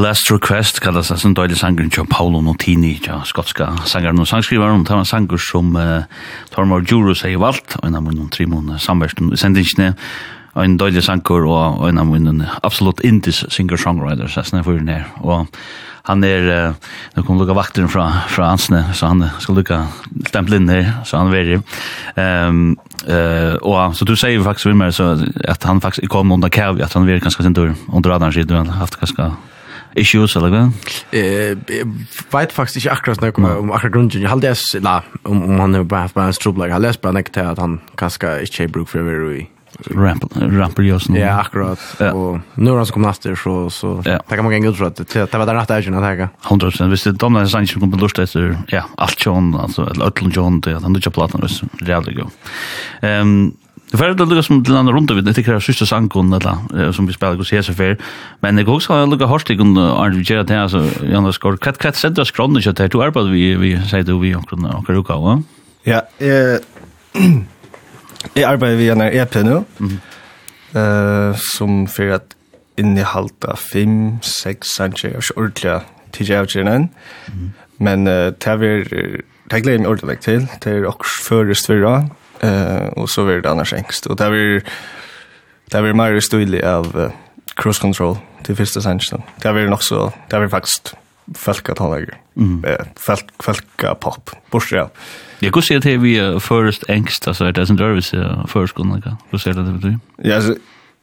Last 0.00 0.30
Request 0.30 0.78
kallas 0.80 1.10
det 1.12 1.18
som 1.20 1.34
døylig 1.36 1.58
sanger 1.60 1.88
til 1.92 2.06
Paolo 2.08 2.38
Notini, 2.40 2.94
ja, 3.04 3.18
skotska 3.28 3.66
sanger 3.84 4.16
og 4.16 4.28
sangskrivaren, 4.30 4.80
det 4.86 4.94
var 4.94 5.02
en 5.02 5.08
sanger 5.08 5.42
som 5.44 5.74
uh, 5.76 6.06
Tormor 6.54 6.86
Juro 6.88 7.12
sier 7.12 7.36
valgt, 7.42 7.76
og 7.76 7.84
en 7.84 7.98
av 7.98 8.06
noen 8.06 8.30
tre 8.32 8.46
måneder 8.48 8.80
samversten 8.80 9.28
i 9.34 9.40
sendingsene 9.40 9.90
og 10.54 10.62
en 10.64 10.78
døylig 10.80 11.02
sanger 11.04 11.44
og 11.44 11.84
en 11.90 12.00
av 12.00 12.08
noen 12.14 12.46
absolutt 12.62 13.04
indis 13.04 13.42
singer-songwriter, 13.52 14.30
så 14.32 14.46
jeg 14.46 14.64
fyrir 14.64 14.86
nær, 14.88 15.04
og 15.20 15.52
han 16.08 16.24
er, 16.24 16.48
uh, 16.48 16.94
nå 17.18 17.26
kommer 17.26 17.44
lukka 17.44 17.58
vakten 17.60 17.92
fra, 17.92 18.06
fra 18.32 18.54
Ansne, 18.54 18.86
så 18.96 19.12
han 19.12 19.26
skal 19.36 19.60
lukka 19.60 19.82
stempel 20.30 20.62
inn 20.62 20.72
her, 20.72 20.94
så 21.04 21.20
han 21.20 21.34
verir. 21.34 21.60
Um, 22.16 22.78
Eh 23.00 23.52
uh, 23.52 23.54
och 23.54 23.96
så 23.96 24.04
du 24.04 24.16
säger 24.16 24.42
faktiskt 24.42 24.66
vi 24.66 24.74
mer 24.74 24.90
så 24.90 25.18
att 25.48 25.62
han 25.64 25.80
faktiskt 25.80 26.08
kom 26.08 26.32
under 26.32 26.48
Kevin 26.48 26.84
att 26.84 26.92
han 26.92 27.06
verkar 27.06 27.24
ganska 27.24 27.42
sin 27.42 27.52
dörr 27.52 27.74
under 27.92 28.10
radarn 28.10 28.32
sidan 28.32 28.68
haft 28.68 28.96
ganska 28.96 29.32
Ikke 29.96 30.20
jo, 30.20 30.26
eller 30.38 30.52
hva? 30.54 30.64
Jeg 31.12 31.86
vet 32.32 32.52
faktisk 32.54 32.82
ikke 32.82 32.96
akkurat 32.96 33.24
noe 33.24 33.32
om, 33.36 33.48
om 33.64 33.72
akkurat 33.74 33.94
grunnen. 33.96 34.12
Jeg 34.14 34.30
har 34.30 34.42
lest, 34.42 34.76
la, 34.84 35.00
om, 35.24 35.42
om 35.48 35.62
han 35.64 35.74
har 35.74 35.88
bare 35.88 36.08
haft 36.08 36.18
bare 36.18 36.30
en 36.30 36.36
stroblag. 36.36 36.70
Jeg 36.70 36.78
har 36.78 36.84
lest 36.86 37.02
bare 37.02 37.18
nekket 37.18 37.40
til 37.40 37.50
at 37.54 37.58
han 37.58 37.80
kanskje 37.98 38.36
ikke 38.46 38.66
har 38.66 38.76
bruk 38.76 38.92
for 38.92 39.02
å 39.02 39.08
være 39.08 39.32
i 39.40 39.48
ramper 39.88 40.82
just 40.82 41.08
nu. 41.08 41.18
Ja, 41.18 41.40
akkurat. 41.40 41.78
Ja. 41.98 42.12
Och 42.12 42.38
nu 42.54 42.76
han 42.76 42.86
så 42.86 42.92
kom 42.92 43.02
nästa 43.02 43.36
så 43.36 43.70
så 43.70 44.02
ja. 44.04 44.20
det 44.28 44.36
kan 44.36 44.44
man 44.44 44.62
gå 44.62 44.70
ut 44.70 44.76
för 44.76 44.84
att 44.84 44.96
det, 44.96 45.32
det 45.32 45.38
var 45.38 45.46
den 45.46 45.56
rätta 45.56 45.78
edgen 45.78 45.94
att 45.94 46.04
äga. 46.04 46.28
100%. 46.42 46.88
Hvis 46.88 47.04
det 47.04 47.12
domnar 47.12 47.46
sen 47.46 47.66
som 47.66 47.80
kommer 47.80 47.98
lust 47.98 48.18
efter 48.18 48.58
ja, 48.68 48.84
allt 48.96 49.26
John 49.26 49.54
alltså 49.54 49.82
Ötlund 49.82 50.36
John 50.36 50.60
det 50.60 50.72
han 50.72 50.96
inte 50.96 51.10
plattan 51.10 51.48
så 51.48 51.66
jävligt 51.80 52.16
go. 52.16 52.30
Ehm 53.02 53.52
Det 53.90 53.98
var 53.98 54.12
det 54.14 54.22
lukka 54.22 54.42
som 54.46 54.60
til 54.62 54.76
andre 54.78 54.92
rundt 54.94 55.10
vid, 55.10 55.24
det 55.26 55.34
tykker 55.34 55.56
jeg 55.56 55.64
sørste 55.66 55.86
sangen, 55.90 56.34
eller, 56.36 56.92
som 56.94 57.08
vi 57.08 57.14
spiller 57.16 57.40
hos 57.40 57.50
Jesu 57.50 57.72
fyr, 57.74 57.96
men 58.42 58.58
jeg 58.58 58.68
husker 58.68 59.00
jeg 59.00 59.08
lukka 59.10 59.26
hårslig 59.26 59.56
om 59.60 59.72
Arne 59.78 60.20
vi 60.20 60.22
gjør 60.28 60.44
det, 60.46 60.58
altså, 60.62 60.84
Jan 61.02 61.26
Vaskår, 61.26 61.58
hva 61.58 61.72
er 61.74 61.90
det 61.90 62.12
du 62.14 62.20
har 62.22 62.28
skrånne 62.30 62.62
kjøtt 62.62 62.78
her, 62.78 62.92
du 62.92 63.02
arbeider 63.02 63.34
vi, 63.34 63.48
vi 63.58 63.72
sier 63.90 64.06
du, 64.06 64.14
vi 64.22 64.30
anker 64.34 65.00
uka, 65.00 65.16
va? 65.18 65.40
Ja, 65.88 66.04
jeg, 66.22 66.60
jeg 68.38 68.46
arbeider 68.46 68.78
vi 68.78 68.90
en 68.94 69.02
EP 69.08 69.40
nå, 69.48 69.58
som 71.50 71.82
for 71.90 72.14
at 72.14 72.36
innehalta 72.78 73.56
fem, 73.58 74.20
seks 74.22 74.76
sanger, 74.76 75.18
og 75.18 75.26
ikke 75.26 75.34
ordentlig 75.36 75.64
til 75.64 75.98
tidligere 76.12 76.46
avgjørende, 76.46 76.88
men 77.78 78.06
uh, 78.06 78.30
det 78.30 78.54
er 78.54 78.56
vi, 78.62 78.72
det 79.50 79.58
er 79.58 79.66
gleder 79.66 79.78
jeg 79.80 79.82
meg 79.82 79.90
ordentlig 79.90 80.18
til, 80.22 80.48
det 80.62 80.78
er 80.78 80.86
også 80.86 81.22
først 81.26 81.66
for 81.66 82.06
Eh 82.42 82.86
och 82.86 83.10
så 83.10 83.24
blir 83.24 83.40
det 83.40 83.50
annars 83.50 83.72
engst 83.72 84.06
och 84.06 84.16
där 84.16 84.30
blir 84.30 84.62
där 85.70 85.82
blir 85.82 85.92
mer 85.92 86.20
stil 86.20 86.64
av 86.64 86.96
uh, 86.96 87.10
cross 87.54 87.78
control 87.78 88.16
till 88.42 88.56
första 88.56 88.80
sensen. 88.80 89.22
Där 89.42 89.52
blir 89.52 89.68
nog 89.68 89.82
så 89.82 90.12
där 90.28 90.38
blir 90.38 90.48
faktiskt 90.48 90.94
falka 91.34 91.74
tonlager. 91.74 92.14
Mm. 92.36 92.64
Eh 92.64 92.86
falk 92.96 93.42
falka 93.42 93.94
pop. 93.94 94.30
Borsa. 94.50 94.76
Ja. 94.76 94.90
Jag 95.38 95.52
går 95.52 95.60
se 95.60 95.80
till 95.80 95.98
vi 95.98 96.38
först 96.40 96.84
engst 96.88 97.28
alltså 97.28 97.52
det 97.52 97.60
är 97.60 97.70
en 97.70 97.78
service 97.78 98.14
först 98.48 98.74
kunna. 98.74 99.16
Hur 99.30 99.38
ser 99.38 99.52
det 99.52 99.88
ut? 99.88 100.00
Ja, 100.24 100.40
så 100.40 100.54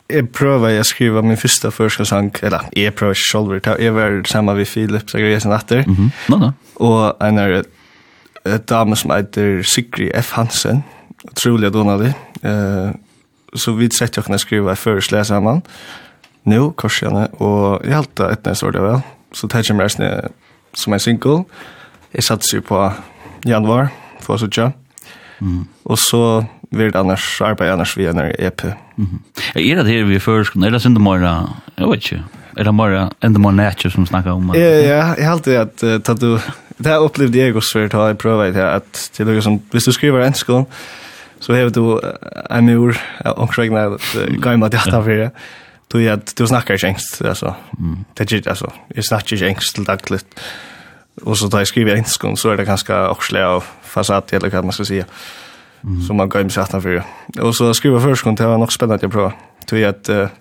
jeg 0.10 0.30
prøver 0.32 0.72
jeg 0.72 0.86
skriva 0.86 1.22
min 1.22 1.38
første 1.38 1.72
første 1.72 2.06
sang, 2.08 2.32
eller 2.44 2.70
jeg 2.76 2.94
prøver 2.96 3.18
ikke 3.18 3.32
selv, 3.32 3.80
jeg 3.84 3.96
var 3.96 4.22
sammen 4.26 4.58
med 4.58 4.66
Philip 4.66 5.10
Zagreisen 5.10 5.52
etter, 5.52 5.84
mm 5.88 5.94
-hmm. 5.94 6.12
no, 6.30 6.38
no. 6.38 6.52
og 6.76 7.28
en 7.28 7.38
er 7.38 7.64
et 8.46 8.70
dame 8.70 8.96
som 8.96 9.12
heter 9.12 9.64
Sigrid 9.64 10.12
F. 10.22 10.32
Hansen, 10.32 10.84
utrolig 11.32 11.72
donade. 11.72 12.14
Eh 12.42 12.92
så 13.54 13.72
vi 13.72 13.90
sett 13.90 14.16
jag 14.16 14.26
kunne 14.26 14.40
skriva 14.40 14.76
förslä 14.76 15.26
samman. 15.26 15.62
Nu 16.44 16.72
korsarna 16.72 17.26
och 17.26 17.86
jag 17.86 17.94
helt 17.94 18.20
ett 18.20 18.46
nästa 18.46 18.68
år 18.68 18.72
det 18.72 18.82
vel. 18.82 19.02
Så 19.32 19.48
tar 19.48 19.64
jag 19.64 19.76
mig 19.76 19.90
som 20.74 20.94
en 20.94 21.00
single. 21.00 21.44
Jeg 22.14 22.24
satt 22.24 22.46
seg 22.48 22.64
på 22.66 22.94
januar 23.46 23.90
för 24.22 24.38
så 24.38 24.46
sitte. 24.46 24.72
Mm. 25.42 25.68
Och 25.84 26.00
så 26.00 26.46
vill 26.70 26.92
det 26.92 27.00
annars 27.00 27.42
arbeta 27.42 27.74
annars 27.74 27.98
via 27.98 28.10
en 28.10 28.20
EP. 28.40 28.64
Mm. 28.64 29.20
Det 29.54 29.88
her 29.88 30.04
vi 30.04 30.20
först 30.20 30.54
det 30.56 30.80
sen 30.80 30.94
det 30.94 31.02
mera 31.02 31.50
jag 31.78 31.90
vet 31.90 31.98
ikke, 31.98 32.24
er 32.58 32.64
det 32.64 32.74
mera 32.74 33.12
enda 33.22 33.40
mer 33.40 33.52
nætje 33.52 33.92
som 33.92 34.06
snackar 34.06 34.32
om. 34.32 34.52
Ja 34.56 34.62
ja, 34.62 35.16
jag 35.18 35.48
at 35.62 35.84
att 35.84 36.10
att 36.10 36.20
du 36.20 36.40
det 36.78 36.90
här 36.90 37.00
upplevde 37.00 37.38
jag 37.38 37.58
också 37.58 37.80
för 37.80 37.86
att 37.86 37.94
jag 37.94 38.18
prövat 38.18 38.54
det 38.54 38.76
att 38.76 39.12
till 39.14 39.26
något 39.26 39.44
som 39.44 39.60
hvis 39.72 39.86
du 39.86 39.92
skriver 39.92 40.20
en 40.20 40.34
skål 40.34 40.66
så 41.40 41.54
har 41.54 41.70
du 41.70 42.02
en 42.50 42.66
mur, 42.66 43.02
omkring 43.26 43.56
så 43.56 43.62
regnar 43.62 43.98
det 44.14 44.38
gamla 44.38 44.70
det 44.70 44.78
här 44.78 45.02
för 45.02 45.10
det. 45.10 45.32
Du 45.88 46.04
ja, 46.04 46.18
du 46.36 46.48
snackar 46.48 46.78
ju 46.78 46.88
engst 46.88 47.22
alltså. 47.22 47.56
Det 48.14 48.32
är 48.32 48.50
alltså, 48.50 48.72
jag 48.88 49.06
snackar 49.06 49.38
ju 49.38 49.48
engst 49.48 49.76
till 49.76 49.84
dagligt. 49.84 50.40
Och 51.24 51.38
så 51.38 51.50
tar 51.50 51.58
jag 51.58 51.68
skriver 51.68 51.96
ängst 51.96 52.22
så 52.36 52.50
är 52.50 52.58
det 52.58 52.66
ganska 52.66 53.10
oxle 53.10 53.46
av 53.46 53.64
fasad 53.82 54.24
eller 54.32 54.50
vad 54.50 54.64
man 54.64 54.74
ska 54.74 54.86
säga. 54.86 55.06
som 55.82 56.08
Så 56.08 56.14
man 56.14 56.30
går 56.30 56.42
ju 56.42 56.50
satt 56.50 56.72
för. 56.72 57.04
Och 57.42 57.56
så 57.56 57.74
skriver 57.74 58.00
förskon 58.00 58.36
det 58.36 58.48
var 58.48 58.58
nog 58.58 58.74
spännande 58.74 59.06
att 59.06 59.12
prova. 59.12 59.34
Du 59.70 59.76
vet 59.76 60.10
att 60.10 60.32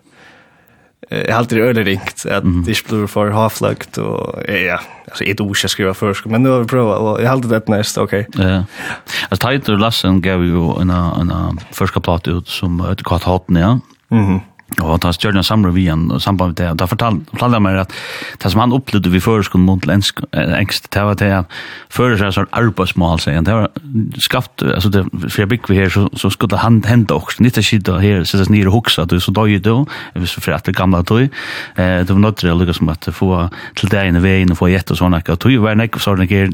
jag 1.09 1.33
har 1.33 1.39
alltid 1.39 1.59
öle 1.59 1.83
ringt 1.83 2.27
att 2.27 2.43
mm. 2.43 2.65
det 2.65 2.89
blir 2.89 3.07
för 3.07 3.31
havflakt 3.31 3.99
och 3.99 4.43
ja 4.49 4.81
alltså 5.09 5.25
ett 5.25 5.41
ord 5.41 5.59
ska 5.59 5.69
skriva 5.69 5.95
först 5.95 6.25
men 6.27 6.43
nu 6.43 6.49
har 6.49 6.61
vi 6.61 6.67
provat 6.67 6.99
och 6.99 7.21
jag 7.21 7.27
har 7.27 7.33
alltid 7.33 7.51
det 7.51 7.69
nästa 7.69 8.03
okej. 8.03 8.27
Ja. 8.33 8.65
Alltså 9.29 9.49
Title 9.49 9.77
Lassen 9.77 10.21
gav 10.21 10.45
ju 10.45 10.81
en 10.81 10.91
en 10.91 11.61
första 11.73 12.01
platta 12.01 12.31
ut 12.31 12.49
som 12.49 12.81
ett 12.81 13.03
kvart 13.03 13.23
hatten 13.23 13.57
ja. 13.57 13.81
Mhm. 14.09 14.41
Og 14.83 14.97
da 14.99 15.13
gjør 15.15 15.37
han 15.39 15.45
en 15.47 15.75
vi 15.75 15.85
igjen, 15.85 16.09
og 16.11 16.19
samband 16.21 16.51
med 16.51 16.59
det, 16.59 16.67
og 16.73 16.79
da 16.81 16.89
fortalte 16.91 17.39
han 17.39 17.63
meg 17.63 17.79
at 17.85 17.93
det 18.43 18.51
som 18.51 18.61
han 18.65 18.75
opplevde 18.75 19.13
vi 19.13 19.21
før 19.23 19.45
skulle 19.47 19.63
mot 19.65 19.87
engst, 19.87 20.89
det 20.93 21.05
var 21.07 21.15
det 21.21 21.31
at 21.37 21.55
før 21.95 22.17
seg 22.19 22.35
sånn 22.35 22.51
arbeidsmål, 22.51 23.23
sier 23.23 23.39
han. 23.39 23.47
det 23.47 23.55
var 23.55 23.71
skapt, 24.19 24.67
altså 24.67 24.91
det, 24.91 25.05
for 25.23 25.45
jeg 25.45 25.53
bygger 25.55 25.73
vi 25.73 25.79
her, 25.79 25.93
så, 25.95 26.09
så 26.19 26.33
skulle 26.35 26.59
han 26.59 26.83
hente 26.85 27.15
også, 27.15 27.45
nytt 27.47 27.63
er 27.63 27.67
skidda 27.69 28.01
her, 28.03 28.27
sittes 28.27 28.51
nere 28.51 28.73
og 28.73 28.81
hoksa, 28.81 29.07
du 29.07 29.21
så 29.23 29.31
døg 29.31 29.63
du, 29.63 29.87
hvis 30.19 30.35
for 30.35 30.59
at 30.59 30.67
det 30.67 30.77
gamle 30.77 31.05
tog, 31.07 31.23
eh, 31.23 31.99
det 32.03 32.11
var 32.11 32.25
nødt 32.27 32.43
til 32.43 32.51
å 32.51 32.59
lykke 32.59 32.75
som 32.75 32.91
at 32.91 33.07
få 33.15 33.47
til 33.79 33.93
deg 33.93 34.11
inn 34.11 34.19
i 34.19 34.25
veien 34.25 34.51
og 34.51 34.59
få 34.59 34.73
gjett 34.75 34.91
og 34.91 34.99
sånn, 34.99 35.15
og 35.15 35.39
tog 35.39 35.61
var 35.63 35.79
nek, 35.79 35.95
så 36.03 36.17
var 36.17 36.27
det 36.27 36.51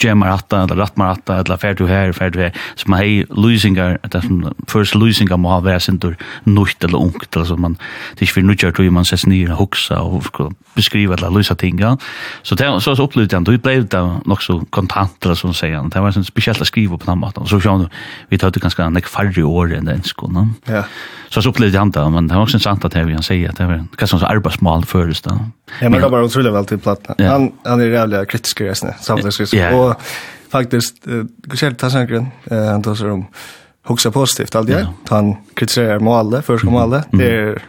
gemar 0.00 0.34
atta, 0.34 0.62
eller 0.64 0.76
rattmar 0.76 1.14
atta, 1.16 1.40
eller 1.40 1.60
fær 1.60 1.76
du 1.78 1.86
her, 1.88 2.12
fær 2.16 2.32
du 2.34 2.40
her, 2.40 2.52
som 2.76 2.92
man 2.92 3.00
hei 3.02 3.24
lusingar, 3.30 3.98
det 4.12 4.22
som 4.24 4.42
først 4.70 4.96
lusingar 4.98 5.40
må 5.40 5.52
ha 5.54 5.60
vært 5.64 5.86
sindur 5.86 6.16
nukt 6.44 6.84
eller 6.84 7.00
ungt, 7.08 7.28
eller 7.32 7.48
så 7.48 7.56
man, 7.60 7.76
det 8.14 8.24
er 8.24 8.28
ikke 8.28 8.38
fyrir 8.38 8.48
nukjar 8.50 8.76
tog 8.76 8.92
man 8.92 9.08
ses 9.08 9.26
nyr 9.26 9.54
og 9.54 9.62
huksa 9.64 10.00
og 10.04 10.54
beskriva 10.76 11.16
eller 11.16 11.32
lusa 11.32 11.56
ting 11.56 11.80
ja. 11.80 11.94
Så 12.42 12.54
det 12.54 12.68
så 12.82 12.94
så 12.96 13.06
opplevde 13.06 13.36
han, 13.36 13.44
du 13.44 13.56
blei 13.58 13.78
det 13.80 14.02
nok 14.26 14.42
så 14.42 14.60
kontant, 14.70 15.16
eller 15.24 15.38
sånn 15.38 15.56
sier 15.56 15.78
han, 15.78 15.90
det 15.92 16.02
var 16.02 16.14
sånn 16.14 16.26
spesielt 16.26 16.60
å 16.60 16.68
skriva 16.68 16.98
på 17.00 17.08
den 17.08 17.20
maten, 17.22 17.48
så 17.48 17.60
sjå 17.60 17.78
du 17.82 17.86
vi 18.30 18.38
tar 18.38 18.52
det 18.52 18.62
ganske 18.62 18.90
nek 18.92 19.08
færre 19.08 19.44
år 19.46 19.76
enn 19.78 19.88
den 19.88 20.00
ensko, 20.00 20.28
ja. 20.68 20.84
så 21.30 21.42
så 21.42 21.52
opplevde 21.52 21.78
han 21.78 21.92
det, 21.94 22.04
men 22.12 22.28
det 22.28 22.36
var 22.36 22.46
også 22.46 22.60
sant 22.62 22.84
at 22.84 22.94
det 22.94 23.06
vi 23.06 23.16
han 23.16 23.24
sier, 23.24 23.50
at 23.50 23.60
det 23.60 23.68
var 23.68 23.84
kanskje 23.96 24.18
sånn 24.18 24.30
arbeidsmål 24.30 24.86
først 24.88 25.28
da. 25.28 25.38
Ja, 25.80 25.88
men 25.90 26.00
det 26.00 26.10
var 26.10 26.24
utrolig 26.26 26.52
veldig 26.54 26.78
platt, 26.82 27.08
han, 27.18 27.50
han 27.66 27.82
er 27.82 27.94
jævlig 27.94 28.22
kritisk 28.30 28.62
i 28.62 28.68
resten 28.70 28.94
samtidig 29.02 29.45
faktisk. 29.46 29.54
Yeah. 29.54 29.78
Og 29.78 29.94
faktisk, 30.52 30.94
Kjell 31.54 31.72
uh, 31.72 31.76
Tassangren, 31.76 32.32
uh, 32.50 32.58
han 32.58 32.82
tar 32.82 32.94
sig 32.94 33.10
om 33.10 33.26
huxa 33.86 34.10
positivt 34.10 34.54
alltid. 34.54 34.74
det. 34.74 34.80
Yeah. 34.80 34.92
Han 35.08 35.36
kritiserar 35.54 35.98
målet, 36.00 36.44
förska 36.44 36.70
målet. 36.70 37.12
Mm. 37.12 37.24
Det 37.24 37.32
är 37.32 37.62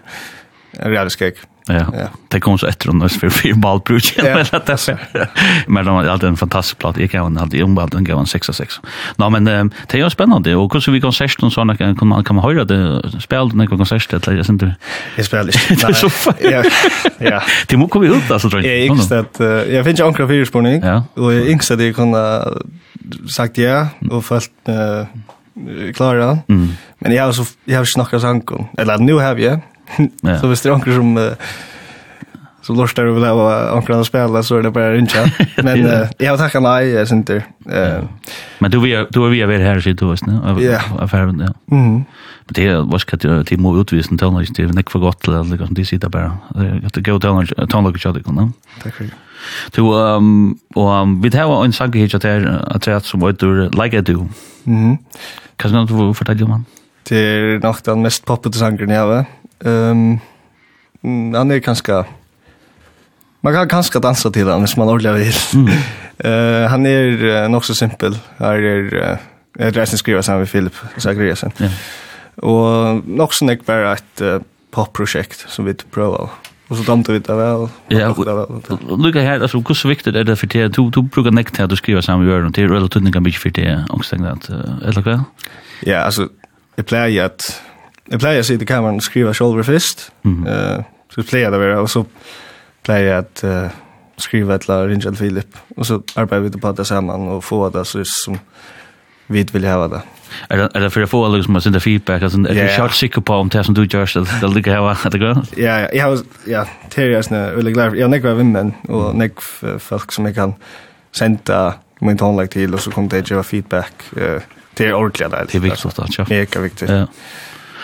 en 0.72 0.92
realisk 0.92 1.20
grej. 1.20 1.34
Ja. 1.68 2.08
Det 2.28 2.40
kom 2.40 2.58
så 2.58 2.68
efter 2.68 3.04
oss 3.04 3.20
för 3.20 3.30
för 3.30 3.54
ballbruk 3.54 4.18
eller 4.18 4.56
att 4.56 4.66
det 4.66 4.78
så. 4.78 4.98
Men 5.68 5.86
de 5.86 5.96
hade 5.96 6.28
en 6.28 6.38
fantastisk 6.38 6.78
platta. 6.78 7.02
Jag 7.02 7.12
kan 7.12 7.38
hade 7.38 7.64
ombald 7.64 7.92
den 7.92 8.04
gav 8.04 8.20
en 8.20 8.26
6 8.26 8.50
6. 8.54 8.80
Nej 9.16 9.30
men 9.30 9.44
det 9.44 9.72
är 9.94 9.98
ju 9.98 10.10
spännande 10.10 10.56
och 10.56 10.74
hur 10.74 10.80
så 10.80 10.92
vi 10.92 11.02
konsert 11.02 11.44
och 11.44 11.54
såna 11.54 11.78
kan 11.78 11.98
man 12.02 12.24
kan 12.24 12.36
man 12.36 12.46
höra 12.46 12.64
det 12.66 13.12
spel 13.22 13.52
när 13.54 13.68
kan 13.68 13.78
konsert 13.78 14.14
eller 14.14 14.38
jag 14.38 14.50
inte. 14.50 14.76
Jag 15.16 15.26
spelar 15.26 15.44
inte. 15.44 15.94
Ja. 16.52 16.64
Ja. 17.20 17.42
Det 17.68 17.78
måste 17.78 18.00
vi 18.00 18.08
ut 18.08 18.32
alltså 18.32 18.50
tror 18.50 18.66
jag. 18.66 18.80
Jag 18.80 18.86
inte 18.86 19.20
att 19.20 19.40
jag 19.74 19.86
finns 19.86 20.00
ju 20.00 20.06
ankra 20.06 20.28
fyrspårning 20.28 20.84
och 21.14 21.34
jag 21.34 21.48
inser 21.50 21.76
att 21.76 21.82
jag 21.82 21.96
kunde 21.96 22.48
sagt 23.38 23.58
ja 23.58 23.88
och 24.12 24.26
fast 24.26 24.52
klara. 25.96 26.38
Men 27.00 27.14
jag 27.14 27.24
har 27.24 27.32
så 27.32 27.46
jag 27.66 27.78
har 27.78 27.86
snackat 27.86 28.22
sankon 28.22 28.66
Eller 28.78 28.98
nu 28.98 29.14
har 29.14 29.24
jag 29.24 29.60
Ja. 30.24 30.40
Så 30.40 30.48
hvis 30.48 30.62
det 30.62 30.70
er 30.70 30.76
anker 30.76 30.94
som 30.94 31.18
uh, 31.18 31.32
så 32.62 32.74
lustar 32.74 33.06
du 33.06 33.14
väl 33.14 33.24
att 33.24 33.74
onklarna 33.74 34.04
spela 34.04 34.44
så 34.44 34.58
är 34.58 34.64
det 34.64 34.72
bara 34.72 34.98
inte. 35.04 35.32
Men 35.64 35.82
ja. 35.82 36.02
uh, 36.02 36.08
jag 36.20 36.32
har 36.32 36.38
tackat 36.38 36.64
nej, 36.64 36.90
jag 36.90 37.08
syns 37.08 37.18
inte. 37.18 37.36
Uh, 37.36 38.04
Men 38.60 38.72
du 38.72 38.90
er 38.90 39.08
du 39.10 39.26
är 39.26 39.30
vi 39.30 39.42
är 39.42 39.60
här 39.60 39.80
så 39.80 39.90
du 39.90 40.10
vet, 40.10 40.28
va? 40.28 40.62
Ja. 40.62 40.82
Affären, 41.00 41.40
ja. 41.40 41.76
Mm. 41.76 42.06
Men 42.48 42.54
det 42.56 42.64
er 42.64 42.92
vad 42.92 43.02
ska 43.02 43.18
du 43.18 43.44
till 43.44 43.60
mot 43.60 43.82
utvisen 43.82 44.18
till 44.18 44.32
när 44.32 44.46
det 44.56 44.64
är 44.64 44.74
näck 44.74 44.90
för 44.90 45.00
gott 45.00 45.28
eller 45.28 45.44
liksom 45.44 45.74
de 45.74 45.86
sitter 45.86 46.10
bare. 46.10 46.32
Det 46.56 46.98
er 46.98 47.02
gøy 47.02 47.20
down 47.20 47.48
och 47.58 47.70
ta 47.70 47.82
något 47.82 48.02
shot. 48.02 48.16
Tack 48.84 48.96
för 48.96 49.04
det. 49.04 49.12
Du 49.76 49.82
um 49.82 50.60
og 50.76 51.02
um, 51.02 51.24
vi 51.24 51.30
tar 51.30 51.66
en 51.66 51.74
sang 51.74 51.94
hit 51.94 52.14
här 52.14 52.20
där 52.20 52.76
att 52.76 52.84
säga 52.84 53.00
som 53.00 53.20
vad 53.20 53.40
du 53.40 53.70
like 53.70 53.98
I 53.98 54.02
do. 54.02 54.28
Mhm. 54.64 54.98
Kan 55.58 55.86
du 55.86 56.14
fortelle 56.14 56.44
om 56.44 56.52
han? 56.52 56.66
Det 57.10 57.18
är 57.18 57.60
nog 57.60 57.76
den 57.84 58.02
mest 58.02 58.26
poppade 58.26 58.58
sangren 58.58 58.90
jag 58.90 59.08
har. 59.08 59.26
Um, 59.60 60.20
han 61.36 61.52
är 61.52 61.58
ganska... 61.58 62.06
Man 63.42 63.54
kan 63.54 63.68
ganska 63.68 64.00
dansa 64.00 64.32
till 64.32 64.48
han, 64.48 64.60
hvis 64.62 64.78
man 64.78 64.90
ordentligt 64.90 65.54
vill. 65.54 65.68
Mm. 65.68 66.64
uh, 66.64 66.68
han 66.70 66.86
är 66.86 67.24
uh, 67.24 67.50
nog 67.50 67.66
så 67.66 67.74
simpel. 67.74 68.18
Här 68.38 68.54
är... 68.54 68.94
Uh, 68.94 69.18
jag 69.60 69.78
resten 69.78 69.98
skriver 69.98 70.22
sammen 70.22 70.40
med 70.40 70.52
Philip 70.52 70.74
Zagreasen. 70.98 71.52
Ja. 71.58 71.70
Och 72.48 72.96
nog 73.08 73.34
så 73.34 73.46
näck 73.46 73.66
bara 73.66 73.94
ett 73.94 74.22
uh, 74.22 74.40
popprojekt 74.72 75.46
som 75.50 75.66
vi 75.66 75.74
prövar. 75.74 76.30
Och 76.68 76.78
så 76.78 76.84
dömde 76.84 77.14
vi 77.14 77.20
det 77.20 77.34
väl. 77.34 77.68
Ja, 77.88 78.16
och 78.88 79.00
lycka 79.00 79.22
här, 79.22 79.40
alltså 79.40 79.64
hur 79.68 79.74
så 79.74 79.88
viktigt 79.88 80.16
är 80.16 80.24
det 80.24 80.36
för 80.36 80.48
dig? 80.48 80.70
Du, 80.70 80.90
du 80.90 81.02
brukar 81.02 81.32
näck 81.32 81.52
till 81.52 81.64
att 81.64 81.70
du 81.70 81.76
skriver 81.76 82.02
sammen 82.02 82.28
med 82.28 82.34
Jörn. 82.34 82.52
Det 82.52 82.62
är 82.64 82.68
relativt 82.68 83.04
mycket 83.04 83.42
för 83.42 83.50
dig, 83.50 83.84
omständigt. 83.90 84.50
Eller 84.50 85.02
vad? 85.02 85.24
Ja, 85.82 85.98
alltså, 85.98 86.30
jag 86.76 86.86
plejer 86.86 87.26
att 87.26 87.62
jag 88.10 88.20
plejer 88.20 88.40
att 88.40 88.46
sitta 88.46 88.64
i 88.64 88.66
kameran 88.66 88.96
och 88.96 89.04
skriva 89.04 89.34
shoulder 89.34 89.64
fist. 89.64 90.12
Mm. 90.26 90.48
Eh, 90.48 90.84
så 91.16 91.24
plejer 91.24 91.52
det 91.52 91.58
vara 91.58 91.82
och 91.82 91.90
så 91.90 92.06
plejer 92.84 93.08
jag 93.12 93.20
att 93.20 93.44
uh, 93.44 93.68
skriva 94.18 94.56
ett 94.56 94.68
lag 94.68 94.90
Ringel 94.90 95.16
Philip 95.16 95.58
och 95.76 95.88
så 95.88 96.04
arbetar 96.16 96.40
vi 96.40 96.50
på 96.50 96.72
det 96.72 96.86
samman 96.86 97.28
och 97.28 97.44
få 97.44 97.70
det 97.70 97.86
så 97.86 98.04
som 98.06 98.40
vi 99.28 99.44
vill 99.44 99.66
ha 99.66 99.88
det. 99.88 100.02
Är 100.50 100.58
det 100.58 100.70
är 100.74 100.80
det 100.80 100.90
för 100.90 101.02
att 101.02 101.10
få 101.10 101.26
alla 101.26 101.44
som 101.44 101.56
har 101.56 101.80
feedback 101.80 102.22
alltså 102.22 102.38
är 102.40 102.54
det 102.54 102.78
short 102.78 102.94
sick 102.94 103.26
på 103.26 103.34
om 103.34 103.50
det 103.50 103.64
som 103.64 103.74
du 103.74 103.86
gör 103.86 104.06
så 104.06 104.26
det 104.42 104.48
ligger 104.48 104.72
här 104.72 104.92
att 104.92 105.12
det 105.12 105.20
går. 105.20 105.38
Ja, 105.56 105.90
jag 105.94 106.06
har 106.06 106.20
ja, 106.46 106.66
Terriers 106.90 107.30
när 107.30 107.52
eller 107.52 107.72
glad 107.72 107.98
jag 107.98 108.10
nekvar 108.10 108.34
vinnen 108.34 108.74
och 108.88 109.16
nek 109.16 109.42
folk 109.80 110.12
som 110.12 110.26
jag 110.26 110.36
kan 110.36 110.54
sända 111.12 111.74
min 112.00 112.18
tonlag 112.18 112.50
till 112.50 112.74
och 112.74 112.80
så 112.80 112.92
kommer 112.92 113.10
det 113.10 113.32
ge 113.32 113.44
feedback 113.44 113.94
eh 114.18 114.42
till 114.78 114.94
ordentligt. 114.94 115.52
Det 115.52 115.58
är 115.58 115.60
viktigt 115.60 116.00
att 116.00 116.18
ja. 116.18 116.26
Mega 116.30 116.60
viktigt. 116.60 116.90
Ja. 116.90 117.08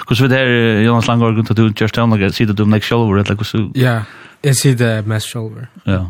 Hur 0.09 0.15
så 0.15 0.27
där 0.27 0.81
Jonas 0.81 1.07
Langård 1.07 1.35
kunde 1.35 1.53
du 1.53 1.73
just 1.81 1.95
tell 1.95 2.07
mig 2.07 2.34
se 2.34 2.45
det 2.45 2.53
du 2.53 2.65
next 2.65 2.89
shoulder 2.89 3.19
eller 3.19 3.35
hur 3.35 3.43
så. 3.43 3.71
Ja, 3.75 4.01
jeg 4.43 4.55
sier 4.55 4.75
det 4.75 5.07
mest 5.07 5.27
shoulder. 5.27 5.65
Ja. 5.85 6.05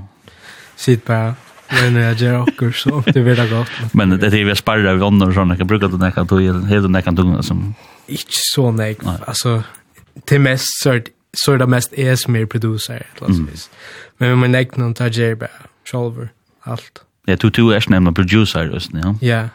Sitt 0.76 1.06
bare, 1.06 1.36
Men 1.82 1.96
jeg 1.96 2.16
gjør 2.16 2.38
också 2.42 2.72
så 2.72 3.04
det 3.14 3.26
vill 3.26 3.38
jag 3.38 3.50
godt. 3.50 3.94
Men 3.94 4.10
det 4.10 4.24
är 4.24 4.46
vi 4.46 4.56
sparar 4.56 4.94
vi 4.94 5.00
vandrar 5.00 5.32
såna 5.32 5.58
kan 5.58 5.68
bruka 5.68 5.88
det 5.88 5.98
när 5.98 6.12
kan 6.12 6.28
du 6.28 6.66
helt 6.68 6.92
när 6.92 7.02
kan 7.02 7.16
du 7.16 7.44
som 7.44 7.76
Ikke 8.08 8.32
så 8.56 8.72
nej 8.72 8.96
altså, 9.28 9.62
til 10.28 10.42
mest 10.42 10.66
så 10.84 10.90
er 10.90 11.00
det, 11.00 11.12
så 11.34 11.54
er 11.54 11.58
det 11.58 11.70
mest 11.70 11.94
jeg 11.98 12.18
som 12.18 12.36
er 12.36 12.46
producer 12.46 13.00
klassvis. 13.18 13.70
Men 14.20 14.40
men 14.40 14.56
jag 14.56 14.78
noen, 14.78 14.94
tar 14.94 15.10
Jerry 15.10 15.36
bare, 15.36 15.50
shoulder 15.86 16.28
alt. 16.66 17.02
Ja, 17.28 17.36
du 17.36 17.50
du 17.50 17.74
är 17.74 17.90
nämligen 17.90 18.14
producer 18.14 18.64
just 18.74 18.92
ja. 18.94 19.16
Ja. 19.22 19.48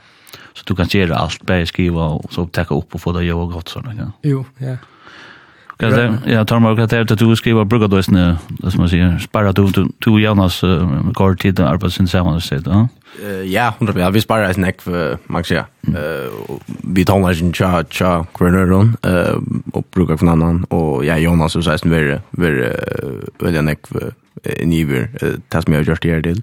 Så 0.59 0.65
du 0.67 0.75
kan 0.75 0.87
göra 0.91 1.17
allt, 1.17 1.47
bara 1.47 1.67
skriva 1.67 2.05
och 2.05 2.33
så 2.33 2.43
upptäcka 2.43 2.75
upp 2.75 2.95
och 2.95 3.01
få 3.01 3.13
det 3.13 3.19
att 3.19 3.25
göra 3.25 3.47
gott 3.47 3.69
sådant. 3.69 3.99
Ja. 3.99 4.13
Jo, 4.23 4.45
ja. 4.59 4.77
Kan 5.79 5.91
det 5.91 6.19
ja 6.27 6.45
tar 6.45 6.59
man 6.59 6.81
att 6.81 6.91
det 6.91 7.05
du 7.05 7.37
skriver 7.37 7.65
brukar 7.65 7.89
då 7.89 8.03
snä 8.03 8.37
det 8.49 8.71
som 8.71 8.81
man 8.81 8.89
säger 8.89 9.19
spara 9.19 9.53
du 9.53 9.67
du 9.67 9.89
du 9.99 10.21
Jonas 10.21 10.61
går 11.13 11.35
till 11.35 11.55
den 11.55 11.67
arbetsin 11.67 12.09
samman 12.09 12.41
så 12.41 12.49
säger 12.49 12.63
ja? 12.67 12.89
Ja 13.45 13.75
100 13.79 14.01
ja 14.01 14.11
vi 14.11 14.21
sparar 14.21 14.51
en 14.51 14.61
neck 14.61 14.83
för 14.83 15.19
Max 15.27 15.51
ja 15.51 15.65
eh 15.83 16.31
vi 16.95 17.05
tar 17.05 17.19
när 17.19 17.43
en 17.43 17.53
cha 17.53 17.85
cha 17.91 18.27
Greneron 18.39 18.97
eh 19.03 19.37
och 19.73 19.87
brukar 19.95 20.17
från 20.17 20.29
annan. 20.29 20.65
Och 20.65 21.05
ja 21.05 21.19
Jonas 21.19 21.53
så 21.53 21.63
sägs 21.63 21.85
nu 21.85 22.21
vi 22.31 22.55
vi 23.39 23.53
den 23.53 23.65
neck 23.65 23.87
för 23.87 24.13
niver 24.65 25.09
tas 25.49 25.67
mig 25.67 25.79
just 25.79 26.05
här 26.05 26.23
till 26.23 26.43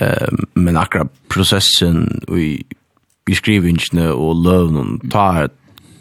eh 0.00 0.28
men 0.54 0.76
akra 0.76 1.06
processen 1.28 2.20
vi 2.28 2.64
vi 3.30 3.36
skriver 3.38 3.70
skrivingene 3.70 4.10
og 4.10 4.42
løvnen, 4.42 4.96
ta 5.12 5.46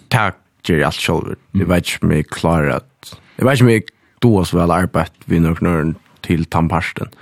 takk 0.09 0.39
gjør 0.65 0.87
alt 0.87 1.01
selv. 1.01 1.35
Jeg 1.53 1.69
vet 1.69 1.85
ikke 1.85 2.07
om 2.07 2.13
jeg 2.15 2.29
klarer 2.33 2.79
at, 2.79 3.11
jeg 3.37 3.45
vet 3.45 3.59
ikke 3.59 3.67
om 3.67 3.73
jeg 3.75 3.83
då 4.19 4.31
så 4.43 4.57
vel 4.57 4.73
arbeid 4.75 5.27
vi 5.27 5.39
nok 5.39 5.61
nøren 5.63 5.93
til 6.25 6.45
tannparsten. 6.45 7.13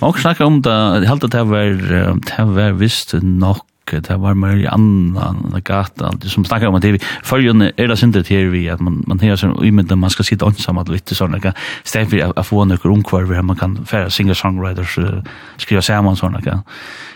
Man 0.00 0.08
også 0.08 0.22
snakker 0.22 0.46
om 0.46 0.62
det, 0.62 0.76
jeg 1.02 1.08
held 1.10 1.26
at 1.26 1.34
det 1.34 1.42
var, 1.50 1.74
det 2.30 2.46
var 2.54 2.78
visst 2.78 3.12
nok, 3.22 3.66
det 3.90 4.16
var 4.22 4.38
mer 4.38 4.56
i 4.56 4.68
annan 4.70 5.60
gata, 5.66 6.12
som 6.30 6.46
snakker 6.46 6.70
om 6.70 6.78
at 6.78 6.86
det 6.86 7.02
följande 7.26 7.72
er 7.76 7.90
det 7.90 7.98
sindet 7.98 8.30
her 8.30 8.48
vi, 8.54 8.68
at 8.70 8.80
man, 8.80 9.02
man 9.06 9.20
har 9.20 9.36
sånn 9.36 9.58
umynda 9.58 9.98
man 9.98 10.14
skal 10.14 10.24
sitte 10.30 10.46
ansam 10.46 10.78
at 10.78 10.88
lytte 10.88 11.18
sånne, 11.18 11.52
stedet 11.84 12.08
for 12.08 12.38
å 12.38 12.46
få 12.46 12.64
noen 12.70 12.94
omkvar, 12.94 13.26
hvor 13.26 13.42
man 13.42 13.58
kan 13.58 13.76
fære 13.84 14.10
singer-songwriters, 14.14 14.96
skrive 15.58 15.82
sammen 15.82 16.16
sånne, 16.16 16.62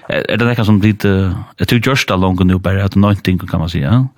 är 0.08 0.36
det 0.36 0.44
något 0.44 0.66
som 0.66 0.80
lite 0.80 1.34
jag 1.56 1.68
tror 1.68 1.80
just 1.86 2.08
där 2.08 2.16
långt 2.16 2.40
nu 2.44 2.58
bara 2.58 2.84
att 2.84 2.94
någonting 2.94 3.38
kan 3.38 3.60
man 3.60 3.68
säga. 3.68 4.08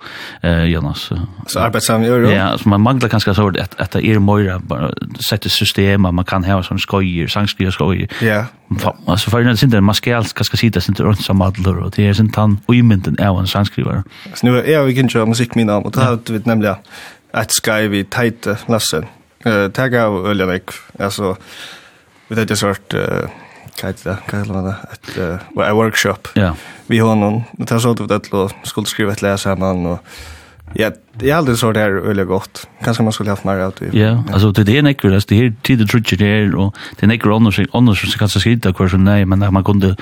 Eh 0.41 0.63
Jonas. 0.63 1.11
Så 1.47 1.59
arbetssamgör. 1.59 2.31
Ja, 2.31 2.57
så 2.57 2.69
man 2.69 2.81
manglar 2.81 3.09
kanske 3.09 3.33
så 3.33 3.47
att 3.47 3.81
att 3.81 3.91
det 3.91 4.05
är 4.07 4.19
mer 4.19 4.59
bara 4.59 4.91
sätta 5.29 5.49
system 5.49 6.01
man 6.01 6.25
kan 6.25 6.43
ha 6.43 6.63
sån 6.63 6.79
skojer, 6.79 7.27
sangskriver 7.27 7.71
skojer. 7.71 8.07
Ja. 8.21 8.45
Alltså 9.05 9.29
för 9.29 9.43
det 9.43 9.63
inte 9.63 9.77
en 9.77 9.83
maskel 9.83 10.23
kanske 10.23 10.57
sitta 10.57 10.81
inte 10.89 11.03
runt 11.03 11.21
som 11.21 11.41
adler 11.41 11.77
och 11.77 11.91
det 11.95 12.07
är 12.07 12.13
sånt 12.13 12.35
han 12.35 12.59
ojmynten 12.67 13.15
är 13.19 13.39
en 13.39 13.47
sangskrivare. 13.47 14.03
Så 14.33 14.47
nu 14.47 14.63
är 14.63 14.83
vi 14.83 14.95
kan 14.95 15.09
köra 15.09 15.25
musik 15.25 15.55
min 15.55 15.67
namn 15.67 15.85
och 15.85 15.91
det 15.91 16.01
har 16.01 16.19
vi 16.29 16.41
nämligen 16.43 16.75
att 17.31 17.51
sky 17.51 17.87
vi 17.87 18.03
tajta 18.03 18.57
lassen. 18.65 19.05
Eh 19.45 19.67
tagga 19.67 20.01
ölen 20.01 20.59
alltså 20.99 21.37
vet 22.27 22.47
det 22.47 22.55
sort 22.55 22.93
eh 22.93 23.29
kajtla, 23.81 24.17
kajtla 24.29 24.61
det, 24.61 24.75
ett 24.93 25.17
uh, 25.17 25.73
workshop. 25.73 26.27
Ja. 26.33 26.55
Vi 26.87 26.99
har 26.99 27.15
någon, 27.15 27.43
det 27.51 27.71
här 27.71 27.79
sålde 27.79 28.03
ut 28.03 28.09
det 28.09 28.33
och 28.37 28.51
skulle 28.63 28.85
skriva 28.85 29.11
ett 29.11 29.21
läs 29.21 29.41
samman 29.41 29.85
och 29.85 29.99
Ja, 30.73 30.91
det 31.13 31.29
är 31.29 31.35
alltid 31.35 31.57
så 31.57 31.71
där 31.71 31.89
öle 31.89 32.23
gott. 32.23 32.67
Kanske 32.83 33.03
man 33.03 33.13
skulle 33.13 33.29
haft 33.29 33.43
mer 33.43 33.59
av 33.59 33.73
det. 33.79 33.99
Ja, 33.99 34.23
alltså 34.33 34.51
det 34.51 34.77
är 34.77 34.81
nekkur, 34.81 35.13
alltså 35.13 35.27
det 35.29 35.45
är 35.45 35.53
tid 35.61 35.79
det 35.79 35.85
trutcher 35.85 36.17
det 36.17 36.55
och 36.55 36.75
det 36.95 37.05
är 37.05 37.07
nekkur 37.07 37.35
annars, 37.35 37.59
annars 37.73 38.11
så 38.11 38.19
kanske 38.19 38.39
skriva 38.39 38.73
kvar 38.73 38.87
som 38.87 39.03
nej, 39.03 39.25
men 39.25 39.53
man 39.53 39.63
kunde 39.63 39.95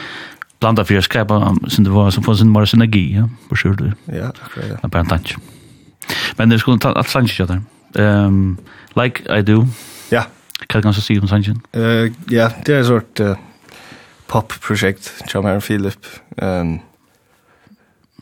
blanda 0.60 0.86
för 0.86 0.98
att 0.98 1.04
skapa 1.04 1.56
sin 1.70 1.84
det 1.84 1.90
var 1.90 2.12
som 2.12 2.24
får 2.24 2.36
sin 2.36 2.52
mer 2.52 2.66
synergi, 2.66 3.16
ja, 3.16 3.30
på 3.50 3.56
själv 3.56 3.76
det. 3.76 3.94
Ja, 4.06 4.32
akkurat. 4.46 4.80
Ja, 4.82 4.90
på 4.90 4.98
en 4.98 5.06
tanke. 5.06 5.36
Men 6.36 6.50
det 6.50 6.60
skulle 6.60 6.80
ta 6.80 6.92
att 6.92 7.10
sanche 7.10 7.46
där. 7.46 7.62
Ehm 7.96 8.58
like 8.96 9.38
I 9.40 9.42
do. 9.42 9.68
Ja. 10.10 10.22
Kan 10.68 10.80
jag 10.80 10.84
kanske 10.84 11.02
se 11.02 11.20
om 11.20 11.28
sanchen? 11.28 11.62
Eh 11.72 12.12
ja, 12.28 12.52
det 12.66 12.74
är 12.74 12.84
sort 12.84 13.20
popprojekt 14.32 15.12
som 15.30 15.46
heter 15.46 15.64
Philip. 15.64 16.10
Um, 16.42 16.80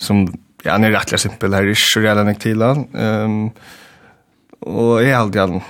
som, 0.01 0.25
ja, 0.65 0.75
han 0.75 0.83
er 0.87 0.95
rettelig 0.97 1.21
simpel 1.23 1.55
her, 1.55 1.69
ikke 1.69 1.85
så 1.85 2.03
reelle 2.03 2.25
nok 2.27 2.41
til 2.43 2.65
han. 2.65 2.85
Um, 2.93 3.39
og 4.63 5.03
jeg 5.03 5.11
er 5.11 5.19
alltid 5.19 5.41
han 5.41 5.61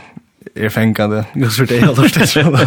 er 0.56 0.70
fengende, 0.70 1.24
just 1.36 1.58
for 1.58 1.66
det 1.66 1.80
jeg 1.80 1.88
har 1.90 2.18
det 2.18 2.28
sånn. 2.30 2.58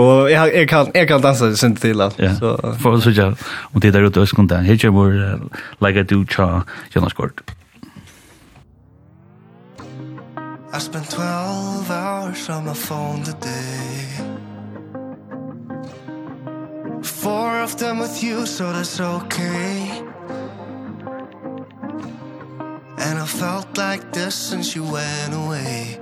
Og 0.00 0.30
jeg, 0.30 0.52
jeg, 0.54 0.68
kan, 0.68 0.92
jeg 0.96 1.08
kan 1.10 1.24
danse 1.24 1.50
det 1.52 1.58
sin 1.60 1.74
til 1.76 2.00
han. 2.00 2.14
Ja, 2.20 2.34
for 2.80 2.96
å 2.96 3.02
sitte, 3.04 3.32
og 3.72 3.82
det 3.84 3.92
der 3.94 4.08
ute 4.08 4.24
øskundet, 4.24 4.64
her 4.64 4.80
kommer 4.80 5.18
uh, 5.18 5.64
Like 5.84 6.00
I 6.00 6.08
Do 6.08 6.22
Cha 6.24 6.62
Jonas 6.94 7.16
Gård. 7.18 7.44
I 10.72 10.78
spent 10.78 11.10
12 11.10 11.90
hours 11.90 12.48
on 12.48 12.64
my 12.64 12.72
phone 12.72 13.22
today 13.22 14.31
four 17.22 17.60
of 17.60 17.78
them 17.78 18.00
with 18.00 18.20
you 18.20 18.44
so 18.46 18.72
that's 18.72 18.98
okay. 18.98 20.02
And 22.98 23.14
I 23.18 23.26
felt 23.26 23.78
like 23.78 24.12
this 24.12 24.34
since 24.34 24.74
you 24.74 24.82
went 24.82 25.32
away. 25.32 26.00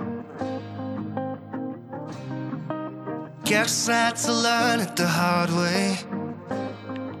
Guess 3.43 3.89
I 3.89 3.93
had 3.93 4.15
to 4.25 4.33
learn 4.33 4.79
it 4.79 4.95
the 4.95 5.07
hard 5.07 5.51
way. 5.51 5.99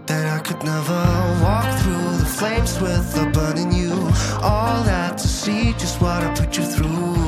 That 0.07 0.25
I 0.37 0.39
could 0.39 0.63
never 0.63 1.01
walk 1.43 1.69
through 1.81 2.11
the 2.23 2.29
flames 2.37 2.81
with 2.81 3.07
a 3.23 3.29
burning 3.29 3.71
you. 3.71 3.93
All 4.41 4.81
that 4.83 5.19
to 5.19 5.27
see 5.27 5.73
just 5.73 6.01
what 6.01 6.23
I 6.23 6.33
put 6.33 6.57
you 6.57 6.63
through. 6.63 7.20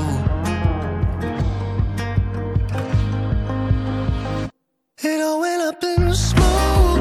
It 5.06 5.20
all 5.20 5.42
went 5.42 5.62
up 5.62 5.84
in 5.84 6.14
smoke. 6.16 6.93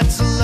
that's 0.00 0.37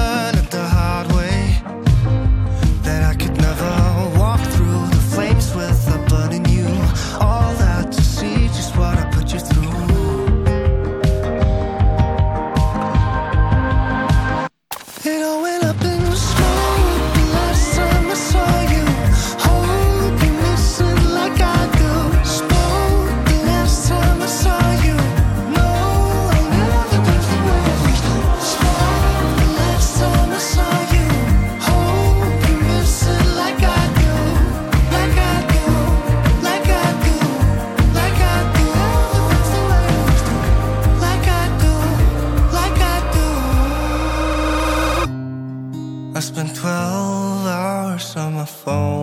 phone 48.64 48.93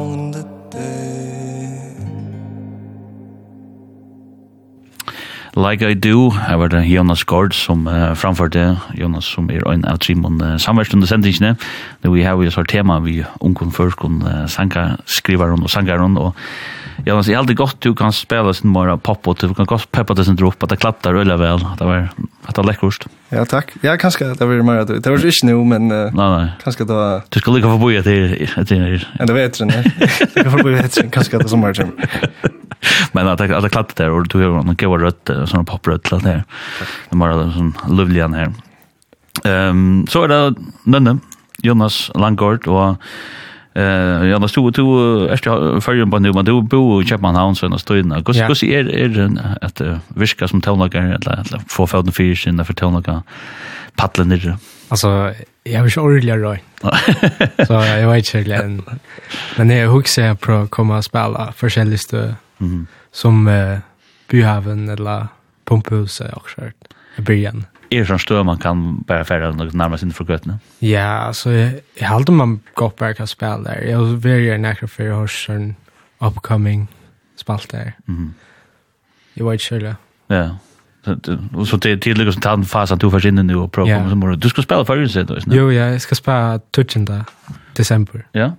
Like 5.72 5.88
I 5.88 5.94
Do, 5.94 6.30
her 6.36 6.58
var 6.60 6.68
det 6.68 6.82
Jonas 6.84 7.24
Gård 7.24 7.54
som 7.56 7.86
uh, 7.88 8.12
framførte, 8.20 8.76
Jonas 9.00 9.30
som 9.32 9.46
er 9.48 9.64
en 9.72 9.86
av 9.88 10.02
Trimon 10.04 10.42
uh, 10.44 10.58
samverstund 10.60 11.08
sendingsene, 11.08 11.54
Nå 12.04 12.12
vi 12.12 12.26
har 12.28 12.36
jo 12.36 12.52
så 12.52 12.66
tema 12.68 12.98
vi 13.00 13.22
ungkom 13.40 13.72
førskon 13.72 14.18
uh, 14.20 14.34
sanga, 14.52 14.98
skrivaren 15.08 15.64
og 15.64 15.72
sangaren, 15.72 16.18
og 16.20 16.36
Jonas, 17.08 17.30
det 17.30 17.38
er 17.38 17.40
alltid 17.40 17.56
godt 17.62 17.80
du 17.88 17.94
kan 17.96 18.12
spela 18.12 18.52
sin 18.52 18.74
mora 18.74 18.98
pop, 19.00 19.24
og 19.32 19.40
du 19.40 19.54
kan 19.56 19.70
godt 19.70 19.88
peppa 19.96 20.18
det 20.20 20.28
sin 20.28 20.36
drop, 20.36 20.60
at 20.60 20.76
det 20.76 20.82
klapper 20.84 21.16
øyla 21.16 21.40
vel, 21.40 21.64
det 21.80 21.88
var, 21.88 22.12
at 22.50 22.60
det 22.60 22.68
lekkurst. 22.68 23.08
Ja, 23.32 23.48
takk. 23.48 23.72
Ja, 23.80 23.96
kanskje 23.96 24.34
det 24.36 24.44
var 24.44 24.64
mer, 24.68 24.84
det 24.84 25.08
var 25.08 25.24
ikke 25.24 25.54
noe, 25.54 25.64
men 25.72 25.88
uh, 25.88 26.10
nei, 26.12 26.32
nei. 26.36 26.48
kanskje 26.66 26.84
det 26.84 26.98
var... 27.00 27.24
Du 27.32 27.40
skal 27.40 27.56
lykka 27.56 27.72
forboja 27.78 28.04
til, 28.04 28.36
til, 28.36 28.58
til, 28.58 28.66
til, 28.68 29.06
til, 29.08 29.28
det 29.32 29.40
vet 29.40 29.56
til, 29.56 29.72
til, 29.72 29.88
til, 29.88 30.34
til, 30.36 30.52
til, 30.52 30.92
til, 31.00 31.30
til, 31.32 31.46
til, 31.48 31.72
til, 31.72 31.86
til, 31.96 32.58
Men 33.12 33.28
att 33.28 33.42
att 33.42 33.52
att 33.52 33.72
klatta 33.72 34.04
där 34.04 34.12
och 34.12 34.28
då 34.28 34.42
gör 34.42 34.50
man 34.50 34.76
går 34.76 35.00
rött 35.00 35.30
sån 35.46 35.66
poprött 35.66 36.04
klatta 36.04 36.28
där. 36.28 36.44
Det 37.10 37.18
var 37.18 37.52
sån 37.52 37.74
lovely 37.90 38.22
an 38.22 38.34
här. 38.34 38.52
Ehm 39.44 40.08
så 40.10 40.24
är 40.24 40.28
det 40.28 40.56
nönne 40.84 41.18
Jonas 41.64 42.12
Langård 42.16 42.68
och 42.68 42.96
Eh 43.74 43.84
ja, 44.30 44.40
då 44.40 44.48
stod 44.48 44.74
du 44.74 45.30
efter 45.30 45.80
förrän 45.80 46.12
på 46.12 46.20
nu 46.20 46.34
men 46.34 46.46
du 46.46 46.62
bo 46.62 47.02
i 47.02 47.06
Köpenhamn 47.06 47.56
så 47.56 47.70
när 47.70 47.78
stödna. 47.78 48.16
Hur 48.16 48.48
hur 48.48 48.64
är 48.64 48.90
är 48.90 49.58
att 49.62 49.82
viska 50.08 50.48
som 50.48 50.62
tonlager 50.62 51.02
eller 51.02 51.34
eller 51.34 51.62
få 51.68 51.88
få 51.88 52.02
den 52.02 52.12
fisk 52.12 52.48
in 52.48 52.66
för 52.66 52.74
tonlager 52.74 53.22
paddla 53.96 54.24
ner. 54.24 54.58
Alltså 54.90 55.34
jag 55.64 55.84
vill 55.84 56.00
ordla 56.00 56.36
då. 56.38 56.56
Så 57.66 57.74
jag 57.74 58.12
vet 58.12 58.34
inte 58.34 58.66
men 58.66 59.00
men 59.58 59.70
jag 59.70 59.90
huxar 59.90 60.24
är 60.24 60.36
på 60.36 60.68
komma 60.68 61.02
spela 61.02 61.54
förskälligaste 61.56 62.36
Som 63.12 63.48
uh, 63.48 63.80
byhaven 64.28 64.90
eller 64.90 65.28
pumphuset 65.66 66.34
och 66.34 66.50
så 66.50 66.62
i 67.18 67.22
början. 67.22 67.66
Är 67.90 68.00
det 68.00 68.06
stör 68.20 68.44
man 68.44 68.58
kan 68.58 69.02
bara 69.02 69.26
färra 69.26 69.52
något 69.52 69.74
närmare 69.74 70.00
sin 70.00 70.14
från? 70.14 70.60
Ja, 70.80 71.08
alltså 71.08 71.52
jag, 71.52 71.74
jag 71.96 72.08
hade 72.08 72.32
man 72.32 72.60
gått 72.74 72.98
bara 72.98 73.14
kan 73.14 73.28
spela 73.28 73.58
där. 73.58 73.82
Jag 73.82 74.00
var 74.00 74.06
väldigt 74.06 74.60
nära 74.60 74.88
för 74.88 75.04
jag 75.04 75.16
har 75.16 75.50
en 75.50 75.76
upcoming 76.20 76.88
spalt 77.36 77.70
där. 77.70 77.94
Mm. 78.08 78.34
Jag 79.34 79.46
var 79.46 79.54
inte 79.54 79.66
själv. 79.66 79.96
Ja. 80.28 80.58
Så, 81.06 81.66
så 81.66 81.78
det 81.78 81.98
till 81.98 82.18
liksom 82.18 82.34
som 82.34 82.42
tar 82.42 82.64
fasen 82.64 82.96
att 82.96 83.02
du 83.02 83.12
försvinner 83.12 83.44
nu 83.44 83.56
och 83.56 83.72
prova 83.72 83.90
yeah. 83.90 84.10
som 84.10 84.40
Du 84.40 84.50
ska 84.50 84.62
spela 84.62 84.86
för 84.86 85.08
sig 85.08 85.24
då? 85.24 85.38
Jo, 85.48 85.72
ja, 85.72 85.86
jag 85.86 86.02
ska 86.02 86.16
spela 86.16 86.60
13 86.72 87.24
december. 87.76 88.28
Ja, 88.32 88.56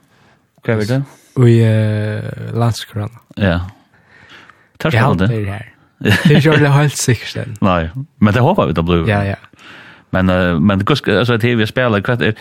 kräver 0.64 0.84
det? 0.84 1.02
Och 1.34 1.48
i 1.48 1.64
uh, 1.64 2.58
landskrona. 2.58 3.18
Ja, 3.34 3.60
tar 4.82 4.90
skal 4.90 5.18
det. 5.18 5.30
Ja, 5.30 5.36
det 5.36 5.48
er 5.48 6.18
Det 6.28 6.44
gjør 6.44 6.58
det 6.58 6.72
helt 6.72 6.98
sikkert. 6.98 7.48
Nei, 7.62 7.88
men 8.18 8.34
det 8.34 8.42
håper 8.42 8.66
vi 8.66 8.72
det 8.72 8.84
blir. 8.84 9.08
Ja, 9.08 9.22
ja. 9.22 9.34
Men, 10.12 10.30
uh, 10.30 10.60
men 10.60 10.82
altså, 11.06 11.36
det 11.36 11.58
vi 11.58 11.66
spiller, 11.66 12.00
hva 12.00 12.16
er, 12.20 12.32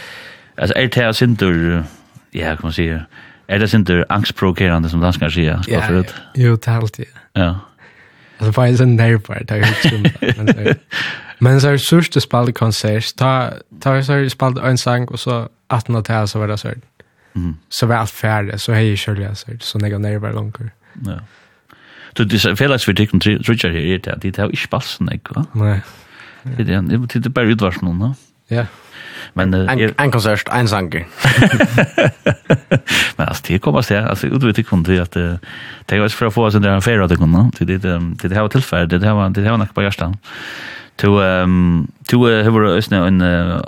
altså, 0.57 0.73
er 0.76 0.88
det 0.88 1.15
sinter, 1.15 1.84
ja, 2.34 2.55
kan 2.55 2.63
man 2.63 2.76
si, 2.76 2.88
er 3.47 3.59
det 3.59 3.69
sinter 3.69 4.03
angstprovokerende 4.09 4.89
som 4.89 5.01
danskar 5.01 5.30
sier? 5.30 5.61
Ja, 5.68 5.84
ja, 5.91 6.03
jo, 6.38 6.55
det 6.55 6.68
er 6.68 6.80
alltid. 6.80 7.05
Ja. 7.35 7.53
Alltså 8.39 8.51
på 8.51 8.61
en 8.61 8.77
sån 8.77 8.95
nervbar, 8.95 9.43
det 9.47 9.51
är 9.51 10.68
ju 10.68 10.73
Men 11.39 11.61
så 11.61 11.68
är 11.68 11.72
det 11.72 11.80
sörsta 11.80 12.19
spallet 12.19 12.55
konsert, 12.55 13.15
ta, 13.15 13.49
ta 13.81 14.03
så 14.03 14.13
är 14.13 14.22
det 14.22 14.30
spallet 14.30 14.63
en 14.63 14.77
sang 14.77 15.07
och 15.07 15.19
så 15.19 15.49
18 15.69 15.95
och 15.95 16.05
tär 16.05 16.26
så 16.26 16.39
var 16.39 16.47
det 16.47 16.57
så. 16.57 16.68
Mm. 17.35 17.55
Så 17.69 17.85
var 17.85 17.95
allt 17.95 18.11
färdigt, 18.11 18.61
så 18.61 18.73
hej 18.73 18.97
kör 18.97 19.15
jag 19.15 19.38
så 19.38 19.51
så 19.59 19.80
nega 19.80 19.93
jag 19.93 20.01
nervbar 20.01 20.34
långt. 20.34 20.57
Ja. 21.05 21.19
Du 22.13 22.25
det 22.25 22.45
är 22.45 22.55
felaks 22.55 22.85
för 22.85 22.93
tycker 22.93 23.19
tre 23.19 23.39
tror 23.39 23.57
jag 23.63 23.73
det 23.73 24.07
är 24.07 24.21
det 24.21 24.38
har 24.38 24.49
inte 24.49 24.67
passen 24.67 25.09
ek 25.13 25.35
va. 25.35 25.45
Nej. 25.51 25.81
Det 26.43 26.61
är 26.63 26.81
det 26.81 27.19
det 27.19 27.29
bara 27.29 27.45
utvars 27.45 27.81
någon 27.81 27.99
va. 27.99 28.15
Ja. 28.47 28.65
Men 29.33 29.53
en 29.53 29.93
en 29.97 30.11
konsert 30.11 30.49
en 30.51 30.67
sanke. 30.67 31.05
Men 33.15 33.27
alltså 33.27 33.43
det 33.47 33.59
kommer 33.59 33.81
så 33.81 33.97
alltså 33.97 34.27
utvet 34.27 34.55
det 34.55 34.63
kunde 34.63 35.01
att 35.01 35.11
det 35.11 35.39
är 35.88 36.09
för 36.09 36.25
att 36.25 36.33
få 36.33 36.45
oss 36.45 36.53
där 36.53 36.69
en 36.69 36.81
fair 36.81 37.01
att 37.01 37.17
kunna. 37.17 37.51
Det 37.59 37.65
det 37.65 37.77
det 38.21 38.27
det 38.27 38.35
har 38.35 38.49
tillfälle 38.49 38.85
det 38.85 39.07
har 39.07 39.29
det 39.29 39.49
har 39.49 39.57
något 39.57 39.73
på 39.73 39.83
görstan. 39.83 40.17
To 40.95 41.21
ehm 41.21 41.88
to 42.07 42.27
hur 42.27 42.65
är 42.65 42.75
det 42.75 42.91
nu 42.91 43.07
en 43.07 43.21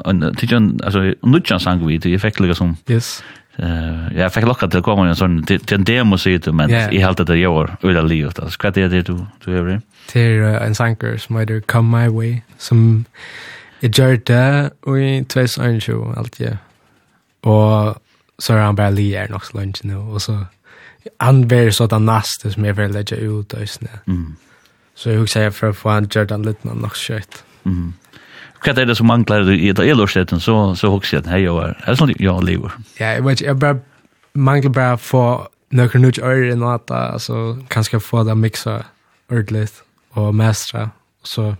en 0.05 0.35
tijan 0.35 0.79
alltså 0.83 1.13
nutjan 1.21 1.59
sanke 1.59 1.85
vi 1.85 1.97
det 1.97 2.13
effektliga 2.13 2.53
som. 2.53 2.77
Yes. 2.87 3.23
Uh, 3.59 4.17
jag 4.17 4.33
fick 4.33 4.43
locka 4.43 4.67
till 4.67 4.79
att 4.79 4.85
komma 4.85 5.09
en 5.09 5.15
sån 5.15 5.43
till 5.43 5.73
en 5.73 5.83
demo 5.83 6.17
så 6.17 6.29
heter 6.29 6.51
men 6.51 6.69
i 6.69 6.97
helt 6.97 7.27
det 7.27 7.35
jag 7.37 7.53
var 7.53 7.77
ur 7.81 8.01
livet 8.01 8.39
alltså 8.39 8.59
vad 8.63 8.77
är 8.77 8.89
det 8.89 9.01
du 9.01 9.25
du 9.45 9.57
är 9.57 9.65
det? 9.65 9.81
Till 10.07 10.41
en 10.41 10.75
sanker 10.75 11.17
som 11.17 11.35
heter 11.35 11.61
come 11.61 11.97
my 11.97 12.07
way 12.07 12.41
som 12.57 13.05
jeg 13.81 13.91
gjør 13.99 14.15
det 14.15 14.71
och 14.81 14.99
i 14.99 15.23
2020 15.23 16.13
allt 16.17 16.39
ja. 16.39 16.57
Og 17.43 17.95
så 18.39 18.53
er 18.53 18.65
han 18.65 18.75
bara 18.75 18.89
lier 18.89 19.27
nok 19.29 19.45
så 19.45 19.57
långt 19.57 19.83
nu 19.83 19.97
og 19.97 20.21
så 20.21 20.45
han 21.19 21.47
blir 21.47 21.71
sånn 21.71 22.05
där 22.07 22.49
som 22.49 22.65
jeg 22.65 22.77
vil 22.77 22.91
legge 22.91 23.15
ut 23.15 23.53
och 23.53 23.69
snä 23.69 23.99
mm. 24.07 24.35
Så 24.95 25.09
jeg 25.09 25.19
husker 25.19 25.41
jeg 25.41 25.53
for 25.53 25.67
å 25.67 25.73
få 25.73 25.89
han 25.89 26.07
gjør 26.07 26.25
den 26.25 26.45
litt 26.45 26.65
nok 26.65 26.95
skött 26.95 27.43
mm. 27.63 27.93
Hva 28.63 28.75
er 28.79 28.87
det 28.87 28.95
som 28.95 29.09
manglar 29.11 29.49
i 29.51 29.69
et 29.71 29.79
elårsretten, 29.79 30.39
så, 30.39 30.53
så 30.79 30.91
hokser 30.93 31.17
jeg 31.17 31.25
at 31.25 31.31
hei, 31.33 31.41
jeg 31.43 31.73
er 31.83 31.97
sånn 31.99 32.13
jeg 32.15 32.45
lever. 32.47 32.77
Ja, 32.99 33.15
jeg 33.17 33.25
vet 33.25 33.41
ikke, 33.41 33.49
jeg 33.49 33.59
bare 33.59 33.81
mangler 34.33 34.73
bare 34.73 34.95
å 34.95 35.01
få 35.01 35.25
noen 35.73 36.05
nødt 36.05 36.21
øyre 36.21 36.53
i 36.53 36.57
noe, 36.59 36.79
altså 36.89 37.57
kanskje 37.73 37.99
få 38.03 38.23
det 38.27 38.37
miksa 38.37 38.83
ordentlig 39.31 39.67
og 40.15 40.33
mestra, 40.37 40.89
og 41.23 41.27
så 41.27 41.53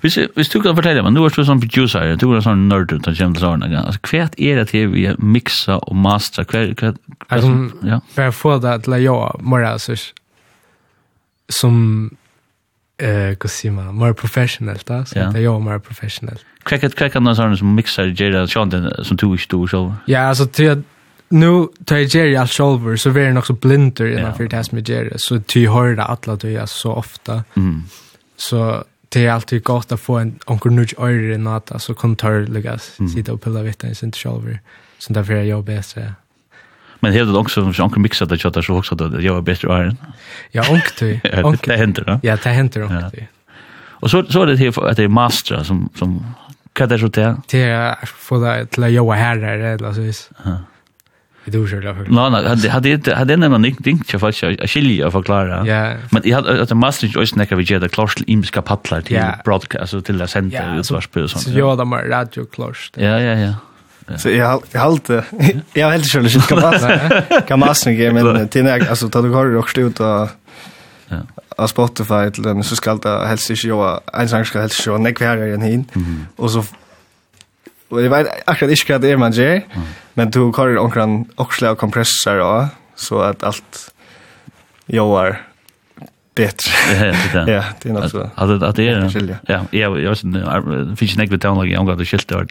Hvis, 0.00 0.14
hvis 0.36 0.48
du 0.52 0.60
kan 0.62 0.76
fortelle 0.76 1.02
meg, 1.02 1.16
nå 1.16 1.24
er 1.26 1.34
du 1.34 1.42
sånn 1.42 1.58
producer, 1.58 2.12
du 2.14 2.28
er 2.30 2.44
sånn 2.44 2.68
nerd 2.70 2.92
ut 2.92 3.08
av 3.10 3.16
til 3.18 3.34
sånne, 3.42 3.66
altså, 3.80 3.98
hva 4.06 4.28
er 4.38 4.60
det 4.60 4.68
til 4.70 4.92
vi 4.92 5.08
miksa 5.18 5.80
og 5.80 5.96
mastra? 5.98 6.44
Hva, 6.46 6.60
hva, 6.78 6.92
hva, 6.94 7.24
altså, 7.34 7.50
ja. 7.88 7.98
Bare 8.14 8.36
få 8.36 8.54
det 8.62 8.76
til 8.84 8.94
å 8.94 9.00
gjøre 9.02 9.42
morgen, 9.42 10.04
som 11.50 11.80
eh 12.98 13.36
kusima 13.36 13.92
more 13.92 14.14
professional 14.14 14.78
då 14.84 15.04
så 15.04 15.14
det 15.14 15.40
är 15.40 15.60
mer 15.60 15.78
professional. 15.78 16.38
Cricket 16.62 16.94
cricket 16.94 17.22
någon 17.22 17.36
sån 17.36 17.56
som 17.56 17.74
mixar 17.74 18.04
Jerry 18.04 18.44
och 18.44 18.50
Sean 18.50 18.92
som 19.02 19.16
du 19.16 19.34
i 19.34 19.38
stor 19.38 19.66
så. 19.66 19.94
Ja, 20.06 20.20
alltså 20.20 20.46
till 20.46 20.70
att 20.70 20.78
nu 21.28 21.68
tar 21.84 21.96
jag 21.96 22.06
Jerry 22.06 22.36
all 22.36 22.46
shoulder 22.46 22.96
så 22.96 23.10
är 23.10 23.26
han 23.26 23.36
också 23.36 23.52
blinder 23.52 24.18
innan 24.18 24.34
för 24.34 24.44
det 24.44 24.72
med 24.72 24.88
Jerry 24.88 25.12
så 25.16 25.40
ty 25.40 25.66
hör 25.66 25.96
det 25.96 26.02
alla 26.02 26.36
du 26.36 26.58
är 26.58 26.66
så 26.66 26.92
ofta. 26.92 27.44
Mm. 27.56 27.82
Så 28.36 28.84
det 29.08 29.26
är 29.26 29.30
alltid 29.30 29.64
gott 29.64 29.92
att 29.92 30.00
få 30.00 30.18
en 30.18 30.38
onkel 30.46 30.72
nudge 30.72 30.94
öre 30.98 31.34
i 31.34 31.38
natt 31.38 31.72
så 31.78 31.94
kan 31.94 32.16
ta 32.16 32.30
läggas 32.30 32.98
sitta 33.14 33.32
och 33.32 33.42
pilla 33.42 33.62
vitt 33.62 33.84
i 33.84 33.94
sin 33.94 34.12
shoulder. 34.12 34.60
Så 34.98 35.12
därför 35.12 35.32
är 35.32 35.42
jag 35.42 35.64
bättre. 35.64 36.14
Men 37.00 37.12
helt 37.12 37.32
det 37.32 37.38
också 37.38 37.72
som 37.72 37.84
onkel 37.84 38.00
mixar 38.02 38.26
det 38.26 38.38
chatta 38.38 38.62
så 38.62 38.78
också 38.78 38.94
att 38.94 39.22
jag 39.22 39.36
är 39.36 39.40
bättre 39.40 39.68
iron. 39.68 39.96
Ja, 40.50 40.62
onkel. 40.70 41.44
Onkel 41.44 41.78
händer 41.78 42.04
då. 42.04 42.20
Ja, 42.28 42.36
det 42.42 42.48
händer 42.50 42.82
onkel. 42.82 43.24
Och 44.00 44.10
så 44.10 44.24
så 44.24 44.42
är 44.42 44.46
det 44.46 44.56
här 44.56 44.90
att 44.90 44.96
det 44.96 45.02
är 45.02 45.08
master 45.08 45.64
som 45.64 45.88
som 45.94 46.34
vad 46.72 46.86
det 46.86 46.98
så 46.98 47.08
där? 47.08 47.36
Det 47.50 47.62
är 47.62 47.96
för 48.04 48.56
det 48.56 48.66
till 48.66 48.94
jag 48.94 49.12
här 49.12 49.36
där 49.36 49.86
alltså 49.86 50.00
vis. 50.00 50.30
Ja. 50.44 50.58
Det 51.44 51.58
du 51.58 51.94
själv. 51.94 52.06
Nej, 52.12 52.30
nej, 52.30 52.44
hade 52.48 52.70
hade 52.70 52.90
inte 52.90 53.14
hade 53.14 53.34
en 53.34 53.40
någon 53.40 53.62
ding 53.62 54.02
jag 54.12 54.20
fast 54.20 54.42
jag 54.42 54.70
skilja 54.70 55.10
förklara. 55.10 55.66
Ja. 55.66 55.92
Men 56.10 56.22
jag 56.24 56.36
hade 56.36 56.62
att 56.62 56.76
master 56.76 57.06
inte 57.06 57.18
ösna 57.20 57.46
kan 57.46 57.58
vi 57.58 57.64
ge 57.64 57.78
det 57.78 57.88
klart 57.88 58.20
imska 58.26 58.62
paddlar 58.62 59.00
till 59.00 59.22
broadcast 59.44 59.80
alltså 59.80 60.00
till 60.00 60.18
det 60.18 60.28
sända 60.28 60.82
så 60.82 61.00
spel 61.00 61.28
sånt. 61.28 61.44
Så 61.44 61.50
jag 61.50 61.78
där 61.78 62.08
radio 62.08 62.44
klart. 62.44 62.90
Ja, 62.94 63.20
ja, 63.20 63.34
ja. 63.34 63.54
Så 64.16 64.30
jag 64.30 64.62
jag 64.72 64.80
hållte 64.80 65.24
jag 65.72 65.86
har 65.86 65.92
helt 65.92 66.06
själv 66.06 66.26
inte 66.26 66.48
kan 66.48 66.60
passa. 66.60 67.22
Kan 67.40 67.58
massa 67.58 67.90
ge 67.90 68.12
men 68.12 68.48
till 68.48 68.64
när 68.64 68.88
alltså 68.90 69.08
tar 69.08 69.22
du 69.22 69.30
har 69.30 69.46
rock 69.46 69.78
ut 69.78 70.00
och 70.00 70.28
av 71.56 71.66
Spotify 71.66 72.30
till 72.30 72.42
den 72.42 72.64
så 72.64 72.76
ska 72.76 72.94
det 72.94 73.26
helst 73.26 73.50
inte 73.50 73.68
jag 73.68 74.00
en 74.12 74.28
sång 74.28 74.44
ska 74.44 74.60
helst 74.60 74.86
jag 74.86 75.00
näck 75.00 75.20
vara 75.20 75.46
igen 75.46 75.62
hin. 75.62 75.84
Och 76.36 76.50
så 76.50 76.64
Och 77.88 78.02
det 78.02 78.08
vet 78.08 78.26
akkurat 78.46 78.70
inte 78.70 78.92
vad 78.92 79.00
det 79.00 79.10
är 79.10 79.16
man 79.16 79.32
gör, 79.32 79.62
men 80.14 80.30
du 80.30 80.40
har 80.40 80.68
ju 80.68 80.78
omkring 80.78 81.28
också 81.36 81.74
kompressor 81.74 82.40
och 82.40 82.64
så 82.94 83.20
att 83.20 83.42
allt 83.42 83.94
joar 84.86 85.42
bättre. 86.42 86.70
Ja, 87.52 87.64
det 87.82 87.88
är 87.88 87.92
något 87.92 88.10
så. 88.10 88.30
Alltså 88.34 88.66
att 88.66 88.76
det 88.76 88.88
är 88.88 89.32
ja, 89.46 89.66
jag 89.70 90.00
jag 90.00 90.18
finns 90.98 91.18
inte 91.18 91.26
något 91.34 91.40
town 91.42 91.64
like 91.64 91.74
jag 91.74 91.86
got 91.86 91.98
the 91.98 92.04
shit 92.04 92.28
där. 92.28 92.46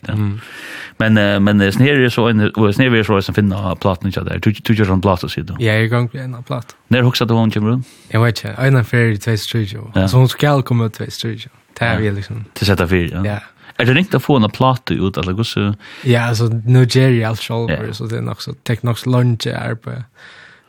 Men 0.98 1.44
men 1.44 1.58
det 1.58 1.72
snär 1.72 2.00
är 2.00 2.10
så 2.10 2.28
en 2.28 2.52
och 2.52 2.76
snär 2.76 2.96
är 2.96 3.04
så 3.04 3.22
som 3.22 3.36
finna 3.36 3.76
plattan 3.76 4.12
jag 4.16 4.26
där. 4.26 4.40
Du 4.40 4.52
du 4.52 4.74
gör 4.74 4.92
en 4.92 5.02
platta 5.02 5.28
så 5.30 5.42
då. 5.42 5.56
Ja, 5.60 5.74
jag 5.74 5.90
gång 5.90 6.10
en 6.14 6.44
platta. 6.44 6.74
När 6.88 7.02
huxar 7.02 7.26
du 7.26 7.34
hon 7.34 7.52
kommer? 7.52 7.82
Jag 8.10 8.24
vet 8.24 8.44
inte. 8.46 8.62
Ena 8.62 8.84
fair 8.84 9.16
till 9.16 9.40
studio. 9.40 9.92
Så 10.08 10.18
hon 10.18 10.30
ska 10.30 10.62
komma 10.62 10.86
ut 10.86 10.94
till 10.94 11.12
studio. 11.12 11.50
Det 11.80 11.86
är 11.86 12.00
ju 12.00 12.16
liksom. 12.16 12.46
Till 12.54 12.68
sätta 12.68 12.88
fyr, 12.88 13.12
ja. 13.14 13.26
Ja. 13.26 13.40
Er 13.80 13.86
det 13.86 13.94
ringt 13.94 14.16
å 14.16 14.20
få 14.20 14.38
en 14.38 14.50
plate 14.50 14.94
ut 14.94 15.18
eller 15.18 15.36
hva 15.38 15.44
så? 15.46 15.74
Ja, 16.04 16.22
alltså 16.30 16.48
Nigeria 16.66 17.30
allt 17.30 17.42
själv 17.42 17.92
så 17.94 18.06
det 18.06 18.18
är 18.18 18.32
också 18.32 18.54
teknologiskt 18.64 19.06
lunch 19.06 19.48
är 19.48 19.76
på. 19.76 19.92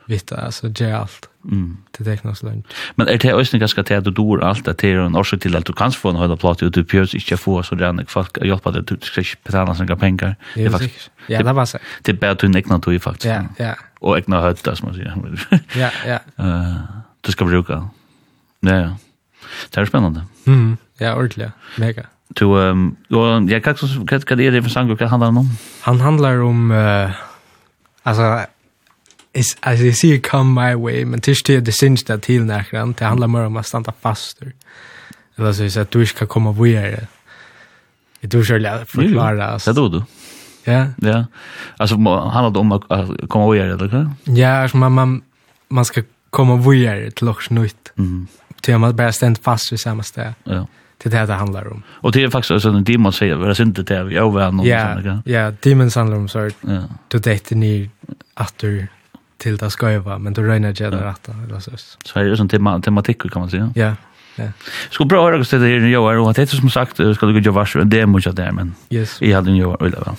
Vitt 0.05 0.31
alltså 0.31 0.67
det 0.67 0.91
allt. 0.91 1.29
Mm. 1.51 1.77
Det 1.97 2.07
är 2.07 2.15
knappt 2.15 2.43
långt. 2.43 2.65
Men 2.95 3.07
är 3.07 3.17
det 3.17 3.33
også 3.33 3.57
ganska 3.57 3.83
til 3.83 3.93
at 3.93 4.05
du 4.05 4.11
dår 4.11 4.43
allt 4.43 4.67
att 4.67 4.77
det 4.77 4.91
är 4.91 5.05
en 5.05 5.15
årsak 5.15 5.39
till 5.39 5.55
at 5.55 5.67
du 5.67 5.73
kan 5.73 5.91
få 5.91 6.09
en 6.09 6.15
høyde 6.15 6.37
plate, 6.37 6.65
ut 6.65 6.75
du 6.75 6.83
pjörs 6.83 7.13
ikke 7.13 7.37
få 7.37 7.63
så 7.63 7.75
där 7.75 7.91
när 7.91 8.05
folk 8.07 8.37
hjälper 8.41 8.71
deg, 8.71 8.85
du 8.89 8.97
ska 9.01 9.23
betala 9.43 9.75
sina 9.75 9.95
penger. 9.95 10.35
Det 10.55 10.65
är 10.65 10.69
faktiskt. 10.69 11.11
Ja, 11.27 11.43
det 11.43 11.53
var 11.53 11.65
så. 11.65 11.77
Det 12.05 12.13
bär 12.13 12.35
du 12.35 12.47
inte 12.47 12.69
något 12.69 12.85
du 12.85 12.99
faktiskt. 12.99 13.25
Ja, 13.25 13.43
ja. 13.57 13.73
Och 14.01 14.17
ägna 14.17 14.41
höjt 14.41 14.63
det 14.63 14.75
som 14.75 14.87
man 14.87 14.95
sier. 14.95 15.13
Ja, 15.75 15.89
ja. 16.05 16.19
Eh, 16.45 16.75
du 17.21 17.31
ska 17.31 17.45
bruka. 17.45 17.89
Ja, 18.59 18.75
ja. 18.75 18.95
Det 19.69 19.81
är 19.81 19.85
spännande. 19.85 20.21
Mm. 20.47 20.77
Ja, 20.97 21.15
ordentligt. 21.15 21.51
Mega. 21.77 22.03
Du 22.27 22.45
ehm 22.45 22.95
jag 23.09 23.61
hva 23.61 24.41
er 24.41 24.51
det 24.51 24.63
för 24.63 25.05
handler 25.07 25.31
det 25.31 25.39
om. 25.39 25.49
Han 25.81 25.99
handlar 26.01 26.41
om 26.41 26.71
eh 26.71 27.11
alltså 28.03 28.45
is 29.39 29.57
as 29.61 29.79
you 29.79 29.93
see 29.93 30.19
come 30.19 30.61
my 30.61 30.75
way 30.75 31.05
men 31.05 31.21
tills 31.21 31.43
det 31.43 31.59
det 31.59 31.71
syns 31.71 32.03
där 32.03 32.17
till 32.17 32.45
näkran 32.45 32.93
det 32.97 33.05
handlar 33.05 33.27
mer 33.27 33.45
om 33.45 33.57
att 33.57 33.67
stanna 33.67 33.93
fast 34.01 34.41
eller 35.35 35.53
så 35.53 35.63
är 35.63 35.75
det 35.75 35.81
att 35.81 35.91
du 35.91 36.05
ska 36.05 36.25
komma 36.25 36.51
vidare 36.51 37.07
du 38.21 38.43
ska 38.43 38.57
lära 38.57 38.85
förklara 38.85 39.59
så 39.59 39.73
då 39.73 39.89
du. 39.89 40.03
Ja. 40.63 40.87
Ja. 40.97 41.25
Alltså 41.77 41.95
handlar 41.95 42.49
det 42.51 42.59
om 42.59 42.71
att 42.71 43.29
komma 43.29 43.51
vidare 43.51 43.73
eller 43.73 43.87
hur 43.87 44.09
ja 44.23 44.61
alltså 44.61 44.77
man 44.77 44.91
man 44.91 45.21
man 45.69 45.85
ska 45.85 46.03
komma 46.29 46.69
vidare 46.69 47.11
till 47.11 47.25
något 47.25 47.49
nytt. 47.49 47.93
Mm 47.97 48.27
till 48.61 48.77
man 48.77 48.95
bara 48.95 49.11
ständ 49.11 49.37
fast 49.41 49.73
i 49.73 49.77
samma 49.77 50.03
ställe 50.03 50.33
ja. 50.43 50.67
Det 51.03 51.09
det 51.09 51.25
det 51.25 51.33
handlar 51.33 51.71
om. 51.71 51.83
Och 51.89 52.11
det 52.11 52.23
är 52.23 52.29
faktiskt 52.29 52.51
alltså 52.51 52.69
en 52.69 52.83
demon 52.83 53.13
säger, 53.13 53.37
det 53.37 53.59
är 53.59 53.61
inte 53.61 53.83
det 53.83 54.03
vi 54.03 54.15
övar 54.15 54.51
någon 54.51 54.65
sån 54.65 54.67
där. 54.67 55.21
Ja, 55.25 55.39
ja, 55.39 55.51
demons 55.63 55.95
handlar 55.95 56.17
om 56.17 56.27
så. 56.27 56.49
Ja. 56.61 56.83
Du 57.07 57.19
date 57.19 57.55
ni 57.55 57.89
att 58.33 58.57
du 58.57 58.87
till 59.39 59.57
det 59.57 59.69
skaiva 59.71 60.17
men 60.17 60.33
du 60.33 60.43
rönar 60.43 60.73
jag 60.75 60.91
det 60.91 61.01
rätta 61.03 61.33
eller 61.47 61.59
så. 61.59 61.71
Så 62.05 62.19
är 62.19 62.23
det 62.23 62.37
sånn 62.37 62.49
tema 62.49 62.79
tematikk, 62.81 63.31
kan 63.31 63.41
man 63.41 63.49
si. 63.49 63.63
Ja. 63.75 63.95
Ja. 64.35 64.51
Ska 64.89 65.05
bra 65.05 65.23
höra 65.23 65.41
att 65.41 65.49
det 65.49 65.67
är 65.67 65.79
ju 65.79 65.97
och 65.97 66.29
att 66.29 66.35
det 66.35 66.41
er 66.41 66.59
som 66.59 66.69
sagt 66.69 66.95
skal 66.95 67.33
du 67.33 67.39
gjøre 67.39 67.55
vars 67.55 67.75
det 67.83 67.99
er 67.99 68.05
måste 68.05 68.31
där 68.31 68.51
men. 68.51 68.75
Yes. 68.89 69.21
Jag 69.21 69.35
hade 69.35 69.51
ju 69.51 69.63
över 69.63 69.89
väl. 69.89 70.15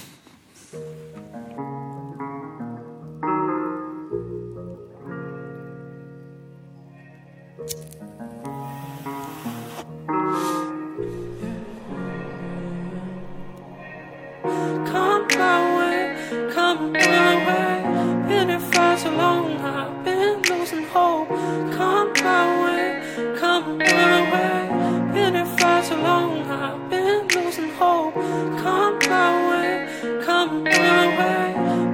long 26.02 26.42
I've 26.50 26.90
been 26.90 27.28
losing 27.28 27.70
hope. 27.70 28.14
Come 28.14 28.98
my 29.08 29.30
way, 29.48 30.22
come 30.24 30.64
my 30.64 31.06
way. 31.18 31.44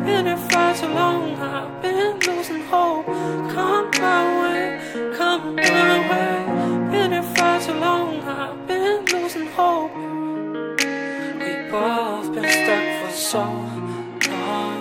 Been 0.04 0.26
here 0.26 0.36
far 0.50 0.74
too 0.74 0.88
long 0.88 1.36
I've 1.36 1.82
been 1.82 2.18
losing 2.20 2.62
hope. 2.62 3.06
Come 3.06 3.90
my 4.00 4.22
way, 4.40 4.80
come 5.16 5.56
my 5.56 5.94
way. 6.10 6.90
Been 6.90 7.12
here 7.12 7.22
far 7.34 7.60
too 7.60 7.74
long 7.74 8.20
I've 8.22 8.66
been 8.66 9.04
losing 9.06 9.48
hope. 9.48 9.94
We 11.40 11.52
both 11.70 12.32
been 12.34 12.48
stuck 12.58 12.86
for 13.00 13.12
so 13.12 13.42
long. 14.30 14.80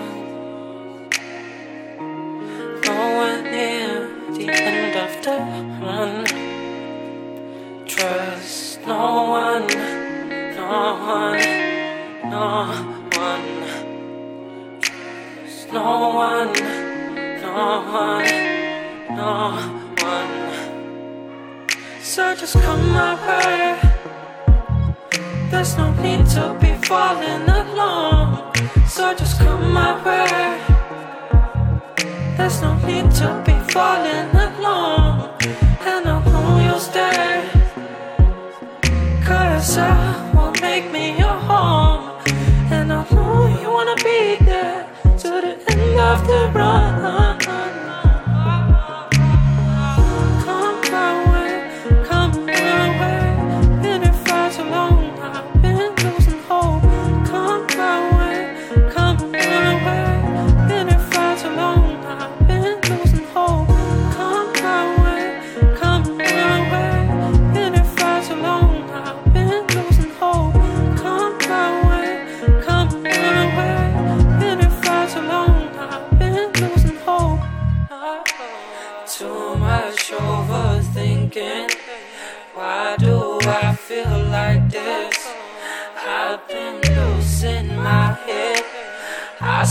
Nowhere 2.85 3.41
near 3.53 3.91
the 4.37 4.45
end 4.51 4.95
of 5.03 5.11
the 5.25 5.37
run. 5.81 6.25
Trust. 7.87 8.64
No 8.87 9.29
one, 9.31 9.65
no 10.55 10.69
one, 11.01 11.41
no 12.29 12.69
one. 13.17 13.47
There's 15.41 15.65
no 15.71 16.09
one, 16.13 16.53
no 17.41 17.81
one, 17.89 18.29
no 19.15 19.57
one. 20.05 20.33
So 21.99 22.35
just 22.35 22.53
come 22.61 22.91
my 22.91 23.15
way. 23.25 23.79
There's 25.49 25.75
no 25.77 25.91
need 26.03 26.27
to 26.35 26.55
be 26.61 26.75
falling 26.85 27.49
alone. 27.49 28.53
So 28.87 29.15
just 29.15 29.39
come 29.39 29.73
my 29.73 29.93
way. 30.05 30.61
There's 32.37 32.61
no 32.61 32.75
need 32.85 33.09
to 33.15 33.41
be 33.43 33.57
falling 33.73 34.29
alone. 34.29 35.31
And 35.81 36.07
I 36.07 36.23
know 36.23 36.59
you'll 36.63 36.79
stay. 36.79 37.34
Cause 39.65 39.79
I 39.79 40.31
won't 40.35 40.61
make 40.61 40.91
me 40.91 41.17
your 41.17 41.33
home. 41.49 42.21
And 42.71 42.93
I 42.93 43.03
know 43.09 43.47
you 43.59 43.71
wanna 43.71 43.95
be 43.95 44.37
there 44.45 44.87
To 45.21 45.29
the 45.41 45.53
end 45.71 45.99
of 45.99 46.27
the 46.27 46.51
run. 46.53 47.44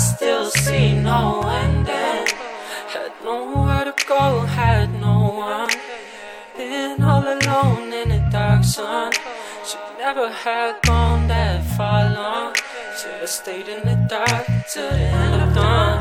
still 0.04 0.50
see 0.50 0.92
no 0.92 1.40
ending 1.48 2.26
Had 2.92 3.12
nowhere 3.24 3.84
to 3.84 3.94
go, 4.06 4.40
had 4.40 4.92
no 5.00 5.16
one. 5.50 5.70
Been 6.56 7.02
all 7.02 7.24
alone 7.24 7.90
in 7.92 8.08
the 8.10 8.22
dark 8.30 8.62
sun. 8.64 9.12
Should 9.68 9.98
never 9.98 10.28
have 10.30 10.82
gone 10.82 11.26
that 11.28 11.64
far 11.76 12.02
long. 12.14 12.54
Should 12.98 13.20
have 13.22 13.30
stayed 13.30 13.68
in 13.68 13.80
the 13.88 13.96
dark 14.08 14.46
till 14.70 14.90
the 14.90 15.06
end 15.22 15.42
of 15.42 15.54
dawn 15.54 15.93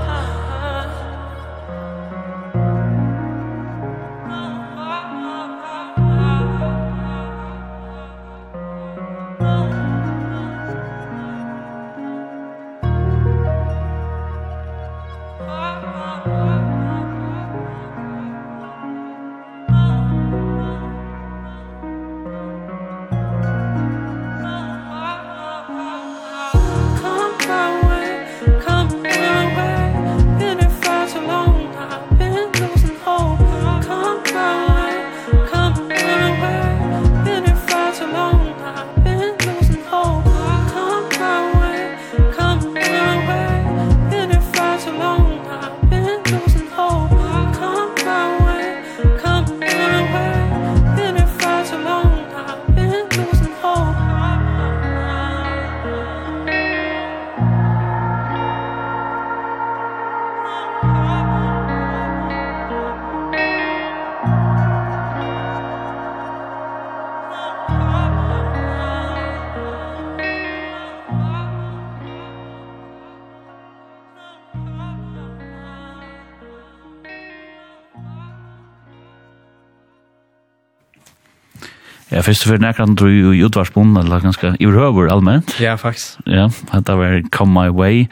Ja, 82.24 82.28
først 82.30 82.46
og 82.46 82.54
fyrir 82.54 82.62
nekran 82.64 82.94
tror 82.96 83.10
jeg 83.12 83.36
i 83.36 83.44
utvarsbunden, 83.44 83.98
eller 84.00 84.22
ganske 84.24 84.54
i 84.56 84.68
røver 84.72 85.10
allment. 85.12 85.58
Ja, 85.60 85.74
faktisk. 85.76 86.22
Ja, 86.26 86.46
det 86.72 86.96
var 86.96 87.20
Come 87.36 87.52
My 87.52 87.68
Way, 87.76 88.06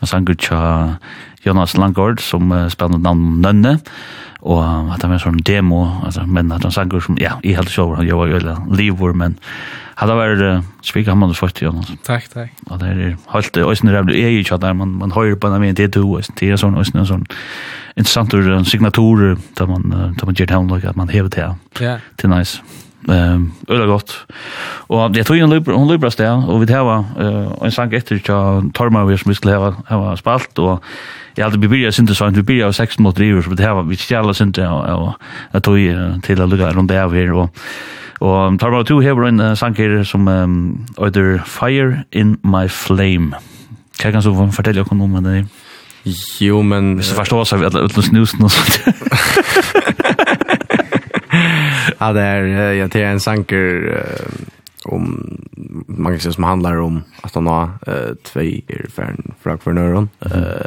og 0.00 0.08
sanger 0.08 0.38
tja 0.40 0.60
Jonas 1.44 1.76
Langgaard, 1.76 2.22
som 2.24 2.48
uh, 2.48 2.70
spiller 2.72 2.96
navn 2.96 3.42
Nønne, 3.42 3.74
og 4.40 4.88
det 4.94 5.04
var 5.04 5.18
en 5.18 5.20
sånn 5.20 5.42
demo, 5.44 5.82
altså, 6.00 6.24
men 6.24 6.48
at 6.56 6.64
han 6.64 6.72
sanger 6.72 7.04
som, 7.04 7.20
ja, 7.20 7.34
i 7.44 7.52
helt 7.58 7.68
sjåver, 7.68 8.00
han 8.00 8.08
gjør 8.08 8.32
jo 8.32 8.40
eller 8.40 8.64
livor, 8.72 9.12
men 9.12 9.36
dette 10.00 10.16
var 10.16 10.40
uh, 10.40 10.64
spik 10.88 11.12
hammer 11.12 11.28
du 11.28 11.36
fått, 11.36 11.60
Jonas. 11.60 11.92
Takk, 12.08 12.32
takk. 12.32 12.64
Og 12.70 12.80
det 12.80 12.88
er 12.94 13.04
helt, 13.34 13.62
og 13.68 13.86
det 13.92 14.16
er 14.16 14.32
jo 14.32 14.46
ikke 14.46 14.62
der, 14.64 14.80
man, 14.80 14.96
man 15.04 15.12
hører 15.12 15.36
på 15.36 15.52
en 15.52 15.60
av 15.60 15.64
min, 15.66 15.76
det 15.76 15.90
er 15.90 15.96
du, 16.00 16.06
det 16.40 16.54
er 16.54 16.56
sånn, 16.56 16.80
og 16.80 16.88
det 16.88 17.04
er 17.04 17.12
sånn, 17.12 17.28
interessant 18.00 18.32
signatur, 18.72 19.34
da 19.60 19.68
man, 19.68 19.90
da 20.16 20.24
man 20.24 20.40
gjør 20.40 20.54
det 20.54 20.56
her, 20.56 20.92
at 20.94 21.04
man 21.04 21.12
hever 21.12 21.36
til, 21.36 21.58
ja. 21.84 21.98
til 22.16 22.32
nice. 22.32 22.64
Ehm 23.06 23.52
öle 23.68 23.86
gott. 23.86 24.26
Och 24.88 25.10
det 25.10 25.24
tog 25.24 25.38
en 25.38 25.50
lubra 25.50 25.74
hon 25.74 25.88
lubra 25.88 26.10
sted 26.10 26.32
och 26.48 26.62
vi 26.62 26.66
det 26.66 26.82
var 26.82 27.04
eh 27.20 27.52
en 27.62 27.72
sank 27.72 27.92
efter 27.92 28.18
till 28.18 28.70
Torma 28.74 29.04
vi 29.04 29.18
som 29.18 29.34
skulle 29.34 29.54
ha 29.54 29.74
ha 29.88 30.16
spalt 30.16 30.58
och 30.58 30.84
jag 31.34 31.44
hade 31.44 31.68
börjat 31.68 31.94
synte 31.94 32.14
så 32.14 32.24
vi 32.24 32.32
biblia 32.32 32.72
sex 32.72 32.98
mot 32.98 33.16
drivers 33.16 33.46
vi 33.46 33.66
var 33.66 33.82
vi 33.82 33.96
skalla 33.96 34.34
synte 34.34 34.68
och 34.68 35.12
att 35.50 35.64
tog 35.64 35.78
till 36.22 36.42
att 36.42 36.48
lugga 36.48 36.72
runt 36.72 36.88
där 36.88 37.08
vi 37.08 37.30
och 37.30 37.50
och 38.20 38.60
Torma 38.60 38.84
2 38.84 39.00
här 39.00 39.26
en 39.28 39.56
sank 39.56 39.78
här 39.78 40.04
som 40.04 40.28
ehm 40.28 40.86
other 40.96 41.38
fire 41.46 42.04
in 42.10 42.36
my 42.42 42.68
flame. 42.68 43.30
Kan 43.98 44.12
kan 44.12 44.22
så 44.22 44.50
fortälja 44.52 44.84
kom 44.84 45.00
om 45.00 45.22
det. 45.22 45.46
Jo 46.40 46.62
men 46.62 47.02
så 47.02 47.14
förstår 47.14 47.44
så 47.44 47.56
vi 47.56 47.66
alla 47.66 47.80
utlösnusen 47.80 48.44
och 48.44 48.52
sånt. 48.52 48.80
ja, 51.98 52.12
det 52.12 52.20
är 52.20 52.42
det 52.74 52.88
till 52.88 53.02
en 53.02 53.20
sanker 53.20 54.02
om 54.84 55.36
man 55.86 56.12
kan 56.12 56.20
säga 56.20 56.32
som 56.32 56.44
handlar 56.44 56.76
om 56.76 57.02
att 57.20 57.34
han 57.34 57.46
har 57.46 57.70
eh 57.86 58.14
två 58.22 58.40
erfaren 58.40 59.34
från 59.40 59.58
för 59.58 59.72
någon. 59.72 60.08
Eh 60.20 60.66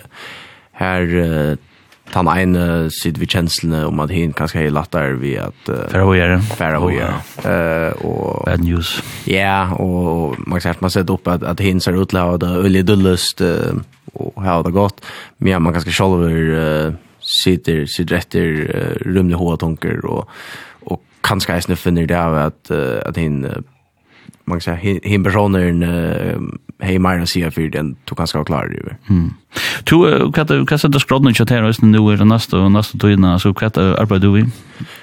här 0.71 1.57
han 2.05 2.27
en 2.27 2.91
sid 2.91 3.17
vi 3.17 3.27
känslan 3.27 3.83
om 3.83 3.99
att 3.99 4.11
hin 4.11 4.33
kanske 4.33 4.59
helt 4.59 4.73
lättar 4.73 5.09
vi 5.09 5.37
att 5.37 5.69
för 5.89 5.99
höjare 5.99 6.41
för 6.41 6.73
höjare 6.75 7.13
eh 7.43 7.93
och 7.93 8.45
bad 8.45 8.63
news. 8.63 9.03
Ja, 9.25 9.71
och 9.71 10.35
man 10.39 10.59
kan 10.59 10.61
säga 10.61 10.75
man 10.79 10.91
sett 10.91 11.09
upp 11.09 11.27
att 11.27 11.43
att 11.43 11.59
hin 11.59 11.81
ser 11.81 12.01
ut 12.01 12.13
låda 12.13 12.47
dullest 12.83 13.41
uh, 13.41 13.73
och 14.13 14.43
ha 14.43 14.63
det 14.63 14.71
gott. 14.71 15.05
Men 15.37 15.51
ja, 15.51 15.59
man 15.59 15.73
kanske 15.73 15.91
själv 15.91 16.95
sitter 17.19 17.85
sitter 17.85 18.15
efter 18.15 18.41
rumliga 19.05 19.37
hårtunker 19.37 20.05
och 20.05 20.29
kanskje 21.23 21.61
jeg 21.67 21.77
finner 21.77 22.05
det 22.05 22.17
av 22.17 22.33
uh, 22.71 23.01
att 23.05 23.17
hin, 23.17 23.45
uh, 23.45 23.63
man 24.45 24.59
kan 24.59 24.61
säga, 24.61 24.99
hin 25.03 25.23
personen 25.23 25.83
hej 26.81 26.99
Mara 26.99 27.25
ser 27.25 27.49
för 27.49 27.69
den 27.69 27.95
du 28.09 28.15
ganska 28.15 28.37
var 28.37 28.45
klar 28.45 28.67
ju. 28.67 28.95
Mm. 29.09 29.33
Tu 29.83 30.31
kan 30.31 30.47
du 30.47 30.65
kan 30.65 30.79
sätta 30.79 30.99
skrodden 30.99 31.33
chat 31.33 31.49
här 31.49 31.63
och 31.63 31.83
nu 31.83 31.97
är 31.97 32.17
det 32.17 32.25
nästa 32.25 32.57
och 32.57 32.71
nästa 32.71 32.97
då 32.97 33.09
innan 33.09 33.39
så 33.39 33.53
kan 33.53 33.71
du 33.73 33.97
arbeta 33.97 34.29
vi. 34.29 34.45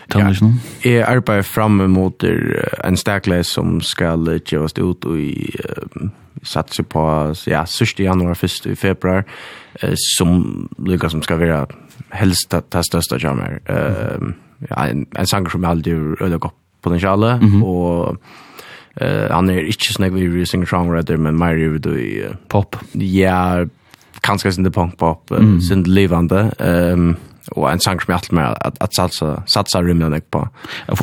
Tänker 0.08 0.44
nu. 0.44 0.54
Är 0.82 1.04
arbetar 1.04 1.42
fram 1.42 1.80
emot 1.80 2.24
en 2.84 2.96
stärkläs 2.96 3.48
som 3.48 3.80
ska 3.80 4.38
ge 4.46 4.58
oss 4.58 4.72
ut 4.78 5.04
och 5.04 5.18
i 5.18 5.56
satsa 6.42 6.82
på 6.82 7.34
ja 7.46 7.66
1 7.82 7.98
januari 7.98 8.36
1 8.42 8.66
i 8.66 8.76
februari 8.76 9.24
som 9.94 10.68
lyckas 10.78 11.12
som 11.12 11.22
ska 11.22 11.36
vara 11.36 11.66
helst 12.10 12.54
att 12.54 12.70
testa 12.70 13.02
största 13.02 13.28
jammer. 13.28 13.60
Ehm 13.66 14.34
ja, 14.66 14.88
en, 14.88 15.06
en 15.18 15.26
sanger 15.26 15.54
som 15.54 15.64
aldri 15.64 15.94
er 15.94 16.22
øyelig 16.22 16.40
godt 16.40 16.54
potensiale, 16.82 17.38
mm 17.40 17.48
-hmm. 17.48 17.64
og 17.64 18.18
uh, 19.00 19.30
han 19.30 19.50
er 19.50 19.58
ikke 19.58 19.92
sånn 19.92 20.14
vi 20.14 20.42
i 20.42 20.46
singer-songwriter, 20.46 21.16
men 21.16 21.38
mer 21.38 21.54
i 21.98 22.22
uh, 22.22 22.34
pop. 22.48 22.76
Ja, 22.94 23.64
kanskje 24.22 24.52
sin 24.52 24.64
det 24.64 24.72
punk-pop, 24.72 25.30
uh, 25.30 25.38
mm. 25.38 25.60
sin 25.60 25.82
livende. 25.82 26.50
Um, 26.58 27.16
och 27.50 27.72
en 27.72 27.80
sang 27.80 28.00
som 28.00 28.12
jeg 28.12 28.16
alltid 28.16 28.32
med 28.32 28.56
att, 28.60 28.82
at 28.82 28.94
satsa, 28.94 29.42
satsa 29.46 29.82
rymden 29.82 30.20
på. 30.30 30.48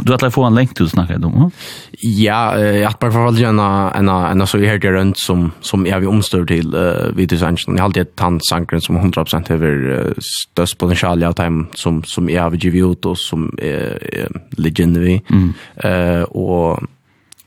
Du 0.01 0.11
har 0.11 0.29
få 0.29 0.43
en 0.43 0.55
länk 0.55 0.75
du 0.75 0.87
snackar 0.89 1.19
snacka 1.19 1.27
om, 1.27 1.51
Ja, 1.91 2.59
jag 2.59 2.89
har 2.89 2.97
bara 2.99 3.11
forholdt 3.11 3.41
en, 3.41 3.59
en, 3.59 4.09
en 4.09 4.47
så 4.47 4.57
här 4.57 4.77
det 4.77 4.91
runt 4.91 5.17
som, 5.19 5.51
som 5.61 5.85
jeg 5.85 5.99
vil 5.99 6.09
omstör 6.09 6.45
till 6.45 6.75
uh, 6.75 7.15
videosangen. 7.15 7.57
Jag 7.67 7.77
har 7.77 7.85
alltid 7.85 8.01
ett 8.01 8.15
tandsangren 8.15 8.81
som 8.81 8.97
100% 8.97 9.51
över 9.51 9.91
uh, 9.91 10.13
störst 10.19 10.77
potential 10.77 11.21
jag 11.21 11.35
dem 11.35 11.67
som, 11.73 12.03
som 12.03 12.29
jeg 12.29 12.51
vil 12.51 12.59
give 12.59 12.91
ut 12.91 13.05
og 13.05 13.17
som 13.17 13.49
är, 13.57 13.97
er 14.13 14.27
legend 14.57 14.97
vi. 14.97 15.21
Mm. 15.29 15.53
Uh, 15.85 16.23
och 16.23 16.83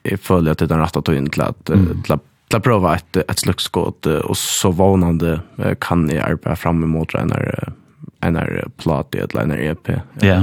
jag 0.02 0.20
føler 0.20 0.50
att 0.50 0.58
det 0.58 0.64
är 0.64 0.68
den 0.68 0.80
rätta 0.80 1.02
tog 1.02 1.16
in 1.16 1.30
till 1.30 1.42
att, 1.42 1.70
mm. 1.70 2.02
till 2.02 2.12
att 2.12 2.22
att 2.54 2.62
prova 2.62 2.94
ett 2.94 3.16
ett 3.16 3.40
slutskott 3.40 4.06
och 4.06 4.36
så 4.36 4.70
vånande 4.70 5.40
kan 5.80 6.06
ni 6.06 6.18
arbeta 6.18 6.56
fram 6.56 6.82
emot 6.82 7.08
tränare 7.08 7.72
en 8.20 8.36
er 8.36 8.68
plat 8.76 9.14
i 9.14 9.18
et 9.18 9.34
eller 9.34 9.42
annet 9.42 9.60
EP. 9.60 9.90
Ja. 10.20 10.42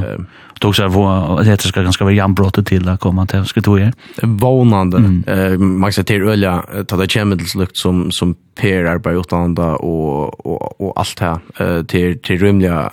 Det 0.61 0.67
också 0.67 0.87
var 0.87 1.43
det 1.43 1.61
ska 1.61 1.81
ganska 1.81 2.03
vara 2.03 2.13
jämbrottet 2.13 2.67
till 2.67 2.89
att 2.89 2.99
komma 2.99 3.25
till 3.25 3.45
ska 3.45 3.61
du 3.61 3.79
göra. 3.79 3.91
Vånande. 4.21 4.97
Eh 5.27 5.57
man 5.57 5.91
ska 5.91 6.03
till 6.03 6.21
öliga 6.21 6.63
ta 6.87 6.97
det 6.97 7.09
kemidelslukt 7.09 7.77
som 7.77 8.11
som 8.11 8.35
Per 8.55 8.85
arbetar 8.85 9.19
utan 9.19 9.57
och 9.57 10.45
och 10.45 10.81
och 10.81 10.99
allt 10.99 11.19
här 11.19 11.39
uh, 11.61 11.83
till 11.83 12.19
till 12.19 12.39
rymliga 12.39 12.91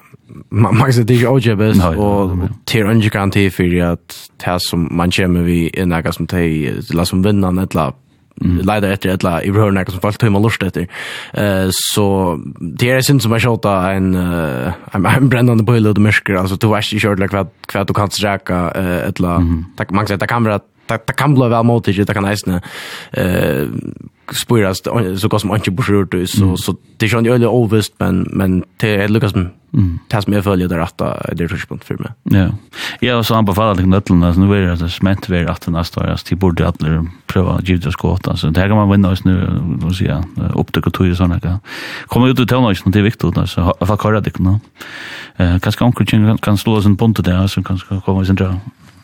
man 0.49 0.79
man 0.79 0.93
ska 0.93 1.05
till 1.05 1.27
OJBS 1.27 1.85
och 1.97 2.31
till 2.65 2.87
underground 2.87 3.33
till 3.33 3.53
för 3.53 3.83
att 3.83 4.31
det 4.45 4.61
som 4.61 4.89
man 4.91 5.11
kommer 5.11 5.43
vi 5.43 5.71
i 5.75 5.87
några 5.87 6.13
som 6.13 6.27
till 6.27 6.83
la 6.93 7.05
som 7.05 7.23
vinnande 7.23 7.63
ett 7.63 7.75
lapp 7.75 7.97
etter 8.41 9.13
et 9.13 9.23
eller 9.23 9.31
annet, 9.31 9.47
i 9.47 9.53
behøver 9.53 9.75
nekka 9.77 9.95
som 9.95 10.03
folk 10.03 10.19
tøymer 10.21 10.43
lust 10.43 10.63
etter. 10.63 10.89
Uh, 11.37 11.69
så 11.93 12.07
det 12.59 12.91
er 12.91 13.05
sin 13.05 13.21
som 13.21 13.33
er 13.33 13.43
sjåta 13.45 13.75
en, 13.97 14.15
uh, 14.17 14.73
en, 14.95 15.07
en 15.07 15.31
brennende 15.31 15.67
bøyle 15.67 15.93
og 15.93 15.99
det 15.99 16.05
mørker, 16.05 16.39
altså 16.41 16.57
du 16.57 16.71
er 16.73 16.83
ikke 16.83 17.03
kjørt 17.07 17.35
hva, 17.35 17.47
hva 17.73 17.85
du 17.87 17.95
kan 17.97 18.11
streka 18.11 18.65
uh, 18.73 18.99
eller 19.09 19.37
annet. 19.39 19.91
man 19.91 20.07
kan 20.07 20.15
si, 20.15 20.21
det 20.21 20.29
kan 20.29 20.45
være 20.45 20.63
det 20.93 21.15
kan 21.17 21.33
bli 21.33 21.47
vel 21.49 21.65
mot 21.65 21.87
ikke, 21.89 22.05
det 22.05 22.17
kan 22.17 22.27
eisne 22.29 22.59
uh, 22.59 23.71
spyrast 24.33 24.89
så 25.17 25.29
gott 25.29 25.41
som 25.41 25.55
inte 25.55 25.71
bort 25.71 26.15
ut 26.15 26.31
så 26.31 26.57
så 26.57 26.77
det 27.01 27.13
er 27.13 27.21
ju 27.21 27.33
öle 27.33 27.49
overvist 27.49 27.93
men 27.99 28.27
men 28.33 28.65
det 28.81 28.89
är 28.89 29.09
Lucas 29.09 29.35
mm. 29.35 29.99
som 30.21 30.33
jeg 30.33 30.45
følger 30.45 30.69
det 30.69 30.83
att 30.83 30.99
det 31.37 31.41
er 31.41 31.55
respons 31.55 31.85
för 31.85 31.97
mig. 31.99 32.13
Ja. 32.31 32.51
Ja 33.01 33.23
så 33.23 33.35
han 33.35 33.45
befaller 33.45 33.75
det 33.75 33.87
nötlarna 33.87 34.35
så 34.35 34.41
nu 34.41 34.55
är 34.55 34.77
det 34.77 34.89
smänt 34.89 35.29
vi 35.29 35.47
att 35.47 35.69
nästa 35.69 36.01
år 36.01 36.07
att 36.07 36.33
borde 36.39 36.69
att 36.69 36.79
prova 37.27 37.61
givet 37.63 37.87
och 37.87 37.93
skott 37.93 38.29
alltså 38.29 38.51
det 38.51 38.61
här 38.61 38.69
kan 38.69 38.77
man 38.77 38.91
vinna 38.91 39.11
oss 39.11 39.25
nu 39.25 39.49
vad 39.83 39.97
säger 39.97 40.11
jag 40.11 40.25
upptäcka 40.55 40.91
tog 40.91 41.17
såna 41.17 41.41
kan 41.41 41.59
komma 42.07 42.29
ut 42.29 42.41
och 42.41 42.49
ta 42.49 42.61
något 42.61 42.93
det 42.93 42.99
är 42.99 43.03
viktigt 43.03 43.39
alltså 43.39 43.75
vad 43.81 44.01
kallar 44.01 44.21
det 44.21 44.31
kan 44.31 44.61
eh 45.37 45.59
kanske 45.59 45.85
onkel 45.85 46.39
kan 46.39 46.59
slå 46.59 46.73
oss 46.73 46.87
en 46.87 46.97
punkt 46.97 47.25
där 47.25 47.47
så 47.47 47.63
kanske 47.63 48.01
komma 48.05 48.25
sen 48.25 48.37
där 48.37 48.61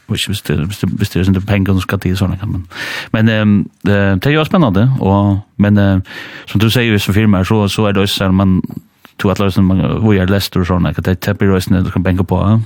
Hvis, 0.08 0.24
hvis, 0.24 0.42
det, 0.42 0.56
hvis, 0.66 0.78
det, 0.78 0.88
hvis 0.88 1.10
det 1.10 1.20
er 1.20 1.24
sånne 1.28 1.44
penger 1.44 1.76
som 1.76 1.84
skal 1.84 1.98
til 2.00 2.16
kan 2.16 2.48
man. 2.48 2.66
men 3.12 3.28
ehm 3.28 3.70
det 3.84 4.26
er 4.26 4.30
jo 4.30 4.44
spennende. 4.44 4.90
Og, 5.00 5.40
men 5.56 5.78
eh, 5.78 6.00
som 6.46 6.60
du 6.60 6.70
sier, 6.70 6.90
hvis 6.90 7.08
vi 7.08 7.12
firmer, 7.12 7.44
så, 7.44 7.68
så 7.68 7.84
er 7.84 7.92
det 7.92 8.02
også 8.02 8.24
sånn, 8.24 8.34
man 8.34 8.62
to 9.18 9.30
at 9.30 9.38
løsen, 9.38 9.64
man, 9.64 9.80
hvor 10.00 10.14
er 10.14 10.30
lester 10.30 10.60
og 10.60 10.66
sånn 10.66 10.86
at 10.86 11.00
det 11.04 11.20
tepper 11.20 11.50
og 11.50 11.62
du 11.84 11.90
kan 11.90 12.02
banke 12.02 12.24
på. 12.24 12.60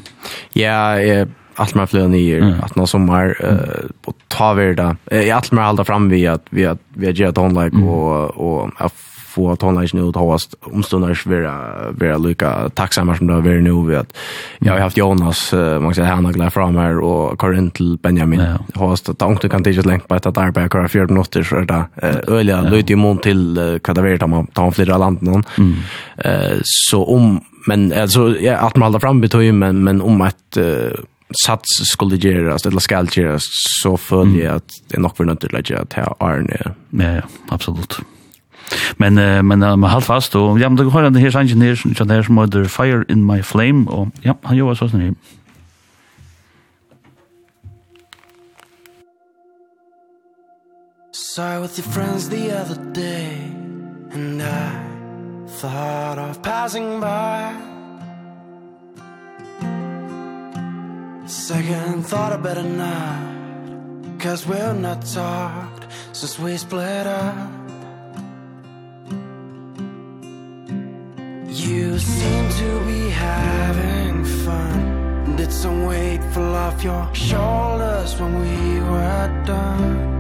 Ja, 0.55 0.95
ja 1.01 1.25
allt 1.57 1.75
mer 1.75 1.87
flyr 1.87 2.09
ner 2.09 2.41
mm. 2.41 2.61
att 2.63 2.77
någon 2.77 2.89
sommar 2.89 3.37
eh 3.41 3.91
och 4.05 4.17
ta 4.29 4.55
vidare. 4.55 4.97
Jag 5.11 5.31
alt 5.31 5.53
mer 5.53 5.63
halda 5.63 5.85
fram 5.85 6.09
vi 6.09 6.27
at 6.27 6.47
vi 6.51 6.67
at 6.67 6.79
vi 6.95 7.07
har 7.07 7.13
gjort 7.13 7.39
online 7.39 7.83
og 7.85 8.41
og 8.41 8.71
få 9.35 9.57
tonlines 9.57 9.95
nu 9.95 10.09
att 10.09 10.17
hållast 10.17 10.55
omstundar 10.61 11.29
vera 11.29 11.91
vera 11.91 12.17
lika 12.19 12.69
tacksamma 12.69 13.17
som 13.17 13.27
det 13.27 13.35
har 13.35 13.41
varit 13.41 13.63
nu 13.63 13.97
att 13.97 14.17
Jag 14.59 14.73
har 14.73 14.81
haft 14.81 14.97
Jonas 14.97 15.53
man 15.53 15.95
säga 15.95 16.15
han 16.15 16.25
har 16.25 16.33
glad 16.33 16.53
fram 16.53 16.77
här 16.77 16.99
och 16.99 17.41
Karin 17.41 17.71
till 17.71 17.99
Benjamin. 18.03 18.41
Ja. 18.41 18.81
Hållast 18.81 19.09
att 19.09 19.19
tanke 19.19 19.49
kan 19.49 19.67
inte 19.67 19.83
länge 19.83 20.01
på 20.01 20.15
att 20.15 20.27
arbeta 20.27 20.69
kvar 20.69 20.89
för 20.89 21.07
minuter 21.07 21.43
så 21.43 21.61
där 21.61 21.85
öliga 22.29 22.61
lite 22.61 22.93
i 22.93 22.97
mån 22.97 23.19
till 23.19 23.79
kadaver 23.85 24.27
man 24.27 24.47
tar 24.47 24.71
flera 24.71 24.99
land 24.99 25.23
någon. 25.23 25.45
Eh 26.17 26.59
så 26.63 27.05
om 27.05 27.41
men 27.67 27.93
alltså 27.93 28.41
ja, 28.41 28.57
att 28.57 28.77
man 28.77 28.87
håller 28.87 28.99
fram 28.99 29.21
betyg 29.21 29.55
men 29.55 29.85
men 29.85 30.03
om 30.03 30.21
att 30.21 30.59
sats 31.47 31.69
skulle 31.93 32.17
göras 32.17 32.67
eller 32.67 32.81
skall 32.81 33.09
göras 33.13 33.43
så 33.83 33.97
följer 33.97 34.45
jag 34.45 34.55
att 34.57 34.69
det 34.89 34.97
är 34.97 35.01
nog 35.01 35.17
för 35.17 35.25
nödvändigt 35.25 35.61
att 35.61 35.71
jag 35.71 35.89
tar 35.89 36.15
Arne. 36.19 36.75
Ja, 36.91 37.23
absolut. 37.49 38.01
Men 38.97 39.19
uh, 39.19 39.43
men 39.43 39.63
uh, 39.63 39.77
man 39.77 39.91
halt 39.91 40.05
fast 40.05 40.35
och 40.35 40.61
ja, 40.61 40.69
men 40.69 40.77
det 40.77 40.85
har 40.85 41.03
den 41.03 41.15
här 41.15 41.31
sangen 41.31 41.63
här 41.63 41.75
som 41.75 42.09
där 42.09 42.23
som 42.23 42.39
heter 42.39 42.65
Fire 42.65 43.05
in 43.09 43.27
my 43.27 43.43
flame 43.43 43.91
och 43.91 44.09
ja, 44.23 44.37
han 44.43 44.57
gör 44.57 44.75
så 44.75 44.89
snyggt. 44.89 45.19
Saw 51.35 51.61
with 51.61 51.79
your 51.79 51.89
friends 51.89 52.29
the 52.29 52.53
other 52.53 52.93
day 52.93 53.39
and 54.13 54.43
I 54.43 54.93
thought 55.61 56.19
of 56.19 56.43
passing 56.43 57.01
by 57.01 57.55
Second 61.27 62.07
thought 62.07 62.33
I 62.33 62.37
better 62.37 62.63
not 62.63 64.21
Cause 64.21 64.47
we're 64.47 64.75
not 64.75 65.07
talked 65.15 65.87
since 66.13 66.39
we 66.39 66.59
split 66.59 67.07
up 67.07 67.62
You 71.55 71.99
seem 71.99 72.49
to 72.49 72.81
be 72.87 73.11
having 73.11 74.25
fun. 74.25 75.37
Did 75.37 75.53
some 75.53 75.85
weight 75.85 76.25
fall 76.33 76.55
off 76.55 76.83
your 76.83 77.15
shoulders 77.15 78.19
when 78.19 78.41
we 78.41 78.81
were 78.81 79.45
done? 79.45 80.13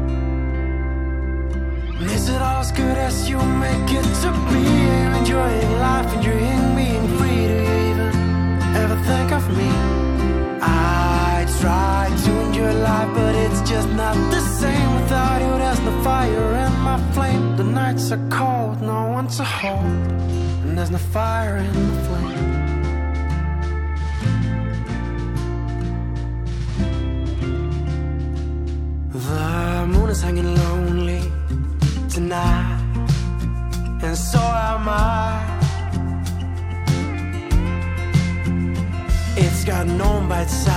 Is 2.02 2.28
it 2.28 2.36
all 2.36 2.60
as 2.60 2.70
good 2.72 2.98
as 2.98 3.30
you 3.30 3.38
make 3.38 3.90
it 3.90 4.04
to 4.22 4.30
be? 4.52 4.62
Enjoying 5.20 5.72
life 5.78 6.12
and 6.12 6.22
dream 6.22 6.76
being 6.76 7.09
free 7.16 7.46
to 7.48 7.62
even 7.88 8.12
Ever 8.76 8.96
think 8.96 9.32
of 9.32 9.48
me. 9.56 9.70
I 10.60 11.31
try 11.61 12.09
to 12.24 12.41
enjoy 12.41 12.73
life 12.74 13.11
but 13.15 13.35
it's 13.35 13.61
just 13.69 13.89
not 13.91 14.15
the 14.31 14.41
same. 14.41 14.95
Without 14.95 15.41
you 15.43 15.59
there's 15.59 15.81
no 15.81 16.03
fire 16.03 16.55
in 16.65 16.73
my 16.81 16.99
flame. 17.12 17.57
The 17.57 17.65
nights 17.65 18.12
are 18.12 18.29
cold 18.31 18.81
no 18.81 19.09
one 19.19 19.29
to 19.39 19.45
hold. 19.45 19.85
And 20.62 20.79
there's 20.79 20.91
no 20.91 20.99
fire 20.99 21.57
in 21.57 21.73
the 21.91 21.97
flame. 22.07 22.62
The 29.12 29.87
moon 29.87 30.11
is 30.11 30.23
hanging 30.23 30.55
lonely 30.55 31.23
tonight 32.09 32.83
And 34.03 34.16
so 34.16 34.39
am 34.39 34.89
I. 34.89 35.53
It's 39.37 39.65
got 39.65 39.87
no 39.87 40.27
by 40.29 40.43
itself 40.43 40.72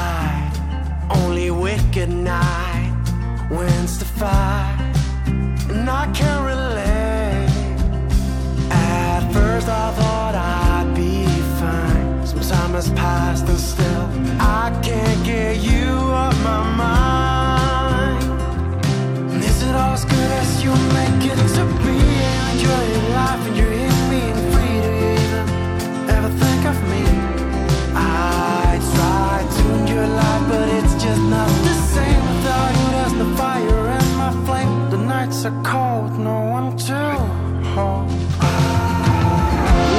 good 1.96 2.10
night 2.10 2.92
Wins 3.50 3.98
the 3.98 4.04
fight 4.04 4.94
And 5.70 5.90
I 5.90 6.12
can 6.12 6.44
relate. 6.44 7.50
At 8.70 9.22
first 9.32 9.70
I 9.70 9.94
thought 9.94 10.36
I'd 10.36 10.94
be 10.94 11.26
fine. 11.60 12.28
Some 12.28 12.42
time 12.42 12.74
has 12.74 12.90
passed 12.90 13.48
and 13.48 13.58
still 13.58 14.06
I 14.42 14.78
can't 14.84 15.24
get 15.24 15.64
you 15.64 15.88
off 16.22 16.38
my 16.44 16.64
mind. 16.86 18.24
And 19.32 19.42
is 19.42 19.64
it 19.64 19.74
all 19.74 19.94
as 19.94 20.04
good 20.04 20.32
as 20.42 20.64
you 20.64 20.72
make 21.00 21.22
it 21.32 21.40
to 21.56 21.64
be? 21.86 21.98
And 22.44 22.62
your 22.62 23.10
life. 23.16 23.45
so 35.46 35.52
cold 35.62 36.18
no 36.18 36.38
one 36.58 36.76
to 36.76 37.02
hold. 37.76 38.10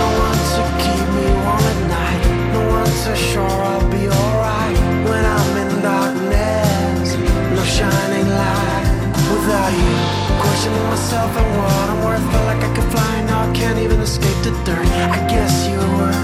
No 0.00 0.08
one 0.26 0.40
to 0.54 0.62
keep 0.82 1.06
me 1.16 1.26
warm 1.44 1.66
at 1.72 1.80
night. 1.96 2.22
No 2.54 2.62
one 2.78 2.92
to 3.04 3.12
sure 3.14 3.58
I'll 3.70 3.88
be 3.92 4.08
all 4.08 4.34
right 4.48 4.76
when 5.08 5.24
I'm 5.36 5.52
in 5.62 5.70
darkness. 5.86 7.08
No 7.56 7.62
shining 7.76 8.28
light 8.42 8.86
without 9.30 9.72
you. 9.82 9.94
Questioning 10.42 10.86
myself 10.94 11.30
and 11.40 11.50
what 11.58 11.90
I'm 11.92 12.00
worth. 12.06 12.26
Feel 12.32 12.44
like 12.50 12.62
I 12.68 12.70
could 12.74 12.90
fly. 12.90 13.12
Now 13.30 13.48
I 13.48 13.52
can't 13.54 13.78
even 13.78 14.00
escape 14.00 14.38
the 14.42 14.50
dirt. 14.66 14.88
I 15.18 15.20
guess 15.30 15.54
you 15.70 15.78
were 15.96 16.22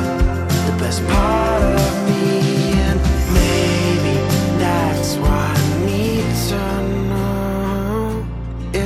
the 0.69 0.75
best 0.83 1.01
part 1.07 1.63
of 1.63 1.97
me 1.97 2.02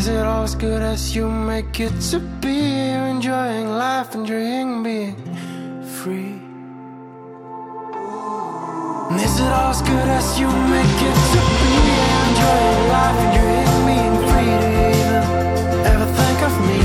Is 0.07 0.13
it 0.13 0.25
all 0.25 0.45
as 0.45 0.55
good 0.55 0.83
as 0.83 1.17
you 1.17 1.29
make 1.29 1.81
it 1.81 1.91
to 2.11 2.21
be? 2.41 2.55
You're 2.93 3.09
enjoying 3.09 3.71
life, 3.71 4.15
enjoying 4.15 4.85
being 4.85 5.17
free. 5.83 6.39
And 9.11 9.21
is 9.21 9.41
it 9.41 9.51
all 9.59 9.71
as 9.71 9.83
good 9.83 10.09
as 10.19 10.39
you 10.39 10.47
make 10.47 10.99
it 11.11 11.19
to 11.33 11.41
be? 11.59 11.73
You're 11.91 12.23
enjoying 12.31 12.83
life, 12.95 13.19
enjoying 13.27 13.75
being 13.91 14.17
free. 14.31 14.53
To 14.63 14.69
even 14.95 15.25
ever 15.91 16.09
think 16.19 16.39
of 16.49 16.55
me? 16.69 16.79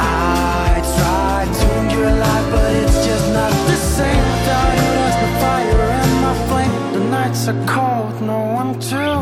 I 0.00 0.80
try 0.96 1.44
to 1.58 1.66
enjoy 1.80 2.12
life 2.16 2.46
But 2.50 2.70
it's 2.80 2.98
just 3.04 3.26
not 3.34 3.52
the 3.68 3.76
same. 3.76 4.24
Without 4.32 4.70
you, 4.78 4.88
there's 4.96 5.18
no 5.20 5.28
fire 5.44 5.84
in 6.00 6.12
my 6.24 6.34
flame. 6.48 6.92
The 6.94 7.02
nights 7.10 7.46
are 7.48 7.60
cold, 7.66 8.22
no 8.22 8.40
one 8.54 8.80
to 8.88 9.20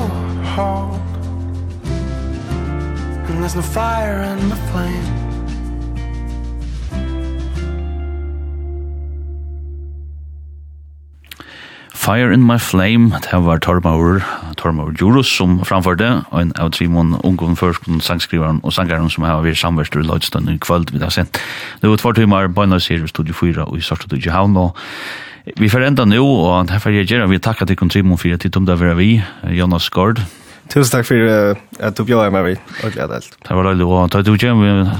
hold 0.54 0.89
and 3.40 3.48
there's 3.48 3.56
no 3.56 3.62
fire 3.62 4.22
in 4.22 4.48
the 4.50 4.56
flame. 4.70 5.04
Fire 11.94 12.32
in 12.32 12.42
my 12.42 12.58
flame, 12.58 13.10
det 13.10 13.32
var 13.32 13.58
Tormaur, 13.58 14.20
Tormaur 14.56 14.92
Jurus 15.00 15.28
som 15.36 15.60
framførte, 15.64 16.24
og 16.30 16.40
en 16.40 16.52
av 16.58 16.72
Trimon 16.72 17.14
Ungum 17.24 17.56
Førskon, 17.56 18.00
sangskriveren 18.00 18.60
og 18.62 18.72
sangeren 18.72 19.08
som 19.10 19.24
har 19.24 19.40
vært 19.44 19.60
samverst 19.60 19.96
i 19.96 20.04
Lødstønd 20.04 20.50
i 20.50 20.58
kvöld 20.58 20.92
vi 20.92 21.00
har 21.00 21.10
sett. 21.10 21.40
Det 21.80 21.88
var 21.88 21.96
tvart 21.96 22.16
timer, 22.16 22.48
Bøyna 22.48 22.80
Sier, 22.80 23.06
Studio 23.06 23.34
4 23.34 23.64
og 23.64 23.78
i 23.78 23.84
Sørstad 23.84 24.18
i 24.20 24.28
Havn, 24.28 24.56
og 24.56 24.76
vi 25.56 25.68
får 25.68 25.86
enda 25.86 26.04
nå, 26.04 26.20
og 26.20 26.68
derfor 26.68 26.92
jeg 26.92 27.08
gjør 27.08 27.30
vi 27.30 27.38
takker 27.38 27.64
til 27.66 27.76
Kontrimon 27.76 28.18
for 28.18 28.34
at 28.34 28.44
de 28.44 28.52
tomte 28.52 28.76
vi, 28.96 29.22
Jonas 29.56 29.88
Gård, 29.88 30.20
Tusen 30.70 30.92
takk 30.94 31.06
for 31.08 31.16
at 31.82 31.98
du 31.98 32.04
bjør 32.06 32.30
meg 32.30 32.44
vid, 32.46 32.58
og 32.84 32.92
glede 32.94 33.16
alt. 33.18 33.32
Det 33.42 33.56
var 33.58 33.66
løylig, 33.66 33.86
og 33.90 34.14
du 34.26 34.32
kjem 34.38 34.60
med 34.62 34.90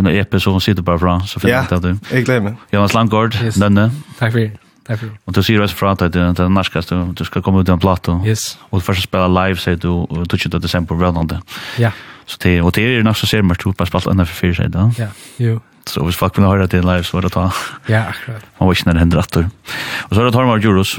en 0.00 0.10
epe 0.10 0.40
som 0.42 0.58
sitter 0.60 0.82
bare 0.82 0.98
fra, 0.98 1.20
så 1.30 1.38
finner 1.38 1.68
jeg 1.70 1.82
det. 1.84 1.94
Ja, 1.94 2.16
jeg 2.18 2.26
gleder 2.26 2.46
meg. 2.48 2.54
Jonas 2.74 2.94
Langgaard, 2.96 3.38
denne. 3.54 3.90
Takk 4.18 4.34
for 4.34 4.60
Takk 4.84 4.98
for 5.00 5.08
Og 5.24 5.32
du 5.32 5.40
sier 5.40 5.62
også 5.64 5.78
fra 5.78 5.92
at 5.94 6.02
det 6.12 6.20
er 6.20 6.48
norskast, 6.52 6.90
du 6.92 7.22
skal 7.24 7.40
komme 7.42 7.62
ut 7.62 7.68
i 7.68 7.72
en 7.72 7.80
plato. 7.80 8.18
Yes. 8.26 8.58
Og 8.70 8.80
du 8.80 8.84
først 8.84 9.06
spiller 9.06 9.30
live, 9.32 9.56
sier 9.62 9.78
du, 9.80 10.02
og 10.04 10.26
22. 10.28 10.58
desember, 10.60 10.98
velnande. 11.00 11.38
Ja. 11.80 11.94
Så 12.26 12.36
det, 12.42 12.58
og 12.60 12.74
det 12.76 12.84
er 12.84 13.06
nok 13.06 13.16
så 13.16 13.26
ser 13.30 13.42
mer, 13.46 13.56
du 13.56 13.72
bare 13.72 13.88
spiller 13.88 14.12
enda 14.12 14.26
for 14.28 14.36
fire, 14.42 14.58
sier 14.58 14.68
du. 14.74 14.82
Ja, 15.00 15.08
jo. 15.40 15.60
Så 15.88 16.04
hvis 16.04 16.16
folk 16.16 16.34
kunne 16.36 16.48
høre 16.48 16.66
det 16.66 16.82
live, 16.84 17.04
så 17.04 17.16
var 17.16 17.24
det 17.24 17.32
ta. 17.32 17.46
Ja, 17.88 18.06
akkurat. 18.12 18.44
Man 18.58 18.68
var 18.68 18.76
ikke 18.76 18.86
når 18.88 18.92
det 18.92 19.00
nær 19.00 19.04
hendret. 19.04 19.36
Og 20.10 20.12
så 20.12 20.20
er 20.20 20.24
det 20.24 20.34
Tormar 20.36 20.60
Djuros. 20.60 20.98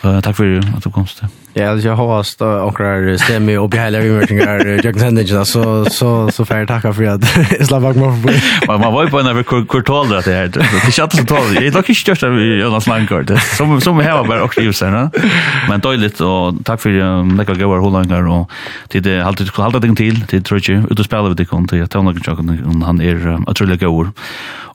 Takk 0.00 0.36
for 0.36 0.60
at 0.64 0.84
du 0.84 0.90
kom 0.92 1.04
til. 1.08 1.28
Ja, 1.54 1.76
jag 1.76 1.96
har 1.96 2.22
stå 2.22 2.44
några 2.44 3.18
stämmer 3.18 3.58
och 3.58 3.70
behålla 3.70 4.00
vi 4.00 4.10
mycket 4.10 4.44
där 4.44 4.80
jag 4.84 4.94
kan 4.98 5.18
inte 5.18 5.44
så 5.44 5.84
så 5.84 6.30
så 6.30 6.44
får 6.44 6.66
tacka 6.66 6.92
för 6.92 7.04
att 7.04 7.36
jag 7.58 7.66
slapp 7.66 7.82
bak 7.82 7.96
mig 7.96 8.22
för. 8.22 8.66
Man 8.66 8.80
man 8.80 8.92
var 8.92 9.04
ju 9.04 9.10
på 9.10 9.18
en 9.18 9.66
kvartal 9.66 10.08
där 10.08 10.22
det 10.24 10.32
här. 10.32 10.48
Det 10.48 10.92
chatta 10.92 11.16
så 11.16 11.24
tal. 11.24 11.54
Det 11.54 11.66
är 11.66 11.70
dock 11.70 11.88
inte 11.88 12.00
största 12.00 12.28
i 12.28 12.60
Jonas 12.60 12.86
Langkort. 12.86 13.30
Som 13.56 13.80
som 13.80 13.98
vi 13.98 14.04
har 14.04 14.24
bara 14.24 14.42
också 14.42 14.60
ju 14.60 14.72
sen. 14.72 15.10
Men 15.68 15.80
dåligt 15.80 16.20
och 16.20 16.54
tack 16.64 16.80
för 16.80 16.90
det 16.90 16.96
jag 16.96 17.58
går 17.58 17.80
hur 17.80 17.90
långt 17.90 18.30
och 18.30 18.50
till 18.88 19.02
det 19.02 19.20
alltid 19.20 19.46
skulle 19.46 19.64
hålla 19.64 19.78
det 19.78 19.94
till 19.94 20.26
till 20.26 20.42
tror 20.42 20.60
jag 20.70 20.92
ut 20.92 20.98
och 20.98 21.04
spela 21.04 21.28
vid 21.28 21.36
det 21.36 21.44
kontot. 21.44 21.78
Jag 21.78 21.90
tar 21.90 22.02
några 22.02 22.20
chocken 22.20 22.82
han 22.82 23.00
är 23.00 23.50
otroligt 23.50 23.80
god. 23.80 24.08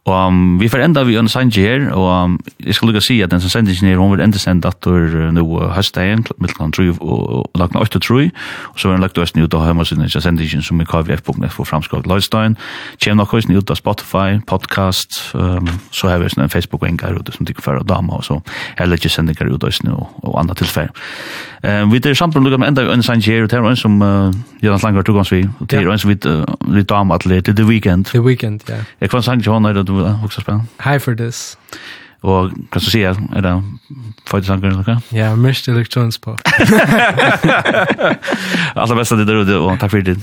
Og 0.06 0.28
um, 0.28 0.60
vi 0.62 0.68
får 0.70 0.84
enda 0.86 1.04
vi 1.04 1.16
en 1.18 1.28
sanje 1.30 1.62
her, 1.62 1.88
og 1.90 2.24
um, 2.24 2.40
jeg 2.62 2.76
skal 2.78 2.88
lukka 2.92 3.02
si 3.02 3.22
at 3.26 3.32
den 3.32 3.42
som 3.42 3.50
sender 3.50 3.74
ikke 3.74 3.88
ned, 3.88 3.96
hun 3.98 4.12
vil 4.12 4.22
enda 4.22 4.38
sende 4.38 4.68
dator 4.68 5.02
uh, 5.02 5.32
nå 5.34 5.46
uh, 5.50 5.72
høstdagen, 5.74 6.22
mitt 6.38 6.54
klokkan 6.66 6.98
3 7.00 7.02
og 7.02 7.46
lagt 7.56 7.76
8 7.76 8.00
3, 8.00 8.32
og 8.74 8.80
så 8.80 8.88
er 8.88 8.92
han 8.94 9.02
lagt 9.02 9.18
oss 9.18 9.34
ut 9.36 9.54
av 9.54 9.66
heimasidene 9.66 10.06
i 10.06 10.22
sendingen 10.22 10.62
som 10.62 10.80
er 10.80 10.86
kvf.net 10.86 11.52
for 11.52 11.66
framskalt 11.66 12.08
Løystein. 12.08 12.58
Kjem 13.00 13.18
nok 13.18 13.34
oss 13.34 13.46
ut 13.50 13.70
av 13.70 13.76
Spotify, 13.76 14.40
podcast, 14.48 15.34
um, 15.34 15.68
så 15.92 16.08
har 16.08 16.20
vi 16.20 16.30
en 16.38 16.50
Facebook-engar 16.50 17.20
ute 17.20 17.32
som 17.32 17.46
tykker 17.46 17.62
for 17.62 17.84
dama, 17.84 18.18
og 18.18 18.24
så 18.24 18.42
er 18.78 18.88
det 18.88 19.00
ikke 19.00 19.10
sendinger 19.10 19.52
ut 19.52 19.64
av 19.64 19.72
og, 19.92 20.08
og 20.24 20.40
andre 20.40 20.56
tilfell 20.56 20.90
Um, 21.66 21.90
vi 21.90 21.98
er 21.98 22.14
samt 22.14 22.36
lukket 22.36 22.60
med 22.60 22.68
enda 22.68 22.84
en 22.94 23.02
sang 23.02 23.24
her, 23.26 23.42
og 23.42 23.50
det 23.50 23.58
er 23.58 23.64
en 23.66 23.76
som 23.76 23.96
uh, 24.02 24.30
Jonas 24.62 24.84
Langer 24.84 25.02
tog 25.02 25.16
oss 25.18 25.32
vi, 25.34 25.48
og 25.60 25.66
det 25.72 25.80
er 25.80 25.90
en 25.90 25.98
som 25.98 26.12
vi, 26.12 26.18
uh, 26.30 26.44
vi 26.70 26.84
dama 26.84 27.16
atler 27.16 27.42
til 27.42 27.56
The 27.56 27.66
Weekend. 27.66 28.06
The 28.06 28.22
Weekend, 28.22 28.70
ja. 28.70 28.84
Jeg 29.02 29.10
kan 29.10 29.24
sang 29.26 29.42
til 29.42 29.54
henne, 29.54 29.70
er 29.70 29.74
det 29.74 29.88
du, 29.88 29.96
vil 29.96 30.06
også 30.06 30.46
spennende? 30.46 30.70
Hi 30.86 31.00
for 31.00 31.18
this. 31.18 31.58
Og 32.26 32.52
kan 32.72 32.82
du 32.82 32.86
säga 32.90 33.14
er 33.36 33.42
det 33.42 33.64
fight 34.26 34.46
sanger 34.46 34.68
eller 34.68 35.02
Ja, 35.12 35.36
mest 35.36 35.68
elektronisk 35.68 36.22
pop. 36.22 36.40
Alla 38.76 38.96
bästa 38.96 39.16
det 39.16 39.26
där 39.26 39.58
og 39.58 39.80
takk 39.80 39.92
för 39.92 40.02
det. 40.02 40.18